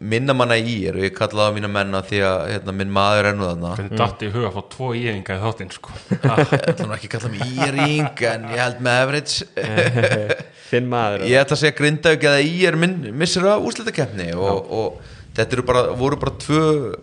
minna 0.02 0.34
manna 0.34 0.56
í 0.58 0.74
er 0.88 0.96
og 0.98 1.04
ég 1.06 1.14
kallaði 1.14 1.52
á 1.52 1.56
mína 1.56 1.70
menna 1.70 2.00
því 2.02 2.20
að 2.26 2.40
hérna, 2.50 2.74
minn 2.80 2.92
maður 2.92 3.28
er 3.30 3.36
nú 3.38 3.46
þarna. 3.46 3.72
Hvernig 3.78 4.00
datti 4.00 4.26
í 4.26 4.32
huga 4.34 4.48
að 4.50 4.56
fá 4.56 4.62
tvo 4.74 4.88
íringa 4.98 5.36
í 5.36 5.42
þáttinn 5.44 5.72
sko. 5.76 5.94
ég 6.10 6.54
ætla 6.72 6.88
nú 6.88 6.96
ekki 6.96 7.10
að 7.10 7.14
kalla 7.14 7.32
mig 7.36 7.54
íring 7.68 8.24
en 8.32 8.48
ég 8.50 8.62
held 8.64 8.82
með 8.82 9.02
average 9.04 9.46
Þinn 10.72 10.88
maður 10.88 11.26
ég 11.28 11.42
ætla 11.42 11.56
að 11.58 11.61
segja 11.61 11.76
Grindavík 11.76 12.22
eða 12.30 12.44
í 12.48 12.54
er 12.64 12.78
missir 12.80 13.44
af 13.50 13.64
úrslitakeppni 13.66 14.30
og, 14.40 14.70
og 14.72 15.18
þetta 15.37 15.64
bara, 15.68 15.82
voru 15.98 16.16
bara 16.20 16.32
tvö 16.40 16.62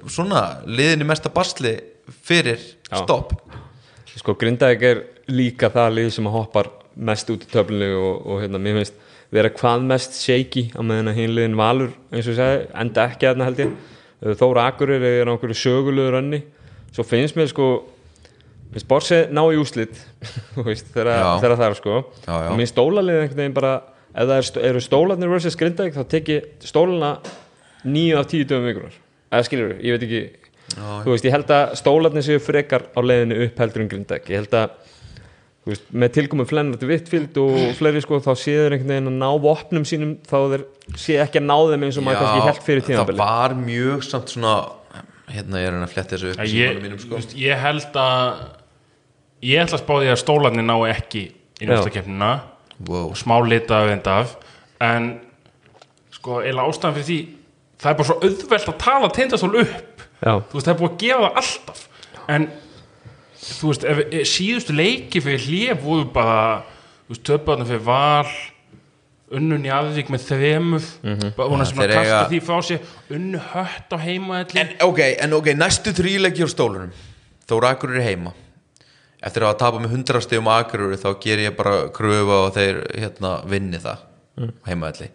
svona 0.09 0.41
liðin 0.65 1.05
í 1.05 1.09
mesta 1.09 1.29
basli 1.33 1.75
fyrir 2.25 2.57
Já. 2.89 3.03
stopp. 3.03 3.35
Sko, 4.15 4.33
Grindavík 4.39 4.85
er 4.89 5.03
líka 5.29 5.69
það 5.73 5.99
lið 5.99 6.09
sem 6.15 6.31
hoppar 6.33 6.71
mest 6.97 7.29
út 7.29 7.45
í 7.45 7.51
töflinu 7.51 7.91
og, 7.93 8.25
og 8.25 8.41
hérna, 8.41 8.59
mér 8.61 8.81
finnst 8.81 8.97
vera 9.29 9.53
hvað 9.53 9.85
mest 9.91 10.17
shaky 10.17 10.65
á 10.73 10.81
meðan 10.81 11.11
að 11.11 11.21
hinn 11.21 11.35
liðin 11.37 11.59
Valur, 11.59 11.93
eins 12.09 12.25
og 12.25 12.33
ég 12.33 12.39
segi, 12.41 12.65
enda 12.81 13.05
ekki 13.05 13.29
aðna 13.29 13.47
held 13.47 13.61
ég. 13.61 13.77
Þóra 14.39 14.65
Akureyri 14.67 15.13
er 15.21 15.29
á 15.29 15.31
einhverju 15.31 15.55
sögulegu 15.55 16.11
rönni. 16.15 16.41
Svo 16.91 17.05
finnst 17.07 17.37
mér 17.37 17.51
sko 17.53 17.69
finnst 18.73 18.89
Borsi 18.89 19.19
ná 19.33 19.41
í 19.49 19.57
úslit 19.61 19.95
þú 20.55 20.65
veist, 20.67 20.89
þegar 20.93 21.55
það 21.57 21.67
er 21.69 21.77
sko. 21.79 21.99
Já, 22.25 22.33
já. 22.33 22.49
og 22.51 22.57
mér 22.59 22.69
stólalið 22.71 23.21
einhvern 23.23 23.41
veginn 23.43 23.57
bara 23.57 23.73
ef 24.09 24.25
það 24.25 24.35
er, 24.37 24.47
st- 24.49 24.65
eru 24.71 24.83
stólarnir 24.83 25.31
versus 25.31 25.57
Grindavík 25.59 25.95
þá 25.97 26.03
tek 26.15 26.31
ég 26.33 26.67
stólana 26.69 27.13
nýju 27.87 28.19
af 28.19 28.29
tíu 28.29 28.45
döfum 28.49 28.67
vikunar 28.69 28.95
eða 29.29 29.47
skilur 29.49 29.75
ég 29.79 29.95
veit 29.97 30.05
ekki 30.09 30.21
Já, 30.69 31.01
þú 31.01 31.13
veist, 31.15 31.25
ég 31.25 31.33
held 31.33 31.49
að 31.55 31.71
stólarnir 31.79 32.25
séu 32.27 32.41
frekar 32.45 32.83
á 32.93 32.99
leiðinu 33.01 33.39
upp 33.47 33.57
heldur 33.63 33.81
en 33.81 33.87
Grindavík. 33.89 34.27
Ég 34.29 34.43
held 34.43 34.51
að 34.59 34.75
þú 35.65 35.71
veist, 35.73 35.87
með 36.03 36.11
tilkomu 36.17 36.45
Flennart 36.49 36.83
Vittfield 36.91 37.39
og 37.41 37.55
fleiri 37.79 38.03
sko 38.05 38.19
þá 38.21 38.29
séður 38.37 38.75
einhvern 38.77 38.93
veginn 38.93 39.09
að 39.09 39.17
ná 39.17 39.29
vopnum 39.47 39.87
sínum 39.89 40.11
þá 40.29 40.37
þeir 40.53 40.65
sé 41.01 41.17
ekki 41.23 41.41
að 41.41 41.47
ná 41.49 41.55
þeim 41.71 41.87
eins 41.87 41.97
og 41.99 42.05
maður 42.05 42.21
kannski 42.21 42.45
held 42.51 42.61
fyrir 42.67 42.85
það 42.85 42.93
tímabili 42.93 43.21
var 43.23 43.57
mjög 43.57 44.05
samt 44.07 44.33
svona 44.35 44.53
hérna 45.29 45.61
ég 45.63 45.69
er 45.71 45.77
að 45.81 45.91
fletta 45.95 46.15
þessu 46.15 46.31
upp 46.35 46.45
í 46.45 46.53
ég, 46.57 46.79
þú 46.85 47.01
sko. 47.03 47.17
veist, 47.17 47.35
ég 47.41 47.61
held 47.65 47.99
að 48.01 48.29
ég 49.41 49.63
ætla 49.63 49.77
að 49.79 49.83
spá 49.83 49.93
því 49.97 50.11
að 50.13 50.21
stólarnir 50.21 50.65
ná 50.67 50.75
ekki 50.89 51.25
í 51.59 51.67
næsta 51.67 51.91
keppnina 51.93 52.31
wow. 52.87 53.11
smá 53.17 53.39
lita 53.45 53.83
af 53.83 53.91
enda 53.93 54.15
af. 54.23 54.35
En 54.83 55.11
sko, 56.15 56.41
eila 56.43 56.67
ástæðan 56.67 56.97
fyrir 56.97 57.07
því 57.09 57.19
það 57.79 57.91
er 57.91 57.99
bara 57.99 58.09
svo 58.09 58.17
auðvelt 58.19 58.71
að 58.73 58.79
tala 58.83 59.11
tindastól 59.15 59.53
upp. 59.63 60.05
Já, 60.19 60.33
þú 60.35 60.57
veist, 60.57 60.67
það 60.67 60.73
er 60.73 60.79
búið 60.81 60.91
að 60.91 61.01
gefa 61.03 61.23
það 61.25 61.41
alltaf. 61.41 61.83
En 62.29 62.47
þú 63.39 63.71
veist, 63.71 63.87
ef, 63.87 64.01
ef, 64.05 64.29
síðustu 64.29 64.75
leiki 64.75 65.23
fyrir 65.23 65.45
hljöf 65.47 65.83
voru 65.83 66.07
bara 66.15 66.39
þú 67.07 67.15
veist, 67.15 67.25
töfbarnar 67.29 67.69
fyrir 67.69 67.85
val 67.87 68.33
unnun 69.39 69.67
í 69.67 69.69
aðvík 69.69 70.07
með 70.09 70.23
þremur 70.25 70.85
mm 71.03 71.15
-hmm. 71.15 71.33
bara 71.37 71.49
voru 71.49 71.61
Ja, 71.61 71.65
sem 71.69 71.79
að 71.79 71.93
kasta 71.93 72.03
eiga- 72.03 72.29
því 72.29 72.39
frá 72.41 72.57
sér 72.65 72.79
unnu 73.15 73.39
hött 73.53 73.89
á 73.93 73.97
heimaðalli 73.97 74.59
en 74.59 74.69
ok, 74.81 74.99
en 75.19 75.33
ok, 75.33 75.47
næstu 75.53 75.93
þrýleiki 75.93 76.43
á 76.43 76.49
stólunum. 76.49 76.91
Þóra 77.47 77.69
Akurur 77.69 77.97
er 77.97 78.03
heima 78.03 78.33
eftir 79.19 79.43
að 79.43 79.51
hafa 79.51 79.59
tapað 79.63 79.85
með 79.85 79.95
100 79.97 80.25
stegum 80.25 80.51
Akurur 80.53 80.99
þá 80.99 81.09
ger 81.23 81.41
ég 81.43 81.57
bara 81.57 81.79
kröfu 81.95 82.35
og 82.35 82.53
þeir 82.55 82.83
hérna 82.95 83.33
vinni 83.49 83.81
það 83.83 84.05
mm. 84.39 84.53
heimaðalli 84.67 85.09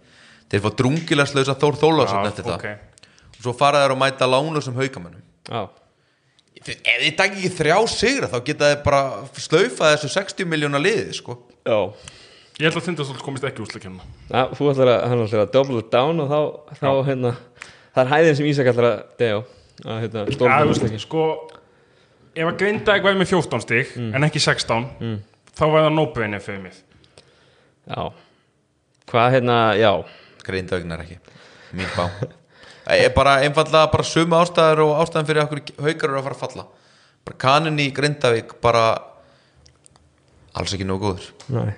þeir 0.52 0.64
fá 0.64 0.74
drungilarslausa 0.80 1.56
Þór 1.60 1.78
Þólarsson 1.80 2.28
eftir 2.28 2.48
það. 2.48 2.58
ok. 2.58 3.06
og 3.38 3.46
svo 3.46 3.54
fara 3.58 3.84
þeir 3.84 3.94
að 3.94 4.02
mæta 4.02 4.28
lánlösum 4.28 4.76
haukamönnum. 4.78 5.24
Já, 5.48 5.62
ef 6.64 7.00
þið 7.00 7.16
takk 7.18 7.38
ekki 7.38 7.54
þrjá 7.58 7.78
sigra 7.92 8.30
þá 8.32 8.36
geta 8.46 8.70
þeir 8.70 8.84
bara 8.84 9.00
slaufa 9.46 9.94
þessu 9.94 10.12
60 10.14 10.50
miljóna 10.52 10.80
liði 10.82 11.16
sko. 11.16 11.38
Já. 11.64 11.78
Ég 12.54 12.68
held 12.68 12.78
að 12.78 12.84
Tindastól 12.86 13.18
komist 13.18 13.44
ekki 13.48 13.64
úrslækjumna 13.64 14.04
Já, 14.28 14.44
þú 14.54 14.68
ætlar 14.70 14.92
að, 14.92 15.00
hann 15.10 15.22
ætlar 15.24 15.40
að 15.42 15.54
double 15.56 15.80
down 15.90 16.22
og 16.22 16.28
þá, 16.30 16.76
þá 16.78 16.90
hérna, 17.08 17.32
það 17.96 18.02
er 18.04 18.10
hæðin 18.12 18.36
sem 18.38 18.46
Ísak 18.46 18.70
ætlar 18.70 18.86
að 18.86 19.00
dega 19.18 19.40
á 19.40 19.42
að 19.90 19.98
hérna, 20.04 20.22
Ja, 20.22 20.34
stóla 20.36 20.58
þú 20.60 20.70
veist, 20.70 20.94
sko 21.02 21.24
ef 22.34 22.48
að 22.50 22.56
Grindavík 22.60 23.04
væri 23.06 23.18
með 23.20 23.30
14 23.32 23.62
stig 23.64 23.92
Mm. 23.96 24.14
en 24.14 24.26
ekki 24.28 24.40
16 24.42 24.86
þá 25.54 25.62
væri 25.70 25.84
það 25.86 25.94
nóbeinni 25.98 26.40
fyrir 26.42 26.62
mig. 26.62 26.72
Já, 27.88 28.12
hvað 29.10 29.30
hérna, 29.36 29.58
já. 29.78 29.90
Grindavíknar 30.44 31.04
ekki, 31.04 31.18
mín 31.74 31.86
bá 31.96 32.08
Það 32.84 33.00
er 33.00 33.12
bara 33.16 33.38
einfallega 33.40 33.86
bara 33.92 34.04
sömu 34.04 34.36
ástæður 34.36 34.82
og 34.84 34.98
ástæðan 35.00 35.26
fyrir 35.30 35.42
okkur 35.46 35.60
haukar 35.86 36.10
eru 36.10 36.18
að 36.18 36.24
fara 36.26 36.34
að 36.36 36.42
falla. 36.42 36.64
Bara 37.24 37.38
kanin 37.40 37.78
í 37.80 37.86
Grindavík 37.96 38.50
bara 38.60 38.82
alls 40.54 40.74
ekki 40.76 40.84
nógu 40.84 41.06
góður. 41.06 41.30
Nei, 41.48 41.72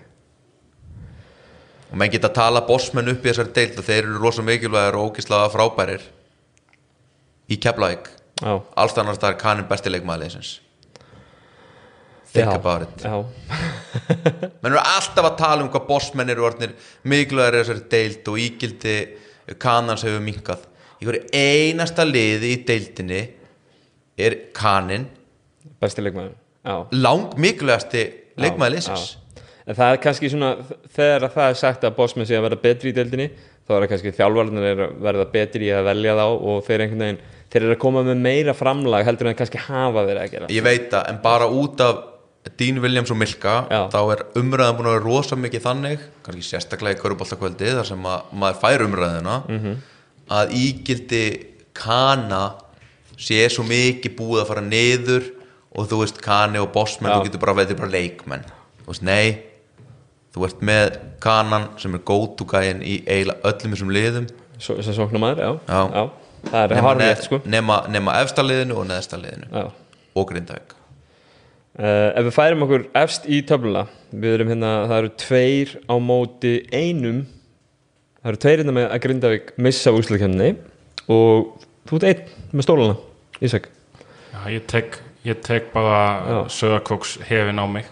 og 1.93 1.95
menn 2.01 2.11
geta 2.11 2.27
að 2.33 2.35
tala 2.41 2.65
bossmenn 2.67 3.13
upp 3.13 3.23
í 3.23 3.31
þessari 3.31 3.55
deild 3.55 3.79
og 3.79 3.87
þeir 3.87 4.03
eru 4.09 4.19
rosa 4.25 4.43
mikilvægir 4.43 4.99
og 4.99 5.13
ógislega 5.13 5.53
frábærir 5.55 6.03
í 7.55 7.59
Keflavík 7.63 8.11
já, 8.43 8.53
alls 8.77 8.97
annars 9.01 9.21
það 9.23 9.33
er 9.33 9.41
kanin 9.41 9.69
besti 9.71 9.93
leikmaðliðsins 9.93 10.53
think 12.33 12.51
já, 12.51 12.55
about 12.55 12.83
it. 12.83 13.05
menn 14.63 14.73
eru 14.73 14.81
alltaf 14.83 15.31
að 15.31 15.37
tala 15.41 15.65
um 15.65 15.71
hvað 15.73 15.87
bossmenn 15.89 16.33
eru 16.33 16.47
orðnir 16.49 16.75
mikilvægir 17.09 17.59
í 17.59 17.63
þessari 17.63 17.87
deild 17.97 18.33
og 18.33 18.41
ígildi 18.43 18.97
kanans 19.63 20.05
hefur 20.07 20.25
minkað 20.25 20.67
í 21.01 21.09
hverju 21.09 21.29
einasta 21.37 22.07
liði 22.09 22.55
í 22.55 22.63
deildinni 22.69 23.23
er 24.17 24.41
kanin 24.57 25.07
besti 25.81 26.05
leikmaður 26.05 26.35
Já, 26.67 26.83
lang 26.99 27.37
mikilvægasti 27.39 28.09
leikmaðliðsins 28.43 29.13
já. 29.15 29.23
En 29.67 29.75
það 29.75 29.93
er 29.93 29.97
kannski 29.99 30.29
svona 30.31 30.49
þegar 30.95 31.25
að 31.27 31.33
það 31.35 31.49
er 31.51 31.57
sagt 31.59 31.85
að 31.87 31.95
bossmenn 31.97 32.27
sé 32.29 32.37
að 32.39 32.45
verða 32.45 32.59
betri 32.63 32.93
í 32.93 32.95
deildinni 32.95 33.25
þá 33.67 33.73
er 33.73 33.81
það 33.81 33.89
kannski 33.93 34.13
þjálfarnir 34.15 34.67
er 34.69 34.83
að 34.85 34.93
verða 35.03 35.25
betri 35.33 35.67
í 35.67 35.73
að 35.75 35.89
velja 35.89 36.13
þá 36.15 36.27
og 36.27 36.61
þeir 36.69 36.85
einhvern 36.85 37.03
veginn 37.03 37.19
þeir 37.53 37.63
eru 37.63 37.75
að 37.77 37.81
koma 37.85 38.03
með 38.07 38.21
meira 38.27 38.55
framlag 38.57 39.07
heldur 39.07 39.27
en 39.29 39.35
þeir 39.35 39.41
kannski 39.43 39.63
hafa 39.69 40.03
verið 40.07 40.23
að 40.25 40.31
gera 40.35 40.47
ég 40.51 40.63
veit 40.67 40.91
það, 40.93 41.09
en 41.13 41.19
bara 41.23 41.47
út 41.49 41.81
af 41.81 42.05
Dean 42.59 42.79
Williams 42.83 43.11
og 43.11 43.19
Milka 43.19 43.55
Já. 43.71 43.81
þá 43.91 43.99
er 44.15 44.21
umræðan 44.39 44.77
búin 44.79 44.87
að 44.87 44.95
vera 44.97 45.05
rosa 45.07 45.37
mikið 45.37 45.65
þannig 45.65 46.05
kannski 46.27 46.45
sérstaklega 46.47 46.95
í 46.99 47.01
Köruboltakvöldi 47.03 47.73
þar 47.79 47.89
sem 47.89 48.05
að 48.07 48.29
maður 48.39 48.61
fær 48.63 48.85
umræðina 48.87 49.37
Mhm. 49.49 49.75
að 50.31 50.53
ígildi 50.59 51.25
kana 51.75 52.45
sé 53.19 53.49
svo 53.51 53.65
mikið 53.67 54.15
búið 54.19 54.43
að 54.43 54.47
fara 54.53 54.61
niður 54.63 55.27
og 55.77 55.89
þú 55.91 55.99
veist 56.05 56.21
kani 56.23 56.59
og 56.63 56.71
bossmenn 56.73 57.13
Já. 57.13 57.19
þú 57.21 57.25
getur 57.29 57.41
bara 57.47 57.55
veið 57.61 57.77
bara 57.79 57.91
leikmenn 57.91 58.45
þú 58.85 58.87
veist 58.93 59.03
nei 59.03 59.43
þú 60.37 60.45
ert 60.47 60.61
með 60.61 60.97
kanan 61.21 61.69
sem 61.81 61.95
er 61.95 62.03
go-to 62.05 62.45
gæin 62.45 62.83
í 62.85 63.01
eiginlega 63.07 63.43
öllum 63.43 63.75
þessum 63.75 63.93
liðum 63.97 64.27
sem 64.59 64.77
sóknarmaður, 64.81 65.39
já, 65.43 65.51
Já. 65.69 65.83
Það 65.91 65.97
er 65.97 66.11
nema, 66.53 66.83
harfið, 66.89 67.23
sko. 67.27 67.41
nema, 67.45 67.83
nema 67.93 68.17
efsta 68.23 68.45
liðinu 68.47 68.81
og 68.81 68.89
neðsta 68.91 69.21
liðinu. 69.21 69.49
Já. 69.51 69.71
Og 70.17 70.29
grindavík. 70.31 70.75
Uh, 71.77 72.09
ef 72.17 72.25
við 72.25 72.33
færum 72.33 72.65
okkur 72.65 72.87
efst 72.97 73.27
í 73.29 73.43
töfluna 73.45 73.83
við 74.09 74.39
erum 74.39 74.53
hérna, 74.55 74.71
það 74.89 75.01
eru 75.03 75.11
tveir 75.21 75.75
á 75.85 75.95
móti 76.01 76.55
einum. 76.73 77.25
Það 78.23 78.33
eru 78.33 78.43
tveir 78.43 78.63
hérna 78.63 78.77
með 78.79 78.87
að 78.89 79.03
Grindavík 79.05 79.51
missa 79.63 79.93
úrslukenni 79.95 80.55
og 81.13 81.67
þú 81.87 82.01
ert 82.01 82.09
einn 82.09 82.55
með 82.57 82.67
stólana 82.67 82.97
Ísak. 83.45 83.69
Já, 84.33 84.41
ég 84.49 84.65
tek, 84.71 84.97
ég 85.29 85.43
tek 85.45 85.69
bara 85.75 86.47
söðakóks 86.51 87.19
hefin 87.29 87.61
á 87.61 87.67
mig 87.69 87.91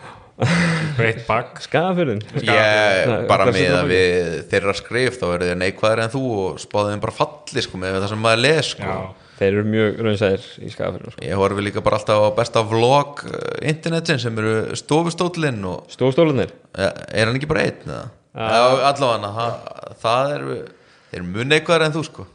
breytt 0.99 1.21
bak 1.29 1.61
skafurinn 1.63 2.23
Ég 2.43 3.13
bara 3.31 3.47
með 3.55 3.77
að 3.77 3.91
við 3.93 4.39
þeirra 4.51 4.75
skrif 4.75 5.19
þá 5.21 5.27
eru 5.29 5.51
þeir 5.51 5.61
neikvæðir 5.61 6.03
en 6.05 6.13
þú 6.15 6.23
og 6.43 6.59
spáðið 6.63 6.95
þeim 6.95 7.05
bara 7.05 7.17
falli 7.21 7.65
sko 7.65 7.81
með 7.83 7.99
það 8.01 8.09
sem 8.11 8.25
maður 8.25 8.43
les 8.43 8.73
sko. 8.75 8.89
Já, 8.89 9.31
þeir 9.39 9.49
eru 9.53 9.65
mjög 9.71 10.03
raunsæðir 10.09 10.49
í 10.59 10.75
skafurinn 10.75 11.15
sko. 11.15 11.25
Ég 11.29 11.43
horfi 11.45 11.67
líka 11.69 11.85
bara 11.87 12.01
alltaf 12.01 12.27
á 12.27 12.31
besta 12.41 12.67
vlog 12.67 13.25
uh, 13.31 13.41
internetin 13.63 14.23
sem 14.23 14.43
eru 14.43 14.59
stofustólinn 14.83 15.63
og 15.71 15.95
stóðstólanir 15.95 16.51
eh, 16.51 16.91
er 17.15 17.31
hann 17.31 17.39
ekki 17.39 17.51
bara 17.55 17.67
einn 17.69 17.87
eða? 17.87 18.05
Allavega 18.35 19.35
það, 19.39 19.59
það 20.03 20.33
er 20.35 20.47
þeir 20.51 21.21
eru 21.21 21.27
mun 21.31 21.53
neikvæðir 21.55 21.87
en 21.87 21.95
þú 21.95 22.07
sko. 22.11 22.31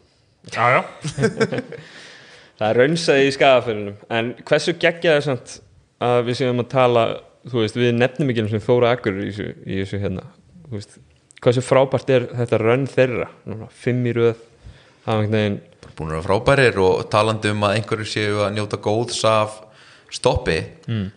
Já, 0.55 0.77
já. 0.77 0.81
það 2.59 2.69
er 2.69 2.85
raunsæði 2.85 3.27
í 3.27 3.33
skafurinnum 3.35 4.05
en 4.15 4.37
hversu 4.47 4.79
geggja 4.79 5.17
það 5.17 5.25
samt 5.27 5.59
að 5.99 6.21
við 6.29 6.39
séum 6.39 6.63
að 6.63 6.71
tala 6.71 7.03
þú 7.47 7.63
veist, 7.63 7.79
við 7.79 7.95
nefnum 7.95 8.31
ekki 8.31 8.43
einu 8.43 8.51
sinni 8.51 8.65
Þóra 8.65 8.93
Akkur 8.97 9.21
í 9.23 9.29
þessu, 9.29 9.49
í 9.63 9.79
þessu 9.83 10.01
hérna. 10.03 10.27
Þú 10.67 10.75
veist, 10.75 10.99
hversu 11.39 11.63
frábært 11.63 12.13
er 12.13 12.27
þetta 12.41 12.61
raun 12.61 12.87
þeirra? 12.89 13.29
Núna, 13.47 13.69
fimm 13.71 14.07
í 14.09 14.15
röð 14.17 14.37
það 15.09 15.15
var 15.15 15.23
einhvern 15.23 15.37
veginn 15.39 15.59
búin 15.99 16.11
að 16.11 16.19
vera 16.19 16.25
frábærir 16.27 16.81
og 16.83 16.99
talandi 17.11 17.51
um 17.53 17.63
að 17.67 17.77
einhverju 17.77 18.07
séu 18.07 18.41
að 18.45 18.53
njóta 18.55 18.79
góðs 18.83 19.21
af 19.27 19.57
stoppi. 20.13 20.59
Mm. 20.87 21.07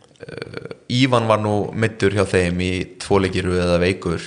Ívan 0.92 1.26
var 1.30 1.42
nú 1.42 1.56
mittur 1.74 2.14
hjá 2.14 2.24
þeim 2.28 2.60
í 2.62 2.72
tvoleikiru 3.02 3.56
eða 3.58 3.80
veikur. 3.82 4.22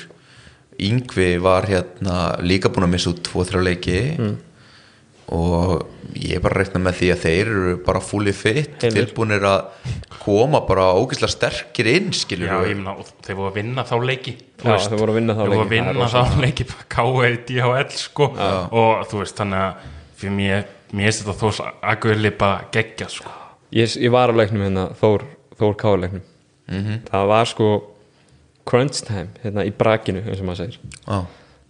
Yngvi 0.86 1.30
var 1.44 1.68
hérna 1.70 2.36
líka 2.44 2.72
búin 2.72 2.88
að 2.88 2.94
missa 2.96 3.12
út 3.14 3.22
tvo-þrjá 3.24 3.62
leiki 3.64 4.00
og 5.34 5.86
ég 6.16 6.36
er 6.38 6.42
bara 6.44 6.60
reikna 6.62 6.80
með 6.86 6.98
því 7.00 7.08
að 7.16 7.22
þeir 7.26 7.48
eru 7.52 7.72
bara 7.86 8.00
fully 8.04 8.32
fit 8.38 8.76
Heilir. 8.84 9.08
tilbúinir 9.08 9.46
að 9.50 9.88
koma 10.22 10.60
bara 10.68 10.92
ógeðslega 11.00 11.34
sterkir 11.34 11.90
inn 11.90 12.12
skilur 12.14 12.48
já 12.52 12.60
ég 12.70 12.78
meina, 12.78 12.94
þeir 13.26 13.36
voru 13.40 13.50
að 13.50 13.58
vinna 13.58 13.86
þá 13.90 13.96
leiki 14.06 14.36
Já, 14.36 14.70
veist. 14.70 14.90
þeir 14.92 15.02
voru 15.02 15.16
að 15.16 15.18
vinna 15.20 15.34
þá 15.34 15.42
þeir 15.42 15.50
voru 15.50 15.58
leiki, 15.58 15.66
að 15.66 15.72
það 15.72 15.96
vinna 15.96 16.10
þá 16.14 16.44
leiki 16.46 16.68
K.E. 16.96 17.32
DHL 17.50 17.98
sko 18.04 18.28
og 18.36 19.02
þú 19.10 19.24
veist, 19.24 19.36
þannig 19.42 19.64
að 19.66 19.90
fyrir 20.22 20.36
mér, 20.38 20.64
mér 20.96 21.10
er 21.10 21.18
þetta 21.18 21.36
þós 21.42 21.60
aðgöðli 21.82 22.32
bara 22.38 22.70
geggja 22.78 23.10
sko 23.10 23.34
ég, 23.76 23.98
ég 24.06 24.14
var 24.14 24.30
á 24.30 24.34
leiknum 24.38 24.62
hérna 24.68 24.86
Þór, 25.02 25.26
Þór 25.60 25.76
Káar 25.82 26.02
leiknum 26.06 26.24
Mhm. 26.66 27.04
það 27.12 27.28
var 27.30 27.46
sko 27.46 27.66
crunch 28.66 29.04
time 29.06 29.28
hérna 29.44 29.62
í 29.68 29.74
brakinu 29.78 30.24
eins 30.26 30.40
og 30.42 30.48
maður 30.48 30.64
segir 30.64 30.80
Já, 31.06 31.20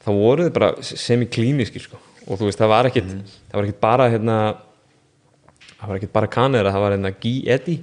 þá 0.06 0.10
voru 0.16 0.46
þið 0.46 0.54
bara 0.56 0.70
semi-klíniski 0.88 1.82
sko. 1.84 1.98
Og 2.26 2.40
þú 2.40 2.48
veist, 2.50 2.62
það 2.62 2.72
var 2.72 2.90
ekkit 2.90 3.12
það 3.16 3.58
var 3.60 3.68
ekkit 3.68 3.82
bara 3.84 4.08
hérna 4.14 4.38
það 5.76 5.88
var 5.92 6.00
ekkit 6.00 6.14
bara 6.16 6.32
kanera, 6.32 6.74
það 6.74 6.86
var 6.86 6.96
hérna 6.98 7.14
Guy 7.22 7.36
Eddy. 7.56 7.76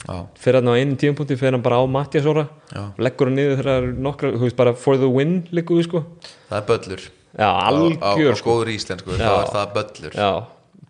Já, 0.00 0.14
fyrir 0.40 0.60
hann 0.60 0.70
á 0.72 0.80
einu 0.80 0.96
tíumpunkti 0.96 1.36
fyrir 1.36 1.58
hann 1.58 1.64
bara 1.64 1.76
á 1.76 1.84
Mattias 1.84 2.24
Óra 2.28 2.46
Já. 2.72 2.86
leggur 2.96 3.28
hann 3.28 3.36
niður 3.36 3.58
þegar 3.60 3.68
það 3.74 3.98
nokkra 4.06 4.30
þú 4.32 4.46
veist, 4.46 4.56
bara 4.56 4.72
for 4.72 4.96
the 4.96 5.10
win 5.12 5.34
líku 5.52 5.76
við 5.76 5.90
sko. 5.90 6.04
Það 6.48 6.56
er 6.60 6.68
böllur. 6.70 7.04
Já, 7.36 7.46
á, 7.46 7.60
á, 7.60 7.68
á 7.68 8.08
algjör 8.14 8.40
sko. 8.40 8.54
góður 8.54 8.72
íslensku, 8.72 9.18
Já. 9.18 9.20
þá 9.20 9.34
er 9.36 9.52
það 9.58 9.74
böllur. 9.76 10.16
Já, 10.16 10.30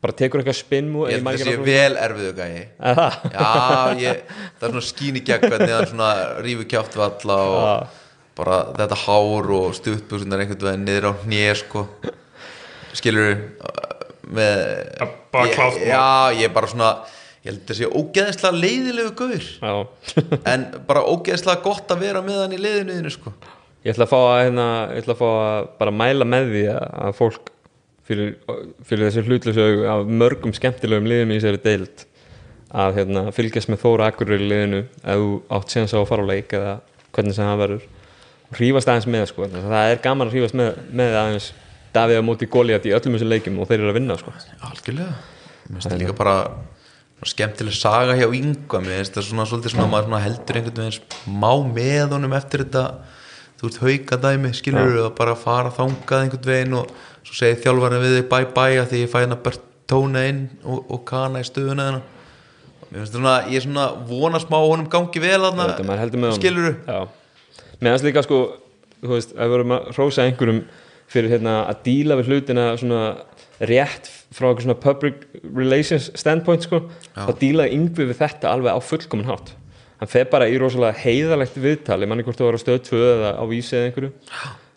bara 0.01 0.17
tekur 0.17 0.41
eitthvað 0.41 0.59
spinn 0.61 0.93
ég 0.95 1.17
held 1.17 1.27
að 1.27 1.41
það 1.41 1.49
sé 1.49 1.57
vel 1.67 1.97
erfiðu 2.01 2.31
vel 2.39 2.47
Já, 3.35 3.49
ég, 4.01 4.23
það 4.61 4.69
er 4.69 4.87
svona 4.87 5.25
gegn 5.27 5.51
hvernig 5.51 5.75
hann 5.75 5.91
svona 5.91 6.13
rífi 6.47 6.69
kjátt 6.71 6.97
valla 6.97 7.37
og 7.51 7.99
bara 8.41 8.61
þetta 8.79 8.97
hár 9.03 9.51
og 9.59 9.75
stuttbusunar 9.77 10.41
einhvern 10.45 10.65
veginn 10.71 10.87
niður 10.89 11.11
á 11.11 11.13
hnið 11.27 11.53
sko 11.65 11.85
skilur 12.99 13.33
með 14.31 14.61
Það 14.99 15.17
bara 15.35 15.49
ég. 15.51 15.87
Já, 15.87 16.05
ég 16.39 16.49
er 16.49 16.55
bara 16.55 16.71
svona 16.71 16.91
ég 17.41 17.49
held 17.51 17.63
að 17.63 17.71
það 17.71 17.79
sé 17.79 17.89
ógeðislega 18.01 18.61
leiðilegu 18.65 19.15
gaur 19.17 19.47
já 19.47 19.73
en 20.53 20.67
bara 20.89 21.07
ógeðislega 21.09 21.65
gott 21.65 21.95
að 21.95 22.05
vera 22.05 22.23
með 22.25 22.43
hann 22.45 22.57
í 22.57 22.61
leiðinuðinu 22.61 23.15
sko 23.15 23.33
Ég 23.81 23.95
ætla 23.95 24.05
að 24.05 24.11
fá 24.11 24.19
að, 24.19 24.39
hérna, 24.45 24.65
ég 24.93 24.99
ætla 25.01 25.15
að, 25.15 25.21
fá 25.23 25.29
að 25.31 25.69
bara 25.81 25.93
mæla 25.97 26.27
með 26.29 26.51
því 26.51 26.65
að 26.69 26.83
að 27.01 27.15
fólk 27.17 27.47
fyrir, 28.11 28.35
fyrir 28.85 29.07
þessi 29.07 29.23
hlutlösu 29.25 29.65
augu 29.65 29.87
af 29.89 30.11
mörgum 30.21 30.53
skemmtilegum 30.57 31.09
liðum 31.09 31.33
í 31.33 31.39
þessari 31.39 31.63
deild 31.65 32.05
að 32.71 32.99
hérna, 33.01 33.23
fylgjast 33.35 33.71
með 33.73 33.81
Þóra 33.87 34.11
Akureyri 34.11 34.51
liðinu 34.51 34.83
ef 34.85 35.23
þú 35.23 35.31
átt 35.57 35.73
séns 35.73 35.95
á 35.97 35.99
að 36.03 36.07
fara 36.11 36.27
á 36.29 36.31
leik 36.31 36.53
eða 36.59 36.75
hvernig 37.17 37.39
sem 37.39 37.49
það 37.49 37.63
verður 37.65 37.89
og 38.51 38.61
hrífast 38.61 38.93
aðeins 38.93 39.09
með 39.11 39.27
sko. 39.31 39.49
það 39.55 39.81
er 39.81 40.05
gaman 40.05 40.29
að 40.29 40.37
hrífast 40.37 40.59
með, 40.61 40.71
með 41.01 41.19
aðeins 41.23 41.49
Davíð 41.95 42.21
á 42.21 42.25
móti 42.25 42.49
Goliath 42.51 42.87
í 42.87 42.93
öllum 42.95 43.17
þessum 43.17 43.31
leikjum 43.33 43.61
og 43.63 43.71
þeir 43.71 43.81
eru 43.81 43.93
að 43.93 43.97
vinna 43.99 44.17
sko. 44.21 44.35
algjörlega. 44.69 45.15
Mér 45.67 45.79
finnst 45.79 45.91
það 45.91 46.03
líka 46.03 46.17
bara 46.19 46.37
skemmtileg 47.31 47.77
saga 47.77 48.15
hjá 48.17 48.29
yngva 48.31 48.81
mér 48.85 49.01
finnst 49.01 49.17
það 49.19 49.27
svona 49.29 49.47
svolítið 49.51 49.75
svona 49.75 49.89
maður 49.91 50.07
svona 50.09 50.23
heldur 50.25 50.61
einhvern 50.61 50.79
veginn 50.81 51.01
smá 51.01 51.51
með 51.75 52.15
honum 52.15 52.37
eftir 52.39 52.65
þetta. 52.65 52.85
Þú 53.61 53.69
ert 53.69 53.81
haukadæmi 53.85 54.53
skilur 54.57 54.95
að 55.03 55.11
bara 55.19 55.35
fara 55.37 55.75
þangað 55.75 56.23
einhvern 56.25 56.49
veginn 56.53 56.79
og 56.79 56.95
svo 57.27 57.37
segir 57.37 57.61
þjálfarinn 57.67 58.07
við 58.07 58.17
þig 58.17 58.31
bye 58.31 58.49
bye 58.55 58.81
að 58.81 58.89
því 58.95 59.03
ég 59.03 59.13
fæ 59.13 59.19
hérna 59.21 59.41
Bertóna 59.45 60.25
inn 60.31 60.41
og, 60.65 60.87
og 60.89 61.05
Kana 61.11 61.43
í 61.43 61.49
stöðuna 61.49 61.91
þennan 61.91 62.09
mér 62.91 63.03
finnst 63.05 63.15
svona, 63.15 63.35
ég 63.51 63.61
er 63.61 63.67
svona 63.67 63.87
vona 64.09 64.41
smá 64.43 64.57
að 64.59 64.69
honum 64.73 64.89
gangi 64.91 65.23
vel 65.23 65.41
með 65.45 65.75
honum. 66.27 66.39
skilur 66.39 66.71
Já. 66.87 67.01
meðan 67.81 68.07
líka 68.09 68.25
sko 68.27 68.41
þú 69.03 69.13
veist, 69.15 69.35
að 69.37 70.25
einhverjum 70.25 70.65
fyrir 71.11 71.33
hérna 71.35 71.65
að 71.69 71.85
díla 71.89 72.17
við 72.21 72.31
hlutina 72.31 72.71
svona 72.81 73.03
rétt 73.61 74.09
frá 74.31 74.49
eitthvað 74.49 74.67
svona 74.67 74.79
public 74.81 75.25
relations 75.43 76.11
standpoint 76.19 76.65
sko. 76.65 76.85
Þá 77.17 77.33
dílaði 77.41 77.77
yngvi 77.77 78.07
við 78.13 78.21
þetta 78.23 78.53
alveg 78.55 78.79
á 78.79 78.81
fullkomun 78.85 79.29
hátt. 79.29 79.55
Hann 80.01 80.09
fer 80.09 80.31
bara 80.33 80.49
í 80.49 80.57
rosalega 80.61 80.97
heiðalegt 81.03 81.59
viðtal 81.61 81.99
ég 82.01 82.09
manni 82.09 82.25
hvort 82.25 82.39
það 82.39 82.49
var 82.49 82.57
á 82.57 82.63
stöð 82.63 82.79
2 82.87 83.01
eða 83.11 83.33
á 83.37 83.45
vísi 83.51 83.77
eða 83.77 83.91
einhverju. 83.91 84.13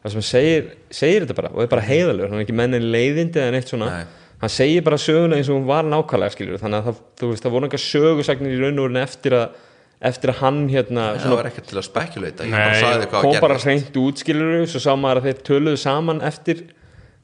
Það 0.03 0.11
sem 0.11 0.19
hann 0.19 0.27
segir, 0.27 0.65
segir 0.91 1.23
þetta 1.23 1.37
bara 1.37 1.53
og 1.53 1.63
er 1.63 1.69
bara 1.71 1.85
heiðalegur, 1.87 2.33
hann 2.33 2.41
er 2.41 2.43
ekki 2.43 2.57
mennin 2.59 2.89
leiðindi 2.91 3.39
eða 3.39 3.53
neitt 3.55 3.71
svona. 3.71 3.91
Nei. 3.93 4.19
hann 4.43 4.51
segir 4.51 4.83
bara 4.83 4.99
söguna 4.99 5.37
eins 5.39 5.47
og 5.47 5.55
hún 5.55 5.69
var 5.69 5.87
nákvæmlega 5.87 6.33
skilur 6.33 6.59
þannig 6.59 6.81
að 6.81 6.87
það, 6.89 6.97
þú 7.21 7.29
veist, 7.29 7.45
það 7.45 7.53
voru 7.53 7.67
einhver 7.69 7.83
sögusagnir 7.83 8.55
í 8.57 8.59
raun 8.59 8.81
og 8.81 8.89
verin 8.89 8.99
eftir 8.99 9.35
að 9.37 9.61
eftir 10.03 10.33
að 10.33 10.39
hann 10.43 10.61
hérna 10.71 11.09
það 11.21 11.35
var 11.37 11.49
ekkert 11.49 11.69
til 11.71 11.79
að 11.79 11.87
spekulata 11.87 12.47
ég 12.47 12.53
Nei, 12.53 12.83
bara 12.83 13.09
kom 13.23 13.31
að 13.31 13.43
bara 13.45 13.59
hreint 13.63 13.99
út 14.03 14.23
skilur 14.23 14.63
svo 14.69 14.81
sá 14.83 14.93
maður 14.99 15.21
að 15.21 15.27
þeir 15.29 15.43
töluðu 15.49 15.81
saman 15.83 16.23
eftir 16.27 16.63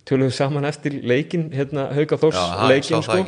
töluðu 0.09 0.35
saman 0.35 0.67
eftir 0.69 0.99
leikin 1.03 1.49
hérna 1.53 1.89
Hauka 1.95 2.19
Þórs 2.21 2.39
Já, 2.39 2.67
leikin 2.71 3.05
sko. 3.05 3.23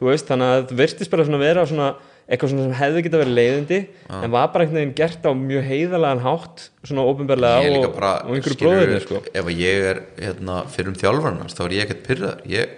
þú 0.00 0.10
veist 0.10 0.30
þannig 0.30 0.54
að 0.54 0.64
það 0.64 0.80
virtist 0.82 1.12
bara 1.12 1.28
svona 1.28 1.42
vera 1.42 1.66
svona 1.70 1.90
eitthvað 2.30 2.52
svona 2.52 2.66
sem 2.68 2.76
hefði 2.78 3.04
geta 3.06 3.20
verið 3.20 3.38
leiðindi 3.38 3.78
en 4.20 4.34
var 4.34 4.50
bara 4.54 4.66
einhvern 4.66 4.78
veginn 4.78 4.96
gert 4.98 5.24
á 5.26 5.32
mjög 5.34 5.64
heiðalegan 5.66 6.22
hátt 6.26 6.66
svona 6.86 7.02
ég 7.02 7.14
ofinberlega 7.14 7.62
er 7.62 7.74
líka 7.74 7.88
og, 7.90 7.96
og 8.04 8.36
einhverju 8.36 8.58
bróðinni 8.60 9.00
sko. 9.02 9.22
ef 9.34 9.50
ég 9.54 9.86
er 9.90 10.02
hérna, 10.18 10.60
fyrir 10.70 10.92
um 10.92 10.98
þjálfarnars 11.00 11.56
þá 11.58 11.64
er 11.64 11.74
ég 11.76 11.88
ekkert 11.88 12.04
pyrraður 12.06 12.52
ég, 12.52 12.76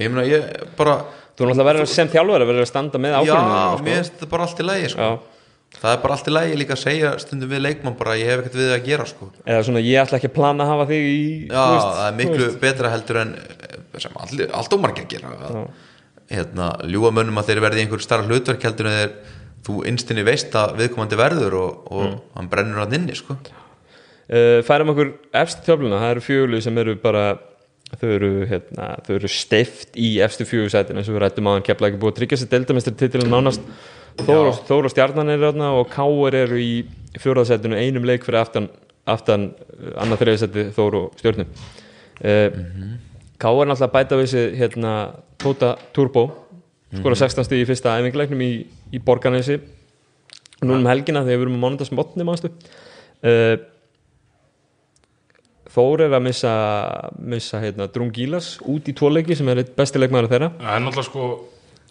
ég 0.00 0.14
meina 0.14 0.24
ég 0.28 0.48
bara 0.78 1.02
þú 1.36 1.48
náttúrulega 1.48 1.68
verið 1.72 1.86
sem 1.92 2.08
þjálfari 2.12 2.48
verið 2.50 2.64
að 2.64 2.70
standa 2.72 2.98
með 3.02 3.14
já, 3.14 3.20
ákvörðunum 3.22 3.84
mér 3.86 3.94
finnst 3.98 4.16
þetta 4.16 4.30
bara 4.34 4.48
allt 4.48 4.60
í 4.60 4.66
lagi 4.68 4.90
sko. 4.92 5.10
Það 5.72 5.94
er 5.96 6.00
bara 6.02 6.14
allt 6.18 6.26
í 6.28 6.32
lagi 6.36 6.56
líka 6.60 6.74
að 6.76 6.82
segja 6.82 7.10
stundum 7.22 7.48
við 7.48 7.62
leikmann 7.64 7.94
bara 7.96 8.16
ég 8.20 8.28
hef 8.28 8.42
ekkert 8.42 8.58
við 8.60 8.72
að 8.74 8.82
gera 8.90 9.06
sko. 9.08 9.30
eða 9.46 9.62
svona 9.64 9.80
ég 9.80 10.02
ætla 10.02 10.18
ekki 10.20 10.28
að 10.28 10.34
plana 10.36 10.66
að 10.66 10.72
hafa 10.74 10.86
þig 10.90 11.06
í 11.08 11.22
já, 11.48 11.62
veist, 11.72 11.86
það 11.96 12.08
er 12.10 12.18
miklu 12.18 12.42
veist. 12.44 12.58
betra 12.60 12.90
heldur 12.92 13.20
en 13.22 13.30
eh, 13.40 13.78
sem 14.04 14.18
allt 14.52 14.76
ómargir 14.76 15.06
gera 15.08 15.32
að, 15.32 15.56
hérna, 16.32 16.66
ljúa 16.92 17.10
mönnum 17.16 17.40
að 17.40 17.48
þeir 17.48 17.62
verði 17.64 17.86
einhver 17.86 18.04
starra 18.04 18.28
hlutverk 18.28 18.62
heldur 18.68 18.90
en 18.90 18.98
þeir 18.98 19.14
þú 19.66 19.78
innstinni 19.88 20.24
veist 20.28 20.54
að 20.58 20.76
viðkomandi 20.82 21.16
verður 21.20 21.56
og, 21.62 21.82
og 21.92 22.04
Mm. 22.10 22.20
hann 22.36 22.48
brennur 22.52 22.82
hann 22.82 22.94
inni 22.98 23.14
sko. 23.16 23.36
uh, 23.40 24.60
færum 24.66 24.92
okkur 24.92 25.14
efstu 25.32 25.64
þjálfuna, 25.70 26.00
það 26.02 26.10
eru 26.16 26.24
fjölu 26.28 26.60
sem 26.64 26.78
eru 26.84 26.96
bara 27.00 27.24
þau 28.00 28.08
eru, 28.16 28.30
hérna, 28.48 28.86
eru 29.12 29.30
steift 29.30 29.98
í 30.00 30.14
efstu 30.24 30.46
fjölu 30.48 30.70
sætin 30.72 30.98
eins 30.98 31.10
og 31.10 31.16
við 31.16 31.24
rættum 31.26 31.50
á 31.50 31.54
hann 31.54 31.66
kepla 31.66 31.90
ekki 31.90 32.00
búið 32.02 32.14
að 32.14 32.18
tryggja 32.20 32.40
sér 32.40 32.52
deildamestri 32.54 32.94
titilin 32.98 33.32
nánast 33.32 33.64
Þór 34.20 34.50
og, 34.50 34.58
Þór 34.68 34.88
og 34.88 34.92
Stjarnan 34.92 35.32
eru 35.32 35.48
þarna 35.48 35.70
og 35.78 35.86
Káur 35.92 36.34
eru 36.36 36.58
í 36.60 36.72
fjóraðsætinu 37.20 37.78
einum 37.80 38.04
leik 38.08 38.26
fyrir 38.26 38.42
aftan, 38.42 38.68
aftan 39.08 39.46
uh, 39.54 39.94
annað 40.02 40.24
þriðasæti 40.24 40.64
Þór 40.76 40.98
og 40.98 41.14
Stjörnum. 41.20 41.52
Uh, 42.20 42.58
Káur 43.40 43.64
er 43.64 43.70
náttúrulega 43.70 43.94
bæta 43.94 44.18
við 44.20 44.28
sig 44.34 44.58
hérna, 44.60 44.92
Tóta 45.40 45.74
Turbo. 45.96 46.26
Skora 46.92 47.16
16 47.16 47.48
stíð 47.48 47.64
í 47.64 47.68
fyrsta 47.70 47.96
æfinguleiknum 47.96 48.44
í, 48.44 48.50
í 48.92 49.00
Borganesi 49.00 49.56
núna 50.62 50.82
um 50.82 50.90
helgina 50.90 51.24
þegar 51.24 51.40
við 51.40 51.46
erum 51.46 51.56
á 51.58 51.62
mánudagsmotni 51.64 52.26
mannstu 52.28 52.50
uh, 52.52 53.54
Þór 55.72 56.02
er 56.04 56.12
að 56.18 56.22
missa, 56.26 56.50
missa 57.32 57.60
hérna, 57.62 57.86
Drungilas 57.88 58.58
út 58.68 58.88
í 58.90 58.92
tvoleiki 58.98 59.36
sem 59.38 59.48
er 59.48 59.62
eitt 59.62 59.70
besti 59.78 60.00
leikmaður 60.02 60.28
þeirra. 60.34 60.48
Það 60.60 60.74
er 60.76 60.82
náttúrulega 60.84 61.08
sko 61.08 61.28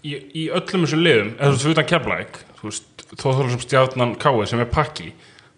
í, 0.06 0.12
í 0.38 0.44
öllum 0.54 0.84
þessum 0.86 1.02
liðum, 1.06 1.32
eða 1.40 1.50
þú 1.50 1.58
veist, 1.58 1.72
utan 1.74 1.90
keflæk 1.90 2.38
þú 2.60 2.68
veist, 2.70 3.06
þó 3.18 3.26
þú 3.40 3.48
sem 3.56 3.64
stjarnan 3.66 4.14
káið 4.22 4.46
sem 4.52 4.62
er 4.62 4.70
pakki, 4.76 5.08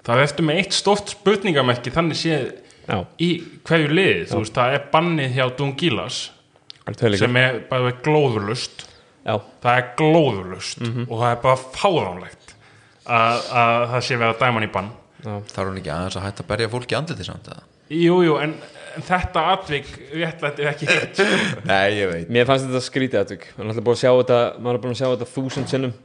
það 0.08 0.16
er 0.22 0.24
eftir 0.30 0.48
með 0.48 0.62
eitt 0.62 0.78
stórt 0.78 1.12
spurningamerki 1.18 1.92
þannig 1.96 2.20
séð 2.22 2.46
Já, 2.84 2.98
í 3.24 3.30
hverju 3.68 3.92
liði, 3.96 4.24
þú 4.32 4.40
veist, 4.44 4.56
það 4.58 4.74
er 4.78 4.88
bannið 4.92 5.36
hjá 5.38 5.46
er 7.08 7.14
leikir? 7.14 7.22
sem 7.26 7.38
er 7.44 7.60
bara 7.70 7.94
glóðurlust 8.04 8.86
Já, 9.24 9.36
það 9.64 9.78
er 9.80 9.86
glóðurlust 10.00 10.82
Mhm. 10.84 11.06
og 11.10 11.20
það 11.22 11.30
er 11.32 11.40
bara 11.44 11.62
fáránlegt 11.80 12.56
að, 13.08 13.38
að 13.52 13.86
það 13.94 14.02
sé 14.08 14.18
verið 14.20 14.34
að 14.34 14.42
dæma 14.44 14.60
hann 14.60 14.68
í 14.68 14.74
bann. 14.74 14.90
Þarf 15.24 15.56
hann 15.70 15.78
ekki 15.80 15.92
aðeins 15.96 16.18
að 16.20 16.26
hætta 16.28 16.44
að 16.44 16.50
berja 16.52 16.72
fólki 16.72 16.96
andliti 17.00 17.24
samt 17.28 17.48
eða? 17.48 17.64
Jú, 17.92 18.22
jú, 18.24 18.38
en, 18.40 18.56
en 18.96 19.06
þetta 19.06 19.44
atvik 19.58 19.90
réttlætti 20.14 20.68
ekki 20.70 20.88
rétt 20.90 21.20
sko. 21.20 21.42
Nei, 21.72 22.00
ég 22.00 22.12
veit. 22.12 22.32
Mér 22.34 22.48
fannst 22.50 22.70
þetta 22.70 22.84
skrítið 22.86 23.22
aðtök 23.24 23.46
maður 23.58 23.82
er 23.82 23.88
búin 23.88 23.98
að 23.98 24.02
sjá 24.04 24.12
þetta 24.12 24.40
maður 24.60 24.80
er 24.80 24.84
búin 24.86 24.96
að 24.96 25.02
sjá 25.02 25.08
þetta 25.10 25.30
þúsund 25.34 25.74
sinnum. 25.74 25.96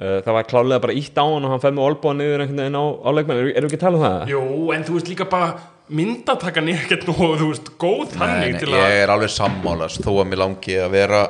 Uh, 0.00 0.20
það 0.24 0.36
var 0.36 0.46
klálega 0.48 0.84
bara 0.86 0.96
ítt 0.96 1.18
á 1.18 1.24
hann 1.26 1.44
og 1.44 1.52
hann 1.52 1.60
fæði 1.60 1.76
með 1.76 1.88
olbúa 1.88 2.14
niður 2.16 2.44
einhvern 2.44 2.62
veginn 2.62 2.78
á, 2.78 2.84
á 2.88 3.08
leikmenn. 3.10 3.40
Erum 3.42 3.68
við 3.68 3.68
ekki 3.68 3.80
að 3.80 3.84
tala 3.84 3.98
um 3.98 4.04
það? 4.06 4.32
Jú, 4.32 4.42
en 4.76 4.86
þú 4.86 4.96
veist 4.96 5.10
líka 5.10 5.26
bara 5.28 5.50
myndatakan 5.90 6.70
er 6.70 6.84
ekkert 6.84 7.08
nú, 7.10 7.16
þú 7.18 7.50
veist, 7.50 7.70
góð 7.80 8.14
Nei, 8.14 8.20
þannig 8.20 8.54
nei, 8.54 8.60
til 8.62 8.70
að 8.70 8.84
ég 8.84 9.00
er 9.02 9.12
alveg 9.12 9.32
sammálast 9.34 10.04
þó 10.04 10.10
að 10.14 10.28
mér 10.30 10.42
langi 10.44 10.76
að 10.78 10.92
vera 10.94 11.22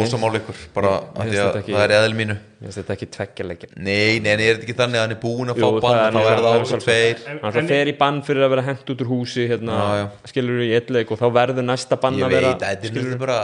ósamála 0.00 0.38
ykkur 0.40 0.58
bara 0.74 0.90
af 0.96 1.02
því 1.02 1.24
finnst 1.26 1.38
að 1.42 1.48
þetta 1.48 1.60
ekki- 1.62 1.74
það 1.76 1.84
er 1.86 1.94
eðl 1.98 2.16
mínu 2.20 2.36
Mér 2.36 2.66
finnst 2.68 2.78
þetta 2.80 2.94
ekki 2.96 3.08
tveggja 3.16 3.46
leikir 3.48 3.70
Nei, 3.76 4.18
nei, 4.22 4.36
nei, 4.36 4.44
er 4.46 4.54
þetta 4.56 4.66
ekki 4.68 4.76
þannig 4.78 4.98
að 5.00 5.04
hann 5.04 5.14
er 5.16 5.20
búin 5.22 5.52
að 5.52 5.60
fá 5.62 5.68
bann 5.82 6.16
þá 6.16 6.20
er 6.22 6.40
það 6.42 6.56
sjálfsagt. 6.62 6.86
tveir 6.86 7.42
hann 7.42 7.68
fer 7.72 7.90
í 7.92 7.96
bann 7.98 8.22
fyrir 8.26 8.46
að 8.46 8.52
vera 8.54 8.64
hent 8.70 8.92
út 8.94 9.04
úr 9.04 9.10
húsi 9.12 9.46
hérna, 9.50 9.76
Já, 9.82 9.98
já. 10.02 10.06
skilur 10.32 10.62
í 10.64 10.70
leik 10.96 11.10
og 11.12 11.18
þá 11.22 11.26
verður 11.36 11.66
næsta 11.68 11.98
bann 12.00 12.18
Ég 12.20 12.24
að 12.28 12.34
vera 12.38 12.54
veit, 12.54 12.64
þetta 12.64 13.12
er 13.12 13.22
bara 13.26 13.38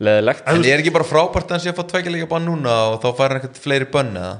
leðilegt 0.00 0.42
En 0.48 0.64
er 0.64 0.78
ekki 0.82 0.92
bara 0.94 1.04
frábært 1.08 1.48
að 1.48 1.56
hann 1.56 1.64
sé 1.66 1.72
að 1.72 1.78
fá 1.80 1.86
tveikja 1.94 2.12
leika 2.14 2.30
bann 2.30 2.46
núna 2.48 2.76
og 2.94 3.00
þá 3.02 3.08
fær 3.18 3.28
hann 3.34 3.40
ekkert 3.42 3.58
fleiri 3.62 3.88
bönn 3.92 4.14
eða? 4.16 4.36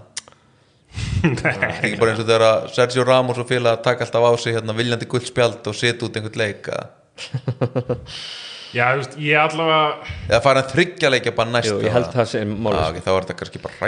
Það 1.39 1.63
er 1.63 1.85
ekki 1.85 1.99
bara 2.01 2.13
eins 2.15 2.21
og 2.23 2.27
þegar 2.29 2.45
að 2.49 2.69
Sergio 2.75 3.05
Ramos 3.05 3.39
og 3.43 3.49
félag 3.51 3.83
taka 3.85 4.07
alltaf 4.07 4.25
á 4.25 4.33
sig 4.41 4.55
hérna 4.57 4.75
viljandi 4.75 5.07
guldspjald 5.11 5.67
og 5.69 5.75
setja 5.77 6.07
út 6.07 6.17
einhvern 6.17 6.39
leik 6.41 6.71
eða? 6.73 6.87
Já, 8.77 8.85
þú 8.93 9.01
veist, 9.01 9.15
ég 9.25 9.41
allavega 9.41 10.15
eða 10.29 10.41
fær 10.45 10.59
hann 10.61 10.73
þryggja 10.75 11.11
leikja 11.15 11.33
bann 11.39 11.55
næst 11.57 11.71
Jú, 11.73 11.79
ég 11.87 11.95
held 11.95 12.11
það 12.13 12.27
sem 12.35 12.51
Já, 12.53 12.59
máli 12.67 12.83
ok, 12.85 12.99
þá 13.05 13.11
er 13.15 13.25
þetta 13.27 13.37
kannski 13.43 13.63
bara 13.65 13.79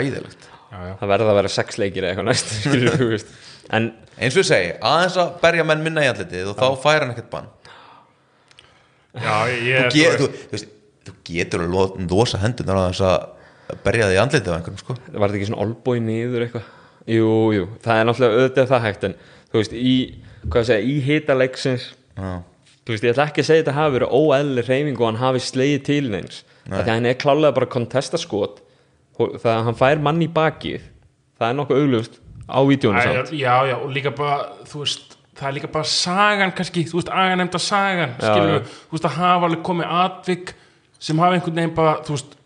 já, 0.71 0.93
það 1.01 1.11
verður 1.11 1.31
að 1.33 1.37
vera 1.41 1.51
sex 1.53 1.77
leikir 1.77 2.07
eða 2.07 2.13
eitthvað 2.15 2.29
næst 2.31 2.53
skilur 2.63 3.25
en 3.77 3.91
Eins 4.21 4.35
og 4.37 4.43
ég 4.43 4.47
segi, 4.51 4.73
aðeins 4.85 5.15
að 5.17 5.29
berja 5.41 5.63
menn 5.65 5.81
minna 5.81 6.03
í 6.05 6.09
andlitið 6.11 6.51
og 6.51 6.59
þá 6.59 6.65
fær 6.83 7.01
hann 7.01 7.13
ekkert 7.15 7.29
bann. 7.31 7.47
Já 9.17 9.37
ég 9.49 9.87
þú, 9.87 9.95
get, 9.95 10.19
þú, 10.19 10.27
þú, 10.27 10.51
veist, 10.51 10.73
þú 11.07 11.13
getur 11.27 11.63
að 11.65 11.73
lo- 11.73 12.05
losa 12.11 12.41
hendunar 12.43 12.77
á 12.77 12.83
þess 12.91 13.05
að 13.07 13.79
berja 13.87 14.09
þig 14.11 14.17
í 14.17 14.21
andlitið 14.21 14.53
á 14.53 14.55
einhverjum 14.59 14.81
sko. 14.83 14.97
Var 15.07 15.25
þetta 15.25 15.39
ekki 15.39 15.49
svona 15.49 15.63
olbói 15.65 15.95
niður 16.05 16.45
eitthvað? 16.45 16.69
Jú, 17.09 17.31
jú, 17.55 17.65
það 17.81 17.97
er 17.97 18.07
náttúrulega 18.11 18.37
auðvitað 18.43 18.69
það 18.75 18.85
hægt 18.85 19.07
en 19.09 19.17
þú 19.49 19.57
veist, 19.63 19.73
í, 19.73 19.95
hvað 20.45 20.61
að 20.61 20.69
segja, 20.69 20.85
í 20.85 20.95
hita 21.07 21.37
leiksins 21.39 21.87
Já, 22.13 22.31
þú 22.85 22.95
veist, 22.95 23.05
ég 23.05 23.13
ætla 23.13 23.27
ekki 23.29 23.43
að 23.43 23.49
segja 23.49 23.63
þetta 23.63 23.77
hafi 23.77 23.95
verið 23.97 24.15
óeðli 24.17 24.65
reyfing 24.67 25.01
og 25.01 25.07
hann 25.09 25.21
hafi 25.21 25.43
slegið 25.45 25.83
til 25.89 26.03
neins. 26.13 26.43
Það 26.67 26.81
er 26.81 26.93
hann 26.93 27.09
er 27.09 27.19
klálega 27.21 27.57
bara 27.57 27.69
kontestaskot. 27.69 28.61
Það 29.17 29.51
að 29.53 29.63
hann 29.67 29.77
fær 29.77 30.01
mann 30.01 30.21
í 30.23 30.29
bakið 30.31 30.89
það 31.41 31.49
er 31.49 31.57
nokkuð 31.57 31.81
auglust 31.81 32.19
á 32.51 32.59
vídjónu 32.67 33.01
samt. 33.01 33.33
Já, 33.33 33.55
já, 33.69 33.75
og 33.79 33.93
líka 33.95 34.13
bara, 34.13 34.51
þú 34.69 34.83
veist 34.83 35.17
það 35.37 35.47
er 35.47 35.55
líka 35.57 35.71
bara 35.73 35.89
sagan 35.89 36.53
kannski 36.57 36.83
þú 36.89 36.99
veist, 36.99 37.13
aganemda 37.23 37.61
sagan, 37.61 38.13
Já, 38.19 38.27
skilur 38.27 38.53
já. 38.59 38.61
þú 38.67 38.97
veist, 38.97 39.07
að 39.07 39.17
hafa 39.17 39.49
alveg 39.49 39.63
komið 39.69 39.95
atvik 40.03 40.53
sem 41.01 41.21
hafa 41.23 41.37
einhvern 41.37 41.61
veginn 41.61 41.75
bara, 41.77 41.95
þú 42.05 42.17
veist 42.17 42.37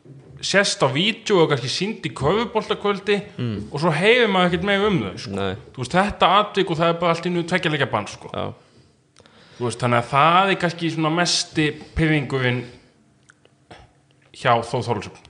sérst 0.46 0.84
á 0.86 0.88
vídeo 0.94 1.42
og 1.42 1.50
kannski 1.52 1.72
sínd 1.72 2.06
í 2.06 2.12
köfuboltakvöldi 2.16 3.18
mm. 3.34 3.56
og 3.72 3.82
svo 3.82 3.92
hefur 3.96 4.30
maður 4.32 4.52
ekkert 4.52 4.68
með 4.70 4.86
um 4.92 5.00
þau, 5.02 5.16
sko. 5.24 5.48
Þú 5.74 5.84
veist, 5.84 5.98
þetta 5.98 6.30
atvik 6.44 6.72
og 6.72 6.80
það 6.80 6.92
er 6.92 7.02
bara 7.02 7.16
allt 7.16 7.28
innu 7.32 7.44
tveggjarleika 7.50 7.90
bann, 7.92 8.08
sko 8.12 8.32
veist, 9.60 9.80
þannig 9.82 10.02
að 10.02 10.10
það 10.12 10.52
er 10.52 10.60
kannski 10.64 10.92
svona 10.94 11.14
mesti 11.16 11.70
pyrringurinn 11.96 12.66
hjá 14.36 14.52
Þóð 14.66 14.90
Þólusum 14.90 15.24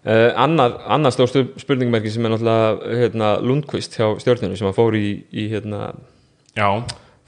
Uh, 0.00 0.30
annar, 0.40 0.78
annar 0.88 1.12
stór 1.12 1.28
spurningmerki 1.60 2.08
sem 2.08 2.24
er 2.24 2.32
náttúrulega 2.32 3.00
hérna, 3.02 3.34
Lundqvist 3.44 3.98
hjá 3.98 4.06
stjórninu 4.22 4.56
sem 4.56 4.72
fór 4.72 4.94
í, 4.96 5.26
í 5.28 5.44
hérna, 5.52 5.90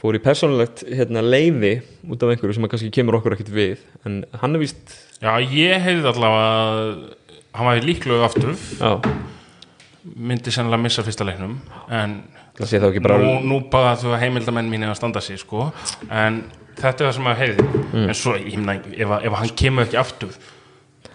fór 0.01 0.16
í 0.16 0.20
persónulegt 0.25 0.81
hérna, 0.89 1.20
leiði 1.20 1.75
út 2.09 2.25
af 2.25 2.33
einhverju 2.33 2.57
sem 2.57 2.68
kannski 2.73 2.89
kemur 2.97 3.18
okkur 3.18 3.37
ekkert 3.37 3.53
við. 3.53 3.83
En 4.09 4.23
hann 4.41 4.57
er 4.57 4.62
víst 4.64 4.95
já, 5.20 5.35
ég 5.45 5.85
heyrði 5.85 6.09
allavega 6.14 7.12
hann 7.59 7.68
var 7.68 7.85
líklega 7.85 8.25
aftur. 8.31 8.57
Já, 8.81 8.97
myndi 10.05 10.51
sennilega 10.53 10.83
missa 10.83 11.03
fyrsta 11.07 11.25
leiknum 11.27 11.59
en 11.91 12.17
bara 13.03 13.19
nú, 13.23 13.37
nú 13.47 13.61
bara 13.71 13.95
þú 13.97 14.17
heimildamenn 14.19 14.69
mín 14.71 14.83
er 14.85 14.91
að 14.93 14.99
standa 14.99 15.21
sig 15.21 15.39
sko. 15.39 15.71
en 16.11 16.43
þetta 16.77 17.05
er 17.05 17.09
það 17.09 17.15
sem 17.15 17.31
að 17.31 17.37
heyrði 17.43 17.69
Mm. 17.93 18.09
en 18.09 18.15
svo, 18.17 18.33
ég 18.41 18.57
meina, 18.57 18.81
ef, 18.97 19.09
að- 19.09 19.25
ef 19.27 19.33
hann 19.39 19.49
kemur 19.57 19.85
ekki 19.85 19.99
aftur 20.01 20.31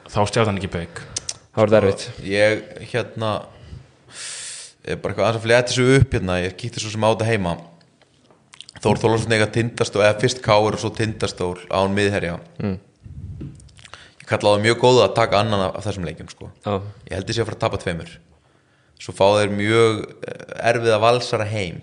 þá 0.07 0.19
stjáð 0.29 0.45
hann 0.45 0.57
ekki 0.57 0.69
beg 0.71 0.89
það 1.55 1.57
var 1.63 1.69
derfitt 1.73 2.11
ég 2.21 2.61
hérna 2.91 3.31
er 4.85 4.95
bara 5.01 5.13
eitthvað 5.13 5.25
aðeins 5.25 5.39
að 5.41 5.45
flétta 5.47 5.71
þessu 5.73 5.87
upp 5.99 6.13
hérna 6.13 6.35
ég 6.43 6.53
kíkti 6.57 6.79
svo 6.83 6.91
sem 6.93 7.01
á 7.03 7.09
þetta 7.11 7.25
heima 7.31 7.57
Þór 8.77 8.99
Þólarsson 9.01 9.33
eiga 9.33 9.47
tindastól 9.49 10.03
eða 10.05 10.19
fyrst 10.21 10.39
káur 10.45 10.75
og 10.77 10.79
svo 10.79 10.91
tindastól 10.93 11.57
án 11.73 11.95
miðherja 11.97 12.37
mm. 12.61 12.77
ég 14.21 14.27
kalla 14.29 14.53
það 14.53 14.63
mjög 14.67 14.77
góða 14.83 15.07
að 15.09 15.15
taka 15.17 15.39
annan 15.41 15.63
af, 15.71 15.79
þessum 15.83 16.05
leikjum 16.05 16.29
sko. 16.29 16.51
já, 16.63 16.77
ég 17.09 17.13
held 17.17 17.27
ég 17.31 17.35
sé 17.35 17.41
að 17.41 17.49
fara 17.49 17.57
að 17.57 17.65
tapa 17.65 17.77
tveimur 17.81 18.13
svo 19.01 19.13
fá 19.15 19.25
þeir 19.39 19.53
mjög 19.55 20.01
eh, 20.03 20.43
erfiða 20.71 20.99
valsara 21.03 21.47
heim. 21.49 21.81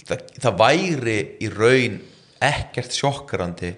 Það, 0.00 0.24
það 0.40 0.60
væri 0.62 1.18
í 1.42 1.50
raun 1.52 2.00
ekkert 2.40 2.94
sjokkarandi 2.96 3.74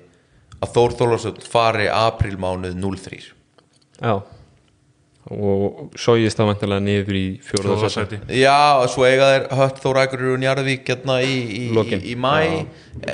að 0.63 0.77
Þór 0.77 0.95
Þólarsson 1.01 1.41
fari 1.51 1.89
aprílmánuð 1.91 2.77
0-3 2.79 3.19
já. 3.99 4.15
Og 5.33 5.93
sógist 5.99 6.39
það 6.39 6.49
vantilega 6.51 6.83
niður 6.83 7.19
í 7.19 7.27
fjóruða 7.47 7.77
Fjóðarsæti 7.79 8.19
Já, 8.41 8.83
svo 8.91 9.07
eiga 9.07 9.29
þeir 9.31 9.45
hött 9.61 9.83
Þór 9.85 10.01
Akurur 10.03 10.33
og 10.35 10.41
Njarðvík 10.43 10.89
hérna 10.91 11.19
í, 11.23 11.37
í, 11.47 11.65
í, 11.71 12.01
í 12.11 12.17
mæ 12.19 12.33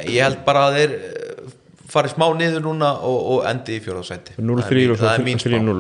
ég 0.08 0.22
held 0.24 0.40
bara 0.46 0.68
að 0.68 0.78
þeir 0.78 0.94
eh, 0.98 1.50
fari 1.92 2.12
smá 2.12 2.26
niður 2.36 2.64
núna 2.64 2.94
og, 3.04 3.18
og 3.34 3.42
endi 3.48 3.76
í 3.76 3.82
fjórðarsæti 3.84 4.38
0-3 4.40 4.86
og 4.94 5.02
það 5.02 5.12
er 5.12 5.26
mín 5.28 5.42
spá 5.42 5.52
3-0 5.52 5.76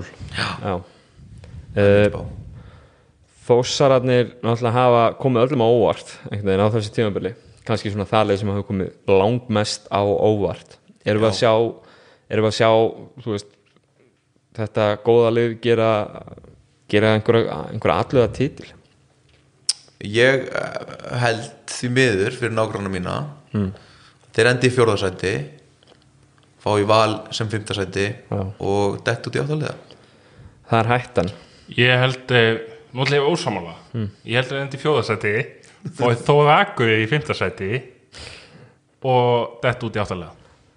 já 0.68 0.74
uh, 0.76 0.82
spá. 2.12 2.20
Þósararnir 3.48 4.34
náttúrulega 4.44 4.74
hafa 4.74 5.04
komið 5.20 5.46
öllum 5.46 5.64
á 5.64 5.68
óvart 5.68 6.10
einhvern 6.28 6.50
veginn 6.50 6.64
á 6.68 6.74
þessi 6.74 6.94
tímabili. 6.96 7.34
Kannski 7.68 7.92
svona 7.92 8.24
leið 8.28 8.40
sem 8.42 8.50
hafa 8.52 8.66
komið 8.68 8.90
langmest 9.08 9.88
á 9.88 10.00
óvart. 10.04 10.76
Erum 11.04 11.24
við 11.24 11.30
að 11.30 11.38
sjá 11.40 11.52
erum 12.28 12.44
við 12.44 12.50
að 12.50 12.58
sjá 12.58 12.70
veist, 13.24 13.54
þetta 14.58 14.88
góða 15.06 15.32
lið 15.36 15.56
gera 15.64 15.90
gera 16.88 17.14
einhverja, 17.16 17.60
einhverja 17.72 17.98
alluða 18.04 18.32
titil? 18.36 18.70
Ég 20.04 20.46
eh, 20.46 20.96
held 21.24 21.52
því 21.72 21.92
miður 21.96 22.36
fyrir 22.38 22.56
nágranna 22.56 22.92
mína. 22.92 23.18
Mm. 23.56 23.70
þeir 24.36 24.50
endi 24.50 24.68
í 24.68 24.72
fjórðarsæti 24.74 25.30
fá 26.60 26.68
í 26.76 26.84
val 26.84 27.14
sem 27.32 27.48
fimmtarsæti 27.48 28.10
Já. 28.28 28.42
og 28.60 28.98
dett 29.06 29.24
út 29.24 29.38
í 29.38 29.40
áttalega 29.40 29.72
það 30.68 30.80
er 30.82 30.90
hættan. 30.92 31.30
Ég 31.78 32.02
held, 32.02 32.32
eh, 32.32 32.60
nú 32.92 33.04
ætla 33.04 33.18
ég 33.18 33.24
að 33.24 33.32
ósamála 33.34 33.74
Ég 34.24 34.34
held 34.38 34.52
að 34.54 34.60
endi 34.62 34.80
fjóðarsæti 34.82 35.34
og 36.02 36.22
þóða 36.26 36.56
akkur 36.64 36.90
í 36.94 37.06
fimmtarsæti 37.10 37.70
og 39.08 39.58
dett 39.62 39.84
út 39.86 39.94
í 39.96 40.00
áttalega. 40.02 40.32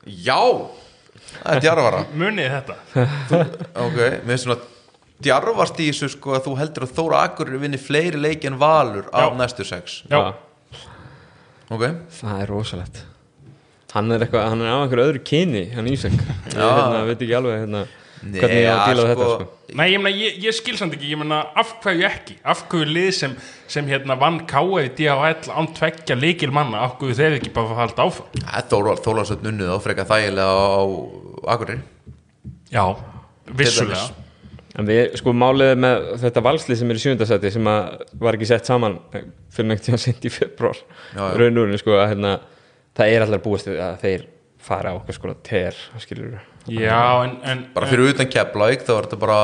Já, 0.05 0.38
það 1.41 1.55
er 1.55 1.64
djarfara. 1.66 2.03
Munið 2.22 2.51
þetta? 2.57 2.76
Ok, 3.86 3.97
mér 3.97 4.28
finnst 4.30 4.45
svona 4.45 4.59
djarfast 5.22 5.80
í 5.82 5.88
þessu 5.91 6.09
sko 6.16 6.36
að 6.38 6.45
þú 6.47 6.53
heldur 6.59 6.86
að 6.88 6.93
Þóra 6.97 7.22
Akurur 7.28 7.62
vinni 7.62 7.78
fleiri 7.82 8.18
leiki 8.22 8.49
en 8.49 8.59
Valur 8.62 9.09
á 9.14 9.26
Já. 9.30 9.34
næstu 9.38 9.66
sex. 9.68 10.01
Já, 10.12 10.34
Ok, 11.72 11.86
það 12.20 12.41
er 12.43 12.49
rosalegt. 12.51 12.97
Hann 13.93 14.12
er 14.12 14.24
eitthvað, 14.26 14.45
hann 14.51 14.62
er 14.64 14.72
á 14.72 14.80
einhverju 14.84 15.03
öðru 15.07 15.22
kyni 15.28 15.62
hann 15.76 15.88
Ísak, 15.91 16.14
ég 16.16 16.55
hérna, 16.55 17.01
veit 17.07 17.22
ekki 17.24 17.36
alveg 17.36 17.57
hérna, 17.66 17.82
hvernig 18.22 18.61
ég 18.61 18.69
á 18.69 18.76
að 18.76 18.91
díla 18.91 19.03
við 19.05 19.11
þetta 19.11 19.28
sko. 19.32 19.47
Nei, 19.80 19.86
ég, 19.93 20.07
ég, 20.19 20.39
ég 20.45 20.55
skil 20.55 20.76
samt 20.80 20.95
ekki, 20.97 21.09
ég 21.13 21.19
meina 21.22 21.41
af 21.57 21.74
hverju 21.84 22.05
ekki, 22.07 22.38
af 22.53 22.63
hverju 22.72 22.89
lið 22.91 23.09
sem, 23.17 23.36
sem 23.72 23.88
hérna 23.89 24.17
vann 24.19 24.41
í 24.43 24.88
DHL 24.97 25.53
án 25.55 25.69
tveggja 25.78 26.17
leikil 26.19 26.51
manna, 26.53 26.84
af 26.86 26.97
hverju 26.99 27.17
þeir 27.17 27.38
ekki 27.39 27.53
bara 27.55 27.72
fara 27.72 27.88
alltaf 27.88 28.11
áfram? 28.11 28.43
Þóra 28.72 28.97
Þólarsson 29.05 29.45
nunnið 29.45 29.72
á 29.74 29.78
freka 29.84 30.07
þægilega 30.09 30.49
á 30.51 30.84
Akureyri. 31.55 31.82
Já, 32.72 32.84
vissulega. 33.47 34.09
En 34.80 34.88
við, 34.88 35.01
sko, 35.19 35.34
málið 35.36 35.74
er 35.74 35.82
með 35.84 36.05
þetta 36.22 36.45
valslið 36.45 36.80
sem 36.80 36.91
er 36.91 36.99
í 36.99 37.03
sjöndasæti 37.03 37.51
sem 37.51 37.67
að 37.67 38.05
var 38.22 38.38
ekki 38.38 38.47
sett 38.51 38.69
saman 38.69 38.99
fyrir 39.11 39.67
neitt 39.67 39.84
tíma 39.88 39.99
sent 39.99 40.24
í 40.24 40.32
februar 40.32 40.80
raunurinn, 41.15 41.80
sko, 41.82 41.97
að 41.99 42.13
hérna 42.13 42.38
það 42.95 43.15
er 43.15 43.26
allar 43.26 43.43
búist 43.43 43.67
við 43.67 43.82
að 43.84 43.99
þeir 44.05 44.30
fara 44.61 44.93
á 44.93 44.97
okkar 44.99 45.17
sko 45.17 45.36
ter, 45.43 45.78
skilur 45.99 46.39
Já, 46.70 47.24
en, 47.26 47.38
en 47.43 47.64
Bara 47.74 47.88
fyrir 47.89 48.12
utan 48.14 48.30
Keflavík 48.30 48.84
þá 48.86 48.91
er 48.99 49.07
þetta 49.07 49.20
bara 49.22 49.39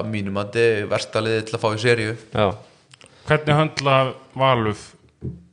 að 0.00 0.08
mínum 0.10 0.40
að 0.42 0.56
verstaliðið 0.90 1.44
til 1.46 1.54
að 1.56 1.62
fá 1.62 1.68
í 1.70 1.78
seríu. 1.84 2.16
Já, 2.34 2.48
hvernig 3.28 3.58
höndla 3.60 3.98
Valuf 4.34 4.88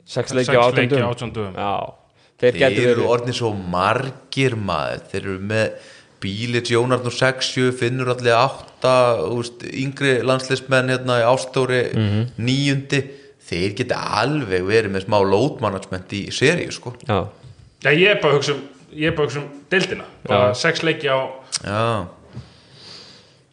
sex 0.07 0.33
leiki 0.33 0.55
á 0.57 0.63
átján 0.65 0.89
dögum. 0.89 1.11
átjöndum? 1.11 1.53
Já, 1.53 1.93
þeir 2.41 2.57
eru 2.63 2.87
verið 2.87 3.11
orðnir 3.13 3.37
svo 3.37 3.51
margir 3.53 4.55
maður. 4.57 5.05
Þeir 5.11 5.21
eru 5.21 5.37
með 5.51 5.93
Bíli 6.23 6.61
Jónarn 6.65 7.05
og 7.05 7.13
6-7 7.13 7.69
finnur 7.77 8.09
allir 8.15 8.33
8 8.33 8.93
úst, 9.37 9.61
yngri 9.69 10.15
landslismenn 10.25 10.89
hérna 10.89 11.19
í 11.21 11.27
ástóri 11.29 11.83
Mhm. 11.93 12.23
níundi. 12.41 13.03
Þeir 13.47 13.75
geta 13.77 13.95
alveg 14.23 14.65
verið 14.65 14.91
með 14.91 15.05
smá 15.05 15.19
load 15.23 15.61
management 15.61 16.09
í 16.11 16.25
seríu 16.33 16.71
sko. 16.73 16.95
Já, 17.07 17.27
Já, 17.83 17.91
ég 17.93 18.07
er 18.15 18.19
bara 18.21 18.33
að 18.33 18.37
hugsa 18.39 18.53
um, 18.55 18.61
ég 18.93 19.09
er 19.09 19.15
bara 19.17 19.27
að 19.27 19.31
hugsa 19.31 19.41
um 19.43 19.49
deildina, 19.71 20.05
bara 20.27 20.53
sex 20.57 20.83
leiki 20.85 21.09
á 21.11 21.17
Já, 21.65 22.07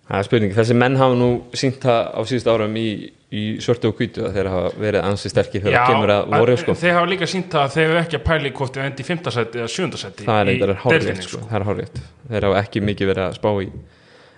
það 0.08 0.18
er 0.18 0.26
spurning. 0.28 0.54
Þessi 0.54 0.76
menn 0.78 0.98
hafa 1.00 1.16
nú 1.18 1.28
sínt 1.56 1.80
það 1.84 2.00
á 2.12 2.20
síðust 2.28 2.50
árum 2.52 2.76
í, 2.78 2.88
í 3.34 3.44
svörtu 3.64 3.90
og 3.90 3.98
hvítu 3.98 4.26
að 4.28 4.36
þeir 4.36 4.50
hafa 4.52 4.72
verið 4.84 5.08
ansi 5.08 5.32
sterkir 5.32 5.64
þegar 5.64 5.78
það 5.78 5.92
kemur 5.94 6.14
að 6.14 6.36
voru 6.36 6.56
sko. 6.60 6.76
þeir 6.84 6.96
hafa 6.98 7.10
líka 7.14 7.30
sínt 7.30 7.48
það 7.54 7.64
að 7.64 7.74
þeir 7.78 7.86
eru 7.88 7.98
ekki 8.02 8.20
að 8.20 8.24
pæli 8.28 8.54
hvort 8.58 8.76
þið 8.76 8.86
endi 8.90 9.04
í 9.04 9.08
fimmtasæti 9.08 9.62
eða 9.62 9.72
sjöndasæti 9.74 10.28
það 10.28 10.40
er 10.42 10.52
eitthvað 10.52 10.94
deildinni, 10.94 11.26
sko. 11.26 11.42
það 11.48 11.58
er 11.60 11.66
hárrétt, 11.70 12.00
þeir 12.28 12.48
hafa 12.48 12.62
ekki 12.62 12.84
mikið 12.90 13.12
verið 13.14 13.24
að 13.26 13.38
spá 13.40 13.50
í. 13.64 13.68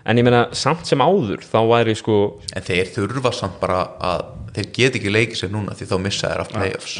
En 0.06 0.20
ég 0.20 0.22
meina 0.22 0.44
samt 0.54 0.86
sem 0.86 1.02
áður 1.02 1.42
þá 1.42 1.58
væri 1.66 1.96
sko 1.98 2.16
en 2.54 2.62
þeir 2.62 2.92
þurfa 2.94 3.32
samt 3.34 3.58
bara 3.58 3.80
að 3.98 4.20
þeir 4.56 4.68
get 4.78 4.98
ekki 5.00 5.10
leikið 5.12 5.40
sér 5.40 5.50
núna 5.52 5.74
því 5.76 5.88
þá 5.90 5.96
missa 6.04 6.30
þeir 6.30 6.44
af 6.44 6.52
playoffs. 6.54 6.94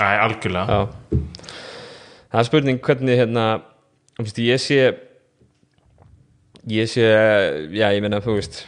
Það 2.26 2.40
er 2.42 2.49
spurning 2.51 2.80
hvernig 2.82 3.20
hérna, 3.20 3.44
veist, 4.24 4.38
ég 4.40 4.62
sé 4.62 4.80
ég 6.66 6.88
sé 6.90 7.04
já 7.76 7.90
ég 7.94 8.02
meina 8.02 8.22
þú 8.24 8.38
veist 8.40 8.62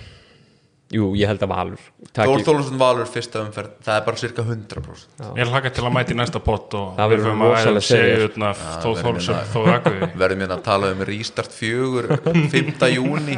jú 0.94 1.10
ég 1.18 1.28
held 1.28 1.42
að 1.44 1.50
Valur 1.52 1.80
Þór 1.82 2.12
taki, 2.16 2.44
Þólarsson 2.46 2.78
Valur 2.80 3.08
fyrsta 3.12 3.42
umferð 3.44 3.72
það 3.84 3.98
er 3.98 4.04
bara 4.06 4.20
cirka 4.22 4.44
100% 4.46 5.24
Ég 5.36 5.50
hlaka 5.50 5.72
til 5.74 5.84
að 5.84 5.94
mæti 5.98 6.14
í 6.14 6.18
næsta 6.18 6.40
pott 6.44 6.76
og 6.78 6.94
Það 6.96 7.12
verður 7.12 7.32
að 7.32 7.72
um 7.74 7.80
seriurnar 7.84 8.62
þó 8.62 8.86
verður 8.86 9.02
þór 9.02 9.18
minna- 9.18 9.42
þó 9.52 9.58
akkuði 9.74 10.10
verðum 10.22 10.44
hérna 10.46 10.56
að 10.56 10.64
tala 10.70 10.92
um 10.94 11.02
restart 11.10 11.56
fjögur 11.58 12.08
5. 12.24 12.88
júni 12.94 13.36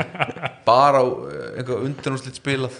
bara 0.68 1.02
á 1.02 1.06
eh, 1.10 1.58
einhver 1.58 1.82
undanúslit 1.88 2.38
spilað. 2.38 2.76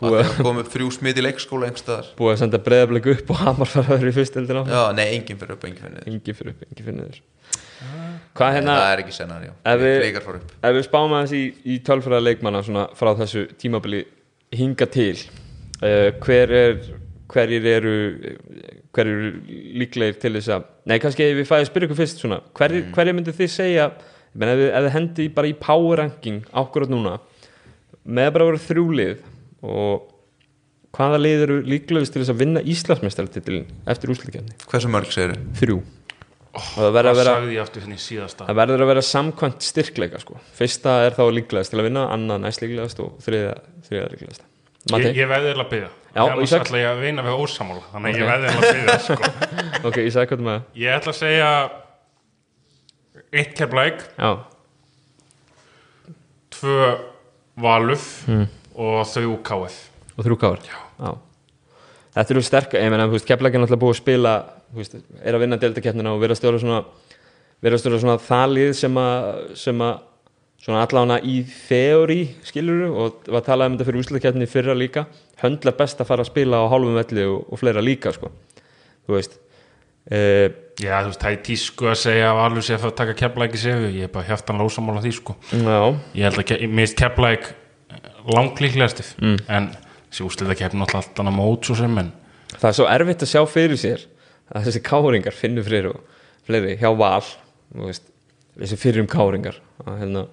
Og 0.00 0.14
að 0.14 0.20
það 0.28 0.36
kom 0.44 0.60
upp 0.60 0.68
þrjú 0.70 0.90
smit 0.94 1.18
í 1.18 1.24
leikskóla 1.24 1.66
einhverstaðar 1.70 2.12
búið 2.20 2.34
að 2.36 2.40
senda 2.44 2.60
breyðablik 2.62 3.08
upp 3.14 3.32
og 3.34 3.40
Hamar 3.40 3.68
fara 3.72 3.88
að 3.96 4.04
vera 4.04 4.12
í 4.12 4.16
fyrstildin 4.20 4.60
á 4.60 4.64
já, 4.68 4.82
nei, 4.96 5.06
enginn 5.16 5.40
fyrir 5.40 5.56
upp, 5.56 5.64
enginn 5.66 5.82
fyrir 5.82 5.96
niður. 5.96 6.12
Engi 6.12 6.36
fyrir 6.38 6.52
upp, 6.54 6.62
engi 6.68 6.84
fyrir 6.86 6.98
niður 7.00 7.18
hvað 8.38 8.54
hérna 8.56 8.76
það 8.78 8.92
er 8.94 9.02
ekki 9.04 9.14
sennar, 9.16 9.42
já, 9.48 9.52
Ef 9.64 9.80
við- 9.80 10.16
ef 10.62 10.74
við 10.76 10.84
spáum 10.86 11.14
aðeins 11.16 11.32
í, 11.34 11.42
í 11.66 11.78
tölfræða 11.86 12.22
leikmanna 12.24 12.62
svona 12.66 12.86
frá 12.94 13.10
þessu 13.18 13.46
tímabili 13.58 14.04
hinga 14.54 14.86
til 14.90 15.16
uh, 15.82 16.10
hver 16.24 16.50
er 16.60 16.78
hverjir 17.30 17.66
eru 17.76 17.94
hverjir 18.90 19.16
eru 19.16 19.32
líklegir 19.80 20.16
til 20.22 20.32
þess 20.34 20.48
að 20.56 20.64
nei 20.90 20.98
kannski 21.02 21.22
ef 21.28 21.36
við 21.38 21.46
fæðum 21.46 21.62
að 21.64 21.68
spyrja 21.70 21.86
ykkur 21.90 22.00
fyrst 22.00 22.22
svona 22.24 22.40
hverjir, 22.58 22.84
Mm. 22.86 22.94
hverjir 22.96 23.14
myndir 23.18 23.36
þið 23.38 23.50
segja 23.54 23.84
meina 24.34 24.52
ef 24.54 24.58
þið, 24.62 24.70
ef 24.74 24.84
þið 24.86 24.94
hendi 24.96 25.28
bara 25.36 25.50
í 25.50 25.54
power 25.60 25.98
ranking 26.02 26.40
ákvörð 26.54 26.90
núna 26.90 27.12
með 28.06 28.32
bara 28.34 28.44
að 28.46 28.50
vera 28.50 28.64
þrjúlið 28.66 29.22
og 29.62 30.08
hvaða 30.96 31.20
lið 31.22 31.42
eru 31.46 31.56
líklegist 31.70 32.12
til 32.16 32.22
þess 32.24 32.32
að 32.34 32.40
vinna 32.42 32.62
Íslandsmeistaratitilin 32.66 33.66
eftir 33.86 34.10
úslikjarni 34.10 34.56
hversu 34.66 34.90
mörg 34.90 35.12
segir 35.14 35.36
þrjú 35.60 35.78
og 36.50 36.64
það 36.74 36.90
verður 36.96 37.06
Það 37.06 37.10
að 37.10 37.18
vera 37.20 37.32
sagði 37.36 37.54
ég 37.54 37.62
aftur 37.64 37.82
hérna 37.84 37.96
Það 38.50 38.58
verður 38.60 38.82
að 38.84 38.88
vera 38.90 39.02
samkvæmt 39.06 39.66
styrkleika 39.68 40.18
sko. 40.22 40.38
Fyrsta 40.58 40.94
er 41.06 41.14
þá 41.14 41.22
líklegast 41.36 41.70
til 41.74 41.78
að 41.80 41.86
vinna 41.86 42.02
Annað 42.14 42.40
næst 42.46 42.62
líklegast 42.64 43.02
og 43.04 43.10
þriða, 43.22 43.52
þriða 43.88 44.08
líklegast 44.14 44.42
Mati? 44.90 45.04
Ég, 45.10 45.18
ég 45.20 45.28
veði 45.30 45.50
eða 45.52 45.62
að 45.64 45.70
byggja 45.74 45.90
Ísak. 46.48 46.64
ætla 46.66 46.78
ég 46.80 46.88
að 46.90 47.02
veina 47.04 47.22
við 47.26 47.34
ósamála 47.44 47.82
Þannig 47.92 48.08
að 48.08 48.10
Ok. 48.10 48.20
ég 48.20 48.26
veði 48.30 48.46
eða 48.48 48.58
að 48.58 48.64
byggja 48.74 48.98
sko. 49.06 49.22
Ok, 49.90 49.96
ég 50.00 50.14
Ég 50.80 50.96
ætla 50.96 51.12
að 51.14 51.20
segja 51.20 51.50
Eitt 53.30 53.52
keflæk 53.60 53.96
Tvö 56.50 56.88
valuf 57.60 58.08
Hmm. 58.26 58.46
Og 58.80 59.02
þrjú 59.10 59.36
KF 59.44 59.76
og 60.20 60.24
þrjú 60.26 60.36
Já. 61.00 61.10
Þetta 62.16 62.32
eru 62.34 62.42
sterk 62.44 62.74
Ég 62.76 63.12
veist, 63.14 63.26
Keflæk 63.28 63.54
er 63.54 63.62
náttúrulega 63.62 63.80
búið 63.84 63.94
að 63.94 64.00
spila 64.00 64.32
veist, 64.76 64.94
Er 65.24 65.34
að 65.36 65.42
vinna 65.44 65.58
deltakeppnina 65.60 66.12
og 66.14 66.20
vera 66.22 66.36
að 66.36 66.40
stjóra 66.42 66.60
svona 66.62 66.84
vera 67.60 67.76
að 67.76 67.82
stjóra 67.82 68.00
svona 68.02 68.18
þalið 68.24 68.70
sem 68.78 68.96
að 69.00 69.56
sem 69.60 69.82
að 69.84 69.98
svona 70.60 70.82
allána 70.84 71.16
í 71.24 71.38
þeóri 71.48 72.20
skilur 72.44 72.82
og 72.90 73.28
var 73.32 73.44
talað 73.46 73.70
um 73.70 73.76
þetta 73.78 73.88
fyrir 73.88 74.02
úslukeppni 74.04 74.48
fyrra 74.50 74.74
líka 74.76 75.06
höndla 75.40 75.72
best 75.78 76.00
að 76.02 76.10
fara 76.10 76.24
að 76.26 76.28
spila 76.34 76.60
á 76.60 76.68
hálfum 76.68 76.98
velli 77.00 77.24
og, 77.24 77.46
og 77.48 77.60
fleira 77.62 77.80
líka 77.84 78.12
sko. 78.12 78.28
þú 79.08 79.14
veist 79.16 79.38
uh, 80.12 80.48
Já, 80.80 81.00
þú 81.04 81.10
veist, 81.10 81.20
það 81.20 81.32
er 81.32 81.40
tísku 81.48 81.88
að 81.88 81.98
segja 82.02 82.28
að 82.30 82.38
valur 82.40 82.64
sé 82.64 82.74
að 82.76 82.82
fara 82.84 82.92
að 82.92 83.00
taka 83.00 83.16
keflæk 83.22 83.56
í 83.56 83.62
sefu 83.64 83.88
Ég 83.92 84.04
er 84.08 84.12
bara 84.12 84.28
heftan 84.28 84.60
lósamála 84.60 85.02
því 85.04 85.14
sko 85.16 85.36
Já, 85.52 85.80
Ég 86.16 86.28
held 86.28 86.42
að 86.44 86.46
ke- 86.52 86.60
mér 86.68 86.84
finnst 86.86 87.00
keflæk 87.00 87.50
langlíklegasti 88.36 89.04
mm. 89.20 89.36
en 89.48 89.70
þessi 90.10 90.24
úslita 90.26 90.56
keppni 90.58 90.84
alltaf 90.84 91.02
allt 91.08 91.20
annað 91.22 91.36
mót 91.40 91.68
svo 91.68 91.76
sem 91.78 91.98
en 92.02 92.12
það 92.56 92.68
er 92.70 92.76
svo 92.78 92.86
erfitt 92.92 93.24
að 93.24 93.30
sjá 93.32 93.42
fyrir 93.48 93.80
sér 93.80 94.04
að 94.54 94.66
þessi 94.68 94.82
káringar 94.86 95.36
finnur 95.36 95.66
fyrir 95.66 95.90
og 95.92 96.00
fleiri 96.48 96.76
hjá 96.80 96.90
val 96.98 97.22
þú 97.22 97.86
veist, 97.88 98.06
þessi 98.58 98.78
fyrir 98.80 99.04
um 99.04 99.10
káringar 99.10 99.58
að, 99.86 99.98
hérna, 100.02 100.24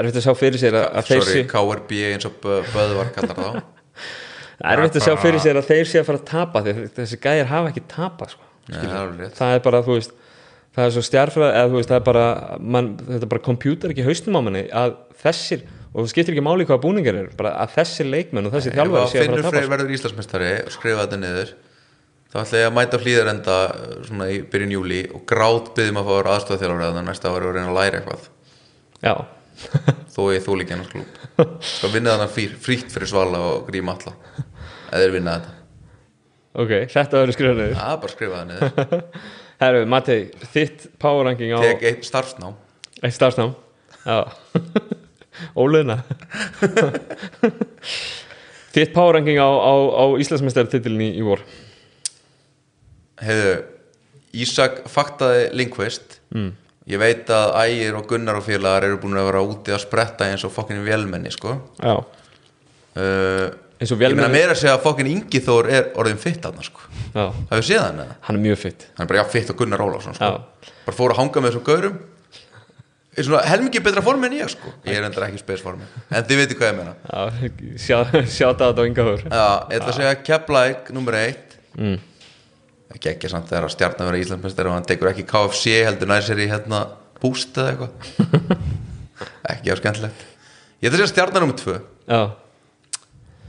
erfitt 0.00 0.18
að 0.20 0.26
sjá 0.26 0.34
fyrir 0.38 0.62
sér 0.62 0.78
að, 0.80 0.86
að 1.00 1.10
þeir 1.12 1.26
sé 1.28 1.42
KRB 1.52 1.98
eins 2.12 2.28
og 2.28 2.38
Bö- 2.42 2.62
Böðvar 2.74 3.12
kallar 3.16 3.38
þá 3.38 3.50
erfitt 4.74 4.98
að 4.98 5.06
sjá 5.06 5.14
fyrir 5.22 5.42
sér 5.44 5.60
að 5.60 5.68
þeir 5.70 5.90
sé 5.92 6.00
að 6.02 6.08
fara 6.10 6.22
að 6.22 6.26
tapa 6.32 6.64
því 6.66 6.74
þessi 6.98 7.20
gæjar 7.22 7.50
hafa 7.52 7.70
ekki 7.72 7.84
tapa 7.92 8.26
sko. 8.32 8.44
Nei, 8.68 8.80
það 8.84 9.22
er 9.28 9.30
það 9.38 9.54
er 9.56 9.62
bara, 9.64 9.82
þú 9.86 9.94
veist 9.96 10.16
það 10.78 10.84
er 10.84 10.92
svo 10.94 11.02
stjárfræð, 11.06 11.48
eða 11.58 11.70
þú 11.72 11.78
veist, 11.78 11.88
það 11.90 11.98
er 12.00 12.04
bara 12.06 12.24
man, 12.74 12.88
þetta 12.98 13.24
er 13.26 13.30
bara 13.32 13.44
kompjútar 13.46 13.94
ekki 13.94 14.04
haustum 14.06 14.36
á 14.38 14.40
manni 14.44 14.64
að 14.68 14.92
þessir, 15.22 15.62
og 15.88 16.02
það 16.04 16.10
skiptir 16.12 16.34
ekki 16.36 16.44
máli 16.46 16.66
hvaða 16.68 16.82
búningar 16.84 17.16
eru, 17.22 17.32
bara 17.38 17.54
að 17.64 17.72
þessir 17.78 18.10
leikmenn 18.12 18.46
og 18.50 18.54
þessir 18.54 18.76
að 18.76 19.08
sé 19.14 19.22
að 19.22 19.24
fara 19.30 19.38
að 19.38 19.46
tapa 19.48 19.54
sko. 19.64 19.72
Þá 22.28 22.38
ætla 22.42 22.62
ég 22.62 22.68
að 22.68 22.76
mæta 22.76 23.00
hlýðarenda 23.02 23.56
svona 24.08 24.28
í 24.32 24.40
byrjun 24.52 24.74
júli 24.76 25.02
og 25.14 25.24
grát 25.28 25.72
byggðum 25.76 26.00
að 26.00 26.08
fá 26.08 26.12
að 26.12 26.18
vera 26.20 26.34
aðstofþjálfari 26.36 26.88
að 26.88 26.98
það 26.98 27.06
næsta 27.08 27.32
ári 27.32 27.48
og 27.48 27.56
reyna 27.56 27.70
að 27.72 27.78
læra 27.78 28.00
eitthvað. 28.00 28.28
Já, 29.04 29.14
þó 30.14 30.20
ég 30.34 30.44
þú 30.44 30.58
líka 30.60 30.76
ennars 30.76 30.92
klúb 30.92 31.18
skal 31.62 31.92
vinna 31.92 32.16
þannig 32.16 32.34
frí, 32.34 32.46
frítt 32.58 32.92
fyrir 32.92 33.10
svala 33.10 33.40
og 33.52 33.66
grím 33.68 33.90
alla 33.92 34.14
eða 34.90 35.02
þeir 35.02 35.14
vinna 35.14 35.36
þetta. 35.36 35.54
Ok, 36.58 36.72
þetta 36.90 37.20
verður 37.20 37.36
skrifað 37.36 37.60
niður. 37.60 37.74
Er 37.76 37.98
bara 38.02 38.08
að 38.08 38.14
skrifa 38.16 38.38
það 38.40 38.48
niður. 38.50 39.02
Herru, 39.62 39.82
Matei, 39.90 40.18
þitt 40.54 40.86
power 41.02 41.28
ranking 41.28 41.54
á 41.54 41.60
tek 41.62 41.84
eitt 41.86 42.06
starfsnám. 42.06 42.56
Eitt 43.02 43.14
starfsnám? 43.14 43.54
Já. 44.02 44.18
Óleina 45.62 46.00
Þitt 48.74 48.90
power 48.94 49.14
ranking 49.14 49.38
á, 49.38 49.46
á, 49.46 49.74
á 50.02 50.04
Íslandsmeistartitilin 50.18 51.04
í, 51.06 51.10
í 51.20 51.26
vor 51.26 51.42
hefðu 53.22 53.52
Ísak 54.38 54.82
faktaði 54.92 55.46
Linkvist 55.56 56.18
mm. 56.34 56.50
ég 56.92 57.00
veit 57.00 57.30
að 57.32 57.54
Ægir 57.62 57.96
og 57.96 58.10
Gunnar 58.10 58.40
og 58.40 58.44
félagar 58.44 58.88
eru 58.88 58.98
búin 59.00 59.16
að 59.18 59.30
vera 59.30 59.44
úti 59.46 59.72
að 59.72 59.80
spretta 59.86 60.28
eins 60.28 60.44
og 60.44 60.52
fokkin 60.52 60.84
velmenni 60.84 61.32
sko. 61.32 61.54
Já, 61.80 61.94
uh, 61.96 63.46
eins 63.78 63.94
og 63.94 64.02
ég 64.02 64.12
meina 64.12 64.26
velmenni 64.26 64.34
meira 64.36 64.52
að 64.54 64.60
segja 64.62 64.76
að 64.76 64.84
fokkin 64.84 65.08
Ingi 65.14 65.40
Þór 65.46 65.70
er 65.72 65.88
orðin 65.98 66.20
fitt 66.20 66.44
aðna 66.44 66.66
sko. 66.66 66.84
Já, 67.14 67.24
hafið 67.50 67.66
séð 67.70 67.82
hann 67.86 68.04
eða? 68.04 68.18
hann 68.28 68.38
er 68.38 68.44
mjög 68.44 68.60
fitt. 68.66 68.86
Hann 68.98 69.06
er 69.06 69.10
bara 69.12 69.22
já 69.22 69.32
fitt 69.32 69.52
og 69.54 69.58
Gunnar 69.62 69.84
Ólafsson 69.86 70.18
sko. 70.18 70.28
Já. 70.28 70.70
bara 70.84 70.98
fór 71.00 71.14
að 71.14 71.20
hanga 71.22 71.44
með 71.44 71.52
þessum 71.52 71.66
gaurum. 71.70 71.98
Er 73.18 73.26
svona 73.26 73.40
helmingi 73.48 73.80
betra 73.82 74.02
formi 74.04 74.28
en 74.28 74.36
ég 74.36 74.52
sko. 74.52 74.70
Ég 74.86 75.00
er 75.00 75.08
endur 75.08 75.24
ekki 75.26 75.40
spesformi 75.40 75.88
en 76.12 76.28
þið 76.28 76.42
veitir 76.42 76.60
hvað 76.60 76.70
ég 76.70 76.76
meina. 76.78 76.94
Já, 77.08 77.48
sjá, 77.86 77.98
sjáta 78.28 78.68
þetta 78.68 78.84
á 78.84 78.88
Ingaður 78.92 79.24
já, 79.24 79.48
ég 79.72 79.80
ætla 79.80 79.88
að 79.94 79.98
segja 80.02 80.14
Keflæk 80.28 80.92
nummer 80.94 81.18
eitt. 81.18 81.56
Mm. 81.78 81.96
Ekki 82.94 83.12
ekki 83.12 83.30
samt 83.32 83.50
þegar 83.50 83.68
að 83.68 83.74
stjarnan 83.76 84.10
vera 84.10 84.22
Íslandsmeistar 84.22 84.70
og 84.70 84.76
hann 84.78 84.88
tekur 84.88 85.10
ekki 85.12 85.26
KFC 85.28 85.78
heldur 85.86 86.10
nær 86.10 86.24
sér 86.24 86.40
í 86.40 86.48
hérna 86.50 86.84
búst 87.22 87.56
eða 87.58 87.74
eitthvað. 87.74 88.68
Ekki 89.52 89.72
á 89.74 89.76
skemmtilegt 89.80 90.26
ég 90.78 90.88
ætla 90.88 90.94
að 90.94 91.02
segja 91.02 91.12
stjarnan 91.12 91.42
nummer 91.42 91.58
tvö. 91.58 91.76
Já, 92.06 92.20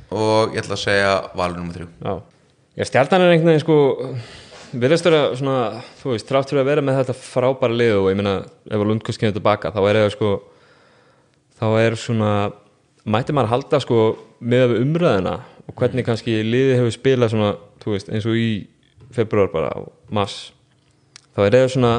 og 0.09 0.55
ég 0.55 0.63
ætla 0.63 0.75
að 0.75 0.83
segja 0.83 1.11
valur 1.37 1.83
já. 2.01 2.13
Já, 2.75 2.85
stjarnan 2.89 3.25
er 3.25 3.33
einhvern 3.33 3.51
veginn 3.51 3.63
sko 3.63 3.77
virðast 4.69 5.05
vera 5.05 5.21
svona, 5.37 5.83
þú 5.99 6.13
veist, 6.13 6.27
trátt 6.29 6.49
fyrir 6.49 6.63
að 6.63 6.71
vera 6.71 6.85
með 6.85 6.99
þetta 7.01 7.17
frábæra 7.17 7.77
lið 7.77 7.93
og 7.99 8.09
ég 8.11 8.17
meina 8.19 8.33
ef 8.69 8.79
að 8.79 8.87
Lundkvist 8.89 9.21
kemur 9.21 9.37
tilbaka, 9.37 9.71
þá 9.73 9.79
er 9.83 9.99
það 9.99 10.11
sko 10.15 10.33
þá 11.59 11.67
er 11.81 11.97
svona 11.99 12.33
mætti 13.09 13.35
maður 13.35 13.53
halda 13.53 13.79
sko 13.83 14.01
með 14.39 14.65
við 14.73 14.83
umræðina 14.85 15.35
og 15.69 15.77
hvernig 15.77 16.05
kannski 16.07 16.37
liðið 16.45 16.77
hefur 16.79 16.95
spilað 16.95 17.33
svona, 17.33 17.53
þú 17.81 17.95
veist, 17.95 18.11
eins 18.13 18.29
og 18.29 18.37
í 18.37 18.49
februar 19.16 19.51
bara 19.53 19.72
og 19.80 19.91
mars 20.14 20.51
þá 21.36 21.45
er 21.45 21.55
það 21.57 21.70
svona, 21.76 21.93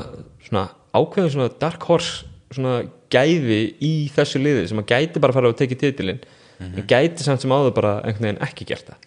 svona 0.46 0.66
ákveðin 0.94 1.34
svona 1.36 1.54
dark 1.62 1.86
horse 1.88 2.26
svona 2.50 2.80
gæði 3.10 3.60
í 3.82 3.94
þessu 4.14 4.42
liði 4.42 4.68
sem 4.70 4.82
að 4.82 4.90
gæti 4.92 5.22
bara 5.22 5.34
fara 5.34 5.50
og 5.50 5.58
tekið 5.58 5.82
titilinn 5.84 6.22
en 6.60 6.86
gæti 6.88 7.24
samt 7.24 7.42
sem 7.42 7.52
áður 7.52 7.72
bara 7.76 7.92
einhvern 8.04 8.26
veginn 8.26 8.42
ekki 8.44 8.66
gert 8.68 8.90
það. 8.90 9.06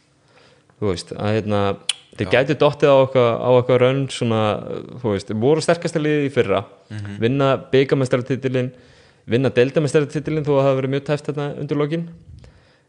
Þú 0.80 0.90
veist, 0.90 1.12
að 1.14 1.36
hérna 1.38 1.60
þeir 2.18 2.32
gæti 2.34 2.56
dottið 2.60 2.94
á 2.94 2.98
okkar, 3.06 3.78
á 3.78 3.82
rönn 3.84 4.02
svona, 4.12 4.42
þú 5.02 5.14
veist, 5.14 5.34
voru 5.44 5.64
sterkasta 5.64 6.02
liði 6.02 6.28
í 6.28 6.34
fyrra, 6.34 6.64
vinna 7.22 7.54
byggamestaratitilin, 7.72 8.72
vinna 9.30 9.54
deildamestaratitilin 9.54 10.46
þó 10.46 10.56
að 10.56 10.60
það 10.60 10.68
hafi 10.70 10.80
verið 10.82 10.94
mjög 10.96 11.06
tæft 11.10 11.30
þetta 11.30 11.48
undir 11.62 11.80
lokin, 11.80 12.08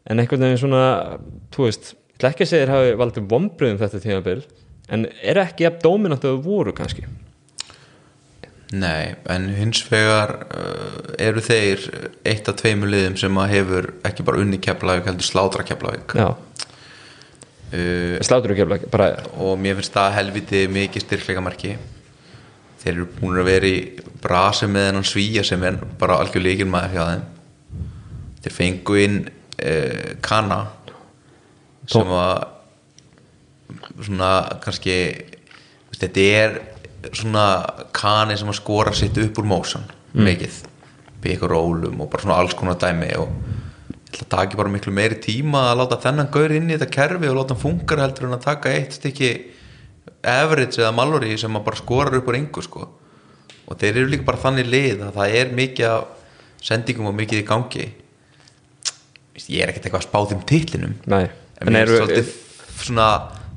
en 0.05 0.21
einhvern 0.21 0.47
veginn 0.47 0.61
svona 0.65 0.83
þú 1.55 1.69
veist, 1.69 1.93
ekki 2.19 2.45
að 2.45 2.51
segja 2.51 2.65
þeir 2.65 2.73
hafi 2.75 2.99
valdið 3.01 3.29
vombriðum 3.31 3.81
þetta 3.81 4.03
tímabil 4.03 4.39
en 4.89 5.07
er 5.21 5.41
ekki 5.41 5.65
jafn 5.65 5.81
dóminant 5.83 6.25
að 6.25 6.35
þau 6.35 6.43
voru 6.45 6.73
kannski? 6.75 7.05
Nei, 8.75 9.13
en 9.29 9.45
hins 9.53 9.83
vegar 9.87 10.31
uh, 10.49 11.01
eru 11.21 11.41
þeir 11.43 11.83
eitt 12.25 12.47
af 12.49 12.57
tveimur 12.59 12.89
liðum 12.89 13.17
sem 13.19 13.37
að 13.37 13.51
hefur 13.53 13.87
ekki 14.07 14.25
bara 14.25 14.41
unni 14.41 14.57
Keflavík 14.61 15.05
heldur 15.05 15.27
slátra 15.27 15.65
Keflavík. 15.67 16.15
Já, 16.17 16.31
uh, 16.33 18.15
slátur 18.25 18.55
ekki 18.55 18.89
bara, 18.89 19.11
og 19.37 19.59
mér 19.61 19.77
finnst 19.77 19.93
það 19.93 20.17
helviti 20.17 20.63
mikið 20.71 21.05
styrkleikamarki. 21.05 21.75
Þeir 22.81 22.91
eru 22.95 23.07
búin 23.19 23.39
að 23.41 23.49
vera 23.51 23.69
í 23.69 23.77
brasi 24.21 24.67
með 24.69 24.89
hennan 24.89 25.07
svíja 25.07 25.45
sem 25.45 25.63
er 25.65 25.77
bara 26.01 26.19
algjör 26.21 26.45
líkilmaður 26.45 26.97
hjá 26.97 27.05
þeim. 27.11 27.23
Þeir 28.45 28.57
fengu 28.57 28.99
inn 29.03 29.21
uh, 29.29 30.11
Kana 30.25 30.59
sem 31.85 32.11
að 32.17 32.54
svona 34.03 34.59
kannski 34.63 34.95
veist, 35.89 36.01
þetta 36.01 36.25
er 36.39 36.55
svona 37.13 37.45
Kani 37.95 38.37
sem 38.37 38.49
að 38.49 38.59
skora 38.59 38.93
sitt 38.95 39.17
upp 39.21 39.41
úr 39.41 39.47
mósan 39.47 39.85
mikið, 40.15 40.61
byggur 41.23 41.51
rólum 41.51 42.01
og 42.03 42.09
bara 42.11 42.23
svona 42.23 42.39
alls 42.39 42.55
konar 42.57 42.79
dæmi 42.79 43.11
og 43.19 43.29
ég 44.15 44.21
ætla 44.21 44.25
að 44.25 44.31
taka 44.31 44.59
bara 44.59 44.71
miklu 44.71 44.93
meiri 44.95 45.19
tíma 45.19 45.69
að 45.71 45.81
láta 45.81 45.99
þennan 46.05 46.31
gaur 46.31 46.53
inn 46.55 46.69
í 46.69 46.77
þetta 46.77 46.91
kerfi 46.93 47.29
og 47.29 47.37
láta 47.39 47.55
hann 47.55 47.63
funkar 47.65 48.01
heldur 48.03 48.29
en 48.29 48.37
að 48.37 48.45
taka 48.47 48.71
eitt 48.71 48.95
stykki 48.95 49.31
average 50.25 50.81
eða 50.81 50.93
mallory 50.95 51.35
sem 51.39 51.55
að 51.57 51.65
bara 51.67 51.79
skorar 51.79 52.17
upp 52.17 52.29
úr 52.31 52.39
engu 52.39 52.63
sko. 52.65 52.87
Og 53.65 53.79
þeir 53.81 54.01
eru 54.01 54.11
líka 54.13 54.27
bara 54.27 54.41
þannig 54.41 54.69
lið 54.69 55.05
að 55.07 55.19
það 55.19 55.37
er 55.39 55.53
mikið 55.59 55.87
af 55.89 56.65
sendingum 56.65 57.09
og 57.11 57.17
mikið 57.17 57.41
í 57.41 57.47
gangi. 57.47 57.87
Ég 59.45 59.61
er 59.61 59.71
ekkert 59.71 59.87
eitthvað 59.87 60.03
að 60.03 60.07
spá 60.07 60.19
þeim 60.31 60.43
titlinum. 60.49 60.95
Nei. 61.11 61.25
En 61.59 61.71
mér 61.71 61.85
er 61.89 61.93
svolítið 61.99 62.31
svona 62.81 63.09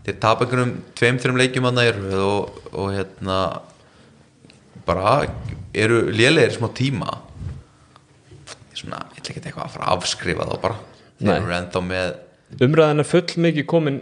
þeir 0.09 0.21
tapa 0.23 0.47
einhverjum 0.47 0.77
tveim, 0.99 1.19
þreim 1.23 1.41
leikjum 1.43 1.69
að 1.71 1.79
næru 1.79 2.21
og, 2.25 2.61
og 2.73 2.93
hérna 2.97 3.41
bara 4.89 5.19
eru 5.77 6.07
lélegir 6.11 6.57
smá 6.57 6.71
tíma. 6.75 7.19
Svona, 8.79 9.05
ég 9.13 9.21
ætla 9.21 9.35
ekki 9.35 9.43
eitthvað 9.43 9.67
að 9.67 9.75
fara 9.75 9.91
að 9.91 9.99
afskrifa 9.99 10.49
þá 10.49 10.57
bara. 10.63 10.81
Þeir 11.19 11.29
Nei. 11.29 11.37
eru 11.41 11.55
ennþá 11.59 11.85
með 11.85 12.17
umræðan 12.65 13.03
er 13.03 13.09
full 13.09 13.43
mikið 13.45 13.67
komin 13.69 13.99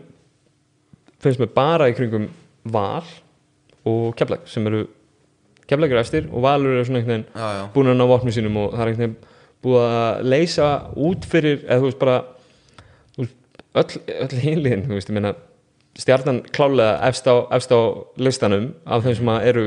finnst 1.22 1.40
mér 1.42 1.50
bara 1.54 1.88
í 1.90 1.96
kringum 1.96 2.28
val 2.70 3.06
og 3.86 4.12
keflag 4.18 4.46
sem 4.50 4.66
eru 4.70 4.84
keflagur 5.66 5.98
efstir 6.00 6.28
og 6.30 6.44
valur 6.46 6.76
er 6.76 6.86
svona 6.86 7.02
einhvern 7.02 7.24
veginn 7.26 7.72
búin 7.74 7.90
að 7.90 7.98
ná 7.98 8.06
vopnum 8.06 8.34
sínum 8.34 8.60
og 8.62 8.76
það 8.76 8.84
er 8.84 8.92
einhvern 8.92 9.04
veginn 9.04 9.34
búið 9.66 9.86
að 9.88 10.30
leysa 10.30 10.70
út 11.08 11.26
fyrir 11.26 11.64
eða 11.64 11.80
þú 11.80 11.88
veist 11.88 12.02
bara 12.02 12.16
öll, 13.82 13.90
öll 14.06 14.44
hinliðin 14.44 14.86
þú 14.86 14.98
veist, 14.98 15.10
ég 15.10 15.18
meina 15.18 15.34
stjarnan 15.96 16.42
klálega 16.54 17.00
efst 17.08 17.28
á, 17.28 17.48
efst 17.56 17.72
á 17.72 17.80
listanum 18.20 18.72
af 18.84 19.04
þeim 19.06 19.16
sem 19.20 19.30
eru 19.40 19.66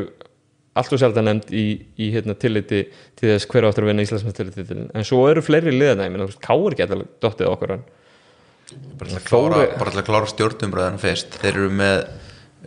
allt 0.80 0.94
og 0.94 1.02
sjaldan 1.02 1.28
nefnd 1.28 1.54
í, 1.56 1.66
í 2.00 2.10
hérna, 2.14 2.36
tilliti 2.40 2.84
til 3.20 3.32
þess 3.34 3.50
hver 3.50 3.68
áttur 3.68 3.86
að 3.86 3.92
vinna 3.92 4.06
Íslandsmestari 4.06 4.76
en 4.94 5.08
svo 5.08 5.24
eru 5.28 5.44
fleiri 5.44 5.74
veist, 5.74 6.42
Káur 6.44 6.78
geta 6.78 7.00
dottið 7.22 7.50
okkur 7.50 7.76
bara 9.00 9.10
til 9.10 9.18
að 9.18 9.26
klára, 9.26 9.62
að 9.90 10.06
klára 10.06 10.30
stjórnumræðina 10.30 11.02
fyrst. 11.02 11.38
Þeir 11.42 11.56
eru 11.56 11.70
með 11.74 12.04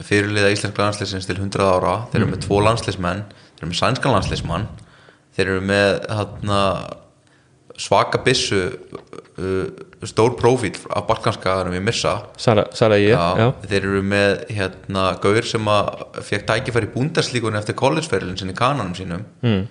fyrirliða 0.02 0.50
íslenska 0.54 0.82
landsleisins 0.82 1.28
til 1.28 1.36
100 1.38 1.68
ára. 1.68 1.94
Þeir 2.10 2.22
eru 2.22 2.30
með 2.32 2.44
tvo 2.46 2.58
landsleismenn 2.64 3.22
þeir 3.28 3.62
eru 3.62 3.70
með 3.70 3.78
sænskan 3.78 4.16
landsleismann 4.16 4.66
þeir 5.36 5.46
eru 5.46 5.64
með 5.68 5.90
hana, 6.12 6.60
svaka 7.82 8.20
byssu 8.22 8.60
uh, 8.68 9.66
stór 10.06 10.36
prófíl 10.38 10.76
af 10.90 11.06
balkanskaðanum 11.08 11.76
í 11.78 11.82
Mirsa 11.84 12.14
Sara, 12.40 12.66
Sara 12.76 12.98
ég, 13.00 13.14
Já, 13.14 13.38
já, 13.38 13.48
þeir 13.68 13.78
eru 13.80 14.02
með 14.06 14.44
hérna 14.54 15.06
Gaur 15.22 15.48
sem 15.48 15.70
að 15.72 15.90
fekk 16.28 16.46
tækifæri 16.50 16.90
búndarslíkunni 16.94 17.60
eftir 17.60 17.78
collegeferðilin 17.78 18.38
sinni 18.40 18.54
í 18.54 18.58
kananum 18.58 18.94
sínum. 18.98 19.24
Mm. 19.44 19.64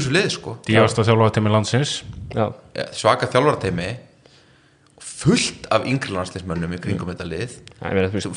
svo 0.00 0.12
lið 0.16 0.28
sko. 0.32 0.58
Díasta 0.66 1.04
þjálfa 1.04 1.32
til 1.36 1.48
landsins. 1.52 1.96
Já, 2.32 2.46
Ja, 2.76 2.86
svaka 2.96 3.28
þjálfarteimi 3.28 3.90
fullt 5.18 5.66
af 5.74 5.86
yngri 5.88 6.14
landsleismönnum 6.14 6.74
í 6.76 6.80
kringum 6.82 7.10
þetta 7.10 7.26
lið. 7.28 7.56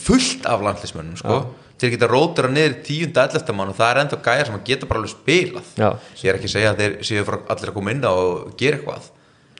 Fullt 0.01 0.47
af 0.49 0.63
landsleismönnum 0.65 1.19
sko. 1.19 1.37
Þeir 1.81 1.93
geta 1.95 2.09
rótur 2.11 2.47
að 2.47 2.55
niður 2.57 2.77
tíunda 2.85 3.25
11. 3.27 3.55
mann 3.57 3.71
og 3.73 3.77
það 3.79 3.91
er 3.91 4.01
enda 4.03 4.21
gæjar 4.27 4.49
sem 4.49 4.57
að 4.59 4.67
geta 4.69 4.89
bara 4.89 5.01
alveg 5.01 5.13
spilað 5.15 5.73
Já. 5.81 5.89
ég 6.21 6.29
er 6.29 6.37
ekki 6.37 6.49
að 6.49 6.55
segja 6.55 6.71
að 6.73 6.81
þeir 6.83 6.95
séu 7.09 7.25
frá 7.27 7.37
allir 7.55 7.71
að 7.71 7.77
koma 7.79 7.95
inn 7.95 8.05
á 8.05 8.13
og 8.13 8.53
gera 8.59 8.79
eitthvað 8.79 9.09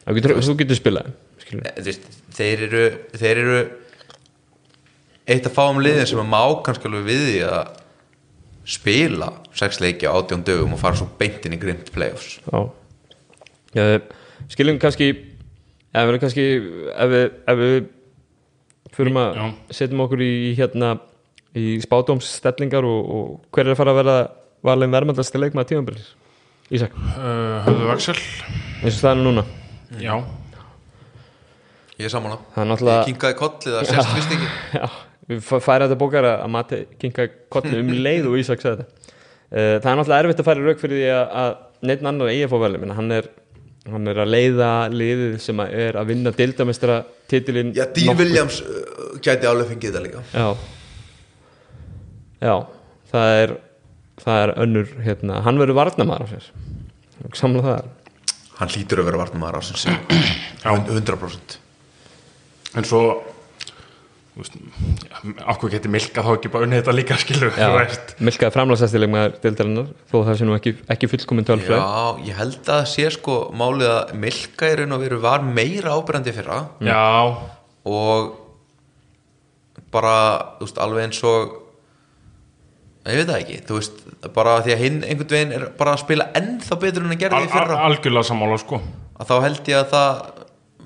Þú 0.01 0.15
getur, 0.17 0.33
þú 0.41 0.53
getur 0.57 0.77
spilað 0.79 1.11
skilur. 1.41 1.67
Eh, 1.69 1.99
þeir 2.37 2.63
eru 2.67 2.83
þeir 3.17 3.41
eru 3.43 3.59
eitt 5.31 5.47
að 5.47 5.55
fá 5.55 5.63
um 5.69 5.81
liðin 5.83 6.09
sem 6.09 6.21
að 6.21 6.31
má 6.31 6.41
kannski 6.65 6.89
alveg 6.89 7.07
við 7.07 7.23
því 7.27 7.41
að 7.47 7.77
spila 8.71 9.31
sex 9.57 9.81
leiki 9.81 10.09
á 10.09 10.13
átjón 10.13 10.45
dögum 10.45 10.75
og 10.75 10.81
fara 10.81 10.99
svo 10.99 11.09
beintin 11.19 11.55
í 11.55 11.59
grimt 11.61 11.91
playoffs 11.93 12.39
Já, 12.45 12.69
Já 13.77 13.85
Skiljum 14.51 14.79
kannski 14.81 15.11
ef 15.93 16.07
við 16.09 16.19
kannski 16.23 16.45
ef 16.91 17.11
við, 17.11 17.25
ef 17.51 17.59
við 17.61 17.75
fyrir 18.95 19.17
að 19.21 19.37
Já. 19.37 19.45
setjum 19.79 20.03
okkur 20.05 20.23
í 20.25 20.33
hérna 20.57 20.95
í 21.57 21.65
spádómsstellingar 21.83 22.85
og, 22.87 23.11
og 23.15 23.31
hver 23.51 23.67
er 23.67 23.73
að 23.75 23.79
fara 23.81 23.93
að 23.95 23.99
vera 24.01 24.17
valin 24.67 24.93
verðmandlasti 24.93 25.41
leikmaða 25.41 25.71
tímanbyrðis 25.73 26.11
Ísak, 26.71 26.93
uh, 26.95 27.65
Höfðu 27.65 27.89
Axel. 27.91 28.13
Eins 28.79 28.95
og 28.95 29.01
það 29.01 29.09
er 29.11 29.17
núna? 29.25 29.41
Já, 29.99 30.13
ég 31.99 32.07
er 32.07 32.13
saman 32.13 32.35
á 32.35 32.37
það 32.55 32.69
náttúrulega 32.69 33.01
ég 33.01 33.09
kinkaði 33.11 33.37
kollið 33.41 33.75
að 33.81 33.89
sérst 33.89 34.13
vist 34.15 34.31
ekki. 34.37 34.47
Já, 34.79 34.85
við 35.33 35.41
fæ- 35.49 35.59
færa 35.65 35.89
þetta 35.89 35.99
bókar 36.01 36.27
að 36.31 36.47
Mati 36.55 36.79
kinka 37.01 37.27
kollu 37.51 37.81
um 37.83 37.91
leið 38.07 38.29
og 38.31 38.39
Ísak 38.39 38.63
sagði 38.63 38.85
þetta. 38.85 39.19
Uh, 39.51 39.75
Það 39.83 39.91
er 39.91 39.99
náttúrulega 39.99 40.23
erfitt 40.23 40.41
að 40.45 40.47
færa 40.47 40.65
rauk 40.69 40.81
fyrir 40.85 41.01
því 41.01 41.11
að, 41.17 41.35
að 41.43 41.87
neitt 41.91 42.07
annar 42.13 42.31
eigi 42.31 42.47
að 42.47 42.53
fá 42.53 42.57
velum 42.63 42.85
en 42.87 42.95
hann 43.01 43.15
er, 43.19 43.29
hann 43.91 44.11
er 44.13 44.21
að 44.23 44.31
leiða 44.31 44.71
liðið 44.95 45.35
sem 45.43 45.59
að 45.65 45.75
er 45.83 45.99
að 45.99 46.11
vinna 46.13 46.33
dildamestara 46.39 47.01
titilinn 47.31 47.73
já, 47.75 47.83
Dean 47.97 48.15
Williams 48.21 48.61
uh, 48.63 49.17
gæti 49.19 49.49
alveg 49.51 49.73
fengið 49.73 49.91
þetta 49.91 50.05
líka. 50.07 50.23
Já 50.31 50.53
Já, 52.41 52.55
það 53.11 53.33
er 53.41 53.55
það 54.21 54.43
er 54.45 54.53
önnur, 54.65 54.91
hérna, 55.05 55.41
hann 55.45 55.57
verður 55.61 55.77
varnamaður 55.81 56.25
á 56.25 56.31
sér. 56.35 56.51
Samla 57.37 57.63
það 57.65 57.89
hann 58.61 58.69
hlýtur 58.75 59.01
að 59.01 59.07
vera 59.09 59.19
varnum 59.23 59.43
aðra 59.47 59.61
ásins 59.63 59.87
100% 60.61 61.55
en 62.77 62.85
svo 62.87 62.99
þú 64.31 64.43
veist, 64.43 64.53
okkur 65.51 65.71
geti 65.73 65.89
milka 65.91 66.23
þá 66.23 66.29
ekki 66.37 66.51
bara 66.53 66.67
unnið 66.67 66.81
þetta 66.83 66.93
líka 66.95 67.17
skilur 67.19 67.51
þú 67.55 67.63
Já, 67.63 67.71
veist? 67.75 68.13
Milkaði 68.23 68.55
framlæðsæstileg 68.55 69.11
með 69.11 69.25
dildarinnar 69.43 69.89
þó 70.11 70.15
það 70.27 70.37
sé 70.39 70.47
nú 70.47 70.55
ekki, 70.55 70.73
ekki 70.93 71.09
fullkomin 71.11 71.47
tölfræð 71.49 71.81
já, 71.81 72.29
ég 72.29 72.37
held 72.39 72.69
að 72.75 72.83
sé 72.93 73.09
sko 73.17 73.39
málið 73.59 73.89
að 73.95 74.13
Milka 74.21 74.69
í 74.71 74.77
raun 74.79 74.95
og 74.95 75.03
veru 75.03 75.19
var 75.25 75.43
meira 75.43 75.97
ábyrjandi 75.97 76.35
fyrra. 76.37 76.61
Já, 76.85 77.01
og 77.91 78.31
bara, 79.91 80.15
þú 80.61 80.67
veist, 80.69 80.79
alveg 80.85 81.09
eins 81.09 81.19
og 81.27 81.57
ég 83.09 83.17
veit 83.21 83.29
það 83.31 83.39
ekki, 83.39 83.57
þú 83.67 83.77
veist 83.79 84.01
bara 84.35 84.57
því 84.61 84.73
að 84.75 84.83
hinn 84.83 84.99
einhvern 85.01 85.31
veginn 85.33 85.55
er 85.57 85.63
bara 85.79 85.95
að 85.95 86.03
spila 86.03 86.27
ennþá 86.37 86.77
betur 86.83 87.05
en 87.07 87.15
að 87.15 87.23
gera 87.23 87.39
al, 87.39 87.47
því 87.47 87.51
al, 87.51 87.63
fyrra. 87.65 87.79
algjörlega 87.87 88.27
sammála 88.29 88.59
sko. 88.61 88.81
Að 89.17 89.31
þá 89.31 89.33
held 89.47 89.71
ég 89.71 89.79
að 89.79 89.89
það 89.95 90.21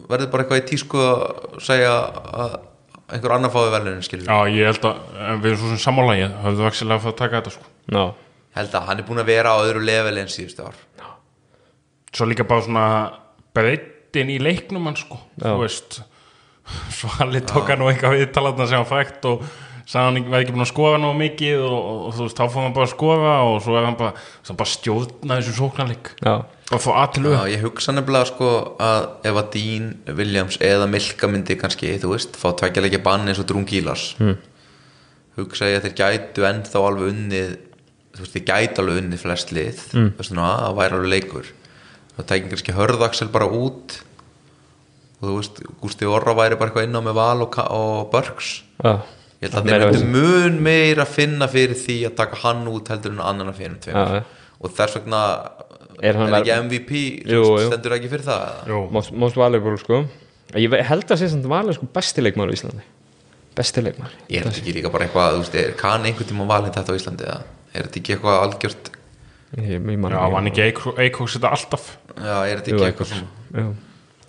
verður 0.05 0.31
bara 0.31 0.45
eitthvað 0.45 0.61
í 0.61 0.65
tísku 0.69 1.01
að 1.01 1.25
segja 1.65 1.91
að 2.45 2.55
einhver 3.15 3.35
annar 3.35 3.51
fái 3.53 3.65
velunin 3.73 4.05
skilur 4.05 4.29
Já, 4.29 4.37
ég 4.49 4.69
held 4.71 4.87
að 4.89 5.19
en 5.25 5.43
við 5.43 5.51
erum 5.51 5.61
svo 5.61 5.73
sem 5.73 5.83
sammála 5.83 6.15
ég 6.17 6.39
höfðu 6.45 6.65
Axel 6.69 6.89
að 6.95 7.03
fá 7.03 7.09
að 7.11 7.19
taka 7.19 7.41
þetta 7.41 7.53
sko. 7.57 7.69
Já, 7.91 8.03
held 8.57 8.79
að 8.79 8.87
hann 8.89 9.01
er 9.03 9.07
búin 9.09 9.21
að 9.21 9.29
vera 9.33 9.53
á 9.53 9.57
öðru 9.65 9.83
level 9.85 10.17
en 10.23 10.31
síðustu 10.31 10.65
ár. 10.65 10.79
Svo 12.15 12.27
líka 12.31 12.47
bara 12.47 12.63
svona 12.63 12.87
breytin 13.55 14.31
í 14.31 14.39
leiknum 14.39 14.87
hann 14.87 14.97
sko 14.99 15.19
Já. 15.35 15.49
þú 15.51 15.57
veist. 15.65 15.99
Svo 16.95 17.11
hann 17.19 17.35
tók 17.45 17.67
hann 17.69 17.83
nú 17.83 17.91
eitthvað 17.91 18.15
viðtalatna 18.21 18.69
sem 18.71 18.79
hann 18.81 18.89
fækt 18.89 19.27
og 19.29 19.43
sagði 19.85 20.05
hann 20.07 20.17
ekki- 20.19 20.31
væri 20.33 20.45
ekki 20.45 20.55
búin 20.55 20.65
að 20.65 20.71
skoða 20.71 20.97
nú 21.01 21.11
mikið 21.19 21.59
og, 21.61 21.75
og, 21.77 21.99
og 22.07 22.15
þú 22.17 22.25
veist, 22.25 22.39
þá 22.39 22.45
fór 22.49 22.63
hann 22.65 22.73
bara 22.75 22.87
að 22.87 22.93
skoða 22.95 23.33
og 23.45 23.57
svo 23.61 23.75
er 23.77 23.85
hann 23.85 23.97
bara, 23.99 24.23
bara 24.49 24.69
stjórna 24.71 25.37
þessu 25.37 25.53
sóknarleik. 25.59 26.09
Já, 26.25 26.33
og 26.73 26.81
fá 26.81 26.89
aðtilu 27.03 27.33
Já, 27.35 27.41
ég 27.53 27.61
hugsa 27.65 27.93
nefnilega 27.93 28.29
sko 28.31 28.49
að 28.81 29.05
ef 29.29 29.37
að 29.41 29.51
Dean 29.53 29.91
Williams 30.17 30.57
eða 30.57 30.87
Milka 30.89 31.29
myndi 31.29 31.57
kannski, 31.61 31.91
þú 32.01 32.15
veist, 32.15 32.39
fá 32.41 32.49
tveggjarleiki 32.57 33.01
bann 33.05 33.29
eins 33.29 33.41
og 33.41 33.45
Drún 33.51 33.67
Gílas 33.69 34.15
mm. 34.17 34.39
hugsa 35.37 35.69
ég 35.69 35.77
að 35.83 35.89
þeir 35.89 35.97
gætu 36.01 36.47
ennþá 36.49 36.81
alveg 36.81 37.11
unnið 37.13 37.51
þú 38.15 38.23
veist, 38.23 38.33
þeir 38.33 38.47
gætu 38.49 38.81
alveg 38.81 39.03
unnið 39.03 39.21
flest 39.21 39.53
lið. 39.53 39.83
Mm. 39.93 40.09
þú 40.15 40.23
veist, 40.23 40.33
ná, 40.33 40.45
það 40.49 40.79
væri 40.81 40.97
alveg 40.97 41.13
leikur. 41.13 41.53
Þá 42.15 42.21
tækir 42.31 42.51
kannski 42.55 42.75
hörðaksel 42.79 43.29
bara 43.29 43.51
út 43.51 43.99
og 45.19 45.27
þú 45.27 45.35
veist, 45.37 45.61
Gústi 45.83 46.09
Orra 46.09 46.33
væri 46.33 46.57
bara 46.57 46.71
eitthvað 46.71 46.87
inn 46.89 46.97
á 46.97 47.01
með 47.05 47.17
Val 47.19 47.45
og, 47.45 47.59
og 47.69 48.09
Börks 48.09 48.55
já 48.81 48.95
ég 49.41 49.51
held 49.51 49.59
að 49.59 49.69
þeir 49.69 49.85
myndu 49.85 50.09
mun 50.15 50.57
meira 50.63 51.05
finna 51.09 51.47
fyrir 51.51 51.77
því 51.79 51.97
að 52.09 52.17
taka 52.21 52.41
hann 52.45 52.65
út 52.71 52.91
heldur 52.93 53.15
en 53.15 53.23
annan 53.23 53.51
að 53.51 53.61
Já, 53.65 53.69
tveimur. 53.85 54.17
Já. 54.19 54.23
og 54.59 54.75
þess 54.77 54.99
vegna 54.99 55.21
Er 56.03 56.17
hann 56.19 56.35
ekki 56.35 56.51
MVP 56.65 56.91
Jú, 57.23 57.41
jú, 57.55 57.69
stendur 57.69 57.95
ekki 57.95 58.11
fyrir 58.11 58.25
það? 58.27 58.73
Most, 58.91 59.13
most 59.15 59.39
valuable 59.39 59.77
sko. 59.79 60.01
Ég 60.59 60.75
held 60.89 61.07
að 61.11 61.21
sé 61.21 61.29
samt 61.31 61.47
valið 61.49 61.77
sko 61.79 61.87
besti 61.95 62.23
leikmaður 62.23 62.51
í 62.51 62.57
Íslandi. 62.59 62.83
Besti 63.55 63.83
leikmaður. 63.83 64.17
Ég 64.27 64.41
er 64.41 64.49
þetta 64.49 64.61
ekki 64.61 64.75
líka 64.75 64.91
bara 64.91 65.07
eitthvað, 65.07 65.37
þú 65.37 65.43
veist, 65.45 65.57
er 65.61 65.73
kann 65.79 66.07
einhvern 66.07 66.29
tíma 66.31 66.47
valin 66.49 66.75
þetta 66.75 66.95
á 66.95 66.99
Íslandi 66.99 67.27
eða? 67.29 67.39
Er 67.71 67.87
þetta 67.87 68.01
ekki 68.01 68.15
eitthvað 68.15 68.39
algjört 68.43 68.91
já, 69.55 70.21
hann 70.35 70.49
ekki 70.51 70.65
Eikóks 71.05 71.37
þetta 71.37 71.51
alltaf. 71.55 71.89
Já, 72.15 72.37
er 72.43 72.59
þetta 72.59 72.73
ekki 72.73 72.87
eitthvað 72.89 72.89
eitthvað 72.89 73.11
svona 73.13 73.27
já. 73.55 73.67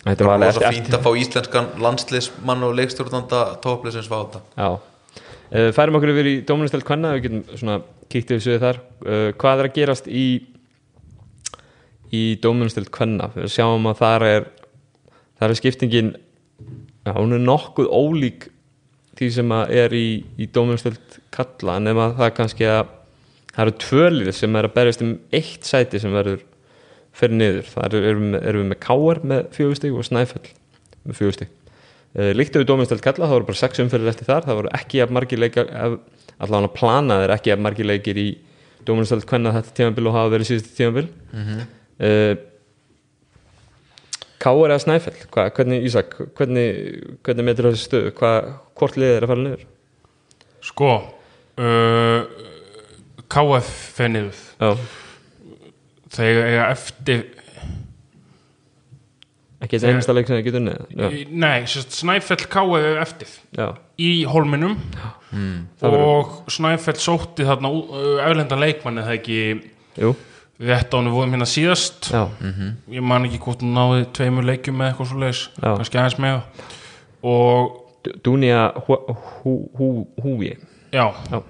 þetta 0.03 0.17
Það 0.17 0.29
var 0.29 0.37
alveg 0.37 0.57
svo 0.57 0.71
fínt 0.71 0.95
að 0.95 1.03
fá 1.03 1.11
íslenskan 1.23 1.69
landsliðsmann 1.83 2.67
og 2.67 2.75
leikstjórnanda 2.79 3.41
toplisins 3.63 4.07
fá 4.07 4.17
þetta 4.21 4.43
já 4.55 4.69
uh, 5.51 5.69
færum 5.75 5.99
okkur 5.99 6.13
yfir 6.13 6.31
í 6.31 6.35
Dóminustelt 6.47 6.85
Kvenna 6.87 7.15
við 7.15 7.27
getum 7.27 7.43
svona 7.53 7.79
kíkt 8.11 8.35
yfir 8.35 8.45
sögðu 8.45 8.63
þar. 8.65 8.83
Uh, 9.03 9.29
hvað 9.39 9.63
er 9.63 9.69
að 9.69 9.77
gerast 9.79 10.11
í 10.11 10.27
í 12.15 12.23
Dóminustelt 12.43 12.91
Kvenna? 12.93 13.31
Við 13.35 13.51
sjáum 13.57 13.89
að 13.91 13.99
þar 14.03 14.27
er 14.27 14.51
þar 15.37 15.53
er 15.53 15.59
skiptingin 15.59 16.13
já, 16.15 17.11
hún 17.15 17.35
er 17.37 17.43
nokkuð 17.43 17.89
ólík 17.91 18.47
því 19.17 19.31
sem 19.33 19.53
að 19.55 19.73
er 19.81 19.95
í, 19.97 20.07
í 20.37 20.47
Dóminustelt 20.53 21.19
Kalla 21.33 21.79
nema 21.81 22.11
það 22.17 22.33
kannski 22.37 22.69
að 22.69 22.93
það 23.53 23.63
eru 23.63 23.75
tvölið 23.83 24.35
sem 24.37 24.57
er 24.57 24.67
að 24.67 24.75
berjast 24.75 25.03
um 25.05 25.13
eitt 25.33 25.65
sæti 25.65 26.01
sem 26.01 26.13
verður 26.13 26.43
fyrir 27.17 27.39
niður, 27.39 27.69
þar 27.73 27.95
erum 27.97 28.35
erum 28.37 28.63
við 28.63 28.69
með 28.71 28.81
Káar 28.83 29.23
með 29.25 29.47
fjögustig 29.55 29.95
og 29.97 30.05
Snæfell 30.05 30.43
með 31.07 31.17
fjögustig 31.17 31.49
uh, 31.49 31.66
líkt 32.15 32.55
ef 32.55 32.63
við 32.63 32.69
dóminstöld 32.71 33.03
kalla, 33.05 33.27
það 33.27 33.35
voru 33.35 33.47
bara 33.49 33.61
sex 33.61 33.79
umferðir 33.83 34.13
eftir 34.13 34.29
þar. 34.29 34.45
Það 34.47 34.59
voru 34.61 34.73
ekki 34.77 35.01
að 35.03 35.15
margir 35.17 35.41
leikar 35.41 35.71
allavega 36.37 36.73
planaðir 36.77 37.33
ekki 37.35 37.53
að 37.53 37.63
margir 37.65 37.89
leikir 37.89 38.17
í 38.21 38.27
dóminstöld 38.87 39.25
hvenna 39.29 39.55
þetta 39.55 39.75
tímabil 39.77 40.07
og 40.09 40.15
hafa 40.15 40.33
verið 40.35 40.51
síðustu 40.51 40.75
tímabil. 40.77 41.07
Mm 41.33 41.43
-hmm. 41.47 41.65
uh, 42.07 42.35
Káar 44.37 44.69
eða 44.69 44.83
Snæfell 44.83 45.17
Hva, 45.33 45.47
hvernig 45.49 45.85
Ísak, 45.87 46.13
hvernig, 46.37 46.67
hvernig 47.25 47.45
metur 47.47 47.71
þessi 47.71 47.87
stöðu, 47.87 48.11
hvort 48.77 48.99
liðið 48.99 49.15
er 49.15 49.25
að 49.25 49.31
fara 49.31 49.43
niður? 49.43 49.63
Sko 50.67 50.91
uh, 51.57 52.21
KF 53.27 53.71
fenniðuð 53.97 54.43
já, 54.61 54.69
þegar 56.15 56.71
eftir 56.71 57.25
ekki 59.61 59.79
þessi 59.79 59.89
einasta 59.89 60.13
leik 60.13 60.27
sem 60.29 60.37
þið 60.37 60.45
getur 60.47 60.63
neða 60.67 60.85
já, 60.93 61.25
nei, 61.31 61.65
Snæfell 61.65 62.45
er 62.77 62.99
eftir 63.01 63.31
já, 63.57 63.67
í 63.97 64.11
holminum 64.29 64.75
það 65.81 65.97
og 65.97 66.35
Snæfell 66.53 66.99
sótti 67.01 67.47
þarna 67.47 67.71
eflendan 68.27 68.61
leikmann 68.61 69.01
eða 69.01 69.15
ekki? 69.17 69.39
Jú, 69.97 70.11
rétt 70.61 70.93
á 70.93 70.97
hann 70.97 71.09
við 71.09 71.15
vorum 71.17 71.33
hérna 71.35 71.45
síðast. 71.49 72.07
Já, 72.13 72.23
ég 72.93 73.01
man 73.05 73.25
ekki 73.25 73.39
hvort 73.41 73.61
hún 73.65 73.73
náði 73.77 74.05
tveimur 74.13 74.45
leikjum 74.45 74.77
með 74.77 74.91
eitthvað 74.91 75.09
svo 75.11 75.19
leiðis, 75.23 75.41
kannski 75.61 75.99
aðeins 76.01 76.19
með 76.21 76.39
og 77.33 77.75
D- 78.05 78.13
Dúnía 78.23 78.61
Hú- 78.85 79.03
Hú- 79.43 79.69
Hú- 79.77 80.07
Húi. 80.23 80.53
Já, 80.93 81.09
já 81.31 81.41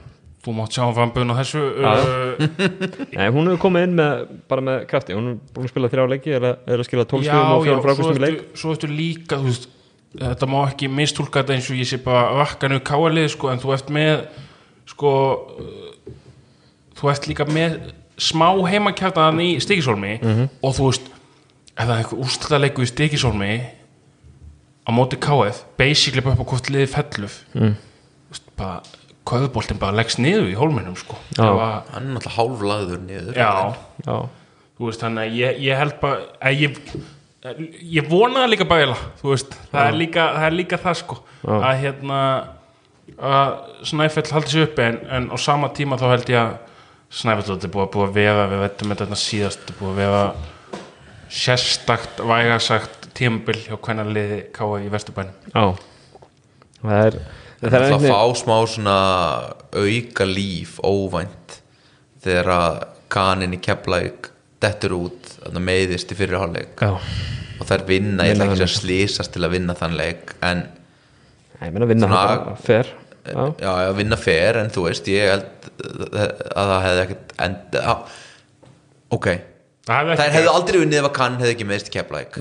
þú 0.48 0.56
mátt 0.58 0.76
sjá 0.78 0.84
framburðin 0.98 1.34
á 1.34 1.40
þessu 1.42 1.64
uh, 1.78 2.44
Nei, 3.18 3.28
hún 3.36 3.50
hefur 3.52 3.62
komið 3.68 3.88
inn 3.88 3.96
með, 4.00 4.22
bara 4.50 4.64
með 4.64 4.86
krafti 4.92 5.18
hún 5.18 5.32
er 5.34 5.40
búin 5.56 5.68
að 5.68 5.74
spila 5.74 5.92
þrjá 5.94 6.06
leiki 6.14 6.36
að, 6.38 6.48
er 6.56 6.84
að 6.84 6.88
skila 6.88 7.06
tólstöðum 7.12 7.54
og 7.58 7.66
fjórum 7.68 7.82
svo 7.82 7.88
frákvæmstum 7.88 8.18
í 8.18 8.26
leik 8.26 8.44
svo 8.62 8.74
ertu 8.76 8.90
líka 8.92 9.40
þú 9.42 9.52
veist, 9.52 9.68
þetta 10.18 10.50
má 10.54 10.58
ekki 10.70 10.90
mistúlka 10.98 11.44
þetta 11.44 11.58
eins 11.58 11.70
og 11.74 11.82
ég 11.82 11.90
sé 11.92 12.00
bara 12.06 12.26
rakkanu 12.40 12.80
káalið 12.88 13.30
sko, 13.36 13.52
en 13.52 13.62
þú 13.62 13.74
ert 13.76 13.92
með 14.00 14.14
sko 14.88 15.14
uh, 15.60 16.12
þú 16.98 17.12
ert 17.14 17.28
líka 17.30 17.48
með 17.52 17.80
smá 18.18 18.48
heimakjartan 18.72 19.38
í 19.44 19.50
stikisólmi 19.62 20.16
Mhm. 20.24 20.48
og 20.66 20.72
þú 20.74 20.88
veist 20.90 21.12
ef 21.78 21.84
það 21.86 21.92
er 21.94 22.00
eitthvað 22.02 22.22
úrslutaleiku 22.26 22.82
í 22.82 22.90
stikisólmi 22.90 23.52
á 24.88 24.90
móti 24.96 25.20
KF 25.22 25.60
basically 25.78 26.24
bara 26.26 26.34
upp 26.34 26.48
á 26.48 26.50
hvort 26.50 26.70
liði 26.74 26.88
felluf 26.90 27.36
mm. 27.54 27.76
bara 28.58 28.80
köðuboltin 29.28 29.80
bara 29.82 29.98
leggst 30.00 30.20
niður 30.24 30.48
í 30.52 30.56
hólminum 30.58 30.96
sko. 31.00 31.18
Að- 31.38 31.62
hann 31.94 32.08
er 32.08 32.14
náttúrulega 32.16 32.36
hálflaður 32.38 33.02
niður. 33.06 33.38
Já, 33.38 33.52
Já, 34.08 34.18
þú 34.78 34.90
veist 34.90 35.04
þannig 35.06 35.24
að 35.28 35.38
ég, 35.42 35.62
ég 35.68 35.78
held 35.84 35.96
bara 36.02 36.20
að 36.42 36.62
ég 36.66 36.82
ég 37.48 38.08
vona 38.10 38.44
það 38.44 38.50
líka 38.52 38.66
veist, 39.32 39.54
það 39.72 39.88
er 39.88 39.98
líka 40.02 40.24
það, 40.36 40.46
er 40.48 40.56
líka 40.58 40.78
það 40.84 40.96
sko 41.04 41.18
Já. 41.48 41.54
að 41.58 41.82
hérna 41.84 42.22
að 43.18 43.52
Snæfell 43.88 44.32
haldi 44.34 44.52
sér 44.52 44.66
uppi 44.68 44.84
en, 44.84 44.98
en 45.16 45.30
á 45.32 45.36
sama 45.40 45.70
tíma 45.78 45.96
þá 46.02 46.08
held 46.12 46.32
ég 46.34 46.42
að 46.42 46.58
Snæfell 47.10 47.46
þetta 47.48 47.70
er 47.70 47.74
búið, 47.78 47.90
búið 47.94 48.08
að 48.10 48.18
vera 48.18 48.48
við 48.52 48.64
veitum 48.66 48.92
þetta 48.92 49.06
hérna 49.06 49.20
síðast 49.22 49.62
þetta 49.64 49.74
er 49.76 49.80
búið 49.80 49.94
að 49.94 50.02
vera 50.02 50.24
sérstakt 51.38 52.20
vægasagt 52.24 53.08
tímabil 53.18 53.58
hjá 53.64 53.76
hvernig 53.84 54.12
liði 54.16 54.40
káa 54.56 54.80
í 54.84 54.90
Vesturbænum. 54.92 55.34
Já. 55.54 55.64
Það 56.84 57.06
er 57.08 57.18
Það 57.58 57.68
er 57.68 57.74
Það 57.74 57.86
einhvern 57.88 58.12
fá 58.14 58.42
smá 58.42 58.56
svona 58.70 58.98
auka 59.74 60.28
líf 60.30 60.76
óvænt 60.86 61.56
þegar 62.24 62.52
að 62.58 62.78
kanin 63.14 63.56
í 63.56 63.60
Keflæk 63.64 64.30
dettur 64.62 64.94
út 64.98 65.32
þarna 65.40 65.62
meiðist 65.64 66.12
í 66.14 66.18
fyrirháleik 66.18 66.82
og 66.88 67.66
þær 67.66 67.84
vinna, 67.88 68.26
ég 68.28 68.36
ætla 68.36 68.46
ekki 68.50 68.60
hann. 68.60 68.68
að 68.68 68.74
slísast 68.76 69.34
til 69.34 69.44
að 69.48 69.54
vinna 69.58 69.76
þann 69.78 69.96
leik 69.98 70.36
en 70.46 70.66
Ég 71.58 71.72
meina 71.74 71.88
vinna 71.90 72.08
þetta 72.14 72.56
fer 72.62 72.90
Já. 73.28 73.42
Já, 73.60 73.72
vinna 73.98 74.16
fer 74.22 74.56
en 74.62 74.70
þú 74.72 74.84
veist, 74.86 75.08
ég 75.12 75.32
held 75.34 75.66
að 76.54 76.70
það 76.70 76.84
hefði 76.86 77.02
ekkert 77.08 77.34
end, 77.44 77.74
á, 77.76 77.94
ok, 79.18 79.28
Það 79.88 80.22
hefði 80.36 80.52
aldrei 80.52 80.78
unnið 80.84 81.00
ef 81.02 81.08
að 81.10 81.16
kann 81.18 81.36
hefði 81.42 81.56
ekki 81.58 81.68
meðist 81.68 81.90
í 81.90 81.96
Keflæk 81.98 82.38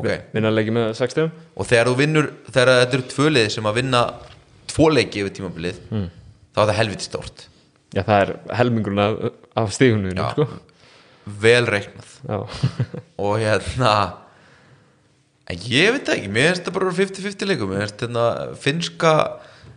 ok, 0.00 0.10
Vinna 0.34 0.50
leiki 0.52 0.74
með 0.74 0.90
60 0.98 1.30
og 1.56 1.68
þegar 1.70 1.90
þú 1.92 1.94
vinnur 2.02 2.28
þegar 2.50 2.72
þetta 2.82 2.98
eru 2.98 3.08
tvö 3.14 3.30
liði 3.32 3.54
sem 3.56 3.70
að 3.70 3.78
vinna 3.80 4.02
tvo 4.70 4.88
leiki 4.94 5.22
yfir 5.24 5.34
tímabilið 5.40 5.78
Hmm. 5.90 6.08
þá 6.54 6.62
er 6.62 6.70
það 6.72 6.78
helviti 6.80 7.06
stórt. 7.10 7.46
Já 7.94 8.02
það 8.06 8.20
er 8.24 8.32
helmingurinn 8.60 9.02
af, 9.04 9.20
af 9.58 9.72
stígunum 9.74 10.18
sko. 10.32 10.46
Vel 11.42 11.66
reiknað. 11.68 12.10
Og 13.26 13.38
hérna 13.42 13.94
en 15.50 15.62
ég 15.66 15.90
veit 15.96 16.10
ekki, 16.14 16.28
mér 16.30 16.52
finnst 16.54 16.66
það 16.68 16.76
bara 16.78 16.92
50-50 16.94 17.48
leikum, 17.50 17.72
mér 17.74 17.86
finnst 17.88 18.04
hérna 18.06 18.26
finnska 18.62 19.14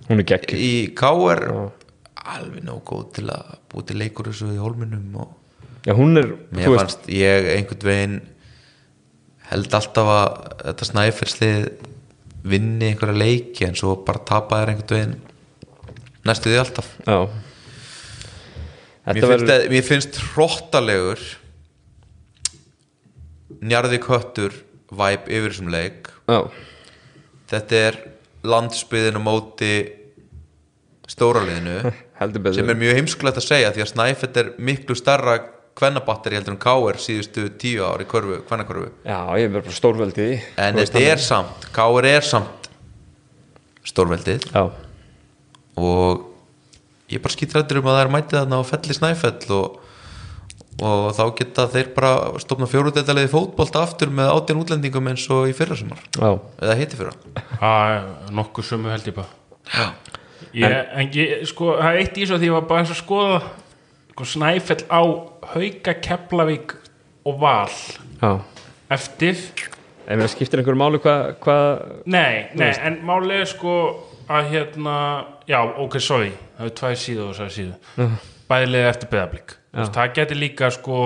Hún 0.10 0.20
er 0.20 0.28
gegn 0.28 0.58
í 0.60 0.72
KR 1.00 1.42
alveg 2.24 2.64
nóg 2.68 2.82
góð 2.88 3.06
til 3.18 3.26
að 3.34 3.54
búið 3.72 3.88
til 3.90 3.98
leikur 4.02 4.28
þessu 4.30 4.52
í 4.54 4.60
hólminum 4.62 5.16
og 5.24 5.32
Já 5.88 5.96
hún 5.98 6.16
er 6.20 6.30
þú 6.56 6.76
veist, 6.78 7.08
ég 7.12 7.48
einhvern 7.58 7.88
veginn 7.88 8.14
held 9.50 9.74
alltaf 9.76 10.12
að 10.14 10.38
þetta 10.62 10.88
snæfellslið 10.88 11.66
vinni 12.44 12.92
einhverja 12.92 13.16
leiki 13.18 13.68
en 13.68 13.78
svo 13.80 13.96
bara 14.06 14.24
tapa 14.28 14.62
þér 14.62 14.74
einhvern 14.74 14.94
veginn 14.98 15.16
næstu 16.28 16.52
því 16.52 16.62
alltaf 16.64 16.90
mér 17.04 17.30
Þetta 19.04 19.30
finnst, 19.34 19.50
að, 19.52 19.66
mér 19.74 19.84
finnst 19.84 20.20
hróttalegur 20.32 21.24
njarði 23.64 24.00
köttur 24.04 24.56
væp 24.94 25.28
yfir 25.28 25.52
þessum 25.52 25.72
leik. 25.74 26.08
Já. 26.30 26.40
Þetta 27.52 27.82
er 27.90 28.00
landsbyðin 28.48 29.20
og 29.20 29.26
móti 29.26 29.74
stóraliðinu 31.12 31.92
sem 32.56 32.72
er 32.72 32.80
mjög 32.80 33.00
heimskulegt 33.00 33.40
að 33.42 33.48
segja 33.50 33.74
því 33.76 33.84
að 33.84 33.92
Snæfell 33.92 34.32
er 34.40 34.52
miklu 34.72 34.96
starra 34.96 35.36
kvennabatteri 35.78 36.38
heldur 36.38 36.54
en 36.56 36.60
K.R. 36.62 37.00
síðustu 37.02 37.48
tíu 37.60 37.86
ár 37.86 38.02
í 38.04 38.08
körfu, 38.10 38.42
kvennakörfu. 38.48 38.90
Já 39.08 39.18
ég 39.40 39.48
er 39.48 39.54
bara 39.56 39.74
stórveldið 39.74 40.34
en 40.62 40.78
þetta 40.82 41.02
er 41.14 41.22
samt, 41.24 41.70
K.R. 41.74 42.10
er 42.10 42.28
samt 42.28 42.70
stórveldið. 43.88 44.46
Já. 44.54 44.68
Og 45.82 46.28
ég 47.10 47.18
er 47.18 47.24
bara 47.24 47.36
skítrættur 47.36 47.82
um 47.82 47.90
að 47.90 47.98
það 47.98 48.04
er 48.06 48.14
mætið 48.14 48.40
þarna 48.40 48.62
á 48.62 48.64
felli 48.70 48.98
Snæfell 48.98 49.56
og, 49.58 49.80
og 50.84 51.08
þá 51.18 51.24
geta 51.40 51.66
þeir 51.74 51.90
bara 51.98 52.14
stofna 52.44 52.70
fjóruðeldaliði 52.70 53.32
fótbolta 53.34 53.84
aftur 53.88 54.14
með 54.14 54.32
átján 54.34 54.62
útlendingum 54.62 55.10
eins 55.12 55.26
og 55.34 55.50
í 55.52 55.58
fyrra 55.58 55.78
sumar 55.80 56.02
Já. 56.14 56.30
Eða 56.62 56.78
hitti 56.80 57.02
fyrra. 57.02 57.16
Er 57.60 58.08
nokkuð 58.34 58.70
sömu 58.70 58.94
held 58.94 59.10
ég 59.10 59.18
bara. 59.18 59.30
Já. 59.74 59.90
ég, 60.54 60.78
En 60.94 61.12
ég, 61.18 61.36
sko, 61.50 61.74
það 61.82 61.90
er 61.90 62.02
eitt 62.06 62.18
í 62.22 62.30
svo 62.30 62.40
því 62.40 62.50
ég 62.52 62.58
var 62.60 62.70
bara 62.70 62.86
eins 62.86 62.94
að 62.94 63.02
skoða 63.02 63.42
sko, 63.42 63.63
Snæfell 64.22 64.86
á 64.94 65.02
Hauka 65.54 65.94
Keflavík 65.94 66.76
og 67.26 67.40
Val. 67.42 67.70
Já. 68.22 68.40
Eftir. 68.94 69.36
En 70.08 70.20
mér 70.20 70.28
skiptir 70.28 70.60
einhverju 70.60 70.78
máli 70.78 71.00
hvað 71.00 71.22
hva, 71.44 71.58
Nei, 72.06 72.50
nei, 72.60 72.74
en 72.84 72.98
málið 73.08 73.40
er 73.40 73.48
sko 73.48 73.76
að 74.28 74.50
hérna, 74.52 74.96
já, 75.48 75.60
ok, 75.64 75.96
sorry 76.04 76.32
það 76.58 76.68
er 76.68 76.74
tvær 76.80 76.98
síðu 77.00 77.24
og 77.28 77.38
þessar 77.38 77.54
síðu 77.56 78.08
bæðilega 78.52 78.90
eftir 78.92 79.12
beðablík 79.14 79.54
það 79.96 80.12
geti 80.18 80.38
líka 80.38 80.70
sko 80.76 80.98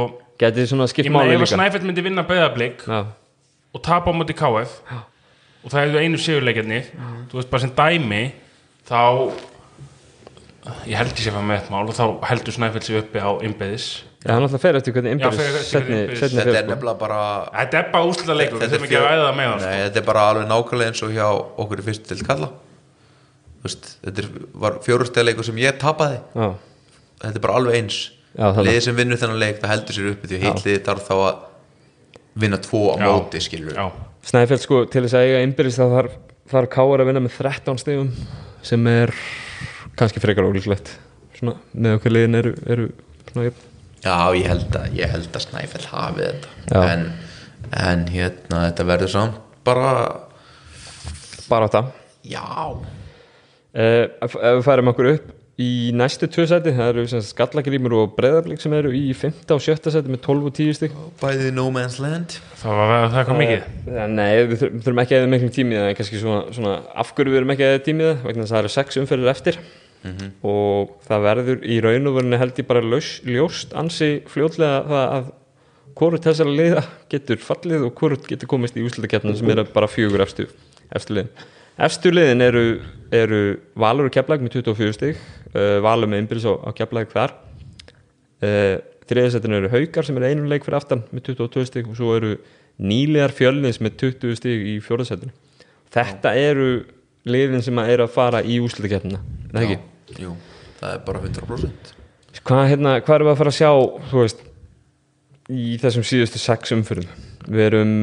þið 0.42 0.64
svona 0.72 0.88
skipt 0.90 1.08
ég 1.10 1.14
meina 1.14 1.28
máli 1.30 1.38
ef 1.38 1.44
líka. 1.46 1.54
Snæfell 1.56 1.86
myndi 1.88 2.06
vinna 2.06 2.26
beðablík 2.28 2.84
Já. 2.90 3.00
og 3.74 3.84
tapa 3.86 4.10
á 4.10 4.18
móti 4.18 4.36
KF 4.38 4.74
og 4.98 5.70
það 5.70 5.80
hefðu 5.84 6.02
einu 6.04 6.22
sigurleikjarnir 6.22 6.90
þú 7.30 7.40
veist 7.40 7.54
bara 7.54 7.64
sem 7.66 7.74
dæmi 7.78 8.24
þá 8.90 9.02
ég 10.88 11.00
held 11.00 11.14
ég 11.14 11.24
sé 11.24 11.32
að 11.34 11.48
með 11.48 11.60
eitt 11.60 11.72
mál 11.74 11.84
og 11.88 11.96
þá 11.98 12.06
heldur 12.30 12.56
Snæfell 12.56 12.84
sig 12.86 13.00
uppi 13.02 13.24
á 13.24 13.32
innbeðis 13.48 13.88
Já, 14.26 14.32
hann 14.34 14.44
alltaf 14.44 14.64
fer 14.64 14.78
eftir 14.80 14.96
hvernig 14.96 15.24
setni 15.64 16.00
þetta 16.18 16.44
er 16.44 16.70
nefnilega 16.72 16.98
bara 17.00 17.20
þetta 17.54 17.80
er 17.80 17.92
bara 17.94 18.10
úslega 18.10 18.38
leikur, 18.42 18.62
Þetta 18.64 18.80
er 18.80 18.86
ekki 18.88 18.98
að 19.00 19.06
ræða 19.08 19.26
það 19.28 19.38
með 19.38 19.50
það 19.52 19.60
sko. 19.62 19.70
Nei, 19.72 19.84
þetta 19.86 20.02
er 20.02 20.08
bara 20.10 20.24
alveg 20.32 20.50
nákvæmlega 20.52 20.92
eins 20.92 21.04
og 21.06 21.14
hjá 21.16 21.28
okkur 21.64 21.84
í 21.84 21.86
fyrstu 21.88 22.12
til 22.12 22.28
kalla 22.28 22.50
þetta 23.68 24.24
er, 24.24 24.28
var 24.64 24.78
fjórustæðleikur 24.86 25.48
sem 25.48 25.58
ég 25.60 25.80
tapaði. 25.82 26.20
Já, 26.38 26.48
þetta 27.24 27.34
er 27.40 27.44
bara 27.44 27.58
alveg 27.60 27.80
eins. 27.82 27.98
Liðið 28.38 28.84
sem 28.86 28.98
vinnur 28.98 29.20
þennan 29.20 29.42
leik 29.42 29.62
það 29.62 29.74
heldur 29.74 29.98
sér 29.98 30.10
uppi 30.14 30.30
því 30.30 30.40
heilt 30.44 30.66
liðið 30.66 30.84
þarf 30.86 31.08
þá 31.08 31.16
að 31.18 31.40
vinna 32.38 32.60
tvo 32.62 32.82
á 32.94 32.96
Já. 33.02 33.08
móti 33.10 33.42
skilur 33.42 33.74
já, 33.74 33.88
Snæfell 34.28 34.60
sko 34.62 34.84
til 34.92 35.04
þess 35.06 35.18
að 35.18 35.26
eiga 35.26 35.42
innbyrðis 35.46 35.80
þá 35.80 35.86
þarf, 35.96 36.18
þarf 36.52 36.70
Káar 36.76 37.04
að 37.04 37.10
vinna 37.10 37.24
með 37.26 37.38
13 37.40 37.82
stegum 37.82 38.12
sem 38.68 38.90
er 38.92 39.14
kannski 40.00 40.22
frekar 40.24 40.48
ólíklegt. 40.48 40.94
Svona 41.38 41.58
með 41.74 41.98
okkur 42.00 42.16
liðin 42.16 42.40
eru, 42.40 42.54
eru 42.68 42.88
svona 43.32 43.52
Já, 44.06 44.18
ég 44.38 44.46
held 44.48 44.76
að, 44.78 44.92
ég 44.98 45.10
held 45.12 45.34
að 45.36 45.44
Snæfell 45.48 45.88
hafi 45.92 46.28
þetta. 46.28 46.84
En, 46.94 47.08
en 47.74 48.06
hérna 48.14 48.68
þetta 48.70 48.86
verður 48.88 49.12
samt 49.16 49.42
bara 49.68 49.90
bara 51.48 51.68
það 51.72 51.90
já, 52.28 52.44
uh, 52.44 54.06
ef 54.24 54.36
við 54.38 54.62
færum 54.68 54.92
okkur 54.92 55.10
upp 55.16 55.34
í 55.58 55.90
næstu 55.98 56.28
tvö 56.30 56.44
seti, 56.52 56.70
það 56.78 56.90
eru 56.92 57.04
sem 57.10 57.22
sagt 57.24 57.34
skallagrímur 57.34 57.96
og 57.98 58.12
breðablík 58.18 58.62
sem 58.62 58.74
eru 58.78 58.92
í 58.94 59.08
5. 59.18 59.40
og 59.56 59.64
7. 59.64 59.90
seti 59.96 60.12
með 60.14 60.22
12 60.28 60.50
og 60.52 60.54
10 60.60 60.76
stig. 60.78 60.94
Bæðið 61.18 61.50
no 61.58 61.64
man's 61.74 61.96
land. 62.04 62.36
Það 62.62 62.78
var 62.78 62.94
að 62.94 63.08
það 63.08 63.18
eitthvað 63.24 63.40
mikið. 63.42 63.64
Eh, 63.96 64.06
Nei, 64.14 64.28
við 64.52 64.62
þur- 64.62 64.72
við 64.76 64.84
þurfum 64.86 65.02
ekki 65.02 65.18
að 65.18 65.24
eða 65.24 65.32
miklum 65.34 65.54
tími 65.58 65.74
í 65.74 65.80
það 65.80 65.90
en 65.90 65.98
kannski 65.98 66.22
svona, 66.22 66.44
svona 66.54 66.76
af 66.94 67.14
hverju 67.18 67.34
við 67.34 67.40
erum 67.42 67.56
ekki 67.56 67.66
að 67.66 67.74
eða 67.74 67.84
tími 67.90 68.06
í 68.06 68.10
það 68.12 68.24
vegna 68.30 68.44
þess 68.46 68.52
að 68.54 68.58
það 68.58 68.64
eru 68.68 68.74
sex 68.76 69.02
umferðir 69.02 69.34
eftir 69.34 69.60
og 70.46 70.96
það 71.08 71.26
verður 71.26 71.66
í 71.66 71.80
raun 71.84 72.10
og 72.10 72.18
verðinu 72.18 72.40
held 72.42 72.62
ég 72.62 72.68
bara 72.70 72.84
ljós, 72.86 73.10
ljóst 73.26 73.76
ansi 73.78 74.10
fljótlega 74.30 74.84
það 74.88 75.14
að 75.18 75.30
hvort 75.98 76.28
þessara 76.28 76.54
liða 76.54 76.84
getur 77.10 77.42
fallið 77.42 77.88
og 77.88 77.96
hvort 77.98 78.28
getur 78.30 78.50
komist 78.52 78.78
í 78.78 78.84
úslutakefnum 78.86 79.36
sem 79.38 79.50
eru 79.50 79.66
bara 79.74 79.90
fjögur 79.90 80.24
efstu, 80.24 80.46
efstu 80.94 81.18
liðin. 81.18 81.32
Efstu 81.88 82.12
liðin 82.14 82.42
eru, 82.42 82.66
eru 83.14 83.42
Valur 83.78 84.10
og 84.10 84.14
Keflag 84.14 84.42
með 84.42 84.60
24 84.62 84.94
stig 84.98 85.18
uh, 85.54 85.78
Valur 85.86 86.10
með 86.10 86.24
innbyrðis 86.24 86.48
á, 86.50 86.54
á 86.66 86.70
Keflag 86.78 87.10
þar. 87.14 87.34
Uh, 88.42 88.78
þriðasettinu 89.10 89.60
eru 89.62 89.74
Haukar 89.74 90.06
sem 90.06 90.18
er 90.20 90.30
einum 90.32 90.50
leik 90.50 90.66
fyrir 90.66 90.80
aftan 90.80 91.04
með 91.10 91.32
22 91.34 91.68
stig 91.70 91.90
og 91.90 91.98
svo 91.98 92.14
eru 92.18 92.38
nýlegar 92.78 93.34
fjölnins 93.34 93.82
með 93.82 93.98
20 94.04 94.38
stig 94.38 94.66
í 94.76 94.78
fjórasettinu 94.86 95.34
þetta 95.94 96.34
eru 96.38 96.70
liðin 97.30 97.64
sem 97.66 97.80
að 97.82 97.92
eru 97.96 98.08
að 98.08 98.14
fara 98.16 98.42
í 98.44 98.58
úslutakefnina 98.64 99.20
er 99.20 99.54
það 99.54 99.66
ekki? 99.68 99.78
jú, 100.24 100.34
það 100.82 100.94
er 100.98 101.06
bara 101.08 101.24
100% 101.26 101.94
Hvað, 102.48 102.66
hérna, 102.72 102.92
hvað 103.04 103.16
erum 103.18 103.28
við 103.28 103.34
að 103.34 103.40
fara 103.42 103.52
að 103.52 103.58
sjá 103.58 103.70
þú 104.12 104.20
veist, 104.22 104.44
í 105.52 105.72
þessum 105.82 106.06
síðustu 106.08 106.40
sex 106.40 106.74
umfyrum 106.76 107.08
við 107.48 107.64
erum, 107.70 107.94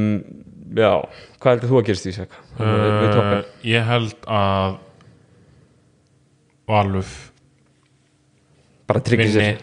já 0.74 0.90
hvað 1.38 1.50
heldur 1.54 1.70
þú 1.70 1.78
að 1.80 1.86
gerist 1.90 2.08
í 2.10 2.14
sek? 2.16 2.34
uh, 2.58 3.38
ég 3.68 3.86
held 3.88 4.16
að 4.26 4.80
Valuf 6.68 7.12
bara 8.88 9.00
tryggja 9.04 9.30
sér. 9.34 9.58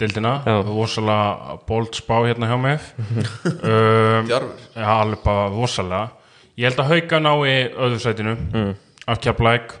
dildina 0.00 0.30
vosalega 0.64 1.58
bold 1.68 1.96
spá 1.96 2.14
hérna 2.24 2.48
hjá 2.48 2.56
mig 2.60 2.84
um, 3.04 4.28
Djarfur. 4.28 4.54
já, 4.76 4.86
alveg 4.94 5.22
bara 5.24 5.48
vosalega 5.52 6.02
ég 6.58 6.68
held 6.70 6.80
að 6.82 6.92
hauka 6.94 7.20
ná 7.22 7.30
í 7.46 7.56
öðru 7.70 7.98
sætinu. 8.02 8.32
Mm. 8.52 8.72
Af 9.08 9.20
Keflæk 9.24 9.72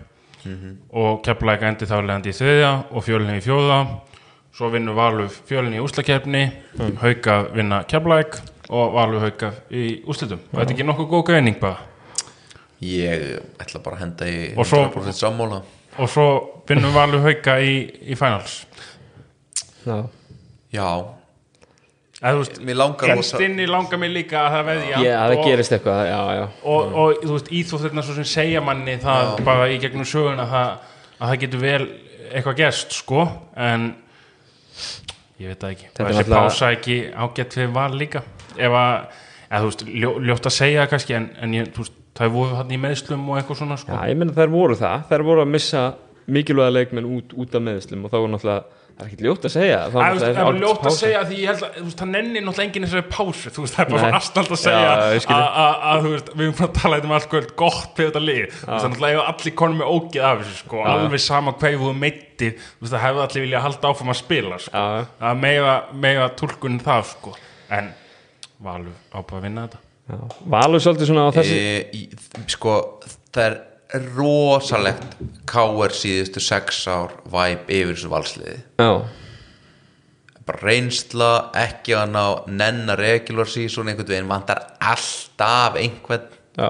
og 0.96 1.18
Keflæk 1.26 1.62
endi 1.68 1.84
þá 1.88 1.98
leðandi 2.00 2.30
í 2.32 2.36
þriðja 2.38 2.70
og 2.94 3.04
fjölinni 3.04 3.40
í 3.40 3.44
fjóða 3.44 3.78
svo 4.56 4.70
vinnur 4.72 4.96
Valuf 4.96 5.40
fjölinni 5.48 5.76
í 5.78 5.84
úslakefni 5.84 6.44
mm. 6.78 6.94
hauka 7.02 7.34
vinna 7.54 7.82
Keflæk 7.90 8.38
og 8.68 8.94
Valuf 8.96 9.22
hauka 9.26 9.50
í 9.70 10.00
úslitum 10.08 10.40
og 10.48 10.54
þetta 10.60 10.68
er 10.70 10.74
ekki 10.76 10.86
nokkuð 10.88 11.10
góð 11.12 11.26
greining 11.30 11.58
bara 11.60 11.84
ég 12.84 13.42
ætla 13.60 13.80
bara 13.84 13.98
að 13.98 14.02
henda 14.06 14.28
í 14.30 14.38
Og 14.56 14.66
svo- 14.68 14.86
100% 14.88 15.18
sammála 15.18 15.60
og 15.98 16.08
svo 16.12 16.26
vinnum 16.68 16.94
Valuf 16.94 17.24
hauka 17.26 17.58
í, 17.60 17.74
í 18.08 18.16
finals 18.16 18.62
já. 19.84 20.04
já, 20.72 20.88
rosa- 23.14 23.38
Instinni 23.38 23.66
langar 23.70 24.00
mig 24.02 24.10
líka 24.10 24.40
að 24.42 24.56
það 24.56 24.64
veðja 24.72 25.02
ég, 25.04 25.12
að 25.14 25.32
það 25.32 25.38
og, 25.38 25.44
gerist 25.46 25.74
eitthvað 25.76 26.00
já, 26.08 26.18
já. 26.38 26.44
og, 26.72 26.96
og 27.02 27.20
þú 27.22 27.36
veist, 27.36 27.50
íþróttirna 27.60 28.02
svo 28.02 28.16
sem 28.16 28.28
segja 28.32 28.62
manni 28.64 28.96
það 29.02 29.32
bara 29.46 29.68
í 29.70 29.78
gegnum 29.82 30.08
söguna 30.08 30.46
það, 30.50 30.72
að 31.18 31.32
það 31.32 31.40
getur 31.44 31.62
vel 31.62 31.84
eitthvað 32.32 32.58
gerst 32.58 32.96
sko, 32.98 33.28
en 33.56 33.86
ég 35.38 35.52
veit 35.52 35.62
það 35.62 35.70
ekki. 35.76 35.88
Þetta 35.94 36.08
þessi 36.10 36.34
pása 36.34 36.72
ekki 36.74 36.98
ágætt 37.14 37.56
fyrir 37.56 37.70
val 37.76 37.92
líka. 37.94 38.24
Ef 38.58 38.74
að, 38.74 39.22
eða 39.48 39.62
þú 39.62 39.70
veist, 39.70 39.86
ljó, 40.02 40.10
ljótt 40.28 40.50
að 40.50 40.56
segja 40.58 40.82
það 40.82 40.90
kannski 40.94 41.16
en, 41.20 41.30
en 41.46 41.54
ég, 41.56 41.70
þú 41.76 41.84
veist, 41.84 41.94
það 42.18 42.34
voru 42.34 42.58
hann 42.58 42.74
í 42.74 42.80
meðslum 42.82 43.28
og 43.30 43.38
eitthvað 43.38 43.60
svona 43.62 43.78
sko. 43.78 43.94
Já, 43.94 44.10
ég 44.10 44.18
menna 44.18 44.34
þær 44.34 44.52
voru 44.52 44.78
það, 44.78 45.06
þær 45.12 45.24
voru 45.28 45.44
að 45.44 45.52
missa 45.54 45.84
mikilvæga 46.28 46.74
leikmenn 46.74 47.08
út, 47.08 47.32
út 47.38 47.54
af 47.56 47.64
meðslum 47.64 48.04
og 48.04 48.12
þá 48.12 48.18
var 48.18 48.32
náttúrulega, 48.34 48.77
það 48.98 49.04
er 49.04 49.08
ekkert 49.08 49.20
ljótt 49.28 49.44
að 49.46 49.52
segja. 49.54 49.76
Það 49.94 50.24
er 50.28 50.38
bara 50.38 50.58
ljótt 50.58 50.86
að 50.88 50.94
segja 50.98 51.20
því 51.28 51.36
ég 51.38 51.50
held 51.52 51.62
að 51.68 51.76
veist, 51.84 51.98
það 52.00 52.08
nenni 52.16 52.40
náttúrulega 52.42 52.66
enginn 52.66 52.86
þessari 52.88 53.06
pásu. 53.14 53.52
Veist, 53.58 53.76
það 53.76 53.84
er 53.84 53.92
bara 53.94 54.10
aðstælt 54.18 54.50
að 54.56 54.60
segja 54.64 54.88
að- 54.88 55.58
að 55.62 55.86
að, 55.92 56.08
við 56.34 56.42
erum 56.48 56.56
bara 56.58 56.68
að 56.68 56.80
tala 56.82 56.98
um 57.04 57.14
allt 57.18 57.28
kvöld 57.30 57.52
gott 57.62 57.92
fyrir 57.94 58.10
þetta 58.10 58.24
lið, 58.24 58.42
er 58.48 58.74
náttúrulega 58.82 59.12
eiga 59.14 59.26
allir 59.32 59.54
konum 59.62 59.78
með 59.78 59.92
ógeð 59.94 60.26
af 60.28 60.42
þessu, 60.42 60.56
sko, 60.64 60.82
alveg 60.92 61.20
sama 61.28 61.52
hvað 61.58 61.76
þú 62.38 62.82
veist, 62.82 62.92
það 62.92 63.04
hefði 63.06 63.24
allir 63.28 63.46
vilja 63.46 63.60
halda 63.68 63.88
áfram 63.94 64.12
að 64.14 64.18
spila, 64.24 64.58
sko, 64.66 64.84
mega, 65.46 65.76
mega 65.94 66.28
túlkunin 66.38 66.82
það, 66.82 67.04
sko, 67.14 67.36
en 67.70 67.92
Valur 68.58 68.90
á 69.14 69.22
bara 69.22 69.38
að 69.38 69.44
vinna 69.46 69.68
þetta. 69.68 69.78
Valur 70.50 70.80
svolítið 70.82 71.06
svona 71.12 71.28
á 71.28 71.36
þessi 71.36 71.58
e, 71.62 71.90
í, 71.94 72.00
sko 72.50 72.72
það 73.30 73.44
er 73.44 73.58
rosalegt 74.16 75.16
káer 75.48 75.94
síðustu 75.96 76.42
sex 76.44 76.82
ár 76.90 77.14
væp 77.32 77.70
yfir 77.72 77.94
þessu 77.94 78.10
valsliði. 78.12 78.58
Já, 78.80 78.90
bara 80.48 80.64
reynsla, 80.64 81.30
ekki 81.56 81.96
að 81.96 82.12
ná 82.14 82.24
nenna 82.48 82.96
regular 82.98 83.48
season 83.48 83.88
einhvern 83.90 84.08
veginn 84.08 84.30
vantar 84.30 84.62
alltaf 84.80 85.76
einhvern 85.80 86.28
já, 86.56 86.68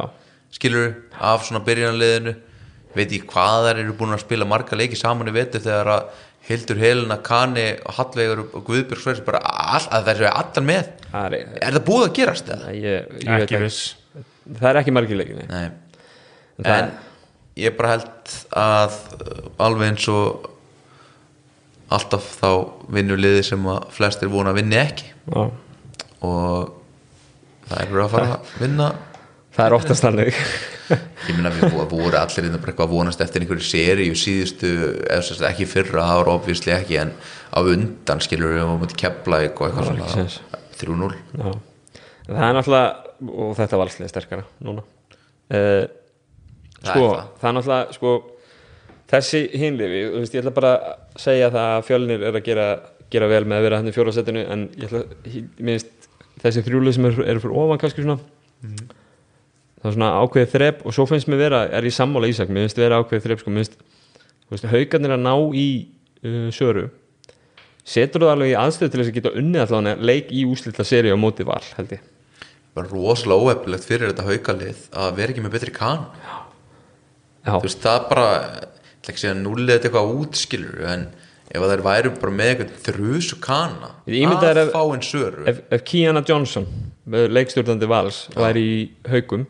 skilur 0.55 0.95
af 1.19 1.47
svona 1.47 1.63
byrjunarliðinu. 1.67 2.37
Veit 2.97 3.13
ég 3.15 3.27
hvað 3.29 3.69
þær 3.69 3.83
eru 3.83 3.99
búin 3.99 4.17
að 4.17 4.25
spila 4.25 4.49
marga 4.49 4.79
leiki 4.79 4.99
saman 4.99 5.31
í 5.31 5.35
vetur 5.35 5.63
þegar 5.63 5.93
að 5.93 6.25
Hildur 6.49 6.79
Helena, 6.81 7.19
Kani, 7.21 7.67
Hallveigur 7.99 8.47
og 8.47 8.63
Guðbjörg 8.65 9.03
Svers 9.03 9.19
bara 9.27 9.43
all, 9.45 9.85
að 9.93 10.07
þessu 10.09 10.25
er 10.25 10.31
allan 10.33 10.69
með. 10.71 10.87
Er, 11.13 11.37
er 11.61 11.77
það 11.77 11.85
búið 11.91 12.07
að 12.07 12.15
gerast 12.17 12.49
eða? 12.55 12.71
ég, 12.73 13.11
ég 13.21 13.29
veit 13.35 13.45
ekki. 13.45 13.61
viss. 13.67 13.83
Það 14.49 14.71
er 14.71 14.81
ekki 14.81 14.95
Nei, 15.51 15.67
það 16.63 16.73
en 16.79 16.91
ég 17.59 17.75
bara 17.79 17.97
held 17.97 18.33
að 18.59 18.97
uh, 19.19 19.51
alveg 19.67 19.93
eins 19.93 20.07
og 20.13 20.49
alltaf 21.95 22.25
þá 22.41 22.49
vinnur 22.93 23.21
liði 23.21 23.45
sem 23.49 23.69
að 23.73 23.87
flestir 23.97 24.31
vona 24.33 24.53
að 24.53 24.61
vinni 24.61 24.79
ekki. 24.81 25.07
Já, 25.33 25.45
og 26.29 26.75
það 27.69 27.79
er 27.85 27.93
bara 27.95 28.05
að 28.09 28.13
fara 28.17 28.33
að 28.39 28.51
vinna. 28.63 28.89
Það 29.59 29.65
er 29.71 29.77
oftast 29.79 30.05
þannig. 30.05 30.37
Ég 31.29 31.35
minna 31.37 31.51
við 31.53 31.73
vo- 31.75 31.85
voru 31.91 32.17
allir 32.17 32.47
innan 32.49 32.61
bara 32.63 32.73
eitthvað 32.73 32.87
að 32.89 32.95
vonast 32.95 33.21
eftir 33.25 33.43
einhverju 33.45 33.67
seríu 33.69 34.15
síðustu 34.17 34.71
eða 35.11 35.49
ekki 35.51 35.67
fyrra, 35.69 36.05
það 36.09 36.21
var 36.23 36.31
obvísli 36.33 36.73
ekki 36.73 36.97
en 37.03 37.11
á 37.53 37.59
undan 37.61 38.23
skilur 38.25 38.55
við 38.55 38.63
um 38.65 38.87
að 38.87 38.95
kepla 39.03 39.43
eitthvað 39.45 39.83
svona. 39.83 40.29
3-0 40.79 41.11
Já, 41.43 41.51
En 42.29 42.37
það 42.39 42.47
er 42.47 42.57
náttúrulega 42.57 43.35
og 43.45 43.53
þetta 43.59 43.81
var 43.81 43.89
alls 43.91 43.99
sterkara 44.15 44.47
núna. 44.65 44.85
Uh, 45.49 45.85
sko, 46.85 47.07
það. 47.41 47.49
er 47.51 47.57
náttúrulega 47.59 47.97
sko, 47.97 48.13
þessi 49.09 49.41
hinlifi, 49.59 50.03
þú 50.13 50.23
veist, 50.23 50.35
ég 50.37 50.43
ætla 50.45 50.55
bara 50.59 50.73
að 50.77 51.23
segja 51.25 51.51
það 51.55 51.73
að 51.79 51.87
fjölnir 51.89 52.27
er 52.29 52.39
að 52.39 52.45
gera, 52.51 52.69
gera 53.11 53.29
vel 53.31 53.45
með 53.49 53.59
að 53.59 53.67
vera 53.69 53.81
hann 53.81 53.89
í 53.91 53.95
fjórasettinu 53.97 54.45
en 54.53 54.67
ég 54.77 54.87
ætla, 54.91 55.03
ég 55.33 55.49
minnst 55.65 56.09
þessi 56.43 56.63
þrjúlið 56.67 56.95
sem 56.99 57.09
eru 57.11 57.25
er 57.27 57.41
fyrir 57.43 57.57
ofan 57.65 57.81
kannski 57.83 58.05
svona 58.05 58.19
Mhm. 58.59 58.89
það 59.79 59.89
er 59.89 59.95
svona 59.95 60.11
ákveðið 60.23 60.53
þrepp 60.55 60.81
og 60.87 60.95
svo 60.97 61.05
finnst 61.07 61.29
mér 61.31 61.39
vera, 61.39 61.61
er 61.71 61.83
ég 61.87 61.95
sammála 61.95 62.27
Ísak 62.27 62.49
mér 62.51 62.65
finnst 62.67 62.77
vera 62.83 62.99
ákveðið 62.99 63.23
þrepp, 63.29 63.41
sko, 63.45 63.51
mér 63.55 63.63
finnst 63.63 63.77
þú 63.79 64.51
veist, 64.57 64.65
haugarnir 64.73 65.15
að 65.15 65.21
ná 65.23 65.35
í 65.55 65.67
uh, 66.25 66.49
söru 66.51 66.89
setur 67.89 68.21
það 68.27 68.33
alveg 68.35 68.51
í 68.53 68.57
aðstöð 68.59 68.91
til 68.93 69.01
þess 69.01 69.09
að 69.13 69.15
geta 69.21 69.33
unnið 69.39 69.63
allavega 69.65 70.03
leik 70.11 70.33
í 70.35 70.43
úslita 70.51 70.85
seri 70.85 71.13
á 71.15 71.17
móti 71.17 71.47
val, 71.47 71.63
held 71.79 71.95
ég 71.95 72.03
bara 72.75 72.91
rosalega 72.91 73.47
óefnilegt 73.49 73.87
fyrir 73.89 74.11
þetta 74.11 74.27
haukalið 74.29 74.83
að 74.93 75.15
vera 75.17 75.33
ekki 75.33 75.45
með 75.47 75.55
betri 75.57 75.73
kan 75.79 76.05
Já, 76.19 76.35
þú 76.43 76.48
veist 77.47 77.85
það 77.85 78.09
bara 78.11 78.29
ég 79.09 79.39
nullið 79.39 79.75
þetta 79.75 79.89
eitthvað 79.89 80.13
útskilur 80.23 80.85
en 80.93 81.09
ef 81.49 81.63
að 81.65 81.73
þær 81.73 81.85
væru 81.87 82.13
bara 82.19 82.35
með 82.41 82.51
eitthvað 82.53 82.73
þrjus 82.89 83.33
og 83.33 83.43
kana 83.45 83.91
Ég 84.11 84.29
að 84.29 84.73
fá 84.75 84.83
einn 84.83 85.05
söru 85.07 85.47
ef, 85.49 85.63
ef 85.73 85.85
Kiana 85.89 86.23
Johnson 86.29 86.69
leikstjórnandi 87.09 87.89
vals 87.89 88.27
væri 88.37 88.65
í 88.69 88.79
haugum 89.09 89.47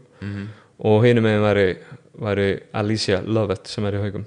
og 0.79 1.05
hinum 1.07 1.27
meginn 1.27 1.43
væri, 1.43 1.69
væri 2.23 2.51
Alicia 2.79 3.23
Lovett 3.27 3.67
sem 3.71 3.87
er 3.89 3.99
í 3.99 4.03
haugum 4.05 4.27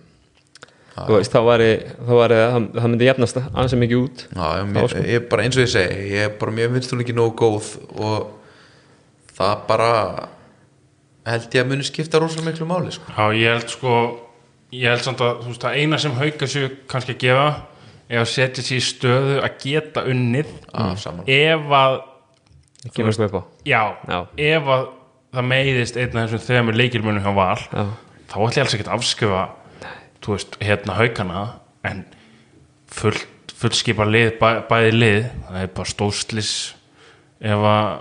veist, 1.07 1.31
þá 1.31 1.39
væri, 1.47 1.69
þá 2.03 2.11
væri 2.17 2.37
það, 2.41 2.67
það 2.75 2.89
myndi 2.91 3.07
jafnast 3.07 3.39
aðeins 3.41 3.75
mikið 3.79 4.01
út. 4.01 4.23
Já, 4.27 4.45
ég, 4.59 4.69
mér, 4.73 4.95
ég 5.07 5.21
er 5.21 5.25
bara 5.31 5.45
eins 5.45 5.57
og 5.57 5.63
ég 5.63 5.71
segi 5.71 6.07
ég 6.11 6.35
bara 6.41 6.55
mjög 6.57 6.75
finnst 6.75 6.93
hún 6.93 7.03
ekki 7.05 7.15
nógu 7.15 7.35
góð 7.39 7.69
og 7.95 8.33
það 9.37 9.63
bara 9.69 9.91
held 11.27 11.55
ég 11.55 11.63
að 11.63 11.69
muni 11.71 11.85
skipta 11.87 12.19
rosalega 12.21 12.51
miklu 12.51 12.67
máli 12.69 12.93
sko. 12.95 13.11
Já, 13.13 13.25
ég 13.37 13.55
held 13.55 13.69
sko 13.73 13.95
ég 14.71 14.87
held 14.89 15.03
samt 15.05 15.21
að 15.25 15.41
þú 15.43 15.51
veist 15.51 15.65
að 15.67 15.77
eina 15.81 15.99
sem 16.01 16.15
hauka 16.17 16.47
sér 16.49 16.71
kannski 16.89 17.15
að 17.15 17.21
gefa 17.25 17.49
er 18.11 18.21
að 18.23 18.31
setja 18.31 18.63
sér 18.65 18.79
í 18.79 18.85
stöðu 18.85 19.35
að 19.43 19.57
geta 19.63 20.03
unnið 20.11 20.53
af 20.73 21.01
saman 21.01 21.27
ef 21.31 21.75
að 21.81 21.97
á 22.81 23.41
já, 23.67 23.81
Já. 24.09 24.19
ef 24.37 24.69
að 24.75 24.85
það 25.31 25.47
meiðist 25.47 25.99
einn 25.99 26.17
af 26.17 26.31
þessum 26.31 26.45
þemur 26.47 26.79
leikilmunum 26.79 27.23
hjá 27.23 27.33
val 27.35 27.59
Já. 27.61 27.83
þá 28.31 28.35
ætla 28.35 28.55
ég 28.57 28.63
alls 28.65 28.75
ekki 28.77 28.87
að 28.87 28.95
afskrifa 28.95 29.43
þú 30.21 30.35
veist, 30.35 30.57
hérna 30.61 30.97
haukana 30.97 31.43
en 31.87 32.01
full, 32.91 33.15
fullskipa 33.61 34.05
lið 34.07 34.33
bæ, 34.41 34.49
bæði 34.69 34.95
lið, 34.97 35.21
það 35.47 35.61
er 35.61 35.71
bara 35.77 35.93
stóðslis 35.93 36.51
ef 37.41 37.67
að 37.73 37.91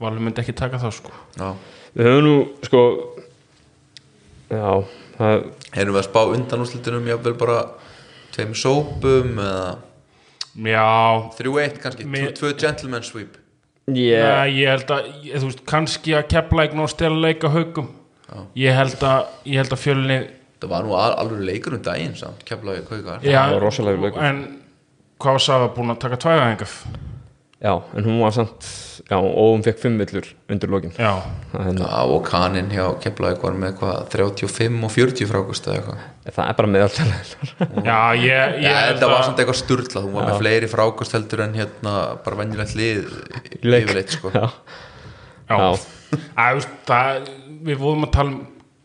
valur 0.00 0.24
myndi 0.24 0.42
ekki 0.42 0.56
taka 0.56 0.80
það 0.80 0.96
sko 0.98 1.14
Já. 1.36 1.50
Við 1.96 2.06
höfum 2.08 2.24
nú 2.26 2.34
sko 2.66 2.82
já, 4.50 4.70
það 5.18 5.44
erum 5.80 5.94
við 5.96 6.00
að 6.02 6.08
spá 6.08 6.20
undan 6.34 6.64
úrslitunum 6.64 7.08
jáfnvel 7.10 7.36
bara 7.40 7.58
tveim 8.34 8.54
sópum 8.58 9.38
eða 9.42 9.78
já, 10.70 10.88
3-1 11.38 11.78
kannski, 11.82 12.06
Mér- 12.10 12.34
2 12.38 12.54
gentleman 12.58 13.02
sweep. 13.06 13.36
Yeah. 13.90 14.44
ég 14.46 14.68
held 14.70 14.90
að 14.94 15.06
ég, 15.26 15.38
þú 15.40 15.48
veist, 15.48 15.62
kannski 15.66 16.14
að 16.14 16.28
kepla 16.30 16.66
ekki 16.68 16.78
og 16.78 16.90
stela 16.92 17.16
leika 17.24 17.50
haugum 17.50 17.88
ég 18.54 18.76
held 18.76 19.00
að, 19.02 19.24
ég 19.50 19.58
held 19.58 19.72
að 19.74 19.80
fjölni 19.82 20.18
það 20.60 20.70
var 20.70 20.84
nú 20.86 20.94
al 20.94 21.14
alveg 21.18 21.40
leikur 21.48 21.74
um 21.74 21.82
daginn 21.82 22.14
samt, 22.18 22.44
keflaði 22.46 22.84
kaukar 22.86 23.24
já, 23.26 23.40
var 23.50 23.62
rosalegur 23.64 24.04
leikur. 24.06 24.22
en 24.22 24.42
hvað 25.18 25.38
var 25.38 25.42
Sava 25.46 25.70
búin 25.74 25.90
að 25.94 25.98
taka 26.04 26.18
tvæðaðingaf 26.22 26.74
já, 27.60 27.72
en 27.96 28.06
hún 28.08 28.20
var 28.22 28.32
samt 28.34 28.66
já, 29.10 29.16
og 29.18 29.34
hún 29.54 29.62
fekk 29.66 29.80
fimm 29.82 29.98
villur 30.00 30.26
undir 30.50 30.70
lokin. 30.72 30.92
Já, 30.96 31.12
það, 31.52 31.70
Já, 31.80 31.98
og 32.14 32.22
kaninn 32.28 32.70
hjá 32.72 32.86
keflaði 33.04 33.40
var 33.42 33.56
með 33.60 33.72
eitthvað 33.72 33.98
35 34.14 34.86
og 34.88 34.94
40 34.96 35.30
frákust 35.30 35.68
eða 35.68 35.76
eitthvað? 35.80 36.06
Það 36.30 36.50
er 36.52 36.58
bara 36.60 36.70
meðaltalega 36.74 37.58
já, 37.90 37.98
ég, 38.20 38.56
ég 38.64 38.68
Já, 38.68 38.78
þetta 38.92 39.10
var 39.12 39.26
samt 39.28 39.42
eitthvað 39.42 39.60
sturla, 39.60 40.04
hún 40.06 40.16
var 40.18 40.28
með 40.30 40.40
fleiri 40.44 40.70
frákust 40.72 41.16
heldur 41.18 41.44
en 41.46 41.58
hérna 41.60 41.96
bara 42.24 42.40
venjulegt 42.42 42.76
lið 42.80 43.12
Leik. 43.62 43.84
yfirleitt 43.86 44.16
sko. 44.16 44.32
Já, 44.34 44.46
já, 45.50 45.60
veist, 46.54 46.74
það, 46.88 47.30
við 47.68 47.80
vorum 47.82 48.06
að 48.08 48.14
tala 48.16 48.34
um 48.34 48.40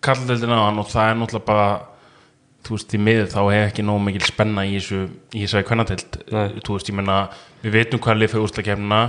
kalldeldina 0.05 0.57
á 0.61 0.65
hann 0.67 0.81
og 0.83 0.89
það 0.91 1.11
er 1.11 1.19
náttúrulega 1.21 1.47
bara 1.47 1.67
þú 2.65 2.75
veist, 2.75 2.95
í 2.95 3.01
miður 3.01 3.29
þá 3.33 3.41
er 3.43 3.67
ekki 3.67 3.85
nóg 3.85 4.01
mikil 4.05 4.25
spenna 4.25 4.65
í 4.65 4.75
þessu, 4.77 5.01
í 5.33 5.43
þessari 5.43 5.67
kvennatild 5.69 6.17
Nei. 6.33 6.47
þú 6.65 6.77
veist, 6.77 6.89
ég 6.89 6.97
menna, 6.97 7.19
við 7.61 7.77
veitum 7.77 8.01
hvað 8.03 8.21
lið 8.21 8.33
fyrir 8.33 8.47
úrstakefnina 8.47 9.01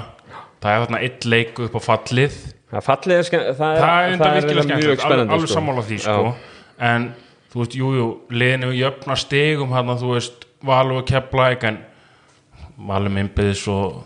það 0.63 0.71
er 0.73 0.85
þarna 0.85 1.03
eitt 1.07 1.29
leik 1.29 1.61
upp 1.67 1.79
á 1.79 1.81
fallið 1.87 2.39
það 2.73 2.87
fallið 2.89 3.17
er, 3.17 3.29
skemmt, 3.29 3.51
það 3.59 3.77
er, 3.77 3.83
það 3.83 4.01
er 4.03 4.15
enda 4.17 4.31
virkilega 4.37 4.69
mjög 4.71 4.91
alveg, 4.91 5.05
spennandi 5.05 5.37
alveg 5.37 5.51
sko. 5.51 5.59
sammála 5.59 5.87
því 5.87 5.99
sko. 6.05 6.17
Já. 6.17 6.63
en 6.91 7.09
þú 7.53 7.63
veist, 7.63 7.77
jújú 7.81 7.99
jú, 8.01 8.09
liðinu 8.43 8.73
jöfna 8.77 9.19
stegum 9.21 9.77
hann 9.77 9.93
þú 9.97 10.15
veist, 10.15 10.49
valur 10.67 11.03
að 11.03 11.09
kepla 11.13 11.51
en 11.71 11.83
valum 12.77 13.21
innbyðis 13.23 13.63
og, 13.73 14.03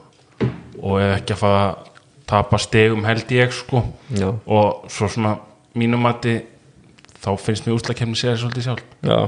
og 0.78 1.00
eða 1.00 1.16
ekki 1.18 1.34
að 1.34 1.40
fara 1.42 1.62
að 1.64 1.88
tapa 2.30 2.60
stegum 2.62 3.06
held 3.08 3.32
ég 3.34 3.54
sko 3.54 3.82
Já. 4.14 4.28
og 4.30 4.90
svo 4.92 5.08
svona 5.10 5.34
mínum 5.74 6.02
mati 6.04 6.36
þá 7.20 7.30
finnst 7.40 7.66
mér 7.68 7.76
úslakefni 7.78 8.18
sér 8.18 8.38
svolítið 8.40 8.66
sjálf. 8.68 8.86
Já, 9.06 9.18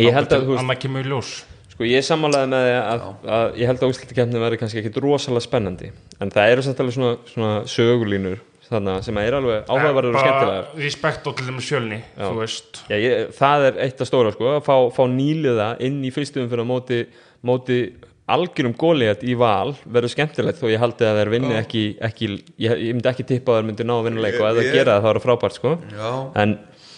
ég 0.00 0.16
held 0.16 0.32
að 0.36 0.54
annað 0.62 0.80
kemur 0.84 1.04
í 1.04 1.12
ljós. 1.12 1.34
Sko 1.74 1.86
ég 1.90 2.04
sammálaði 2.06 2.50
með 2.52 2.64
því 2.68 2.74
að, 2.80 3.04
að 3.36 3.56
ég 3.58 3.70
held 3.70 3.80
að 3.82 3.92
úrslitakefni 3.92 4.42
verði 4.44 4.58
kannski 4.60 4.80
ekkit 4.80 4.98
rosalega 5.02 5.42
spennandi. 5.48 5.88
En 6.22 6.30
það 6.30 6.52
eru 6.52 6.66
samt 6.66 6.82
alveg 6.84 6.94
svona, 6.94 7.14
svona 7.32 7.54
sögulínur 7.66 8.42
sem 8.64 9.18
er 9.20 9.36
alveg 9.36 9.68
áhugaverður 9.68 10.14
og 10.16 10.22
skemmtilegar. 10.22 10.68
respekt 10.80 11.26
og 11.28 11.36
til 11.36 11.46
þeim 11.50 11.60
sjölni 11.60 11.98
Já, 12.16 12.96
ég, 12.96 13.28
það 13.36 13.66
er 13.68 13.78
eitt 13.84 14.00
af 14.00 14.08
stóra 14.08 14.32
sko 14.32 14.54
að 14.54 14.62
fá, 14.64 14.74
fá 14.96 15.02
nýliða 15.10 15.68
inn 15.84 16.00
í 16.06 16.12
fyrstum 16.14 16.48
fyrir 16.48 16.66
móti, 16.68 17.02
móti 17.44 17.78
algjörum 18.24 18.72
góliðat 18.80 19.24
í 19.28 19.34
val 19.36 19.74
verður 19.84 20.14
skemmtilegt 20.14 20.62
þó 20.62 20.70
ég 20.72 20.80
haldi 20.80 21.04
að 21.04 21.18
þeir 21.20 21.32
vinni 21.34 21.56
ekki, 21.58 21.82
ekki 22.08 22.28
ég, 22.56 22.70
ég 22.88 22.94
myndi 22.96 23.10
ekki 23.10 23.26
tippa 23.28 23.52
að 23.52 23.58
þeir 23.60 23.68
myndi 23.68 23.86
ná 23.88 23.94
að 23.98 24.06
vinna 24.08 24.24
leik 24.24 24.38
og 24.40 24.48
ef 24.48 24.62
Ég- 24.64 24.72
gera 24.78 24.94
það 24.96 25.04
þá 25.04 25.10
er 25.10 25.18
það 25.18 25.26
frábært 25.26 25.58
sko. 25.58 25.74
Já, 25.92 26.12
en 26.40 26.54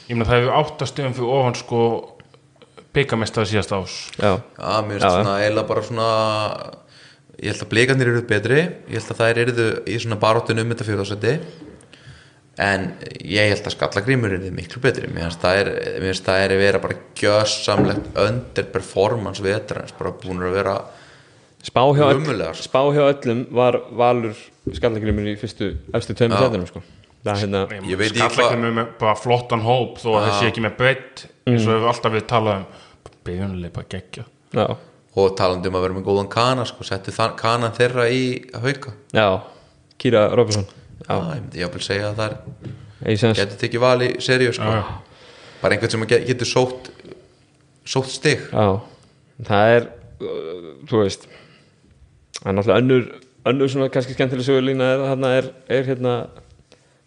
ég 0.07 0.15
meina 0.15 0.29
það 0.29 0.41
hefur 0.41 0.59
áttastöðum 0.61 1.17
fyrir 1.19 1.37
ofan 1.37 1.59
sko 1.59 1.85
byggamestað 2.97 3.51
síðast 3.51 3.77
ás 3.77 3.95
já, 4.17 4.33
já, 4.39 4.75
mér 4.87 4.97
finnst 4.97 5.09
svona 5.11 5.39
eiginlega 5.43 5.69
bara 5.69 5.85
svona 5.85 6.11
ég 7.37 7.53
held 7.53 7.65
að 7.67 7.73
blikarnir 7.73 8.11
eru 8.11 8.25
betri. 8.29 8.61
Ég 8.89 8.99
held 8.99 9.13
að 9.13 9.21
þær 9.21 9.41
eru 9.43 9.69
í 9.85 9.97
svona 10.01 10.21
baróttinu 10.21 10.65
um 10.65 10.73
þetta 10.73 10.89
fjóðarsætti 10.89 11.35
en 12.65 12.87
ég 13.21 13.51
held 13.53 13.67
að 13.69 13.75
skallagrímur 13.75 14.37
er 14.39 14.45
miklu 14.57 14.81
betri. 14.85 15.11
Mér 15.13 15.27
finnst 15.29 15.43
það 15.45 15.61
er, 15.61 15.73
er 16.47 16.55
að 16.55 16.63
vera 16.63 16.81
bara 16.81 16.99
gjössamlegt 17.21 18.09
underperformance 18.23 19.45
vetrans, 19.45 19.93
bara 19.99 20.15
búin 20.23 20.45
að 20.47 20.57
vera 20.57 20.77
spá 21.67 21.83
hjá, 21.93 22.07
öll, 22.15 22.47
spá 22.63 22.81
hjá 22.95 23.03
öllum 23.11 23.45
var 23.55 23.83
Valur 23.99 24.39
skallagrimur 24.73 25.29
í 25.29 25.37
fyrstu 25.41 25.75
efstu 25.97 26.17
tveimur 26.17 26.39
Já. 26.39 26.47
sætunum 26.47 26.71
sko. 26.71 26.85
Það 27.27 27.33
er 27.35 27.43
hérna 27.43 27.89
Ég 27.91 27.99
veit 28.01 28.13
ekki 28.17 28.39
hvað- 28.41 28.67
með 28.79 28.91
bara 29.01 29.15
flottan 29.19 29.65
hóp 29.67 29.99
þó 30.03 30.09
að 30.17 30.27
þessi 30.31 30.49
ekki 30.53 30.65
með 30.67 30.77
breytt 30.79 31.25
eins 31.47 31.67
og 31.67 31.75
við 31.81 31.89
alltaf 31.93 32.15
við 32.17 32.27
talað 32.31 32.61
um. 32.63 32.67
Byrjunlega 33.27 33.73
bara 33.75 33.87
geggja. 33.91 34.25
Já, 34.55 34.67
og 35.17 35.37
talandi 35.39 35.69
um 35.71 35.77
að 35.79 35.85
vera 35.87 35.95
með 35.99 36.05
góðan 36.07 36.29
kana 36.31 36.65
sko, 36.69 36.85
settu 36.87 37.11
þann, 37.15 37.35
kanan 37.41 37.73
þeirra 37.75 38.05
í 38.13 38.23
hauka. 38.55 38.93
Já, 39.17 39.27
Kýra 39.99 40.27
Robinson 40.37 40.67
já, 40.67 41.17
ég 41.17 41.41
myndi 41.41 41.63
jáfnvel 41.63 41.83
segja 41.83 42.11
að 42.13 42.21
það 42.21 42.37
er 43.07 43.35
getur 43.41 43.59
tekið 43.63 43.81
val 43.83 43.99
í 44.07 44.11
seríu 44.23 44.53
sko. 44.55 44.63
Já, 44.71 44.81
já. 44.83 45.21
bara 45.63 45.75
einhvern 45.77 45.91
sem 45.91 46.07
get- 46.07 46.27
getur 46.29 46.47
sótt 46.47 46.91
sótt 47.87 48.11
stig. 48.13 48.41
Já, 48.53 48.81
það 49.43 49.75
er 49.77 49.89
uh, 50.21 50.73
þú 50.89 51.03
veist 51.03 51.27
það 52.41 52.51
er 52.51 52.57
náttúrulega 52.59 52.81
önnur, 52.83 53.07
önnur 53.51 53.69
svona 53.73 53.89
kannski 53.93 54.15
skemmtileg 54.17 54.47
sögulína 54.47 54.93
er, 54.95 55.05
þarna 55.11 55.31
er, 55.41 55.51
er 55.69 55.85
hérna 55.91 56.15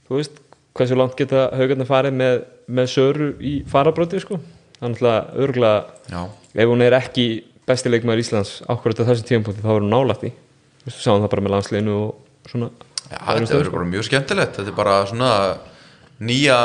þú 0.09 0.19
veist, 0.19 0.41
hversu 0.77 0.97
langt 0.99 1.15
geta 1.19 1.47
haugarnir 1.55 1.89
farið 1.89 2.17
með, 2.19 2.41
með 2.67 2.91
söru 2.91 3.29
í 3.39 3.55
farabróti 3.69 4.21
sko, 4.23 4.41
er 4.79 4.83
náttúrulega 4.89 5.45
örgulega, 5.45 6.25
ef 6.55 6.73
hún 6.73 6.85
er 6.85 6.97
ekki 6.97 7.29
besti 7.69 7.91
leikmaður 7.91 8.23
Íslands 8.23 8.53
ákvörðu 8.65 9.05
á 9.05 9.09
þessum 9.11 9.27
tímapunkti 9.29 9.63
þá 9.65 9.71
er 9.75 9.83
hún 9.83 9.91
nálægt 9.93 10.29
í, 10.29 10.31
Þú 10.79 10.87
veist, 10.87 11.01
sáum 11.03 11.19
það 11.19 11.31
bara 11.33 11.43
með 11.43 11.53
landsliðinu 11.53 11.95
og 11.99 12.47
svona. 12.49 12.69
Já 13.09 13.17
þetta 13.19 13.57
verður 13.57 13.73
bara 13.73 13.87
mjög 13.89 14.05
skemmtilegt. 14.07 14.53
Þetta 14.55 14.71
er 14.71 14.77
bara 14.77 14.93
svona 15.09 15.31
nýja 16.23 16.59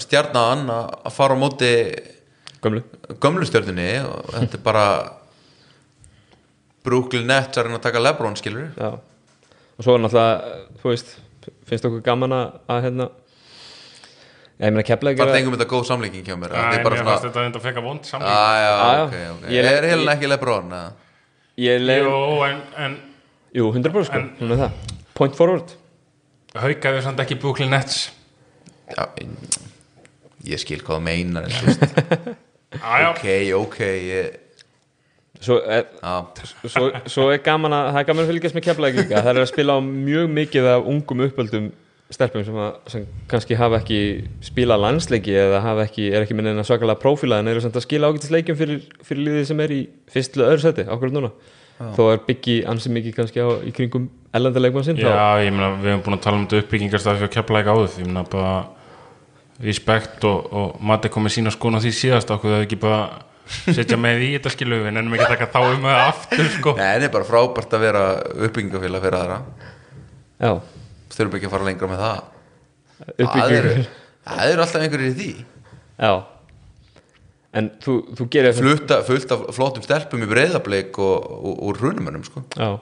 stjarnan 0.00 0.64
að 0.72 0.88
að 1.08 1.14
fara 1.18 1.36
á 1.36 1.42
móti 1.42 1.72
gömlu. 2.64 2.82
gömlu 3.20 3.48
stjörnunni 3.48 3.90
og 4.04 4.32
þetta 4.32 4.58
er 4.58 4.64
bara 4.64 4.86
Brooklyn 6.88 7.28
Nets 7.28 7.58
að 7.58 7.68
reyna 7.68 7.78
að 7.78 7.86
taka 7.86 8.02
Lebron 8.02 8.36
skilur 8.38 8.70
Já, 8.78 8.90
og 8.96 9.84
svo 9.84 9.96
er 9.96 10.04
náttúrulega, 10.04 10.58
þú 10.80 10.92
veist 10.92 11.14
finnst 11.68 11.88
okkur 11.88 12.04
gaman 12.06 12.34
að, 12.36 12.46
að 12.74 12.80
hérna 12.86 13.08
ég 14.58 14.72
meina 14.72 14.82
kepla 14.86 15.12
ekki 15.12 15.22
bara 15.22 15.36
tengum 15.36 15.54
þetta 15.54 15.68
góð 15.70 15.84
samlíking 15.90 16.24
hjá 16.26 16.34
mér 16.38 16.54
þetta 16.56 16.78
er 16.80 16.86
bara 16.86 17.02
svona 17.02 17.18
þetta 17.26 17.44
enda 17.50 17.62
frekar 17.62 17.84
vond 17.84 18.08
samling 18.08 18.32
já, 18.32 18.64
já. 18.64 19.04
ok, 19.04 19.18
ok. 19.34 19.44
Ég- 19.54 19.68
er 19.72 19.86
ég- 19.92 20.08
ekki 20.14 20.30
Lebron 20.32 20.72
Jú, 21.58 22.42
en, 22.46 22.58
en 22.78 22.92
jú, 23.54 23.70
100% 23.74 24.04
sko, 24.06 24.20
hún 24.38 24.52
er 24.54 24.60
það. 24.60 24.92
Point 25.18 25.34
forward. 25.34 25.72
Haukaði 26.54 27.00
samt 27.02 27.18
ekki 27.24 27.34
Brooklyn 27.42 27.72
Nets. 27.74 28.12
Já, 28.94 29.06
ég 30.46 30.60
skil 30.62 30.78
hvað 30.84 31.00
það 31.00 31.06
meinar 31.08 31.48
en, 31.48 31.56
þú 31.56 31.66
veist, 31.66 32.28
Aja, 32.78 33.10
ok, 33.10 33.24
ok 33.58 33.78
ég, 33.82 34.36
svo 35.44 35.58
er, 35.62 35.84
já, 36.02 36.14
svo, 36.64 36.86
svo 37.06 37.26
er 37.32 37.42
gaman 37.44 37.74
að 37.76 37.90
það 37.92 38.00
er 38.00 38.08
gaman 38.08 38.24
að 38.24 38.32
fylgjast 38.32 38.56
með 38.56 38.66
keflaðið 38.68 39.02
líka. 39.02 39.20
Það 39.26 39.30
er 39.34 39.42
að 39.42 39.50
spila 39.52 39.76
á 39.76 39.80
mjög 39.84 40.32
mikið 40.38 40.70
af 40.72 40.88
ungum 40.94 41.22
uppöldum 41.28 41.68
stelpum 42.08 42.44
sem, 42.46 42.56
að, 42.56 42.76
sem 42.88 43.04
kannski 43.28 43.58
hafa 43.60 43.82
ekki 43.82 44.00
spilað 44.46 44.80
landsleiki 44.86 45.34
eða 45.36 45.74
ekki, 45.84 46.08
er 46.08 46.24
ekki 46.24 46.36
minn 46.38 46.48
en 46.54 46.62
að 46.62 46.70
svakalega 46.70 47.02
prófíla 47.02 47.42
en 47.42 47.50
eru 47.52 47.60
samt 47.60 47.76
að 47.76 47.84
skila 47.84 48.08
ágætis 48.08 48.32
leikjum 48.32 48.56
fyrir, 48.56 48.80
fyrir 49.04 49.26
liðið 49.26 49.44
sem 49.50 49.60
er 49.64 49.74
í 49.76 49.80
fyrstlu 50.14 50.46
öðru 50.46 50.64
seti 50.64 50.86
ákveður 50.88 51.14
núna. 51.18 51.32
Þó 51.94 52.00
er 52.10 52.24
byggi 52.26 52.56
ansi 52.66 52.90
mikið 52.90 53.14
kannski 53.20 53.44
á, 53.44 53.48
í 53.62 53.70
kringum 53.76 54.08
ellendarleikmann 54.34 54.86
sinn 54.86 54.98
þá, 54.98 55.12
já, 55.12 55.44
ég 55.44 55.54
meina 55.54 55.68
við 55.76 55.92
hefum 55.92 56.02
búin 56.06 56.16
að 56.16 56.24
tala 56.24 56.40
um 56.40 56.48
þetta 56.48 56.64
uppbyggingarstað 56.64 57.20
fyrir 57.20 57.28
ekki 57.28 57.70
áður 57.70 58.00
ég 58.00 58.08
meina 58.08 58.24
bara 58.32 58.54
respekt 59.62 60.26
og, 60.26 60.48
og 60.54 60.82
Matti 60.88 61.10
komið 61.12 61.36
sína 61.36 61.52
skona 61.54 61.80
því 61.82 61.92
síðast 61.94 62.32
okkur 62.34 62.56
þau 62.56 62.64
ekki 62.64 62.80
bara 62.82 63.00
setja 63.48 63.98
með 64.00 64.24
í 64.26 64.30
þetta 64.36 64.52
skilu 64.54 64.80
við 64.84 64.94
nennum 64.96 65.14
ekki 65.16 65.26
að 65.26 65.34
taka 65.34 65.50
þá 65.52 65.60
um 65.74 65.86
það 65.88 66.00
aftur 66.04 66.50
sko. 66.56 66.74
Nei, 66.78 66.88
það 66.94 67.06
er 67.08 67.12
bara 67.14 67.28
frábært 67.28 67.76
að 67.78 67.84
vera 67.86 68.02
uppbyggingafélag 68.48 69.06
fyrir 69.06 69.18
aðra. 69.18 69.38
Já, 70.38 70.50
þurfum 71.14 71.38
ekki 71.38 71.48
að 71.50 71.54
fara 71.56 71.68
lengra 71.68 71.92
með 71.92 72.02
það. 72.04 72.18
Það 73.18 73.54
eru, 73.58 73.76
það 74.28 74.52
eru 74.52 74.64
alltaf 74.66 74.84
einhverjir 74.84 75.12
í 75.12 75.16
því. 75.18 75.30
Já. 75.98 76.12
En 77.58 77.70
þú, 77.82 77.94
þú 78.18 78.26
gerir 78.34 78.54
Flutta, 78.58 79.00
fullt 79.06 79.32
af 79.34 79.46
flottum 79.56 79.84
stelpum 79.86 80.22
í 80.22 80.28
breyðableik 80.30 80.98
og, 81.00 81.30
og, 81.38 81.54
og 81.64 81.80
runumönnum 81.80 82.26
sko. 82.26 82.44
já. 82.58 82.76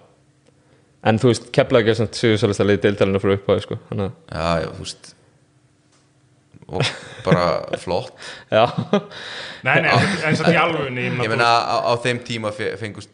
En 1.07 1.21
þú 1.23 1.31
veist, 1.31 1.45
keflaðið 1.55 1.93
er 1.93 1.99
samt 2.01 2.17
sigur 2.19 2.41
svolítið 2.41 2.65
að 2.65 2.69
leiði 2.73 2.81
deildarinn 2.83 3.21
frá 3.23 3.33
uppáði 3.37 3.63
sko, 3.63 3.77
þannig 3.93 4.09
að 4.11 4.41
já, 4.41 4.65
já, 4.65 4.71
þú 4.75 4.83
veist 4.83 5.11
og 6.67 6.83
bara 7.27 7.45
flott. 7.79 8.13
Já, 8.51 8.65
nei, 9.67 9.77
nei, 9.85 9.91
eins 10.27 10.41
og 10.43 10.49
í 10.51 10.57
alvunni 10.59 11.05
ég 11.11 11.31
meina 11.31 11.47
á, 11.47 11.77
á 11.87 11.93
þeim 12.03 12.19
tíma 12.27 12.51
fe- 12.55 12.73
fengust 12.81 13.13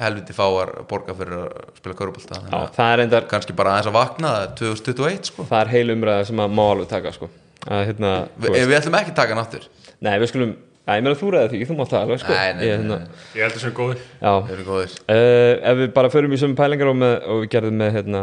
helviti 0.00 0.34
fáar 0.36 0.72
borga 0.90 1.14
fyrir 1.16 1.36
að 1.44 1.76
spila 1.78 1.94
körubólta 1.98 2.40
já, 2.42 2.58
það 2.74 2.94
er 2.94 3.02
endar 3.04 3.28
kannski 3.30 3.54
bara 3.56 3.76
aðeins 3.76 3.90
að 3.92 3.96
vakna 3.96 4.32
2021 4.58 5.30
sko. 5.30 5.46
Það 5.48 5.62
er 5.62 5.72
heil 5.76 5.94
umræða 5.94 6.26
sem 6.32 6.42
að 6.42 6.56
má 6.58 6.64
alveg 6.66 6.90
taka 6.90 7.14
sko. 7.14 7.30
að 7.68 7.86
hérna, 7.90 8.10
Vi, 8.40 8.50
við 8.56 8.76
ætlum 8.80 8.98
ekki 9.00 9.14
að 9.14 9.20
taka 9.22 9.38
aftur. 9.40 9.64
Nei 10.00 10.14
við 10.18 10.30
skulum 10.32 10.52
að 10.90 10.98
ég 10.98 11.04
meina 11.06 11.18
þú 11.20 11.30
ræði 11.34 11.50
því, 11.52 11.58
þú 11.70 11.74
mátt 11.78 11.90
það 11.94 12.04
alveg 12.06 12.22
sko. 12.24 12.36
Nei, 12.36 12.52
nei, 12.58 12.62
ég, 12.66 12.78
hérna, 12.80 13.00
ég 13.36 13.44
held 13.44 13.56
þessum 13.56 13.74
góður 13.78 14.64
góðir. 14.66 14.94
Uh, 15.06 15.52
ef 15.70 15.80
við 15.84 15.92
bara 16.00 16.10
förum 16.12 16.34
í 16.34 16.40
sömu 16.40 16.58
pælingar 16.58 16.90
og, 16.90 16.96
með, 17.04 17.14
og 17.30 17.42
við 17.44 17.50
gerðum 17.54 17.78
með 17.84 17.92
hérna, 17.98 18.22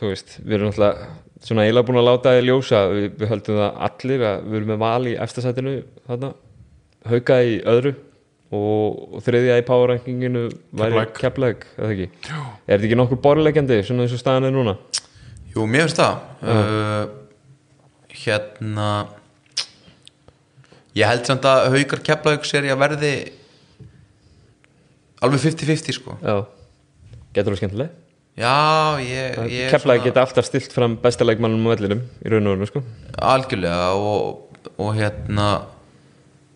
þú 0.00 0.10
veist, 0.10 0.34
við 0.42 0.56
erum 0.58 0.72
alltaf 0.72 1.04
svona 1.42 1.66
eiginlega 1.66 1.88
búin 1.88 2.00
að 2.00 2.08
láta 2.08 2.34
þið 2.36 2.48
ljósa 2.48 2.80
við, 2.92 3.06
við 3.18 3.32
höldum 3.32 3.60
það 3.60 3.84
allir 3.88 4.24
að 4.28 4.46
við 4.46 4.58
erum 4.58 4.72
með 4.72 4.80
val 4.82 5.10
í 5.10 5.14
efstasætinu 5.26 5.76
þarna 6.08 6.32
hauka 7.12 7.38
í 7.42 7.56
öðru 7.72 7.94
og, 8.52 9.16
þriðja 9.24 9.56
í 9.58 9.64
power 9.66 9.94
rankinginu 9.94 10.44
væri 10.76 11.06
keplæk, 11.16 11.66
eða 11.78 11.94
ekki? 11.94 12.08
Er 12.28 12.76
þetta 12.76 12.88
ekki 12.88 13.00
nokkur 13.00 13.20
borlegjandi, 13.24 13.80
svona 13.86 14.06
eins 14.06 14.14
og 14.14 14.22
staðan 14.22 14.50
er 14.50 14.54
núna? 14.54 14.76
Jú, 15.52 15.66
mér 15.68 15.88
finnst 15.88 16.00
það. 16.00 16.22
Uh, 16.42 17.18
Hérna 18.22 18.88
Ég 20.92 21.08
held 21.08 21.24
samt 21.24 21.46
að 21.48 21.70
haukar 21.72 22.02
keflaug 22.04 22.44
seri 22.44 22.68
að 22.68 22.82
verði 22.82 23.12
alveg 25.24 25.40
50-50 25.46 25.96
sko. 25.96 26.18
Já, 26.20 26.34
getur 27.32 27.54
það 27.54 27.62
skemmtileg 27.62 28.01
Já, 28.38 28.96
ég, 29.04 29.36
ég 29.52 29.66
er 29.66 29.74
keplæk 29.74 30.06
geta 30.06 30.22
alltaf 30.24 30.46
stilt 30.48 30.72
fram 30.72 30.96
bestalegmannum 31.02 31.66
og 31.68 31.74
vellinum 31.74 32.00
í 32.24 32.32
raun 32.32 32.48
og 32.48 32.56
raun, 32.56 32.70
sko. 32.70 32.80
Algjörlega 33.20 33.90
og, 33.98 34.62
og 34.72 34.92
hérna 34.96 35.48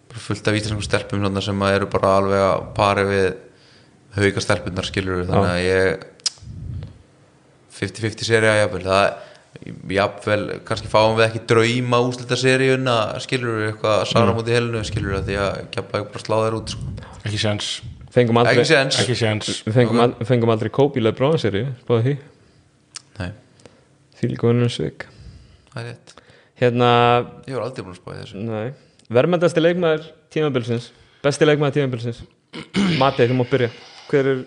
bara 0.08 0.22
fullt 0.24 0.48
af 0.48 0.56
íslenskum 0.56 0.86
stelpum 0.86 1.20
svona, 1.20 1.42
sem 1.44 1.64
að 1.66 1.76
eru 1.76 1.90
bara 1.92 2.14
alveg 2.22 2.44
að 2.46 2.66
pari 2.78 3.06
við 3.10 3.26
hauka 4.16 4.44
stelpunar 4.44 4.88
skilur 4.88 5.26
þannig 5.28 5.52
að 5.52 5.64
ég 5.66 6.06
50-50 7.76 8.24
serið 8.30 8.54
að 8.54 8.60
jafnvel. 8.62 8.84
Það 8.86 9.08
jafnvel, 9.92 10.40
kannski 10.66 10.90
fáum 10.90 11.16
við 11.18 11.26
ekki 11.28 11.42
drauma 11.50 12.00
úslita 12.04 12.38
seríun 12.38 12.88
að 12.90 13.20
skilur 13.24 13.60
við 13.60 13.68
eitthvað 13.70 13.98
að 13.98 14.08
sara 14.12 14.34
mútið 14.36 14.58
helinu 14.58 14.82
skilur 14.86 15.14
við 15.16 15.28
því 15.30 15.38
að 15.44 15.60
kempa 15.74 16.02
bara 16.04 16.24
slá 16.24 16.36
þær 16.42 16.58
út 16.58 16.74
sko. 16.74 16.94
ekki 17.22 17.40
séns, 17.40 17.70
fengum 18.16 18.40
aldrei, 18.40 18.59
ekki 18.59 18.70
séns. 18.70 19.01
Ekki 19.02 19.16
séns. 19.18 19.51
Við 19.66 19.76
fengum, 19.76 20.01
al, 20.02 20.14
við 20.18 20.30
fengum 20.30 20.52
aldrei 20.55 20.72
kóp 20.74 20.97
í 20.98 21.05
Lebron 21.05 21.36
seri, 21.40 21.62
spáði 21.82 22.06
því. 22.06 22.14
Nei, 23.20 23.30
því 24.18 24.30
líka 24.32 24.48
unnum 24.51 24.72
svik. 24.72 25.06
Það 25.72 25.82
er 25.82 25.88
rétt. 25.93 26.16
Hérna, 26.62 26.90
ég 27.47 27.59
var 27.59 27.68
aldrei 27.68 27.84
búin 27.84 27.94
að 27.94 28.01
spáði 28.01 28.24
þessu. 28.24 28.43
Nei. 28.48 28.66
Verðmændasti 29.16 29.62
leikmaður 29.62 30.10
tímabilsins. 30.34 30.90
Besti 31.24 31.48
leikmaður 31.48 31.78
tímabilsins. 31.78 32.24
Mati, 33.02 33.28
þú 33.28 33.38
má 33.38 33.47
byrja. 33.52 33.70
Hver 34.10 34.32
er, 34.32 34.43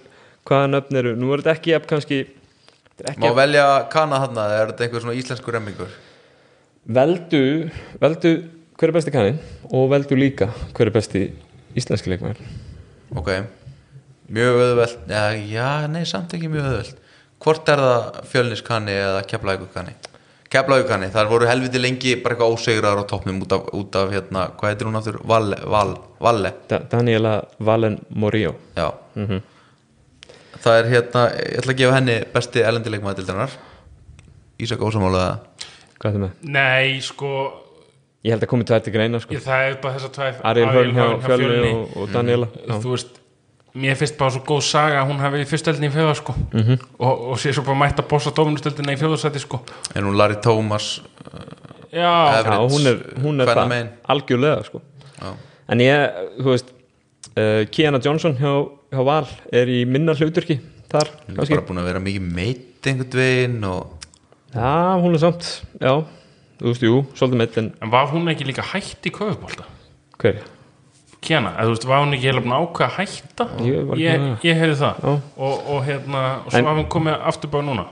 hvaða 0.50 0.74
nöfn 0.76 1.02
eru, 1.04 1.16
nú 1.20 1.32
er 1.34 1.44
þetta 1.44 1.56
ekki 1.56 1.76
jafn 1.76 1.90
kannski 1.94 2.22
er 3.00 3.16
Má 3.16 3.30
ekki 3.30 3.36
velja 3.38 3.66
kana 3.94 4.20
þarna 4.26 4.46
eða 4.50 4.62
er 4.62 4.72
þetta 4.74 4.86
einhver 4.88 5.04
svona 5.06 5.20
íslensku 5.20 5.54
remmingur 5.56 5.92
veldu, 6.90 7.70
veldu 8.02 8.32
hver 8.80 8.90
er 8.90 8.96
besti 8.96 9.14
kaninn 9.14 9.40
og 9.70 9.90
veldu 9.92 10.18
líka 10.18 10.50
hver 10.74 10.90
er 10.90 10.96
besti 10.96 11.24
íslenski 11.78 12.10
leikmaður. 12.10 12.40
Ok, 13.20 13.30
mjög 14.36 14.60
auðvelt. 14.66 15.00
Já, 15.10 15.24
já, 15.54 15.70
nei, 15.92 16.04
samt 16.10 16.34
ekki 16.38 16.50
mjög 16.52 16.68
auðvelt. 16.70 17.02
Hvort 17.40 17.70
er 17.72 17.80
það 17.86 18.22
fjölniskanni 18.34 18.96
eða 19.00 19.22
keflaugurkanni? 19.32 19.94
Keflaugurkanni, 20.50 21.12
þar 21.14 21.28
voru 21.30 21.46
helviti 21.48 21.78
lengi 21.80 22.16
bara 22.24 22.34
eitthvað 22.36 22.56
ósegrar 22.56 22.98
á 23.00 23.06
toppnum 23.08 23.38
út 23.46 23.54
af, 23.54 23.68
út 23.78 23.96
af 24.00 24.10
hérna, 24.16 24.48
hvað 24.58 24.72
heitir 24.74 24.90
hún 24.90 24.98
aftur? 24.98 25.20
Valle, 25.30 25.60
Val, 25.70 25.94
Valle, 26.26 26.52
da 26.72 26.80
Daniela 26.90 27.36
Valen 27.62 28.00
Morillo 28.10 28.56
já 28.76 28.88
Það 30.60 30.78
er 30.82 30.90
hérna, 30.92 31.22
ég 31.38 31.62
ætla 31.62 31.72
að 31.76 31.80
gefa 31.84 31.96
henni 32.00 32.16
besti 32.34 32.64
elendileikmaði 32.66 33.22
til 33.22 33.28
dennar 33.30 33.54
Ísak 34.60 34.82
ósamálaða 34.84 35.38
hvað 36.02 36.10
er 36.10 36.16
það 36.18 36.24
með? 36.26 36.34
nei, 36.58 37.00
sko 37.06 37.32
Ég 38.26 38.34
held 38.34 38.44
að 38.44 38.50
komi 38.52 38.66
tvær 38.68 38.82
til 38.84 38.92
greina 38.98 39.22
sko. 39.24 39.32
ég, 39.38 39.46
það 39.46 39.62
er 39.70 39.76
bara 39.80 39.96
þess 39.96 40.10
að 40.10 40.16
tvær. 40.18 40.40
Ariel 40.50 40.74
Hörn 40.76 40.98
hjá 40.98 41.06
Fjölni 41.24 41.70
og, 41.72 41.94
og 42.02 42.10
Daniela 42.12 42.50
þú 42.82 42.96
veist 42.98 43.19
mér 43.74 43.96
finnst 44.00 44.18
bara 44.18 44.34
svo 44.34 44.42
góð 44.48 44.64
saga 44.66 45.04
að 45.04 45.12
hún 45.12 45.22
hafi 45.22 45.44
í 45.44 45.48
fyrstöldinni 45.50 45.92
í 45.92 45.94
fjöða 45.94 46.16
sko 46.18 46.34
-hmm. 46.34 46.80
og, 46.98 47.22
og 47.34 47.40
sé 47.40 47.54
svo 47.54 47.64
bara 47.64 47.78
mætt 47.78 48.00
að 48.02 48.10
bossa 48.10 48.34
dóminustöldinni 48.34 48.96
í 48.96 49.00
fjóðarsæti 49.02 49.40
sko 49.40 49.62
en 49.96 50.04
hún 50.04 50.18
Larry 50.18 50.42
Thomas 50.42 51.02
já, 51.92 52.44
Já, 52.46 52.58
hún 52.70 52.88
er, 52.88 52.98
hún 53.22 53.42
er 53.42 53.48
það, 53.48 53.90
algjörlega 54.06 54.64
sko. 54.64 54.82
Já. 55.20 55.34
En 55.70 55.82
ég, 55.84 56.20
þú 56.40 56.52
veist 56.54 56.74
uh, 57.38 57.64
Kiana 57.74 58.02
Johnson 58.04 58.38
hjá, 58.38 58.54
hjá 58.94 59.02
Val 59.06 59.28
er 59.54 59.70
í 59.70 59.82
minna 59.90 60.16
hluturki 60.18 60.60
þar, 60.90 61.12
hún 61.28 61.40
er 61.40 61.50
bara 61.54 61.66
búin 61.68 61.82
að 61.82 61.90
vera 61.92 62.04
mikið 62.04 62.30
meitt 62.36 62.90
einhvern 62.90 63.20
veginn 63.22 63.64
og 63.70 63.96
Já, 64.54 64.98
hún 64.98 65.14
er 65.14 65.22
samt, 65.22 65.50
já 65.78 65.94
Þú 66.60 66.66
veist, 66.68 66.82
jú, 66.84 66.96
svolítið 67.16 67.40
meitt 67.40 67.58
en 67.62 67.68
en 67.80 67.92
var 67.94 68.10
hún 68.12 68.28
ekki 68.32 68.48
líka 68.50 68.66
hætt 68.74 69.06
í 69.08 69.14
köfubólta 69.16 69.68
hver? 70.20 70.42
Kjana, 71.20 71.52
eða 71.58 71.68
þú 71.68 71.76
veist, 71.76 71.86
var 71.90 72.04
hún 72.04 72.16
ekki 72.16 72.30
heila 72.30 72.42
búin 72.44 72.56
að 72.56 72.82
að 72.86 72.92
hætta? 72.96 73.46
Ég 73.66 73.94
ég, 74.00 74.28
ég 74.48 74.60
heyrði 74.60 74.76
það. 74.80 75.08
Og, 75.10 75.66
og 75.74 75.80
hérna, 75.88 76.22
og 76.46 76.54
svo 76.54 76.62
var 76.68 76.78
hún 76.80 76.92
komið 76.96 77.26
aftur 77.32 77.52
bara 77.52 77.68
núna. 77.68 77.86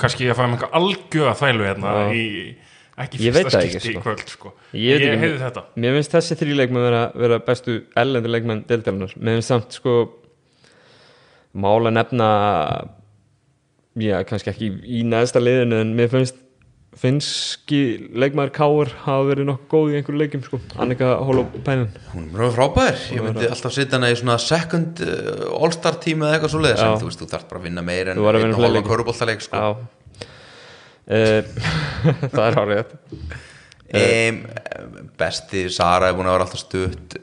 Kannski 0.00 0.28
ég 0.28 0.34
að 0.34 0.38
fara 0.38 0.50
með 0.50 0.60
eitthvað 0.60 0.76
algjöða 0.78 1.32
þvælu 1.40 1.66
hérna 1.66 1.94
í, 2.14 2.22
ekki 3.04 3.20
fyrsta 3.26 3.64
skipti 3.64 3.80
í 3.80 3.96
sko. 3.96 4.04
kvöld 4.04 4.32
sko. 4.32 4.52
Ég 4.78 5.02
ég, 5.02 5.16
heyrði 5.18 5.42
þetta. 5.42 5.64
Mér 5.82 5.98
finnst 5.98 6.14
þessi 6.14 6.38
þrý 6.40 6.56
leikmenn 6.60 6.86
vera, 6.86 7.02
vera 7.24 7.40
bestu 7.50 7.76
ellendi 8.00 8.32
leikmenn 8.32 8.62
deildarinnar. 8.70 9.16
Mér 9.18 9.40
finnst 9.40 9.52
samt 9.52 9.76
sko 9.80 9.96
mála 11.50 11.90
nefna 11.90 12.30
já, 13.98 14.20
kannski 14.28 14.52
ekki 14.54 14.70
í 14.86 15.02
neðsta 15.10 15.42
liðinu 15.42 15.82
en 15.82 15.92
mér 15.98 16.10
finnst 16.12 16.38
finnski 16.98 18.08
leikmaður 18.18 18.50
Káur 18.54 18.90
hafa 19.04 19.26
verið 19.28 19.46
nokkuð 19.46 19.70
góð 19.70 19.92
í 19.92 19.98
einhverju 20.00 20.20
leikjum 20.20 20.42
sko. 20.42 20.58
Annika 20.82 21.12
Holopainen. 21.22 21.92
Hún 22.10 22.24
er 22.26 22.32
mjög 22.34 22.56
frábær. 22.56 22.98
Ég 23.14 23.22
myndi 23.24 23.46
alltaf 23.46 23.74
setja 23.76 23.96
hana 23.98 24.10
í 24.10 24.16
svona 24.18 24.36
second 24.42 25.02
uh, 25.06 25.44
all-star 25.60 26.00
tíma 26.02 26.26
eða 26.26 26.40
eitthvað 26.40 26.54
svo 26.56 26.62
leiðis 26.64 26.82
en 26.84 26.98
þú 26.98 27.10
veist, 27.10 27.22
þú 27.22 27.28
þarf 27.30 27.46
bara 27.52 27.62
að 27.62 27.68
vinna 27.68 27.84
meir 27.86 28.10
en 28.10 28.18
einn 28.18 28.56
og 28.56 28.66
leiki. 28.66 28.88
köruboltaleik 28.88 29.46
sko. 29.46 29.62
Uh, 31.06 31.46
Það 32.34 32.42
er 32.48 32.58
hárið 32.58 32.92
um, 34.00 34.42
besti 35.18 35.64
Sara 35.74 36.10
er 36.10 36.18
búin 36.18 36.28
að 36.30 36.36
vera 36.38 36.48
alltaf 36.48 36.64
stutt. 36.64 37.16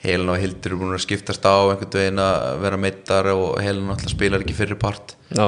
Helena 0.00 0.34
og 0.34 0.40
Hildur 0.42 0.74
er 0.74 0.80
búin 0.80 0.96
að 0.96 1.04
skiptast 1.04 1.44
á 1.46 1.54
einhvern 1.60 1.94
veginn 1.94 2.22
að 2.24 2.62
vera 2.64 2.80
meittar 2.80 3.30
og 3.36 3.54
Helena 3.62 3.94
alltaf 3.94 4.14
spilar 4.16 4.42
ekki 4.42 4.56
fyrir 4.56 4.80
part. 4.80 5.14
Já, 5.30 5.46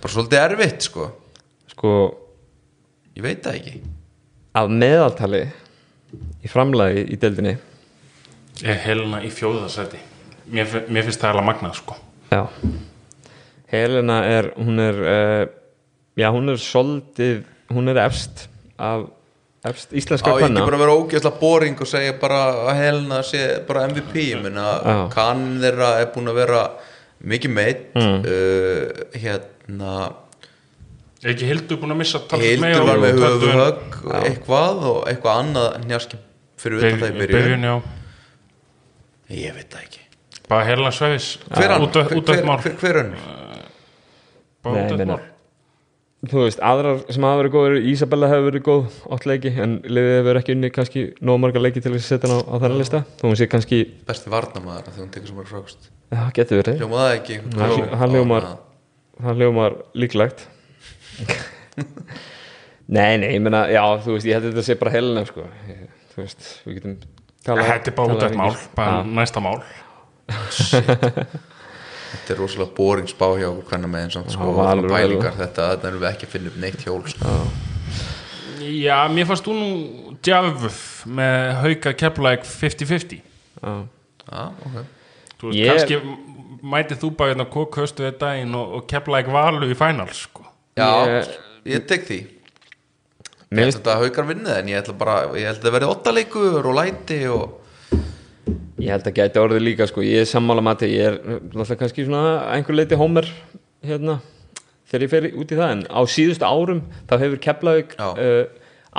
bara 0.00 0.14
svolítið 0.14 0.44
erfitt 0.46 0.88
sko. 0.88 1.08
Sko 1.72 1.94
ég 3.16 3.24
veit 3.26 3.42
það 3.44 3.58
ekki. 3.60 3.74
Að 4.58 4.72
meðaltali 4.82 5.42
í 6.44 6.50
framlagi 6.52 7.04
í 7.14 7.16
deildinni. 7.20 7.54
Er 8.62 8.78
Helena 8.84 9.22
í 9.24 9.30
fjóðarsæti 9.32 10.00
mér, 10.52 10.68
mér 10.92 11.06
finnst 11.06 11.22
það 11.22 11.30
alveg 11.32 11.46
magnað 11.48 11.78
sko. 11.78 11.96
Já. 12.32 12.42
Helena 13.72 14.18
er, 14.28 14.50
hún 14.58 14.80
er 14.82 14.98
uh, 15.00 15.42
já, 16.20 16.28
hún 16.34 16.52
er 16.52 16.60
soldið 16.60 17.42
hún 17.72 17.88
er 17.88 18.02
efst 18.04 18.46
af 18.76 19.06
efst 19.64 19.92
íslenska 19.96 20.28
ég 20.34 20.40
ekki 20.42 20.48
kvenna. 20.48 20.64
bara 20.66 20.76
að 20.76 20.82
vera 20.84 20.96
ógeðslega 20.98 21.38
boring 21.40 21.80
og 21.80 21.88
segja 21.88 22.14
bara 22.20 22.40
að 22.66 22.80
Helena 22.82 23.20
sé 23.24 23.42
bara 23.68 23.86
MVP 23.88 24.24
kann 25.14 25.44
þeirra 25.62 25.92
er 26.02 26.10
búin 26.12 26.28
að 26.32 26.40
vera 26.42 26.62
mikið 27.22 27.54
meitt 27.54 27.84
Mm. 27.94 28.24
uh, 28.26 29.18
hérna 29.22 29.94
ekki 31.30 31.46
Hildur 31.46 31.78
búin 31.78 31.94
að 31.94 32.00
missa 32.02 32.18
Hildur 32.34 32.86
var 32.88 32.98
með 33.02 33.22
og 33.22 34.14
eitthvað 34.22 34.86
og 34.90 35.02
eitthvað 35.10 35.42
annað 35.42 35.76
njarski 35.86 36.18
fyrir 36.58 36.82
utan 36.82 36.98
það 37.02 37.10
í 37.12 37.28
Byrjun, 37.32 37.66
ég 39.32 39.54
veit 39.56 39.70
það 39.72 39.84
ekki. 39.86 40.00
Bara 40.50 40.64
Helena 40.66 40.90
Svevis 40.92 41.28
hver, 41.48 42.98
önnur? 43.04 43.28
bara 44.62 44.82
út 44.86 44.92
af 44.94 45.06
mál. 45.06 45.20
þú 46.22 46.42
veist, 46.44 46.60
aðrar 46.62 47.00
sem 47.10 47.24
hafa 47.26 47.38
verið 47.40 47.54
góður 47.56 47.86
Isabella 47.92 48.28
hefur 48.30 48.44
verið 48.50 48.64
góð 48.68 48.98
átt 49.16 49.24
leiki 49.26 49.50
en 49.64 49.72
liðið 49.82 50.18
hefur 50.20 50.38
ekki 50.38 50.54
unni 50.54 50.70
kannski 50.74 51.02
nóg 51.24 51.40
marga 51.42 51.62
leiki 51.62 51.82
til 51.82 51.90
að 51.90 51.98
setja 52.04 52.30
hann 52.30 52.38
á, 52.38 52.46
á 52.46 52.54
þennan 52.62 52.78
lista 52.78 53.00
þó 53.18 53.24
hún 53.26 53.38
sé 53.40 53.48
kannski, 53.50 53.80
besti 54.06 54.30
varnamaður 54.30 54.90
þegar 54.92 55.02
hún 55.02 55.12
tekur 55.16 55.32
svo 55.32 55.38
mörg 55.40 55.50
frákst 55.50 55.88
það 56.12 56.30
getur 56.36 56.62
verið. 56.62 56.76
Hann- 59.22 59.38
hljómar 59.38 59.76
líklegt 59.98 60.46
nei, 62.96 63.16
nei, 63.20 63.30
ég 63.36 63.40
meina 63.44 63.64
já, 63.72 63.82
þú 64.04 64.16
veist, 64.16 64.26
ég 64.28 64.36
held 64.38 64.48
að 64.48 64.52
þetta 64.52 64.66
sé 64.68 64.76
bara 64.80 64.94
Helena 64.96 65.24
sko, 65.28 65.46
þú 66.14 66.20
veist, 66.24 66.48
við 66.66 66.78
getum 66.78 66.96
talað- 67.46 67.70
þetta 67.72 67.92
er 67.92 67.96
bara 68.00 68.16
út 68.18 68.26
af 68.26 68.36
mál 68.38 68.50
mikið. 68.52 68.68
bara 68.78 69.02
næsta 69.20 69.42
mál. 69.44 69.58
Þetta 72.12 72.34
er 72.34 72.38
rosalega 72.42 72.74
boring 72.76 73.08
spá 73.08 73.24
hjá 73.40 73.48
hvernig 73.70 73.88
með 73.88 74.02
einn 74.04 74.10
samt 74.12 74.32
sko, 74.34 74.50
og 74.52 74.58
alveg, 74.68 74.90
pælingar 74.92 75.32
þetta, 75.38 75.68
þetta 75.72 75.88
erum 75.88 76.02
við 76.02 76.08
ekki 76.10 76.26
að 76.28 76.32
finna 76.34 76.50
upp 76.52 76.58
neitt 76.60 76.82
hjól 76.84 77.00
sko. 77.08 77.36
já, 78.62 78.98
mér 79.12 79.28
fannst 79.30 79.46
þú 79.48 79.54
nú 79.56 79.70
djafð 80.22 80.76
með 81.18 81.38
hauka 81.62 81.94
keplæk 82.02 82.44
50-50 82.48 83.22
Já. 83.62 83.72
ok. 84.68 84.76
Þú 85.40 85.48
veist, 85.48 85.56
Ég- 85.56 85.72
kannski 85.72 85.96
mætið 86.62 87.00
þú 87.02 87.10
bara 87.18 87.32
hérna 87.32 87.48
kokköstu 87.56 88.04
þetta 88.06 88.20
daginn 88.28 88.54
og, 88.60 88.76
og 88.78 88.86
keplæk 88.92 89.32
valu 89.32 89.72
í 89.72 89.78
final 89.80 90.12
sko 90.14 90.41
já, 90.76 90.88
Ég- 91.06 91.32
ég 91.74 91.86
tek 91.86 92.06
því. 92.08 92.20
Mér 93.52 93.66
finnst, 93.68 93.82
þetta 93.82 93.94
að 93.96 94.04
haukar 94.06 94.24
vinnið 94.30 94.54
en 94.58 94.68
ég 94.72 94.78
ætla 94.80 94.94
bara 94.96 95.16
ég 95.36 95.48
ætla 95.50 95.68
að 95.68 95.74
verði 95.76 95.90
ottaleikur 95.92 96.64
og 96.70 96.76
læti 96.78 97.18
og 97.28 97.58
ég 98.80 98.88
held 98.90 99.04
að 99.10 99.18
gæti 99.18 99.42
orðið 99.42 99.62
líka 99.66 99.86
sko, 99.90 100.00
ég 100.00 100.22
er 100.24 100.30
sammála 100.30 100.62
mati, 100.64 100.88
ég 100.88 101.06
er 101.10 101.18
náttúrulega 101.52 101.78
kannski 101.82 102.06
svona 102.06 102.48
einhver 102.54 102.74
leiti 102.78 102.96
hómer 102.96 103.28
hérna, 103.84 104.20
þegar 104.88 105.04
ég 105.04 105.10
fer 105.12 105.28
út 105.36 105.52
í 105.52 105.58
það. 105.60 105.70
En 105.76 105.82
á 105.92 106.00
síðustu 106.08 106.48
árum 106.48 106.80
þá 107.10 107.14
hefur 107.20 107.42
Keflavík 107.44 107.94
Já. 107.98 108.08
uh, 108.16 108.44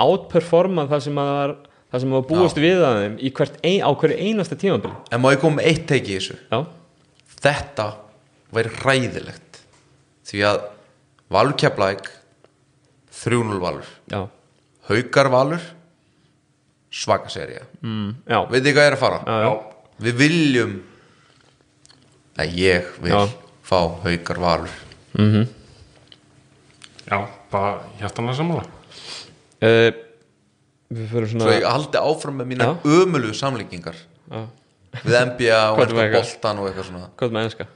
outperformað 0.06 0.88
það 0.94 1.02
sem 1.08 1.18
að 1.20 1.32
var 1.34 1.56
það 1.94 2.00
sem 2.04 2.14
var 2.16 2.24
búist 2.30 2.56
við 2.58 2.80
að 2.82 2.96
þeim 3.02 3.18
í 3.18 3.30
hvert 3.34 3.58
ein, 3.62 3.80
á 3.82 3.90
hverju 3.94 4.16
einasta 4.22 4.56
tímabili. 4.58 4.94
En 5.14 5.20
má 5.22 5.28
ég 5.34 5.42
koma 5.42 5.60
með 5.60 5.68
eitt 5.72 5.84
teiki 5.90 6.14
í 6.14 6.18
þessu? 6.18 6.38
Já, 6.50 6.62
þetta 7.44 7.88
væri 8.54 8.72
hræðilegt. 8.80 9.60
Því 10.30 10.42
að 10.48 10.64
Valur 11.30 11.56
Keflæk 11.56 12.08
3-0 13.24 13.60
Valur. 13.62 13.86
Já, 14.10 14.26
Haukar 14.88 15.30
Valur 15.32 15.62
svaka 16.94 17.28
serja 17.32 17.64
mm, 17.82 18.10
já, 18.28 18.38
veit 18.50 18.62
þið 18.62 18.74
hvað 18.76 18.84
ég 18.84 18.90
er 18.92 18.96
að 18.96 19.00
fara? 19.02 19.20
já, 19.26 19.38
já. 19.42 19.52
við 20.06 20.18
viljum 20.20 20.74
að 22.38 22.56
ég 22.60 22.90
vil 23.02 23.14
Já. 23.14 23.22
fá 23.66 23.78
Haukar 24.04 24.40
Valur 24.42 24.80
Mm 25.14 25.46
já, 27.04 27.18
bara 27.52 27.84
hjartanlega 28.00 28.36
sammála. 28.38 28.62
Uh, 29.60 29.90
við 30.94 31.10
fyrir 31.12 31.28
svona 31.30 31.44
svo 31.46 31.52
ég 31.54 31.66
haldi 31.68 32.00
áfram 32.00 32.38
með 32.40 32.48
mína 32.50 32.68
ömulu 32.88 33.32
samlíkingar. 33.36 33.98
Já, 34.30 34.40
við 35.04 35.18
NBA 35.28 35.58
og 35.74 35.82
ennska 35.84 36.00
eitthvað? 36.00 36.14
boltan 36.16 36.62
og 36.62 36.68
eitthvað 36.70 36.88
svona. 36.88 37.08
Hvað 37.20 37.34
með 37.36 37.48
enska 37.50 37.66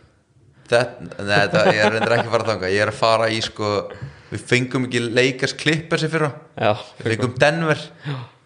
þetta, 0.70 1.64
er 1.72 1.92
reyndar 1.94 2.14
ekki 2.18 2.28
að 2.28 2.34
fara 2.36 2.48
þanga 2.52 2.72
ég 2.72 2.84
er 2.84 2.92
að 2.92 2.98
fara 3.00 3.28
í 3.32 3.38
sko 3.44 3.70
við 4.28 4.42
fengum 4.50 4.88
ekki 4.88 5.00
leikast 5.06 5.56
klippar 5.60 6.00
sér 6.00 6.12
fyrra. 6.12 6.32
Já, 6.58 6.72
við 6.98 7.14
fengum 7.14 7.38
Denver. 7.40 7.84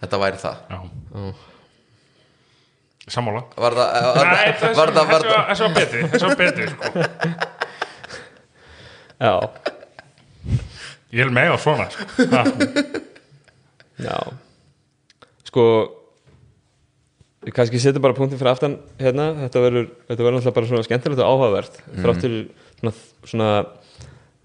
Þetta 0.03 0.21
væri 0.23 0.43
það. 0.43 0.61
Já. 0.71 0.79
Sammála. 3.11 3.43
Var 3.59 3.77
það 3.79 4.07
var, 4.07 4.29
Nei, 4.31 4.35
var, 4.37 4.53
þessi 4.61 4.79
var, 4.79 4.93
var, 4.95 5.09
var, 5.11 5.25
var, 5.59 5.73
betri 5.75 6.05
þessi 6.13 6.29
var 6.29 6.37
betri 6.39 6.69
sko. 6.71 6.85
já, 9.27 9.35
ég 11.11 11.25
vil 11.25 11.35
með 11.35 11.51
á 11.51 11.57
svona 11.63 11.89
sko. 11.91 12.07
Ha, 12.31 12.45
já. 14.07 14.17
Sko 15.51 15.67
kannski 17.51 17.81
setjum 17.83 18.05
bara 18.05 18.15
punktin 18.17 18.39
fyrir 18.39 18.53
aftan 18.53 18.77
hérna, 19.01 19.33
þetta 19.41 19.63
verður 19.65 19.87
náttúrulega 20.07 20.55
bara 20.55 20.69
svona 20.69 20.87
skemmtilegt 20.87 21.23
og 21.23 21.31
áhugavert 21.33 21.79
þrátt 21.99 22.23
fyrir 22.23 22.45
svona, 22.79 22.93
svona, 23.27 23.49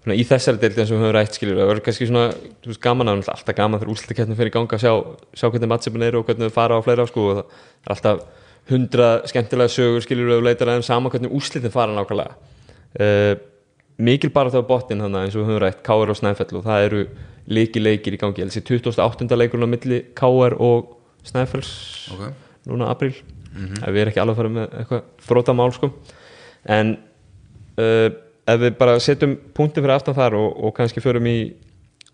svona 0.02 0.16
í 0.18 0.24
þessari 0.26 0.62
deildi 0.64 0.82
og 0.82 0.90
við 0.90 1.02
höfum 1.04 1.14
rætt 1.14 1.38
skiljur 1.38 1.60
það 1.60 1.70
verður 1.70 1.84
kannski 1.86 2.08
svona 2.10 2.24
veist, 2.66 2.80
gaman 2.82 3.12
að 3.12 3.30
alltaf 3.34 3.58
gaman 3.58 3.78
þegar 3.78 3.92
úrslutakettin 3.94 4.38
fyrir 4.40 4.54
ganga 4.56 4.78
að 4.78 4.82
sjá, 4.82 4.92
sjá 5.38 5.46
hvernig 5.46 5.70
mattsefn 5.70 6.06
eru 6.08 6.22
og 6.22 6.26
hvernig 6.26 6.50
þau 6.50 6.56
fara 6.58 6.80
á 6.80 6.84
fleira 6.86 7.06
sko, 7.06 7.28
og 7.28 7.38
það 7.38 7.44
er 7.86 7.94
alltaf 7.94 8.24
hundra 8.72 9.12
skemmtilega 9.30 9.72
sögur 9.72 10.04
skiljur 10.04 10.34
og 10.40 10.44
leitar 10.48 10.72
aðeins 10.72 10.90
sama 10.90 11.12
hvernig 11.14 11.38
úrslitin 11.38 11.72
fara 11.72 11.94
nákvæmlega 11.94 12.34
uh, 12.98 13.38
mikil 13.98 14.34
bara 14.34 14.50
þá 14.50 14.60
botnin 14.66 15.06
þannig 15.06 15.28
eins 15.28 15.38
og 15.38 15.44
við 15.44 15.52
höfum 15.52 15.62
rætt 15.64 15.80
K.R. 15.86 16.10
og 16.10 16.18
Snæfell 16.18 16.58
og 16.58 16.66
það 16.66 16.88
eru 16.88 17.06
leiki 17.48 17.80
leikir 17.80 18.18
í 18.18 18.20
gangi, 18.20 18.44
þessi 18.44 18.66
28. 18.66 19.30
leikurinn 19.38 19.70
á 19.70 19.72
milli 19.72 20.02
K.R. 20.18 20.58
og 20.58 20.92
Snæfells 21.26 21.72
Ok. 22.14 22.47
Núna 22.68 22.90
april 22.92 23.12
ef 23.58 23.88
við 23.90 24.00
erum 24.02 24.12
ekki 24.12 24.22
alveg 24.22 24.34
að 24.34 24.40
fara 24.40 24.54
með 24.54 24.74
eitthvað 24.80 25.06
fróta 25.28 25.54
mál 25.56 25.70
sko. 25.74 25.90
En 26.68 26.92
uh, 27.80 28.08
ef 28.48 28.60
við 28.62 28.76
bara 28.78 28.98
setjum 29.02 29.34
punktin 29.56 29.82
fyrir 29.84 29.96
aftan 29.96 30.16
þar 30.16 30.36
og, 30.38 30.52
og 30.68 30.76
kannski 30.76 31.02
förum 31.04 31.26
í 31.28 31.38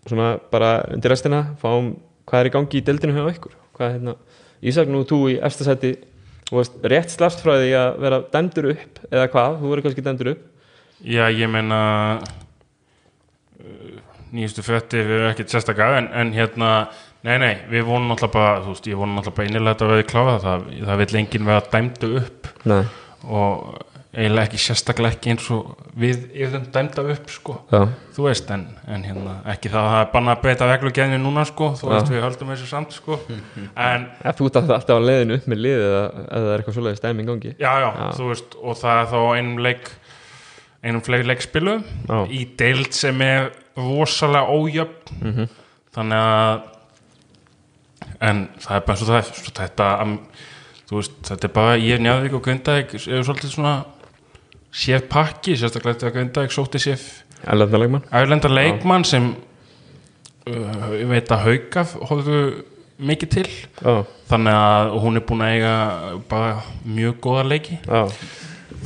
svona 0.05 0.35
bara 0.51 0.79
undir 0.93 1.13
restina 1.13 1.43
fáum 1.61 1.95
hvað 2.25 2.41
er 2.41 2.49
í 2.49 2.55
gangi 2.55 2.81
í 2.81 2.85
deildinu 2.85 3.15
hjá 3.15 3.29
ykkur? 3.35 3.55
Hvað 3.75 3.87
er 3.87 3.95
hérna 3.99 4.17
Ísak, 4.65 4.89
nú 4.89 5.03
þú 5.05 5.17
í 5.35 5.37
veist, 6.53 6.77
rétt 6.85 7.11
slast 7.13 7.41
frá 7.43 7.55
því 7.59 7.71
að 7.77 7.99
vera 8.01 8.21
dæmdur 8.33 8.69
upp 8.71 8.99
eða 9.09 9.29
hvað, 9.33 9.55
þú 9.59 9.69
verður 9.71 9.85
kannski 9.85 10.03
dæmdur 10.05 10.31
upp. 10.31 10.43
Já, 11.05 11.25
ég 11.33 11.49
meina 11.51 11.79
uh, 13.59 13.97
nýjustu 14.33 14.63
frétti 14.65 15.01
við 15.01 15.17
erum 15.19 15.31
ekkert 15.31 15.53
sérstaklega 15.53 15.99
en, 16.03 16.09
en 16.21 16.33
hérna, 16.35 16.71
nei, 17.25 17.35
nei, 17.41 17.55
við 17.71 17.87
vonum 17.89 18.11
náttúrulega 18.13 18.35
bara, 18.37 18.61
þú 18.65 18.75
veist, 18.75 18.87
ég 18.91 19.01
vonum 19.01 19.17
náttúrulega 19.19 19.39
bara 19.41 19.49
innilega 19.49 19.73
þetta 19.75 19.89
að 19.89 19.97
við 19.99 20.07
klára 20.13 20.37
það, 20.45 20.69
það 20.91 21.01
vil 21.03 21.19
enginn 21.23 21.49
vera 21.49 21.67
dæmdu 21.73 22.13
upp 22.21 22.49
Nei, 22.69 22.81
og 23.25 23.83
eiginlega 24.15 24.47
ekki 24.47 24.59
sérstaklega 24.63 25.17
ekki 25.17 25.31
eins 25.33 25.47
og 25.51 25.71
við 25.99 26.21
erum 26.45 26.67
dæmda 26.71 27.03
upp, 27.11 27.25
sko. 27.33 27.55
Já, 27.73 27.81
þú 28.15 28.27
veist, 28.29 28.51
en, 28.55 28.61
en 28.87 29.01
hérna 29.03 29.33
ekki 29.51 29.71
það 29.73 29.81
að 29.81 29.89
það 29.91 30.03
er 30.05 30.11
banna 30.13 30.35
að 30.37 30.43
breyta 30.45 30.69
reglugjæðinu 30.69 31.17
núna, 31.19 31.43
sko. 31.49 31.67
Þú 31.75 31.89
Já. 31.89 31.91
veist, 31.97 32.11
við 32.13 32.23
höldum 32.23 32.53
þessu 32.53 32.69
samt, 32.69 32.95
sko. 32.95 33.17
En, 33.75 34.05
ef 34.31 34.37
þú 34.39 34.47
ert 34.47 34.59
alltaf 34.61 34.87
á 34.95 35.03
leiðinu 35.03 35.35
upp 35.41 35.49
með 35.51 35.61
liðið 35.65 35.83
eða 35.89 36.05
það 36.29 36.47
er 36.53 36.63
eitthvað 36.63 36.77
svoleiðis 36.77 37.03
dæmi 37.03 37.25
í 37.25 37.27
gangi. 37.27 37.51
Já, 37.59 37.71
já, 37.83 37.89
Já. 37.89 38.07
þú 38.21 38.29
veist 38.29 38.55
og 38.61 38.79
það 38.85 39.01
er 39.01 39.11
þá 39.11 39.17
einum 39.35 39.59
leik 39.67 39.91
einum 40.85 41.03
fleiri 41.09 41.27
leikspilu 41.33 41.75
í 42.31 42.41
deild 42.61 42.95
sem 42.95 43.21
er 43.25 43.49
rosalega 43.75 44.55
ójöfn. 44.55 45.19
Mhm. 45.19 45.51
þannig 45.95 46.23
að 46.23 46.63
en 48.23 48.45
það 48.61 48.77
er 48.77 48.87
bara 48.87 49.01
og 49.01 49.09
það 49.09 49.19
er 49.19 49.29
svo 49.31 49.53
þetta, 49.59 49.89
veist, 50.91 51.19
þetta 51.27 51.47
er 51.47 51.53
bara 51.55 51.75
ég, 51.81 52.01
Njarðvík 52.03 52.37
og 52.37 52.45
Grindavík 52.45 52.95
eru 52.99 53.23
svolítið 53.27 53.55
svona 53.57 53.75
sér 54.75 55.05
pakki, 55.09 55.55
sérstaklega 55.59 55.97
þetta 55.97 56.11
að 56.11 56.17
Grindavík 56.19 56.55
sótti 56.55 56.81
sér 56.83 57.03
Ærlenda 58.15 58.49
leikmann. 58.49 59.03
Sem 59.05 59.33
uh, 60.49 60.87
ég 60.95 61.09
veit 61.09 61.31
að 61.33 61.43
Haukaf 61.45 61.93
horfðu 62.09 62.39
mikið 62.95 63.33
til. 63.35 63.45
Já, 63.81 64.05
þannig 64.29 64.57
að 64.61 64.95
hún 65.03 65.19
er 65.19 65.25
búin 65.27 65.43
að 65.45 65.57
eiga 65.57 65.75
bara 66.31 66.55
mjög 66.87 67.19
góða 67.25 67.45
leiki. 67.51 67.79
Já, 67.83 68.01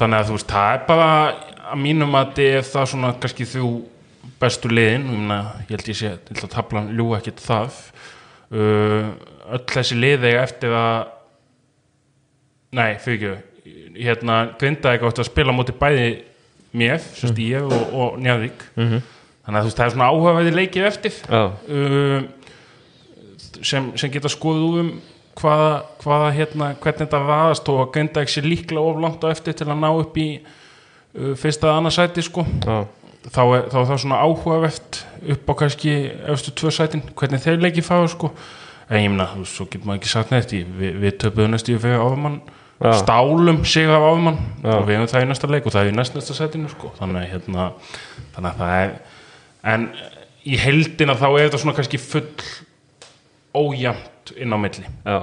þannig 0.02 0.18
að 0.20 0.28
þú 0.28 0.38
veist, 0.40 0.52
það 0.52 0.74
er 0.74 0.84
bara 0.90 1.10
að 1.70 1.82
mínum 1.86 2.18
að 2.18 2.34
þetta 2.34 2.60
er 2.60 2.70
það 2.74 2.92
svona 2.94 3.14
kannski 3.22 3.50
þú 3.54 3.72
bestu 4.42 4.72
liðin. 4.74 5.08
Ég, 5.30 5.76
held 5.76 5.92
ég 5.94 6.00
sé, 6.02 6.16
að 6.36 6.50
tablan 6.56 6.92
ljú 6.98 7.14
ekkit 7.20 7.44
það 7.44 7.84
öll 8.50 9.64
þessi 9.70 9.98
lið 10.00 10.26
eiga 10.30 10.42
eftir 10.48 10.74
að 10.74 10.98
nei, 12.76 12.98
fyrir 13.02 13.20
ekki. 13.20 13.46
Hérna, 14.00 14.40
grinda 14.60 14.94
ekki 14.96 15.08
átt 15.10 15.22
að 15.22 15.30
spila 15.30 15.54
móti 15.54 15.76
bæði 15.76 16.10
mér, 16.78 17.00
sérst 17.18 17.40
ég 17.42 17.66
og, 17.66 17.94
og 17.94 18.20
Njarðvík. 18.22 18.66
Mhm. 18.78 19.02
þannig 19.46 19.58
að 19.58 19.64
þú 19.64 19.70
veist, 19.70 19.80
það 19.80 19.86
er 19.86 19.94
svona 19.96 20.10
áhugaverði 20.14 20.52
leikið 20.54 20.88
eftir. 20.90 21.16
Já, 21.26 21.44
uh, 21.74 22.22
sem, 23.66 23.92
sem 23.98 24.12
geta 24.14 24.30
skoðið 24.30 24.80
um 24.84 24.92
hvaða, 25.40 25.72
hvaða 26.04 26.30
hérna, 26.36 26.70
hvernig 26.84 27.02
þetta 27.06 27.22
vaðast 27.26 27.72
og 27.72 27.82
að 27.82 27.92
grinda 27.96 28.24
ekki 28.24 28.36
sér 28.36 28.48
líklega 28.50 28.84
of 28.86 29.00
langt 29.02 29.24
á 29.26 29.28
eftir 29.32 29.56
til 29.58 29.68
að 29.70 29.82
ná 29.82 29.90
upp 29.90 30.20
í 30.20 30.28
uh, 30.40 31.34
fyrsta 31.40 31.70
eða 31.70 31.80
annað 31.82 31.98
sæti 31.98 32.26
sko. 32.28 32.46
Já, 32.66 32.78
þá 33.30 33.42
er, 33.56 33.66
þá 33.72 33.78
er 33.82 33.88
það 33.90 34.00
svona 34.04 34.22
áhugavert 34.26 35.02
upp 35.36 35.52
á 35.52 35.54
kannski 35.64 35.94
efstu 36.34 36.54
tvö 36.58 36.72
sætin 36.74 37.04
hvernig 37.16 37.44
þeir 37.44 37.60
leikið 37.66 37.88
fáið 37.90 38.08
sko. 38.16 38.32
En 38.90 39.04
ég 39.04 39.18
veist, 39.20 39.54
svo 39.54 39.68
getur 39.70 39.86
maður 39.86 40.00
ekki 40.02 40.10
sagt 40.10 40.32
neitt. 40.34 40.54
Ég- 40.56 40.72
við, 40.80 40.96
við 41.04 41.18
töpuðum 41.22 41.52
næstu 41.54 41.76
í 41.76 41.82
fyrir 41.82 42.02
áfumann 42.02 42.40
Já. 42.80 42.94
stálum 43.04 43.66
sig 43.66 43.86
af 43.92 44.02
áfumann 44.02 44.40
Já. 44.64 44.72
og 44.80 44.88
við 44.88 44.96
hefum 44.96 45.12
það 45.12 45.26
í 45.26 45.28
næsta 45.30 45.50
leik 45.52 45.66
og 45.68 45.74
það 45.76 45.84
er 45.84 45.92
í 45.92 45.96
næst 46.00 46.16
næsta 46.16 46.34
sætinu 46.34 46.70
sko. 46.72 46.92
Þannig 46.98 47.30
hérna 47.30 47.68
þannig 48.36 48.50
að 48.50 48.58
það 48.64 48.74
er 48.80 48.94
en 49.74 49.90
í 50.48 50.58
heldina 50.58 51.16
þá 51.20 51.28
er 51.30 51.50
þetta 51.50 51.60
svona 51.60 51.76
kannski 51.76 52.00
full 52.00 52.30
ójæmt 53.54 54.34
inn 54.40 54.54
á 54.54 54.58
milli. 54.62 54.86
Já 55.06 55.18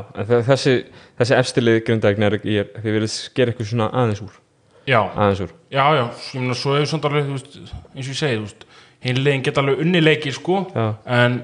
þessi, 0.47 0.75
þessi 1.19 1.37
efstilið 1.39 1.81
grindæknar 1.87 2.37
er 2.39 2.43
þið 2.77 2.93
viljið 2.99 3.13
skera 3.15 3.53
eitthvað 3.53 3.71
svona 3.71 3.89
aðeins 3.95 4.23
úr 4.27 4.35
já, 4.87 5.01
aðeins 5.03 5.45
úr. 5.47 5.53
Já, 5.75 5.85
já, 5.99 6.05
ég 6.07 6.41
meina 6.41 6.57
svo 6.57 6.77
hefur 6.77 6.91
svona 6.93 7.11
alveg, 7.11 7.31
veist, 7.35 7.61
eins 7.95 8.07
og 8.07 8.13
ég 8.15 8.21
segi, 8.21 8.41
þú 8.41 8.47
veist 8.47 8.67
hinn 9.07 9.23
leginn 9.23 9.45
geta 9.45 9.63
alveg 9.63 9.83
unni 9.85 10.03
leiki 10.03 10.33
sko 10.35 10.63
Já. 10.73 10.87
en 11.19 11.41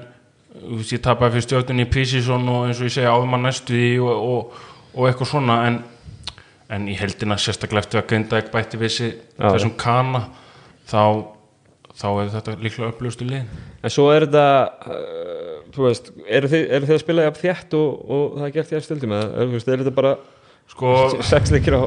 þú 0.53 0.79
veist, 0.79 0.93
ég 0.95 1.03
tapaði 1.03 1.35
fyrir 1.37 1.47
stjórnunni 1.47 1.85
í 1.85 1.91
Prísísson 1.91 2.47
og 2.51 2.67
eins 2.67 2.81
og 2.81 2.89
ég 2.89 2.95
segi 2.97 3.09
áður 3.09 3.29
maður 3.31 3.45
næstu 3.47 3.77
því 3.77 3.91
og, 4.03 4.25
og, 4.33 4.63
og 4.93 5.09
eitthvað 5.09 5.31
svona 5.33 5.59
en, 5.67 5.79
en 6.73 6.89
í 6.89 6.97
heldina 6.99 7.37
sérstaklega 7.41 7.85
eftir 7.85 8.01
að 8.01 8.09
grinda 8.11 8.41
ekki 8.41 8.53
bætti 8.53 8.81
við 8.81 8.95
sig 8.97 9.13
Já, 9.15 9.47
þessum 9.47 9.75
kana 9.81 10.25
þá, 10.89 11.01
þá 11.93 12.07
er 12.11 12.33
þetta 12.35 12.57
líklega 12.59 12.91
upplöstu 12.91 13.27
liðin. 13.27 13.49
En 13.83 13.93
svo 13.93 14.09
er 14.13 14.27
þetta 14.27 14.45
uh, 14.93 15.57
þú 15.73 15.87
veist, 15.87 16.11
eru 16.27 16.51
þið, 16.51 16.67
eru 16.77 16.89
þið 16.89 16.97
að 16.97 17.03
spila 17.05 17.27
jafn 17.27 17.41
þétt 17.41 17.77
og, 17.79 18.05
og 18.17 18.37
það 18.37 18.47
er 18.47 18.55
gert 18.57 18.73
í 18.73 18.79
efstildum 18.79 19.17
eða 19.17 19.29
er, 19.29 19.49
þú 19.49 19.57
veist, 19.57 19.69
er 19.69 19.83
þetta 19.83 19.97
bara 20.01 20.15
sko, 20.71 20.91
sex 21.25 21.51
leikir 21.53 21.75
á 21.77 21.83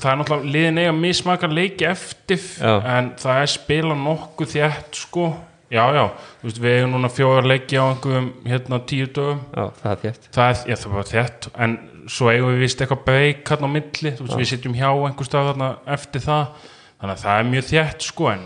það 0.00 0.10
er 0.10 0.20
náttúrulega 0.20 0.52
liðin 0.56 0.80
eiga 0.82 0.94
mismaka 0.96 1.50
leiki 1.50 1.86
eftir 1.88 2.40
Já. 2.58 2.74
en 2.96 3.10
það 3.20 3.40
er 3.42 3.52
spila 3.54 3.96
nokkuð 3.98 4.54
þétt 4.54 5.00
sko, 5.04 5.28
já 5.72 5.84
já 5.94 6.04
þú 6.10 6.48
veist, 6.48 6.60
við 6.64 6.78
eigum 6.78 6.94
núna 6.96 7.10
fjórar 7.12 7.48
leiki 7.48 7.78
á 7.78 7.84
einhverjum 7.86 8.30
hérna 8.50 8.80
tíu 8.90 9.08
dögum. 9.08 9.42
Já, 9.54 9.64
það 9.80 9.90
er 9.92 10.02
þétt. 10.04 10.30
Það 10.34 10.50
er, 10.50 10.62
já, 10.68 10.76
það 10.82 10.96
var 10.98 11.10
þétt 11.12 11.48
en 11.66 11.76
svo 12.04 12.30
eigum 12.32 12.52
við 12.52 12.64
vist 12.66 12.84
eitthvað 12.84 13.04
breyk 13.06 13.48
hérna 13.52 13.70
á 13.70 13.74
milli, 13.78 14.14
þú 14.18 14.26
veist, 14.26 14.38
við 14.42 14.50
sitjum 14.52 14.76
hjá 14.76 14.88
einhver 14.90 15.30
stað 15.30 15.50
þarna 15.52 15.70
eftir 15.96 16.24
það. 16.26 16.68
Þannig 17.00 17.14
að 17.14 17.24
það 17.24 17.40
er 17.40 17.50
mjög 17.52 17.66
þétt 17.70 18.08
sko 18.08 18.30
en 18.32 18.44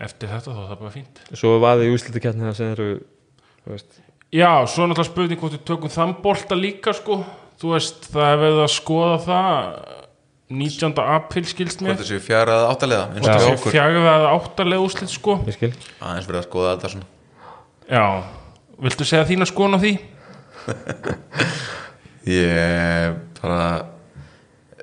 eftir 0.00 0.30
þetta 0.30 0.54
þá 0.54 0.60
er 0.60 0.68
það 0.70 0.80
bara 0.80 0.94
fínt. 0.94 1.20
Svo 1.36 1.54
er 1.56 1.64
vaðið 1.64 1.88
í 1.90 1.94
úslitakjarni 1.96 2.46
það 2.48 2.56
sem 2.58 2.72
eru 2.74 2.88
já, 4.30 4.50
svo 4.66 4.84
er 4.84 4.90
náttúrulega 4.90 5.08
spurning 5.10 5.40
hvort 5.40 5.56
við 5.56 5.64
tökum 5.68 5.92
þann 5.92 6.14
bolta 6.24 6.58
líka 6.58 6.94
sko, 6.96 7.20
þú 7.60 7.72
veist, 7.74 8.06
það 8.10 8.26
er 8.32 8.42
verið 8.44 8.62
að 8.64 8.72
skoða 8.74 9.16
það 9.26 9.72
19. 10.50 10.94
apríl 11.14 11.44
skilst 11.46 11.82
mér 11.84 11.94
hvort 11.94 12.02
þessi 12.02 12.22
fjara 12.24 12.56
að 12.58 12.68
áttalega 12.72 13.04
eins 13.14 13.28
og 13.30 13.44
hvort 13.52 13.74
fjagra 13.76 14.14
eða 14.16 14.32
áttalega 14.34 14.86
úslit 14.86 15.12
sko 15.12 15.36
ég 15.46 15.54
skil 15.54 15.70
aðeins 16.00 16.26
verið 16.26 16.40
að 16.40 16.48
skoða 16.48 16.72
þetta 16.74 16.92
svona 16.94 17.06
já, 17.90 18.04
viltu 18.86 19.06
segja 19.06 19.28
þína 19.28 19.46
skoðun 19.50 19.78
á 19.78 19.80
því? 19.84 19.92
ég 22.40 23.14
bara 23.40 23.60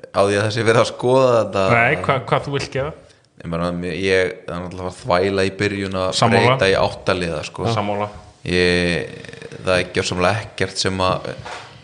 á 0.08 0.20
því 0.24 0.38
að 0.38 0.46
þessi 0.48 0.64
verið 0.66 0.82
að 0.82 0.90
skoða 0.92 1.28
þetta 1.36 1.66
Nei, 1.74 2.00
hva, 2.06 2.18
hvað 2.30 2.48
þú 2.48 2.56
vilt 2.56 2.72
gera? 2.72 2.94
ég, 3.38 3.52
bara, 3.52 3.70
ég 3.92 4.34
það 4.46 4.56
er 4.56 4.64
náttúrulega 4.64 4.96
þvæla 5.02 5.46
í 5.46 5.54
byrjun 5.60 6.00
að 6.00 6.10
Sammála. 6.18 6.48
breyta 6.48 6.70
í 6.72 6.76
áttaliða 6.78 7.44
sko. 7.46 7.68
Sammála 7.74 8.08
ég, 8.48 9.16
það 9.60 9.74
er 9.76 9.88
gjörsamlega 9.94 10.46
ekkert 10.46 10.80
sem 10.80 11.04
að 11.04 11.32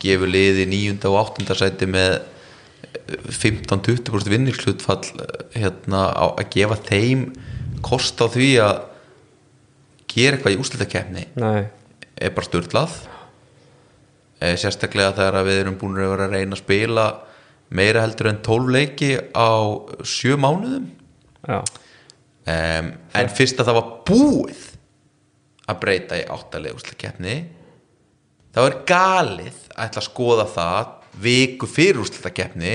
gefur 0.05 0.31
liði 0.31 0.69
nýjunda 0.71 1.11
og 1.11 1.21
áttunda 1.23 1.57
sæti 1.59 1.89
með 1.91 2.19
15-20% 3.29 4.31
vinningshlutfall 4.31 5.03
hérna, 5.57 6.07
á, 6.15 6.25
að 6.37 6.51
gefa 6.55 6.79
þeim 6.87 7.27
kost 7.85 8.21
á 8.23 8.27
því 8.31 8.51
að 8.65 8.77
gera 10.15 10.37
eitthvað 10.39 10.55
í 10.55 10.61
úslitakefni 10.63 11.25
Nei, 11.41 11.67
er 12.15 12.35
bara 12.37 12.47
störtlað 12.47 12.95
e, 14.39 14.55
sérstaklega 14.61 15.17
þegar 15.17 15.49
við 15.49 15.63
erum 15.65 15.79
búin 15.81 15.99
að 15.99 16.13
vera 16.15 16.29
að 16.29 16.37
reyna 16.39 16.57
að 16.57 16.63
spila 16.63 17.07
meira 17.75 18.05
heldur 18.05 18.31
en 18.31 18.43
12 18.45 18.71
leiki 18.75 19.11
á 19.35 19.51
sjö 20.07 20.37
mánuðum. 20.41 20.87
Já, 21.45 21.59
um, 21.61 22.93
en 23.21 23.33
fyrst 23.35 23.61
að 23.61 23.71
það 23.71 23.79
var 23.81 23.91
búið 24.09 24.63
að 25.65 25.81
breyta 25.81 26.21
í 26.21 26.27
áttalegu 26.29 26.79
úrslutakefni 26.79 27.37
þá 28.55 28.61
er 28.65 28.77
galið 28.89 29.59
að 29.75 29.89
ætla 29.89 30.03
að 30.03 30.07
skoða 30.09 30.47
það 30.55 30.93
viku 31.25 31.69
fyrir 31.71 32.01
úrslutakefni 32.03 32.75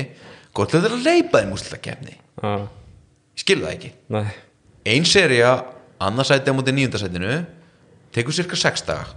hvort 0.56 0.74
þetta 0.76 0.90
er 0.90 0.96
að 0.98 1.08
leipa 1.08 1.42
þeim 1.42 1.56
úrslutakefni 1.56 2.16
já, 2.16 2.52
ég 2.60 3.44
skil 3.44 3.60
það 3.64 3.74
ekki. 3.74 3.92
Nei. 4.16 4.30
Ein 4.90 5.08
serja, 5.08 5.54
annarsæti 6.02 6.52
á 6.52 6.56
móti 6.56 6.76
nýjundasætinu 6.76 7.42
tekur 8.16 8.36
cirka 8.36 8.58
6 8.60 8.88
daga. 8.88 9.12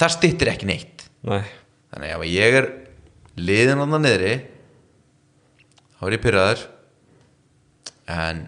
Það 0.00 0.14
styttir 0.16 0.50
ekki 0.50 0.68
neitt. 0.68 1.04
Nei, 1.24 1.44
þannig 1.92 2.16
að 2.16 2.26
ég 2.32 2.58
er 2.60 2.70
liðin 3.38 3.80
það 3.80 4.02
niðri 4.02 4.34
þá 5.94 6.04
er 6.06 6.16
ég 6.16 6.22
pyrraður 6.24 6.64
en 8.14 8.42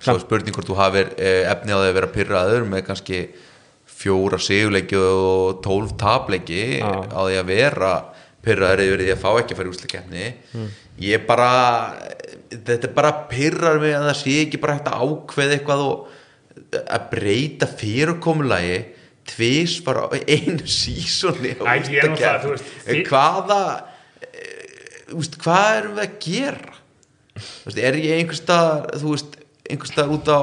svo 0.00 0.14
er 0.16 0.22
spurning 0.22 0.56
hvort 0.56 0.70
þú 0.70 0.78
hafir 0.78 1.10
eh, 1.20 1.44
efni 1.50 1.74
á 1.76 1.78
því 1.78 1.90
að 1.90 1.96
vera 1.98 2.12
pyrraður 2.14 2.66
með 2.70 2.86
kannski 2.86 3.20
fjóra 4.00 4.38
sigurleiki 4.40 4.96
og 5.00 5.60
tólf 5.64 5.92
tapleiki 6.00 6.62
Já. 6.80 6.88
á 7.12 7.20
því 7.26 7.36
að 7.42 7.50
vera 7.50 7.90
pyrraður 8.44 8.84
yfir 8.86 9.02
því 9.04 9.10
að 9.14 9.20
fá 9.24 9.30
ekki 9.42 9.52
að 9.54 9.58
fara 9.60 9.68
í 9.68 9.74
úsleikefni 9.74 10.28
ég 11.04 11.26
bara 11.28 11.50
þetta 12.50 12.88
bara 12.96 13.10
pyrrar 13.30 13.80
mig 13.82 13.92
að 13.96 14.06
það 14.08 14.16
sé 14.22 14.36
ekki 14.46 14.60
bara 14.62 14.78
hægt 14.78 14.88
að 14.90 15.04
ákveða 15.04 15.56
eitthvað 15.58 15.84
og 15.84 16.16
að 16.80 17.04
breyta 17.12 17.68
fyrirkomulagi 17.80 18.80
tvís 19.30 19.76
bara 19.86 20.08
einu 20.26 20.64
sísoni 20.66 21.52
á 21.60 21.62
þi- 22.88 23.04
hvaða 23.10 23.60
eh, 24.24 25.12
veist, 25.12 25.36
hvað 25.44 25.76
erum 25.82 25.94
við 26.00 26.06
að 26.06 26.16
gera? 26.24 26.74
Veist, 27.66 27.78
er 27.78 27.98
ég 28.00 28.16
einhvers 28.22 28.40
staðar 28.42 28.98
þú 29.02 29.12
veist, 29.14 29.36
einhvers 29.70 29.92
staðar 29.94 30.16
út 30.16 30.32
á 30.32 30.40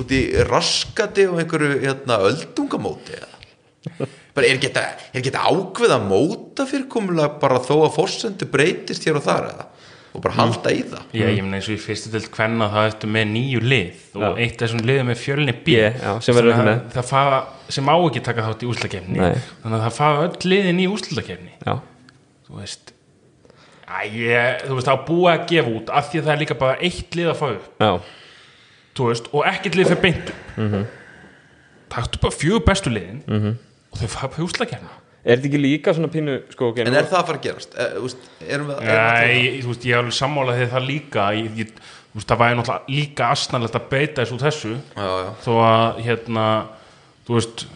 út 0.00 0.14
í 0.14 0.22
raskati 0.48 1.28
og 1.30 1.38
einhverju 1.42 1.78
hérna, 1.84 2.18
öldungamóti 2.30 3.18
eða? 3.18 4.08
Bara 4.34 4.48
er 4.48 4.58
geta, 4.62 4.82
er 5.14 5.22
geta 5.22 5.44
ákveð 5.46 5.92
að 5.94 6.08
móta 6.08 6.64
fyrirkomulega 6.66 7.36
bara 7.42 7.60
þó 7.62 7.76
að 7.84 7.94
fórsendu 7.98 8.48
breytist 8.50 9.04
hér 9.06 9.20
og 9.20 9.26
þar 9.26 9.50
eða? 9.52 9.66
Og 10.14 10.22
bara 10.22 10.36
halda 10.38 10.70
í 10.70 10.80
það? 10.86 11.04
Já, 11.14 11.24
ég 11.26 11.42
meina 11.42 11.58
eins 11.58 11.68
og 11.68 11.74
í 11.74 11.82
fyrstu 11.82 12.10
til 12.12 12.22
hvenna 12.36 12.68
það 12.70 12.88
eftir 12.92 13.10
með 13.16 13.28
nýju 13.34 13.62
lið 13.64 14.02
og 14.14 14.24
Já. 14.24 14.28
eitt 14.44 14.56
af 14.56 14.64
þessum 14.64 14.82
liðum 14.86 15.08
með 15.10 15.20
fjölni 15.20 15.54
B. 15.66 15.76
Já, 15.90 16.10
sem 16.22 16.38
fara, 17.10 17.38
sem 17.68 17.90
á 17.90 17.96
ekki 17.98 18.22
taka 18.24 18.46
þátt 18.46 18.62
í 18.62 18.70
úslakefni 18.70 19.18
þannig 19.20 19.78
að 19.78 19.84
það 19.88 19.96
fara 19.98 20.26
öll 20.28 20.50
liðin 20.52 20.82
í 20.84 20.86
úslakefni 20.94 21.56
já, 21.58 21.74
þú 22.46 22.60
veist 22.60 22.94
Æ, 23.84 23.98
ég, 24.10 24.62
þú 24.64 24.78
veist, 24.78 24.88
það 24.88 25.02
búið 25.08 25.30
að 25.30 25.42
gefa 25.50 25.72
út 25.78 25.90
af 25.92 26.06
því 26.10 26.20
að 26.20 26.28
það 26.28 26.34
er 26.34 26.40
líka 26.40 26.56
bara 26.62 26.76
eitt 26.88 27.18
lið 27.18 27.28
að 27.30 27.36
fá 27.38 27.44
upp. 27.50 27.66
Já, 27.84 27.90
veist, 28.98 29.30
og 29.32 29.46
ekkert 29.46 29.74
lið 29.74 29.86
fyrir 29.92 30.02
beintu 30.02 30.32
mm 30.32 30.64
Mhm. 30.64 30.74
-hmm. 30.74 30.84
taktu 31.90 32.18
bara 32.18 32.32
fjögur 32.32 32.64
bestu 32.66 32.90
liðin 32.90 33.22
-hmm. 33.26 33.54
og 33.90 33.98
þau 33.98 34.06
fara 34.08 34.28
på 34.28 34.42
úslakefni 34.42 34.88
er 35.24 35.36
þetta 35.36 35.48
ekki 35.48 35.60
líka 35.60 35.92
svona 35.94 36.08
pínu 36.08 36.38
sko, 36.52 36.68
okay, 36.68 36.84
en 36.84 36.94
er 36.94 37.04
það 37.04 37.20
að 37.20 37.26
fara 37.26 37.38
að 37.38 37.42
gerast? 37.42 37.74
E, 37.78 37.98
úst, 38.04 38.16
erum 38.48 38.66
við, 38.68 38.80
erum 38.82 39.28
Nei, 39.28 39.60
þú 39.62 39.66
veist, 39.72 39.84
ég 39.84 39.92
er 39.92 39.98
alveg 39.98 40.12
sammála 40.12 40.56
því 40.58 40.66
það 40.70 40.86
líka 40.88 41.28
ég, 41.32 41.46
ég, 41.56 41.66
þú 42.12 42.18
veist, 42.18 42.28
það 42.28 42.38
væri 42.38 42.58
náttúrulega 42.58 42.84
líka 42.88 43.30
asnalegt 43.30 43.74
að 43.74 43.88
beita 43.90 44.22
þessu 44.22 44.34
úr 44.34 44.44
þessu 44.44 44.74
já, 44.74 45.08
já. 45.24 45.30
þó 45.46 45.52
að 45.64 46.02
hérna 46.04 46.66
þú 47.26 47.34
veist 47.34 47.66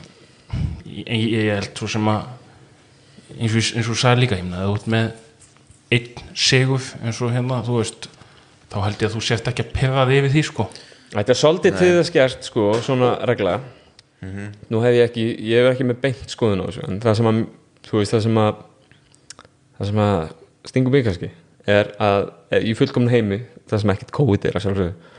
ég, 0.84 1.06
ég, 1.06 1.32
ég 1.32 1.54
held 1.54 1.72
svo 1.80 1.88
sem 1.88 2.08
að 2.08 2.20
eins 3.38 3.54
og, 3.54 3.76
eins 3.76 3.88
og 3.88 3.96
sagði 3.96 4.20
líka 4.20 4.36
hérna 4.36 4.66
þú 4.66 4.74
ert 4.74 4.86
með 4.86 5.10
einn 5.90 6.22
sigur 6.34 6.82
eins 7.02 7.22
og 7.22 7.32
hérna, 7.32 7.62
þú 7.64 7.80
veist 7.80 8.08
þá 8.68 8.78
held 8.84 9.00
ég 9.00 9.08
að 9.08 9.16
þú 9.16 9.24
sért 9.24 9.48
ekki 9.48 9.64
að 9.64 9.72
pyrra 9.72 10.06
þig 10.08 10.18
yfir 10.20 10.34
því 10.36 10.42
sko 10.50 10.68
Þetta 11.12 11.32
er 11.32 11.38
svolítið 11.40 11.76
til 11.78 11.90
þess 11.96 12.12
gert 12.12 12.48
sko, 12.48 12.70
svona 12.84 13.14
regla. 13.28 13.58
Nú 14.68 14.80
hef 14.82 14.96
ég 14.96 15.06
ekki, 15.06 15.24
ég 15.46 15.62
hef 15.62 15.72
ekki 15.72 15.86
með 15.86 16.00
beint 16.02 16.32
skoðun 16.32 16.64
á 16.64 16.68
þessu 16.68 16.88
en 16.88 16.98
það 17.04 17.20
sem 17.20 17.28
að, 17.30 17.36
þú 17.86 18.00
veist, 18.00 18.14
það 18.14 18.24
sem 18.24 18.40
að 18.42 18.64
það 19.78 19.90
sem 19.92 20.00
að 20.04 20.16
stingum 20.68 20.94
mig 20.96 21.06
kannski 21.06 21.30
er 21.68 21.92
að 22.02 22.18
er, 22.50 22.66
í 22.66 22.74
fullkomnu 22.76 23.12
heimi, 23.12 23.38
það 23.70 23.82
sem 23.84 23.92
ekkert 23.94 24.12
COVID 24.18 24.48
er 24.48 24.58
að 24.58 24.64
sjálfsögðu. 24.64 25.14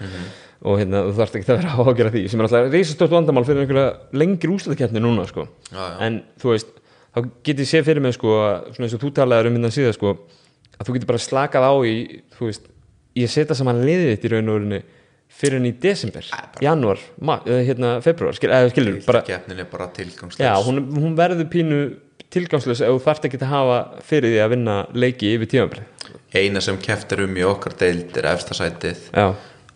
Og 0.60 0.76
hérna, 0.82 1.06
þú 1.08 1.16
þarft 1.16 1.38
ekki 1.40 1.48
að 1.48 1.60
vera 1.62 1.72
að 1.72 1.90
ágjöra 1.94 2.12
því 2.12 2.24
sem 2.28 2.42
er 2.42 2.48
alltaf 2.50 2.74
reisastórt 2.74 3.14
vandamál 3.14 3.46
fyrir 3.48 3.64
einhverja 3.64 4.20
lengri 4.20 4.52
úslutakefni 4.52 5.04
núna 5.04 5.24
sko. 5.30 5.46
Já, 5.70 5.80
já. 5.80 5.94
en 6.04 6.18
þú 6.42 6.52
veist, 6.52 6.74
þá 7.16 7.20
getið 7.48 7.70
séð 7.70 7.86
fyrir 7.88 8.04
mig 8.04 8.18
sko, 8.18 8.34
svona 8.74 8.90
eins 8.90 8.96
og 8.98 9.04
þú 9.06 9.14
talaður 9.22 9.48
um 9.48 9.56
hérna 9.56 9.72
síðan 9.72 9.96
sko, 9.96 10.12
að 10.76 10.90
þú 10.90 10.98
getur 10.98 11.12
bara 11.14 11.24
slakað 11.24 11.70
á 11.72 11.74
í 11.88 11.96
þú 12.36 12.50
veist, 12.50 12.68
að 13.16 13.32
setja 13.32 13.56
saman 13.56 13.80
liðið 13.88 14.12
þitt 14.12 14.28
í 14.28 14.34
raun 14.34 14.52
og 14.52 14.60
verinni 14.60 14.82
fyrir 15.30 15.60
henni 15.60 15.72
í 15.72 15.80
desember, 15.80 16.26
eða 17.46 17.62
hérna 17.68 17.96
februar, 18.04 18.36
skil, 18.36 18.52
eða 18.52 18.72
skilur, 18.74 19.02
bara 19.06 19.24
er 19.30 19.70
bara 19.72 19.90
tilgangslegs 19.96 20.46
já, 20.46 20.54
hún, 20.66 20.84
hún 20.98 21.16
verður 21.20 21.48
pínu 21.54 21.84
tilgangslega 22.30 22.90
ef 22.90 22.98
þú 22.98 23.06
þarft 23.06 23.30
ekki 23.30 23.40
að 23.42 23.54
hafa 23.54 23.78
fyrir 24.06 24.36
því 24.36 24.42
að 24.44 24.52
vinna 24.56 24.82
leiki 24.94 25.32
yfir 25.38 25.54
tímabri 25.54 25.86
eina 26.34 26.62
sem 26.62 26.78
keftir 26.82 27.24
um 27.26 27.38
í 27.40 27.46
okkar 27.48 27.78
deild 27.80 28.18
er 28.20 28.28
efstasætið 28.34 29.08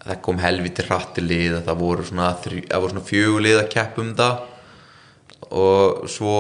það 0.04 0.22
kom 0.26 0.40
helviti 0.44 0.86
hratti 0.88 1.24
lið 1.24 1.60
að 1.60 1.68
það 1.70 1.82
voru 1.82 2.06
svona, 2.08 2.30
svona 2.44 3.04
fjögur 3.08 3.46
lið 3.46 3.60
að 3.62 3.70
keppa 3.74 4.04
um 4.04 4.14
það. 4.18 4.50
Og 5.54 6.08
svo 6.12 6.38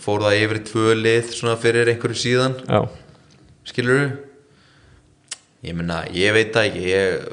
fór 0.00 0.24
það 0.26 0.40
yfir 0.42 0.58
í 0.58 0.64
tvö 0.66 0.96
lið 0.98 1.34
svona 1.36 1.58
fyrir 1.60 1.92
einhverju 1.92 2.18
síðan. 2.18 2.56
Já, 2.66 2.80
skilur 3.68 4.08
ég 5.66 5.76
meina, 5.76 6.02
ég 6.14 6.34
veit 6.36 6.56
ekki 6.56 6.84
ég, 6.86 7.28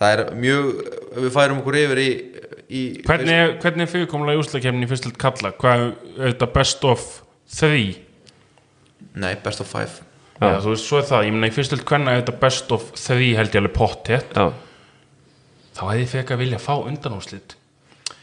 það 0.00 0.12
er 0.16 0.24
mjög 0.36 0.72
við 1.16 1.30
færum 1.36 1.60
okkur 1.62 1.78
yfir 1.82 2.00
í, 2.02 2.08
í 2.68 2.82
hvernig, 3.06 3.32
er- 3.36 3.54
hvernig 3.62 3.86
er 3.86 3.92
fyrirkomlega 3.94 4.36
í 4.36 4.42
úslakefni 4.42 4.84
í 4.84 4.90
fyrstild 4.90 5.16
kalla, 5.22 5.52
hvað 5.56 5.86
er 5.86 6.34
þetta 6.34 6.50
best 6.56 6.84
of 6.84 7.06
three? 7.56 7.94
Nei, 9.16 9.34
best 9.44 9.62
of 9.64 9.70
five. 9.70 10.02
Já. 10.36 10.50
Já, 10.52 10.58
þú 10.60 10.72
veist, 10.74 10.84
svo 10.90 10.98
er 11.00 11.06
það, 11.08 11.22
ég 11.30 11.32
meina 11.32 11.48
í 11.48 11.54
fyrstild 11.56 11.84
hvenna 11.88 12.12
er 12.12 12.20
þetta 12.20 12.34
best 12.42 12.72
of 12.76 12.90
three 13.00 13.30
held 13.38 13.54
ég 13.54 13.62
alveg 13.62 13.72
pottet 13.78 14.34
já, 14.36 14.50
þá 15.76 15.82
hefði 15.86 16.02
ég 16.02 16.10
fekk 16.12 16.34
að 16.34 16.42
vilja 16.44 16.58
fá 16.60 16.74
undanúslit 16.76 17.54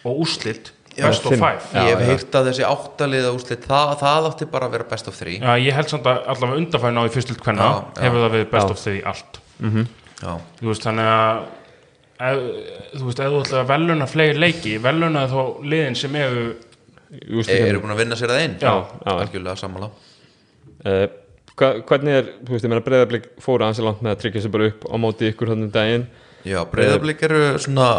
og 0.05 0.19
úslit 0.27 0.69
best 0.93 1.25
of 1.25 1.33
fimm. 1.33 1.41
five. 1.41 1.63
Já, 1.73 1.87
ég 1.89 1.97
hef 1.97 2.11
heyrt 2.11 2.35
að 2.37 2.51
þessi 2.51 2.65
áttaliða 2.69 3.31
úslit 3.33 3.65
það, 3.65 3.95
það 4.03 4.27
átti 4.29 4.47
bara 4.53 4.67
að 4.69 4.75
vera 4.77 4.87
best 4.93 5.09
of 5.09 5.17
three. 5.17 5.39
Já, 5.41 5.55
ég 5.57 5.73
held 5.73 5.89
samt 5.89 6.05
að 6.11 6.19
allavega 6.35 6.59
undanfæðin 6.61 7.01
á 7.01 7.03
í 7.09 7.13
fyrstild 7.15 7.41
hvenna 7.47 7.69
hefur 7.97 8.21
það 8.27 8.35
verið 8.37 8.49
best 8.53 8.69
Já. 8.69 8.75
of 8.77 8.83
three 8.83 9.01
allt. 9.09 9.39
Já, 10.21 10.33
þú 10.61 10.69
veist, 10.69 10.85
þannig 10.85 11.09
að 11.15 11.41
ef, 12.29 12.43
þú 12.93 13.07
veist, 13.07 13.19
ef 13.19 13.33
þú 13.33 13.41
ætlaði 13.41 13.61
að 13.61 13.71
veluna 13.73 14.07
fleiri 14.09 14.39
leiki, 14.39 14.77
veluna 14.83 15.25
þá 15.31 15.39
liðin 15.73 15.99
sem 15.99 16.15
eru 16.19 16.45
í 17.13 17.43
eru 17.53 17.81
búin 17.83 17.93
að 17.93 18.01
vinna 18.01 18.17
sér 18.17 18.33
það 18.33 18.45
inn? 18.47 18.55
Já, 18.61 18.73
algjörlega 19.13 19.59
sammála. 19.59 19.89
Uh, 20.83 21.05
hva, 21.59 21.69
hvernig 21.89 22.19
er, 22.19 22.29
þú 22.41 22.55
veist, 22.55 22.65
ég 22.65 22.71
meina 22.73 22.85
breyðarblik 22.85 23.27
fóra 23.43 23.69
hansi 23.69 23.85
langt 23.85 24.01
með 24.03 24.15
að 24.15 24.21
tryggja 24.23 24.45
sig 24.45 24.53
bara 24.53 24.69
upp 24.71 24.87
á 24.89 24.95
móti 25.01 25.29
ykkur 25.29 25.53
hann 25.53 25.67
um 25.67 25.73
daginn. 25.73 26.07
Já, 26.43 26.57
breyðablík 26.67 27.21
eru 27.23 27.43
svona 27.63 27.89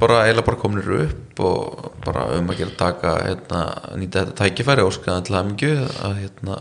bara 0.00 0.24
eiginlega 0.26 0.44
bara 0.50 0.60
kominir 0.60 0.90
upp 1.06 1.40
og 1.40 1.86
bara 2.04 2.26
um 2.36 2.50
að 2.52 2.58
gera 2.60 2.74
taka 2.76 3.14
hérna, 3.22 3.62
nýta 3.96 4.26
þetta 4.26 4.42
tækifæri 4.42 4.84
og 4.84 4.92
skaða 4.92 5.22
til 5.24 5.38
hamingju 5.38 5.70
að 6.04 6.18
hérna 6.18 6.58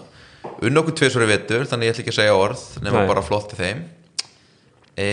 unn 0.63 0.79
okkur 0.79 0.95
tvisur 0.95 1.25
í 1.25 1.27
vetur, 1.27 1.65
þannig 1.67 1.89
ég 1.89 1.95
ætla 1.95 2.05
ekki 2.05 2.13
að 2.13 2.19
segja 2.21 2.37
orð 2.37 2.63
nema 2.85 3.01
Nei. 3.01 3.09
bara 3.09 3.25
flott 3.25 3.49
til 3.51 3.59
þeim. 3.59 3.81
E, 4.97 5.09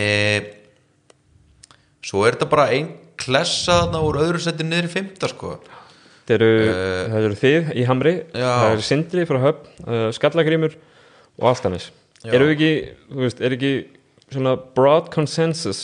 Svo 2.04 2.24
er 2.26 2.36
þetta 2.36 2.50
bara 2.52 2.68
ein 2.74 2.90
klessa 3.20 3.84
þarna 3.84 4.02
úr 4.04 4.20
öðru 4.24 4.42
seti 4.42 4.66
niður 4.66 4.88
í 4.88 4.92
fymta 4.92 5.30
sko. 5.30 5.56
Það 6.24 6.34
eru, 6.38 6.50
það 7.12 7.26
eru 7.28 7.36
þið 7.40 7.70
í 7.76 7.84
Hamri 7.88 8.14
Já. 8.32 8.48
það 8.48 8.70
eru 8.70 8.84
Sindri 8.86 9.26
frá 9.28 9.38
Höfn, 9.42 9.72
uh, 9.84 10.06
Skallagrímur 10.16 10.76
og 11.36 11.48
Altanis 11.50 11.90
eru 12.24 12.46
ekki, 12.54 12.70
þú 13.10 13.24
veist, 13.26 13.42
er 13.44 13.56
ekki 13.58 13.72
svona 14.32 14.54
broad 14.56 15.10
consensus 15.12 15.82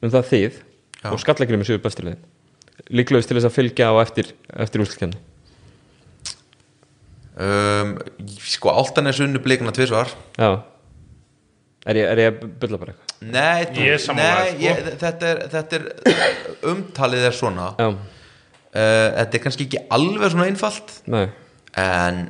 um 0.00 0.08
það 0.08 0.30
þið 0.30 0.56
Já. 0.56 1.10
og 1.12 1.20
Skallagrímur 1.20 1.68
séu 1.68 1.82
bestilegin 1.84 2.22
líklegust 2.96 3.28
til 3.28 3.36
þess 3.36 3.50
að 3.50 3.56
fylgja 3.58 3.92
á 3.92 3.94
eftir, 4.00 4.32
eftir 4.56 4.86
úrslikenni 4.86 5.20
um, 7.36 7.94
Sko, 8.40 8.72
Altanes 8.72 9.20
unnu 9.20 9.40
blikuna 9.44 9.76
tvisvar. 9.76 10.16
Já 10.40 10.64
Er 11.82 11.98
ég, 11.98 12.06
er 12.12 12.20
ég 12.22 12.28
að 12.30 12.42
bylla 12.62 12.78
bara 12.78 12.92
eitthvað? 12.92 13.14
Nei, 13.34 13.62
þú, 13.66 13.80
Ég 13.82 13.96
er 13.96 14.02
sammála, 14.04 14.42
nei 14.42 14.50
sko. 14.52 14.62
ég, 14.62 14.82
þetta, 15.02 15.30
er, 15.32 15.40
þetta 15.50 15.78
er 15.78 15.86
umtalið 16.72 17.24
er 17.26 17.34
svona 17.34 17.68
Já, 17.80 17.86
uh, 17.90 19.08
Þetta 19.18 19.38
er 19.38 19.42
kannski 19.46 19.66
ekki 19.66 19.80
alveg 19.98 20.30
svona 20.34 20.46
einfalt 20.50 20.92
nei, 21.10 21.24
en 21.82 22.20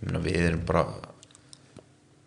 ég 0.00 0.06
meina, 0.08 0.22
við 0.24 0.40
erum 0.48 0.62
bara 0.68 0.86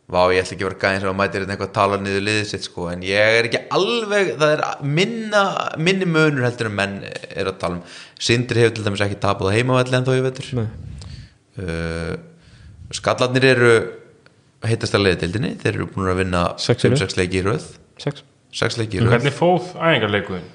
Vá, 0.07 0.21
ég 0.31 0.39
ætla 0.39 0.55
ekki 0.55 0.63
að 0.63 0.69
vera 0.69 0.79
gæðin 0.85 1.01
sem 1.03 1.09
að 1.11 1.17
mætir 1.19 1.41
hérna 1.41 1.55
eitthvað 1.57 1.67
að 1.67 1.75
tala 1.75 1.97
niður 1.99 2.21
liðið 2.23 2.45
sitt 2.47 2.63
sko, 2.63 2.85
en 2.93 3.01
ég 3.03 3.33
er 3.41 3.47
ekki 3.49 3.59
alveg, 3.75 4.29
það 4.39 4.53
er 4.53 4.61
minna, 4.87 5.41
minni 5.83 6.07
munur 6.07 6.45
heldur 6.47 6.69
en 6.69 6.77
menn 6.77 6.93
er 7.09 7.49
að 7.49 7.57
tala 7.59 7.75
um. 7.75 7.81
Sindri 8.23 8.63
hefur 8.63 8.77
til 8.77 8.85
dæmis 8.85 9.03
ekki 9.03 9.17
tapað 9.25 9.51
á 9.51 9.55
heimavalli 9.57 9.97
en 9.99 10.07
þó 10.07 10.13
ég 10.15 10.23
veitur. 10.29 10.53
nei 10.61 10.67
Uh, 11.57 12.13
skallarnir 12.93 13.45
eru 13.49 13.69
heitast 14.65 14.95
að 14.97 15.03
leiða 15.05 15.19
dildinni, 15.21 15.51
þeir 15.61 15.73
eru 15.75 15.85
búin 15.93 16.09
að 16.11 16.17
vinna 16.23 16.41
Sex 16.57 16.83
í 16.85 16.89
röð. 16.89 17.01
6 17.03 17.17
leiki 17.19 17.37
í 17.37 17.43
röð, 17.45 17.65
Sex 18.01 18.23
6 18.57 18.77
leiki 18.81 18.97
í 18.97 19.01
röð, 19.03 19.11
hvernig 19.13 19.35
fóð 19.37 19.67
æfingarleikuðin? 19.77 20.47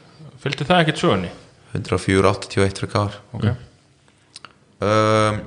Fylgdi 0.42 0.64
það 0.66 0.80
ekkert 0.82 1.02
sögunni? 1.04 1.30
104-81 1.72 2.80
fyrir 2.82 2.90
kár. 2.92 3.14
Ok 3.32 3.44
um, 4.82 5.38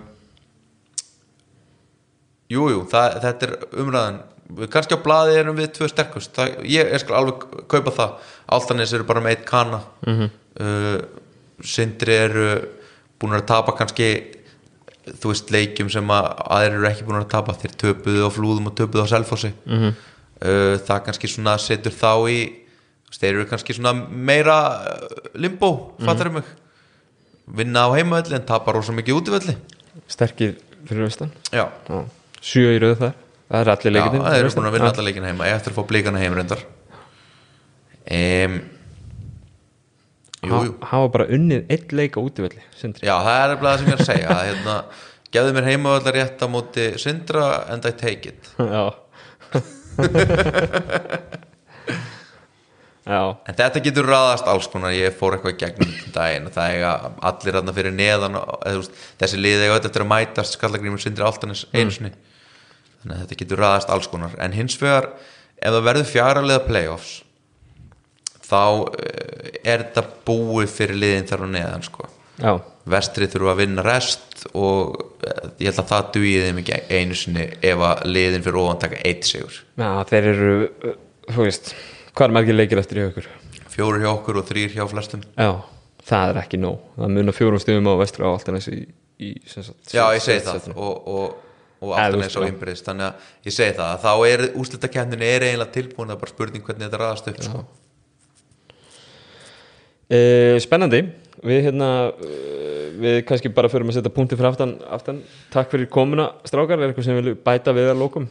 Jú, 2.54 2.68
jú, 2.70 2.82
það, 2.92 3.16
þetta 3.26 3.48
er 3.48 3.54
umræðan 3.82 4.18
Við- 4.56 4.70
kannski 4.70 4.94
á 4.94 5.02
blaði 5.02 5.38
erum 5.42 5.56
við 5.58 5.72
tvö 5.74 5.88
sterkust 5.90 6.36
það, 6.38 6.52
ég, 6.70 6.92
ég 6.94 7.02
skal 7.02 7.16
alveg 7.18 7.46
kaupa 7.72 7.90
það 7.96 8.12
Altanis 8.54 8.92
eru 8.94 9.04
bara 9.10 9.24
með 9.26 9.32
eitt 9.40 9.46
kana 9.50 9.80
Mhm. 10.06 10.28
uh, 10.62 11.00
Sindri 11.66 12.14
eru 12.14 12.46
búin 13.20 13.34
að 13.34 13.46
tapa 13.50 13.74
kannski 13.74 14.35
þú 15.06 15.32
veist 15.32 15.54
leikjum 15.54 15.90
sem 15.94 16.12
að 16.14 16.28
aðrir 16.58 16.78
eru 16.80 16.90
ekki 16.90 17.08
búin 17.08 17.20
að 17.22 17.32
tapa. 17.34 17.56
Þeir 17.62 17.74
töpuðu 17.84 18.28
á 18.28 18.30
flúðum 18.34 18.70
og 18.72 18.76
töpuðu 18.78 19.06
á 19.06 19.14
selfossi. 19.14 19.54
Mhm. 19.66 19.96
uh, 20.42 20.76
það 20.88 21.04
kannski 21.08 21.32
svona 21.32 21.58
setur 21.62 21.96
þá 21.96 22.12
í 22.32 22.40
þeir 23.16 23.32
eru 23.38 23.48
kannski 23.50 23.76
svona 23.78 23.94
meira 23.96 24.58
uh, 24.82 25.18
limbo, 25.40 25.96
fattar 26.04 26.32
mig. 26.34 26.48
Vinna 27.46 27.86
á 27.86 27.90
heimavelli 27.94 28.36
en 28.36 28.46
tapar 28.46 28.76
rosa 28.76 28.96
mikið 28.96 29.20
útivelli. 29.22 29.56
Sterkir 30.10 30.58
fyrir 30.86 31.06
vestan 31.08 31.32
já, 31.54 31.70
Já. 31.88 32.02
Sjö 32.46 32.74
í 32.76 32.80
röðu 32.82 32.98
þar. 33.00 33.14
Það 33.46 33.62
er 33.62 33.70
allir 33.72 33.92
já 33.92 33.96
leikinn 33.96 34.24
það 34.26 34.40
eru 34.40 34.50
búin 34.58 34.68
að 34.68 34.76
vinna 34.76 34.90
alla 34.92 35.06
leikina 35.06 35.30
heima. 35.30 35.48
Ég 35.50 35.60
eftir 35.60 35.74
að 35.74 35.78
fá 35.78 35.88
blíkana 35.90 36.22
heim 36.22 36.36
reyndar. 36.38 36.66
Um, 38.06 38.58
jú, 40.50 40.62
jú. 40.70 40.76
Hafa 40.92 41.12
bara 41.16 41.28
unnið 41.38 41.74
eitt 41.74 41.96
leik 41.96 42.18
á 42.18 42.22
útivelli 42.22 42.62
Sindri. 42.78 43.08
Já, 43.08 43.16
það 43.26 43.44
er 43.44 43.58
það 43.64 43.78
sem 43.82 43.88
ég 43.88 43.94
er 43.96 44.04
að 44.04 44.10
segja. 44.12 44.38
Hérna, 44.50 44.76
gefðu 45.36 45.56
mér 45.58 45.70
heimavellar 45.72 46.18
rétt 46.20 46.46
á 46.46 46.48
móti 46.52 46.86
Sindra 47.02 47.48
and 47.74 47.88
I 47.88 47.94
take 47.96 48.34
it. 48.34 48.54
Já. 48.76 48.86
Já, 53.06 53.38
En 53.46 53.54
þetta 53.54 53.82
getur 53.86 54.08
raðast 54.10 54.48
alls 54.50 54.66
konar, 54.74 54.90
ég 54.98 55.14
fór 55.14 55.36
eitthvað 55.36 55.60
gegnum 55.62 55.92
um 55.92 56.14
daginn. 56.16 56.48
Það 56.54 56.72
eiga 56.74 56.94
allir 57.30 57.58
aðna 57.60 57.74
fyrir 57.78 57.94
neðan 57.94 58.38
eða, 58.42 58.88
þessi 59.22 59.38
liði 59.38 59.68
eiga 59.68 59.76
eftir 59.78 60.02
að 60.02 60.10
mætast 60.10 60.58
skallagrímur 60.58 61.04
sindri 61.04 61.22
áltanis 61.28 61.68
einu 61.70 61.94
sinni. 61.94 62.10
Þannig 63.04 63.14
að 63.14 63.22
þetta 63.22 63.38
getur 63.44 63.62
raðast 63.62 63.94
alls 63.94 64.10
konar. 64.10 64.34
En 64.42 64.58
hins 64.58 64.80
vegar, 64.82 65.12
ef 65.62 65.76
það 65.78 65.86
verður 65.86 66.10
fjara 66.16 66.42
liða 66.42 66.64
playoffs 66.66 67.12
þá 68.46 68.62
eh, 69.02 69.52
er 69.64 69.86
þetta 69.88 70.06
búið 70.28 70.72
fyrir 70.74 71.02
liðin 71.02 71.30
þar 71.30 71.46
á 71.46 71.48
neðan 71.56 71.86
sko. 71.86 72.10
Já, 72.36 72.52
vestri 72.92 73.30
þurfa 73.32 73.54
að 73.54 73.62
vinna 73.64 73.86
rest 73.86 74.46
og 74.52 74.98
eh, 75.26 75.48
ég 75.64 75.72
held 75.72 75.82
að 75.84 75.92
það 75.94 76.12
dugið 76.18 76.48
þeim 76.50 76.62
ekki 76.64 76.82
einu 76.92 77.20
sinni 77.20 77.48
ef 77.62 77.86
að 77.90 78.04
liðin 78.12 78.46
fyrir 78.46 78.62
ofan 78.64 78.84
taka 78.84 79.02
eitt 79.08 79.30
sigur. 79.30 79.62
Já 79.80 79.90
þeir 80.12 80.30
eru 80.34 80.52
uh, 80.66 81.00
þú 81.32 81.48
veist, 81.48 81.72
hvað 82.14 82.28
er 82.28 82.38
margir 82.40 82.60
leikir 82.60 82.84
eftir 82.84 83.02
í 83.02 83.08
okkur 83.10 83.32
fjóru 83.76 84.00
hjá 84.00 84.12
okkur 84.14 84.40
og 84.40 84.46
þrýr 84.48 84.76
hjá 84.78 84.86
flestum. 84.88 85.24
Já, 85.36 85.50
það 86.08 86.30
er 86.30 86.38
ekki 86.46 86.60
nóg. 86.64 86.84
Það 86.96 87.18
munar 87.18 87.36
fjórum 87.36 87.60
stöðum 87.60 87.90
á 87.92 87.96
vestra 88.00 88.30
á 88.32 88.34
í 89.20 89.32
sem 89.48 89.64
sagt, 89.64 89.94
Já, 89.94 90.04
ég 90.16 90.24
segi 90.24 90.44
það. 90.44 90.70
og, 90.76 91.08
og, 91.08 91.36
og 91.84 91.96
aftan 91.96 92.26
eins 92.26 92.36
og 92.36 92.44
veist, 92.44 92.54
innbyrðist 92.54 92.90
þannig 92.90 93.08
að 93.08 93.48
ég 93.48 93.56
segi 93.56 93.76
það, 93.78 93.92
að 93.94 94.06
þá 94.06 94.32
er 94.32 94.46
úrslitakefnin 94.62 95.26
er 95.26 95.46
eiginlega 95.48 95.76
tilbúin 95.76 96.14
að 96.14 96.22
bara 96.24 96.34
spurning 96.34 96.66
hvernig 96.66 96.88
þetta 96.88 97.02
raðast 97.02 97.30
upp 97.32 97.44
sko. 97.46 97.64
Uh, 100.06 100.56
spennandi. 100.62 101.04
Við 101.46 101.68
hérna 101.68 101.90
uh, 102.14 102.86
við 103.02 103.20
kannski 103.28 103.52
bara 103.54 103.70
förum 103.70 103.92
að 103.92 104.00
setja 104.00 104.14
punkti 104.14 104.38
fyrir 104.38 104.52
aftan, 104.52 104.78
aftan. 104.94 105.22
Takk 105.54 105.74
fyrir 105.74 105.92
komuna 105.92 106.32
strákar. 106.48 106.80
Er 106.80 106.94
eitthvað 106.94 107.10
sem 107.10 107.20
við 107.20 107.38
bæta 107.46 107.76
við 107.76 107.92
að 107.94 108.02
lókum 108.04 108.30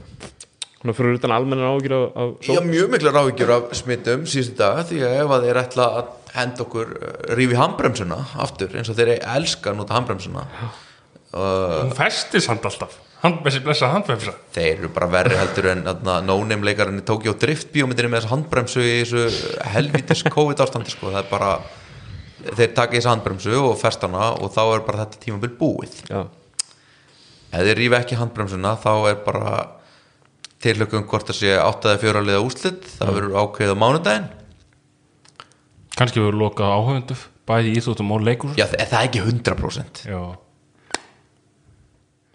svona 0.85 0.97
fyrir 0.99 1.17
utan 1.17 1.33
almennan 1.33 1.71
ágjur 1.73 1.95
á, 1.97 2.01
á 2.13 2.23
Ég 2.45 2.59
haf 2.59 2.67
mjög 2.69 2.91
mikla 2.93 3.13
ráðgjur 3.15 3.53
af 3.55 3.71
smittum 3.79 4.27
síðustu 4.29 4.59
dag 4.59 4.83
því 4.91 4.99
að 5.07 5.15
ef 5.23 5.31
að 5.33 5.47
þeir 5.47 5.61
ætla 5.63 5.87
að 6.01 6.11
henda 6.35 6.65
okkur 6.67 6.91
uh, 6.99 7.15
rífi 7.39 7.57
handbremsuna 7.57 8.19
aftur 8.45 8.75
eins 8.77 8.91
og 8.93 8.99
þeir 8.99 9.15
elska 9.17 9.73
að 9.73 9.79
nota 9.81 9.97
handbremsuna 9.97 10.45
uh, 10.45 11.79
hún 11.87 11.95
festi 11.97 12.43
samt 12.45 12.69
alltaf 12.69 12.99
hann, 13.25 13.39
þessi 13.45 13.63
blessa 13.65 13.89
handbremsa. 13.93 14.35
Þeir 14.55 14.83
eru 14.85 14.91
bara 14.95 15.09
verri 15.13 15.39
heldur 15.41 15.71
en 15.73 15.83
no-name 16.29 16.69
leikarinn 16.69 17.01
í 17.01 17.07
Tokyo 17.09 17.35
Drift 17.41 17.73
bíómyndinni 17.75 18.13
með 18.13 18.23
þessa 18.23 18.35
handbremsu 18.35 18.85
í 18.85 18.93
þessu 19.03 19.25
helvitis 19.75 20.25
COVID 20.29 20.63
ástandi 20.65 20.93
sko. 20.95 21.11
það 21.11 21.23
er 21.25 21.31
bara 21.33 21.51
þeir 22.45 22.75
taka 22.77 22.99
þessu 22.99 23.13
handbremsu 23.13 23.59
og 23.63 23.77
festa 23.81 24.11
hana 24.11 24.31
og 24.37 24.53
þá 24.55 24.63
er 24.67 24.87
bara 24.87 25.05
þetta 25.07 25.23
tímabil 25.25 25.53
búið. 25.59 25.99
Já, 26.13 26.23
ef 27.55 27.67
þeir 27.71 27.81
rífa 27.81 28.03
ekki 28.05 28.21
handbremsuna 28.21 28.77
þá 28.85 28.93
er 29.11 29.21
bara 29.27 29.57
tilhlökkum 30.65 31.05
hvort 31.09 31.29
það 31.29 31.41
sé 31.43 31.53
áttaði 31.61 32.01
fjóraliða 32.07 32.45
úslit 32.45 32.89
það 32.97 33.15
verður 33.19 33.39
ákveðið 33.43 33.77
á 33.77 33.83
mánudaginn. 33.83 34.29
Kannski 35.95 36.21
við 36.21 36.31
erum 36.33 36.41
lokað 36.43 36.73
áhauðundu 36.75 37.17
bæði 37.49 37.71
í 37.71 37.77
íþróttum 37.79 38.15
og 38.17 38.25
leikur 38.25 38.55
já 38.59 38.65
það, 38.67 38.81
það 38.89 38.99
er 38.99 39.09
ekki 39.09 39.21
100% 39.23 40.01
Já. 40.09 40.21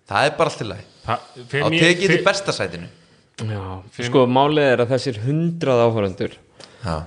Það 0.10 0.27
er 0.27 0.36
bara 0.40 0.52
allt 0.52 0.61
til 0.61 0.69
lagi 0.73 0.88
Það, 1.10 1.30
þá 1.49 1.68
tekið 1.73 2.11
þið 2.11 2.26
besta 2.26 2.53
sætinu 2.53 2.90
já. 3.49 3.61
sko 4.06 4.26
málið 4.30 4.68
er 4.73 4.84
að 4.84 4.91
þessir 4.94 5.22
hundrað 5.23 5.86
já. 6.84 6.98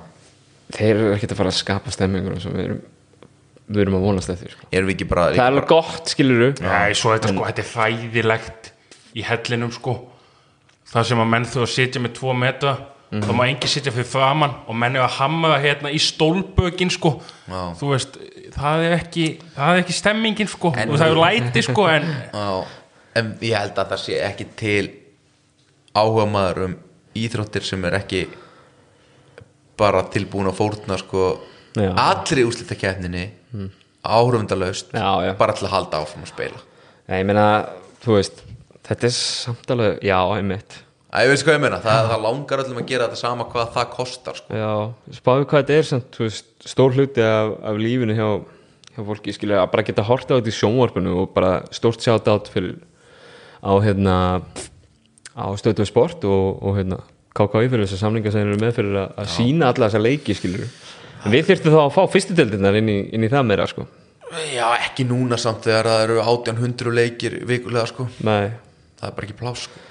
þeir 0.72 0.94
eru 0.94 1.12
ekkert 1.16 1.34
að 1.34 1.42
fara 1.42 1.52
að 1.52 1.58
skapa 1.60 1.94
stemmingur 1.94 2.40
sem 2.42 2.56
við 2.56 2.64
erum, 2.68 2.80
við 3.68 3.84
erum 3.84 3.98
að 3.98 4.06
vonast 4.06 4.32
eftir 4.32 4.54
sko. 4.56 4.70
erum 4.70 4.90
við 4.90 4.96
ekki 4.96 5.10
bara, 5.12 5.26
það 5.32 5.44
er 5.44 5.50
alveg 5.50 5.68
gott 5.70 6.14
skiluru 6.14 6.48
Nei, 6.62 6.94
svo 6.98 7.12
þetta 7.14 7.34
sko, 7.34 7.46
þetta 7.50 7.64
er 7.64 7.70
hræðilegt 7.74 8.72
í 9.12 9.26
hellinum 9.28 9.74
sko 9.74 9.98
það 10.92 11.06
sem 11.12 11.22
að 11.22 11.30
menn 11.36 11.48
þú 11.48 11.62
að 11.66 11.72
sitja 11.76 12.02
með 12.02 12.16
tvo 12.18 12.34
metra 12.36 12.74
þá 13.12 13.32
má 13.36 13.42
engi 13.44 13.68
sitja 13.68 13.92
fyrir 13.92 14.08
framann 14.08 14.54
og 14.64 14.76
menn 14.78 14.96
er 14.96 15.04
að 15.04 15.18
hamra 15.18 15.58
hérna 15.60 15.90
í 15.92 15.98
stólbökin 16.00 16.92
sko 16.92 17.18
Já. 17.20 17.74
þú 17.76 17.90
veist, 17.90 18.14
það 18.54 18.84
er 18.86 18.94
ekki 18.96 19.26
það 19.52 19.72
er 19.72 19.82
ekki 19.82 19.96
stemmingin 19.98 20.48
sko 20.48 20.72
það 20.72 21.04
er 21.10 21.20
læti 21.20 21.64
sko 21.66 21.84
en 21.92 22.08
Já, 22.08 22.46
en 23.18 23.34
ég 23.44 23.56
held 23.58 23.78
að 23.78 23.94
það 23.94 24.02
sé 24.04 24.18
ekki 24.24 24.48
til 24.58 24.84
áhuga 25.92 26.26
maður 26.28 26.66
um 26.68 26.76
íþróttir 27.18 27.66
sem 27.66 27.82
er 27.88 27.98
ekki 28.00 28.26
bara 29.80 30.04
tilbúin 30.12 30.50
að 30.50 30.58
fórna 30.60 30.98
sko 31.00 31.26
Já. 31.76 31.90
allri 31.96 32.44
úrslitakeppninni 32.44 33.26
mm. 33.52 33.68
áhrifundalaust 34.04 34.92
Já, 34.92 35.10
já. 35.26 35.32
bara 35.38 35.56
til 35.56 35.66
að 35.68 35.74
halda 35.76 36.02
áfram 36.04 36.24
að 36.26 36.32
spila 36.32 36.62
Nei, 37.08 37.18
ég 37.18 37.28
meina, 37.28 37.46
þú 38.04 38.16
veist 38.18 38.42
þetta 38.86 39.08
er 39.08 39.14
samt 39.16 39.72
alveg, 39.74 40.00
já, 40.06 40.18
einmitt 40.36 40.78
Æ, 41.12 41.26
ég 41.26 41.32
veist 41.34 41.44
hvað 41.44 41.58
ég 41.58 41.64
meina, 41.66 41.78
það, 41.84 42.06
það 42.08 42.22
langar 42.24 42.62
öllum 42.62 42.78
að 42.80 42.88
gera 42.88 43.06
þetta 43.10 43.20
sama 43.20 43.44
hvað 43.52 43.72
það 43.74 43.88
kostar 43.92 44.38
sko. 44.38 44.54
Já, 44.56 44.70
spáðu 45.18 45.48
hvað 45.50 45.58
þetta 45.60 45.74
er 45.76 45.88
samt, 45.90 46.16
veist, 46.22 46.46
stór 46.64 46.94
hluti 46.96 47.24
af, 47.26 47.50
af 47.68 47.80
lífinu 47.80 48.16
hjá, 48.16 48.28
hjá 48.94 49.02
fólki 49.10 49.34
skilja 49.36 49.58
að 49.60 49.68
bara 49.74 49.84
geta 49.90 50.06
horta 50.08 50.32
á 50.32 50.36
þetta 50.38 50.48
í 50.48 50.56
sjónvarpinu 50.56 51.18
og 51.20 51.34
bara 51.36 51.50
stórt 51.76 52.00
sjátt 52.00 52.30
átt 52.32 52.48
fyrir 52.54 52.78
á 53.62 53.72
hérna 53.82 54.16
á 55.32 55.46
stöðtöð 55.56 55.88
sport 55.88 56.26
og, 56.28 56.60
og 56.60 56.76
hérna 56.80 57.00
KKI 57.32 57.70
fyrir 57.72 57.86
þessar 57.86 58.02
samlingar 58.04 58.34
sem 58.34 58.44
eru 58.44 58.60
með 58.60 58.76
fyrir 58.76 58.98
að, 59.06 59.22
sína 59.32 59.70
alla 59.72 59.88
þessa 59.88 60.02
leiki 60.02 60.36
skilur 60.36 60.66
en 60.66 61.32
við 61.32 61.46
þyrftum 61.48 61.74
þá 61.74 61.80
að 61.86 61.94
fá 61.94 62.02
fyrstudeldinnar 62.12 62.78
inn, 62.82 62.90
inn 63.08 63.24
í 63.24 63.30
það 63.32 63.48
meira 63.48 63.68
sko 63.70 63.86
Já, 64.52 64.64
ekki 64.80 65.04
núna 65.04 65.36
samt 65.40 65.66
þegar 65.66 65.90
það 65.90 66.02
eru 66.06 66.14
1800 66.22 66.92
leikir 66.96 67.34
vikulega 67.44 67.84
sko. 67.90 68.06
Nei. 68.24 68.54
það 68.96 69.08
er 69.10 69.16
bara 69.18 69.26
ekki 69.26 69.36
plás 69.36 69.66
sko. 69.66 69.82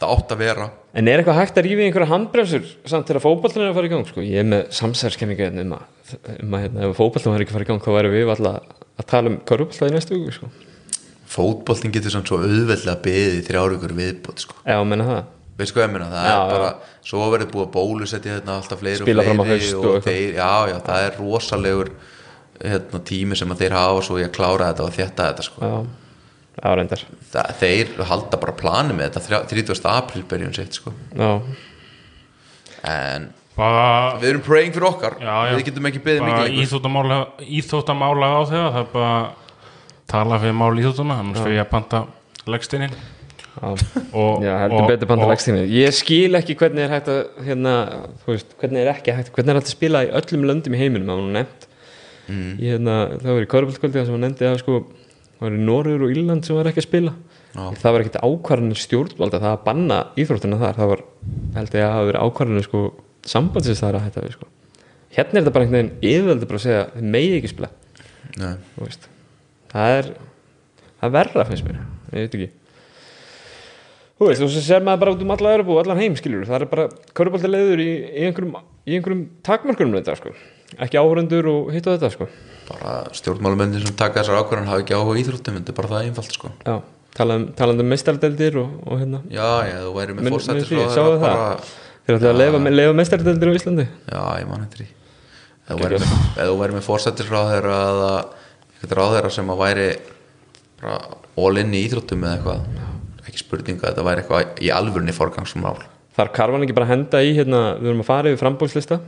það 0.00 0.14
átt 0.16 0.34
að 0.34 0.42
vera 0.42 0.68
En 0.98 1.06
er 1.10 1.20
eitthvað 1.20 1.38
hægt 1.38 1.58
að 1.60 1.66
rífa 1.68 1.84
í 1.84 1.86
einhverja 1.86 2.10
handbremsur 2.10 2.70
samt 2.90 3.06
þegar 3.06 3.22
fótballin 3.22 3.64
er 3.64 3.70
að 3.70 3.76
fara 3.76 3.86
í 3.86 3.92
gang 3.92 4.08
sko? 4.08 4.24
Ég 4.24 4.42
er 4.42 4.48
með 4.50 4.72
samsærskenninga 4.74 5.46
hérna 5.46 5.62
um 5.66 5.74
að, 5.76 6.14
um 6.42 6.56
að 6.56 6.64
hérna, 6.64 6.86
ef 6.88 6.98
fótballin 6.98 7.34
var 7.36 7.44
ekki 7.44 7.54
að 7.54 7.58
fara 7.58 7.66
í 7.66 7.70
gang 7.70 7.84
þá 7.84 7.90
væri 7.94 8.12
við 8.14 8.32
alltaf 8.34 8.72
að 8.98 9.08
tala 9.12 9.30
um 9.30 9.38
körfballin 9.46 9.92
í 9.92 9.98
næstu 9.98 10.16
viku 10.16 10.34
sko. 10.34 10.50
Fótboltin 11.28 11.92
getur 11.94 12.10
samt 12.14 12.30
svo 12.30 12.38
auðveldlega 12.42 13.02
beðið 13.04 13.34
í 13.38 13.44
þrjár 13.48 13.74
ykkur 13.76 13.94
viðbót 13.98 14.44
sko. 14.46 14.54
Já, 14.64 14.78
menna 14.88 15.04
það 15.08 15.24
veist 15.58 15.74
hvað 15.74 15.84
ég 15.88 15.92
meina, 15.96 16.06
það 16.12 16.26
Já, 16.28 16.34
er 16.38 16.52
bara 16.54 16.68
svo 17.08 17.24
verður 17.32 17.48
búið 17.52 17.64
að 17.66 17.72
bólusetja 17.74 18.34
hérna 18.36 18.56
alltaf 18.60 18.78
fleiri 18.82 19.00
Spila 19.02 19.22
og 19.24 19.26
fram 19.28 19.40
á 19.42 19.44
fleiri 19.48 19.70
og 19.74 19.78
og 19.84 19.96
eitthvað. 19.96 20.04
þeir, 20.06 20.36
já, 20.38 20.52
já, 20.70 20.76
það 20.86 21.06
er 21.08 21.16
rosalegur 21.18 21.90
hérna, 22.62 23.00
tími 23.10 23.38
sem 23.40 23.54
að 23.54 23.64
þeir 23.64 23.74
hafa 23.78 24.04
svo 24.06 24.18
ég 24.20 24.28
að 24.30 24.36
klára 24.38 24.68
þetta 24.70 24.84
og 24.86 24.94
þétta 24.98 25.26
þetta 25.32 25.46
sko. 25.48 25.58
Já, 25.72 25.74
já 26.62 26.76
reyndar 26.78 27.02
það, 27.32 27.50
þeir 27.64 27.90
halda 28.12 28.40
bara 28.44 28.54
plani 28.62 28.94
með 28.98 29.08
þetta 29.10 29.24
þrjá- 29.26 29.48
30. 29.50 29.90
apríl 29.96 30.24
byrjun 30.30 30.54
sitt 30.60 30.78
sko. 30.78 30.94
Já, 31.18 31.30
en 32.88 33.28
bara, 33.58 33.86
við 34.22 34.28
erum 34.32 34.44
praying 34.46 34.74
fyrir 34.76 34.86
okkar 34.92 35.18
já, 35.18 35.34
já, 35.50 35.56
við 35.58 35.64
getum 35.72 35.88
ekki 35.90 36.02
beðið 36.06 36.26
mikið 36.28 36.58
íþróttamála 37.58 38.28
á 38.30 38.40
þegar 38.46 38.70
það 38.76 38.80
er 38.84 38.90
bara 38.94 39.14
tala 40.08 40.38
fyrir 40.42 40.56
mál 40.56 40.72
íþróttuna 40.80 41.18
annars 41.22 41.42
fyrir 41.44 41.58
ég 41.58 41.64
að 41.66 41.70
panta 41.72 42.00
leggstinin 42.48 42.92
já, 42.92 43.68
og, 44.14 44.42
já 44.44 44.52
heldur 44.62 44.82
og- 44.84 44.90
betur 44.92 45.10
panta 45.10 45.26
legstími 45.30 45.64
Ég 45.68 45.92
skil 45.96 46.38
ekki 46.38 46.56
hvernig 46.58 46.84
er 46.86 46.92
hægt 46.94 47.08
að 47.12 47.20
hérna, 47.48 47.72
þú 48.24 48.32
veist, 48.34 48.54
hvernig 48.60 48.84
er 48.84 48.92
ekki 48.94 49.14
hægt 49.16 49.32
hvernig 49.34 49.52
er 49.54 49.58
hægt 49.60 49.68
að 49.70 49.76
spila 49.76 50.04
í 50.06 50.12
öllum 50.20 50.46
löndum 50.48 50.76
í 50.76 50.80
heiminum 50.80 51.10
að 51.12 51.20
hún 51.22 51.32
nefnt. 51.38 51.66
Mm. 52.28 52.54
ég, 52.60 52.72
hérna, 52.76 52.94
það 53.22 53.32
var 53.34 53.44
í 53.44 53.50
Körbáltkvöldi 53.54 54.04
sem 54.04 54.14
hann 54.14 54.24
nefndi 54.26 54.44
að 54.48 54.58
sko 54.60 54.78
það 55.38 55.44
var 55.46 55.56
í 55.56 55.60
Norður 55.64 56.02
og 56.04 56.10
Írland 56.12 56.44
sem 56.44 56.56
var 56.58 56.68
ekki 56.68 56.82
að 56.82 56.88
spila. 56.88 57.12
Það 57.58 57.92
var 57.94 58.02
ekkert 58.04 58.18
ákvarðanir 58.22 58.78
stjórnvalda 58.82 59.40
það 59.40 59.52
að 59.54 59.62
banna 59.64 59.98
íþróttina 60.20 60.58
þar. 60.60 60.76
Það 60.78 60.90
var, 60.92 61.02
held 61.56 61.76
ég 61.78 61.84
að 61.86 61.94
hafa 61.96 62.08
verið 62.10 62.26
ákvarðanir 62.28 62.66
sko 62.68 62.82
sambandsins 63.24 63.80
þar 63.82 63.96
að 63.98 64.04
hætta 64.06 64.24
við 64.26 64.34
sko. 64.36 64.46
Hérna 65.16 65.40
er 65.40 65.42
þetta 65.42 65.54
bara 65.56 65.64
einhvern 65.64 65.78
veginn 65.78 66.12
yfirveldi 66.12 66.48
bara 66.52 66.60
að 66.60 66.66
segja 66.66 66.82
megi 67.16 67.38
ekki 67.40 67.50
spila. 67.54 67.70
Nei. 68.38 68.52
þú 68.76 68.84
veist. 68.84 69.08
Það 69.72 69.94
er 69.98 70.10
það 70.98 71.06
er 71.08 71.14
verra 71.18 71.46
finnst 71.48 71.66
mér, 71.66 71.78
ég 72.12 72.26
veit 72.26 72.36
ekki. 72.38 72.50
Þú 74.18 74.26
veist, 74.26 74.42
þú 74.42 74.62
sér 74.66 74.82
maður 74.82 75.02
bara 75.04 75.14
út 75.14 75.20
um 75.22 75.32
alla 75.36 75.54
Európa 75.54 75.74
og 75.74 75.80
allan 75.84 76.00
heim 76.02 76.18
skilur, 76.18 76.46
það 76.48 76.64
er 76.64 76.70
bara 76.72 76.86
körubaldilegur 77.14 77.82
í, 77.82 77.90
í 78.08 78.26
einhverjum, 78.26 78.56
í 78.82 78.96
einhverjum 78.98 79.24
takmarkunum 79.46 79.98
þetta 80.00 80.16
sko, 80.18 80.32
ekki 80.74 80.98
áhörundur 80.98 81.50
og 81.52 81.68
hitt 81.74 81.86
og 81.86 81.94
þetta 81.94 82.10
sko, 82.16 82.26
bara 82.66 82.94
stjórnmálumöndin 83.14 83.84
sem 83.84 83.98
taka 83.98 84.24
þessar 84.24 84.40
ákvarðan 84.42 84.72
hafa 84.72 84.82
ekki 84.82 84.96
áhuga 84.98 85.20
íþróttum 85.22 85.60
þetta 85.60 85.70
er 85.70 85.78
bara 85.78 85.92
það 85.92 86.08
einfalt 86.08 86.34
sko. 86.34 86.50
já, 86.66 86.74
talað 87.14 87.44
um, 87.46 87.84
um 87.84 87.92
meistardeldir 87.94 88.58
og, 88.58 88.74
og 88.88 89.04
hérna. 89.04 89.22
Já, 89.30 89.48
já, 89.70 89.78
þú 89.86 89.94
væri 90.00 90.18
með 90.18 90.32
fórsættis 90.34 90.72
þeir 92.08 92.16
ætla 92.16 92.30
að 92.32 92.38
leifa, 92.40 92.60
leifa 92.72 92.92
meistardeldir 92.96 93.50
á 93.52 93.58
Íslandi? 93.58 93.84
Já, 94.08 94.20
ég 94.40 94.46
man 94.48 94.62
eftir 94.64 94.80
því. 94.80 94.86
Ef 95.68 95.74
þú 95.74 95.80
væri 95.82 95.98
með, 96.00 96.52
væri 96.56 96.76
með 96.78 96.86
fórsættisráðherra 96.86 97.80
eða 97.92 98.12
eitthvað 98.78 98.98
ráðherra 99.00 99.30
sem 99.34 99.52
að 99.52 99.62
væri 99.62 99.88
bara 100.80 100.98
all 101.38 101.60
in 101.62 101.74
í 101.74 101.84
íþróttum 101.88 102.24
eða 102.24 102.34
eitthvað. 102.38 102.66
Ekki 103.28 103.42
spurninga, 103.44 103.86
þetta 103.90 104.06
væri 104.06 104.22
eitthvað 104.24 104.62
í 104.64 104.72
alvörni 104.74 105.14
forgangsmál. 105.16 105.76
Þar 106.18 106.32
karfan 106.34 106.64
ekki 106.66 106.74
bara 106.74 106.88
að 106.88 106.94
henda 106.96 107.22
í 107.22 107.34
hérna, 107.36 107.62
við 107.78 107.92
erum 107.92 108.02
að 108.02 108.08
fara 108.08 108.30
yfir 108.32 108.40
frambólslista 108.42 109.00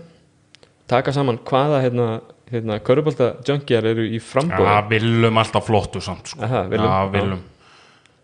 taka 0.90 1.12
saman 1.14 1.38
hvaða 1.46 1.80
hérna, 1.84 2.06
hérna 2.50 2.78
körubalda 2.82 3.30
junkjar 3.46 3.86
eru 3.92 4.06
í 4.10 4.18
frambóði 4.22 4.66
Já, 4.66 4.80
viljum 4.90 5.38
alltaf 5.42 5.68
flottu 5.68 6.02
samt 6.02 6.32
sko. 6.32 6.42
Aha, 6.46 6.64
Willum, 6.70 6.86
Já, 6.90 6.96
já. 6.98 7.12
viljum 7.14 7.44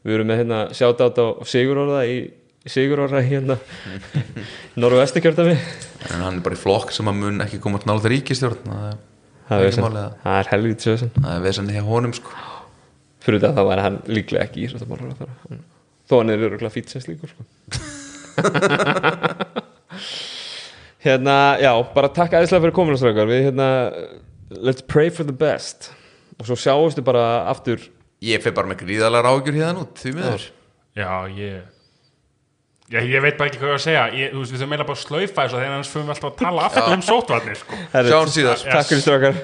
Við 0.06 0.16
erum 0.16 0.28
með 0.31 0.40
hérna 0.43 0.59
sjátt 0.74 1.02
á 1.02 1.09
Sigur 1.51 1.81
Orða 1.82 2.05
í, 2.06 2.16
Sigur 2.66 3.05
ára 3.06 3.23
hérna 3.27 3.59
Norru 4.81 4.98
Vestikjörðami 5.01 5.55
en 6.06 6.23
hann 6.23 6.39
er 6.39 6.44
bara 6.44 6.59
í 6.59 6.60
flokk 6.60 6.93
sem 6.94 7.09
að 7.10 7.20
mun 7.23 7.43
ekki 7.47 7.59
koma 7.62 7.81
til 7.82 7.90
nála 7.90 8.10
ríkistjórn 8.12 8.74
það 9.48 9.59
er- 9.62 9.78
er 9.78 9.97
er 9.97 10.39
er 10.40 10.51
helvítið 10.52 10.97
sögðan 11.02 11.24
það 11.27 11.35
er 11.36 11.43
vesen 11.47 11.70
hjá 11.74 11.82
honum 11.86 12.14
sko. 12.16 12.31
Fyrir 13.27 13.40
þetta 13.43 13.56
þá 13.56 13.68
væri 13.70 13.82
hann 13.86 13.98
líklega 14.06 14.44
ekki 14.47 14.62
í 14.62 14.68
þetta 14.73 14.89
málur 14.90 15.09
Þó 16.06 16.14
hann 16.20 16.31
er 16.31 16.44
öruglega 16.47 16.70
fýtt 16.70 16.93
sem 16.94 17.02
slíkur 17.02 17.28
sko. 17.32 17.43
Hérna, 21.06 21.35
já, 21.62 21.70
bara 21.94 22.09
takk 22.10 22.32
aðeinslega 22.35 22.64
fyrir 22.64 22.74
komuna 22.74 22.98
strákar. 22.98 23.28
Við 23.31 23.44
hérna, 23.47 23.66
let's 24.51 24.82
pray 24.82 25.10
for 25.14 25.27
the 25.28 25.35
best. 25.35 25.93
Og 26.40 26.48
svo 26.48 26.56
sjáumstu 26.59 27.05
bara 27.06 27.44
aftur. 27.51 27.78
Ég 28.24 28.43
fer 28.43 28.55
bara 28.56 28.70
með 28.70 28.81
gríðalega 28.82 29.23
rágjur 29.28 29.55
hérna 29.59 29.85
út 29.85 30.01
því 30.02 30.14
miður. 30.16 30.47
Já, 30.97 31.10
ég 31.36 31.76
Já, 32.86 33.00
ég 33.02 33.18
veit 33.24 33.34
bara 33.34 33.50
ekki 33.50 33.58
hvað 33.58 33.72
ég 33.72 33.74
á 33.74 33.78
að 33.80 33.82
segja 33.82 34.02
ég, 34.14 34.30
Þú 34.30 34.38
veist, 34.42 34.52
við 34.52 34.60
þurfum 34.60 34.72
meila 34.76 34.86
bara 34.86 34.98
að 34.98 35.02
slaufa 35.02 35.42
þessu 35.42 35.56
Þegar 35.58 35.72
annars 35.74 35.90
fyrir 35.90 36.06
við 36.06 36.14
alltaf 36.14 36.30
að 36.30 36.36
tala 36.44 36.66
aftur 36.68 36.94
um 36.94 37.02
sótvarnir 37.02 37.58
sko. 37.58 37.78
Herri, 37.96 38.12
Sjáumst 38.12 38.38
síðar. 38.38 38.66
Takk 38.70 38.90
fyrir 38.92 39.02
strákar 39.02 39.40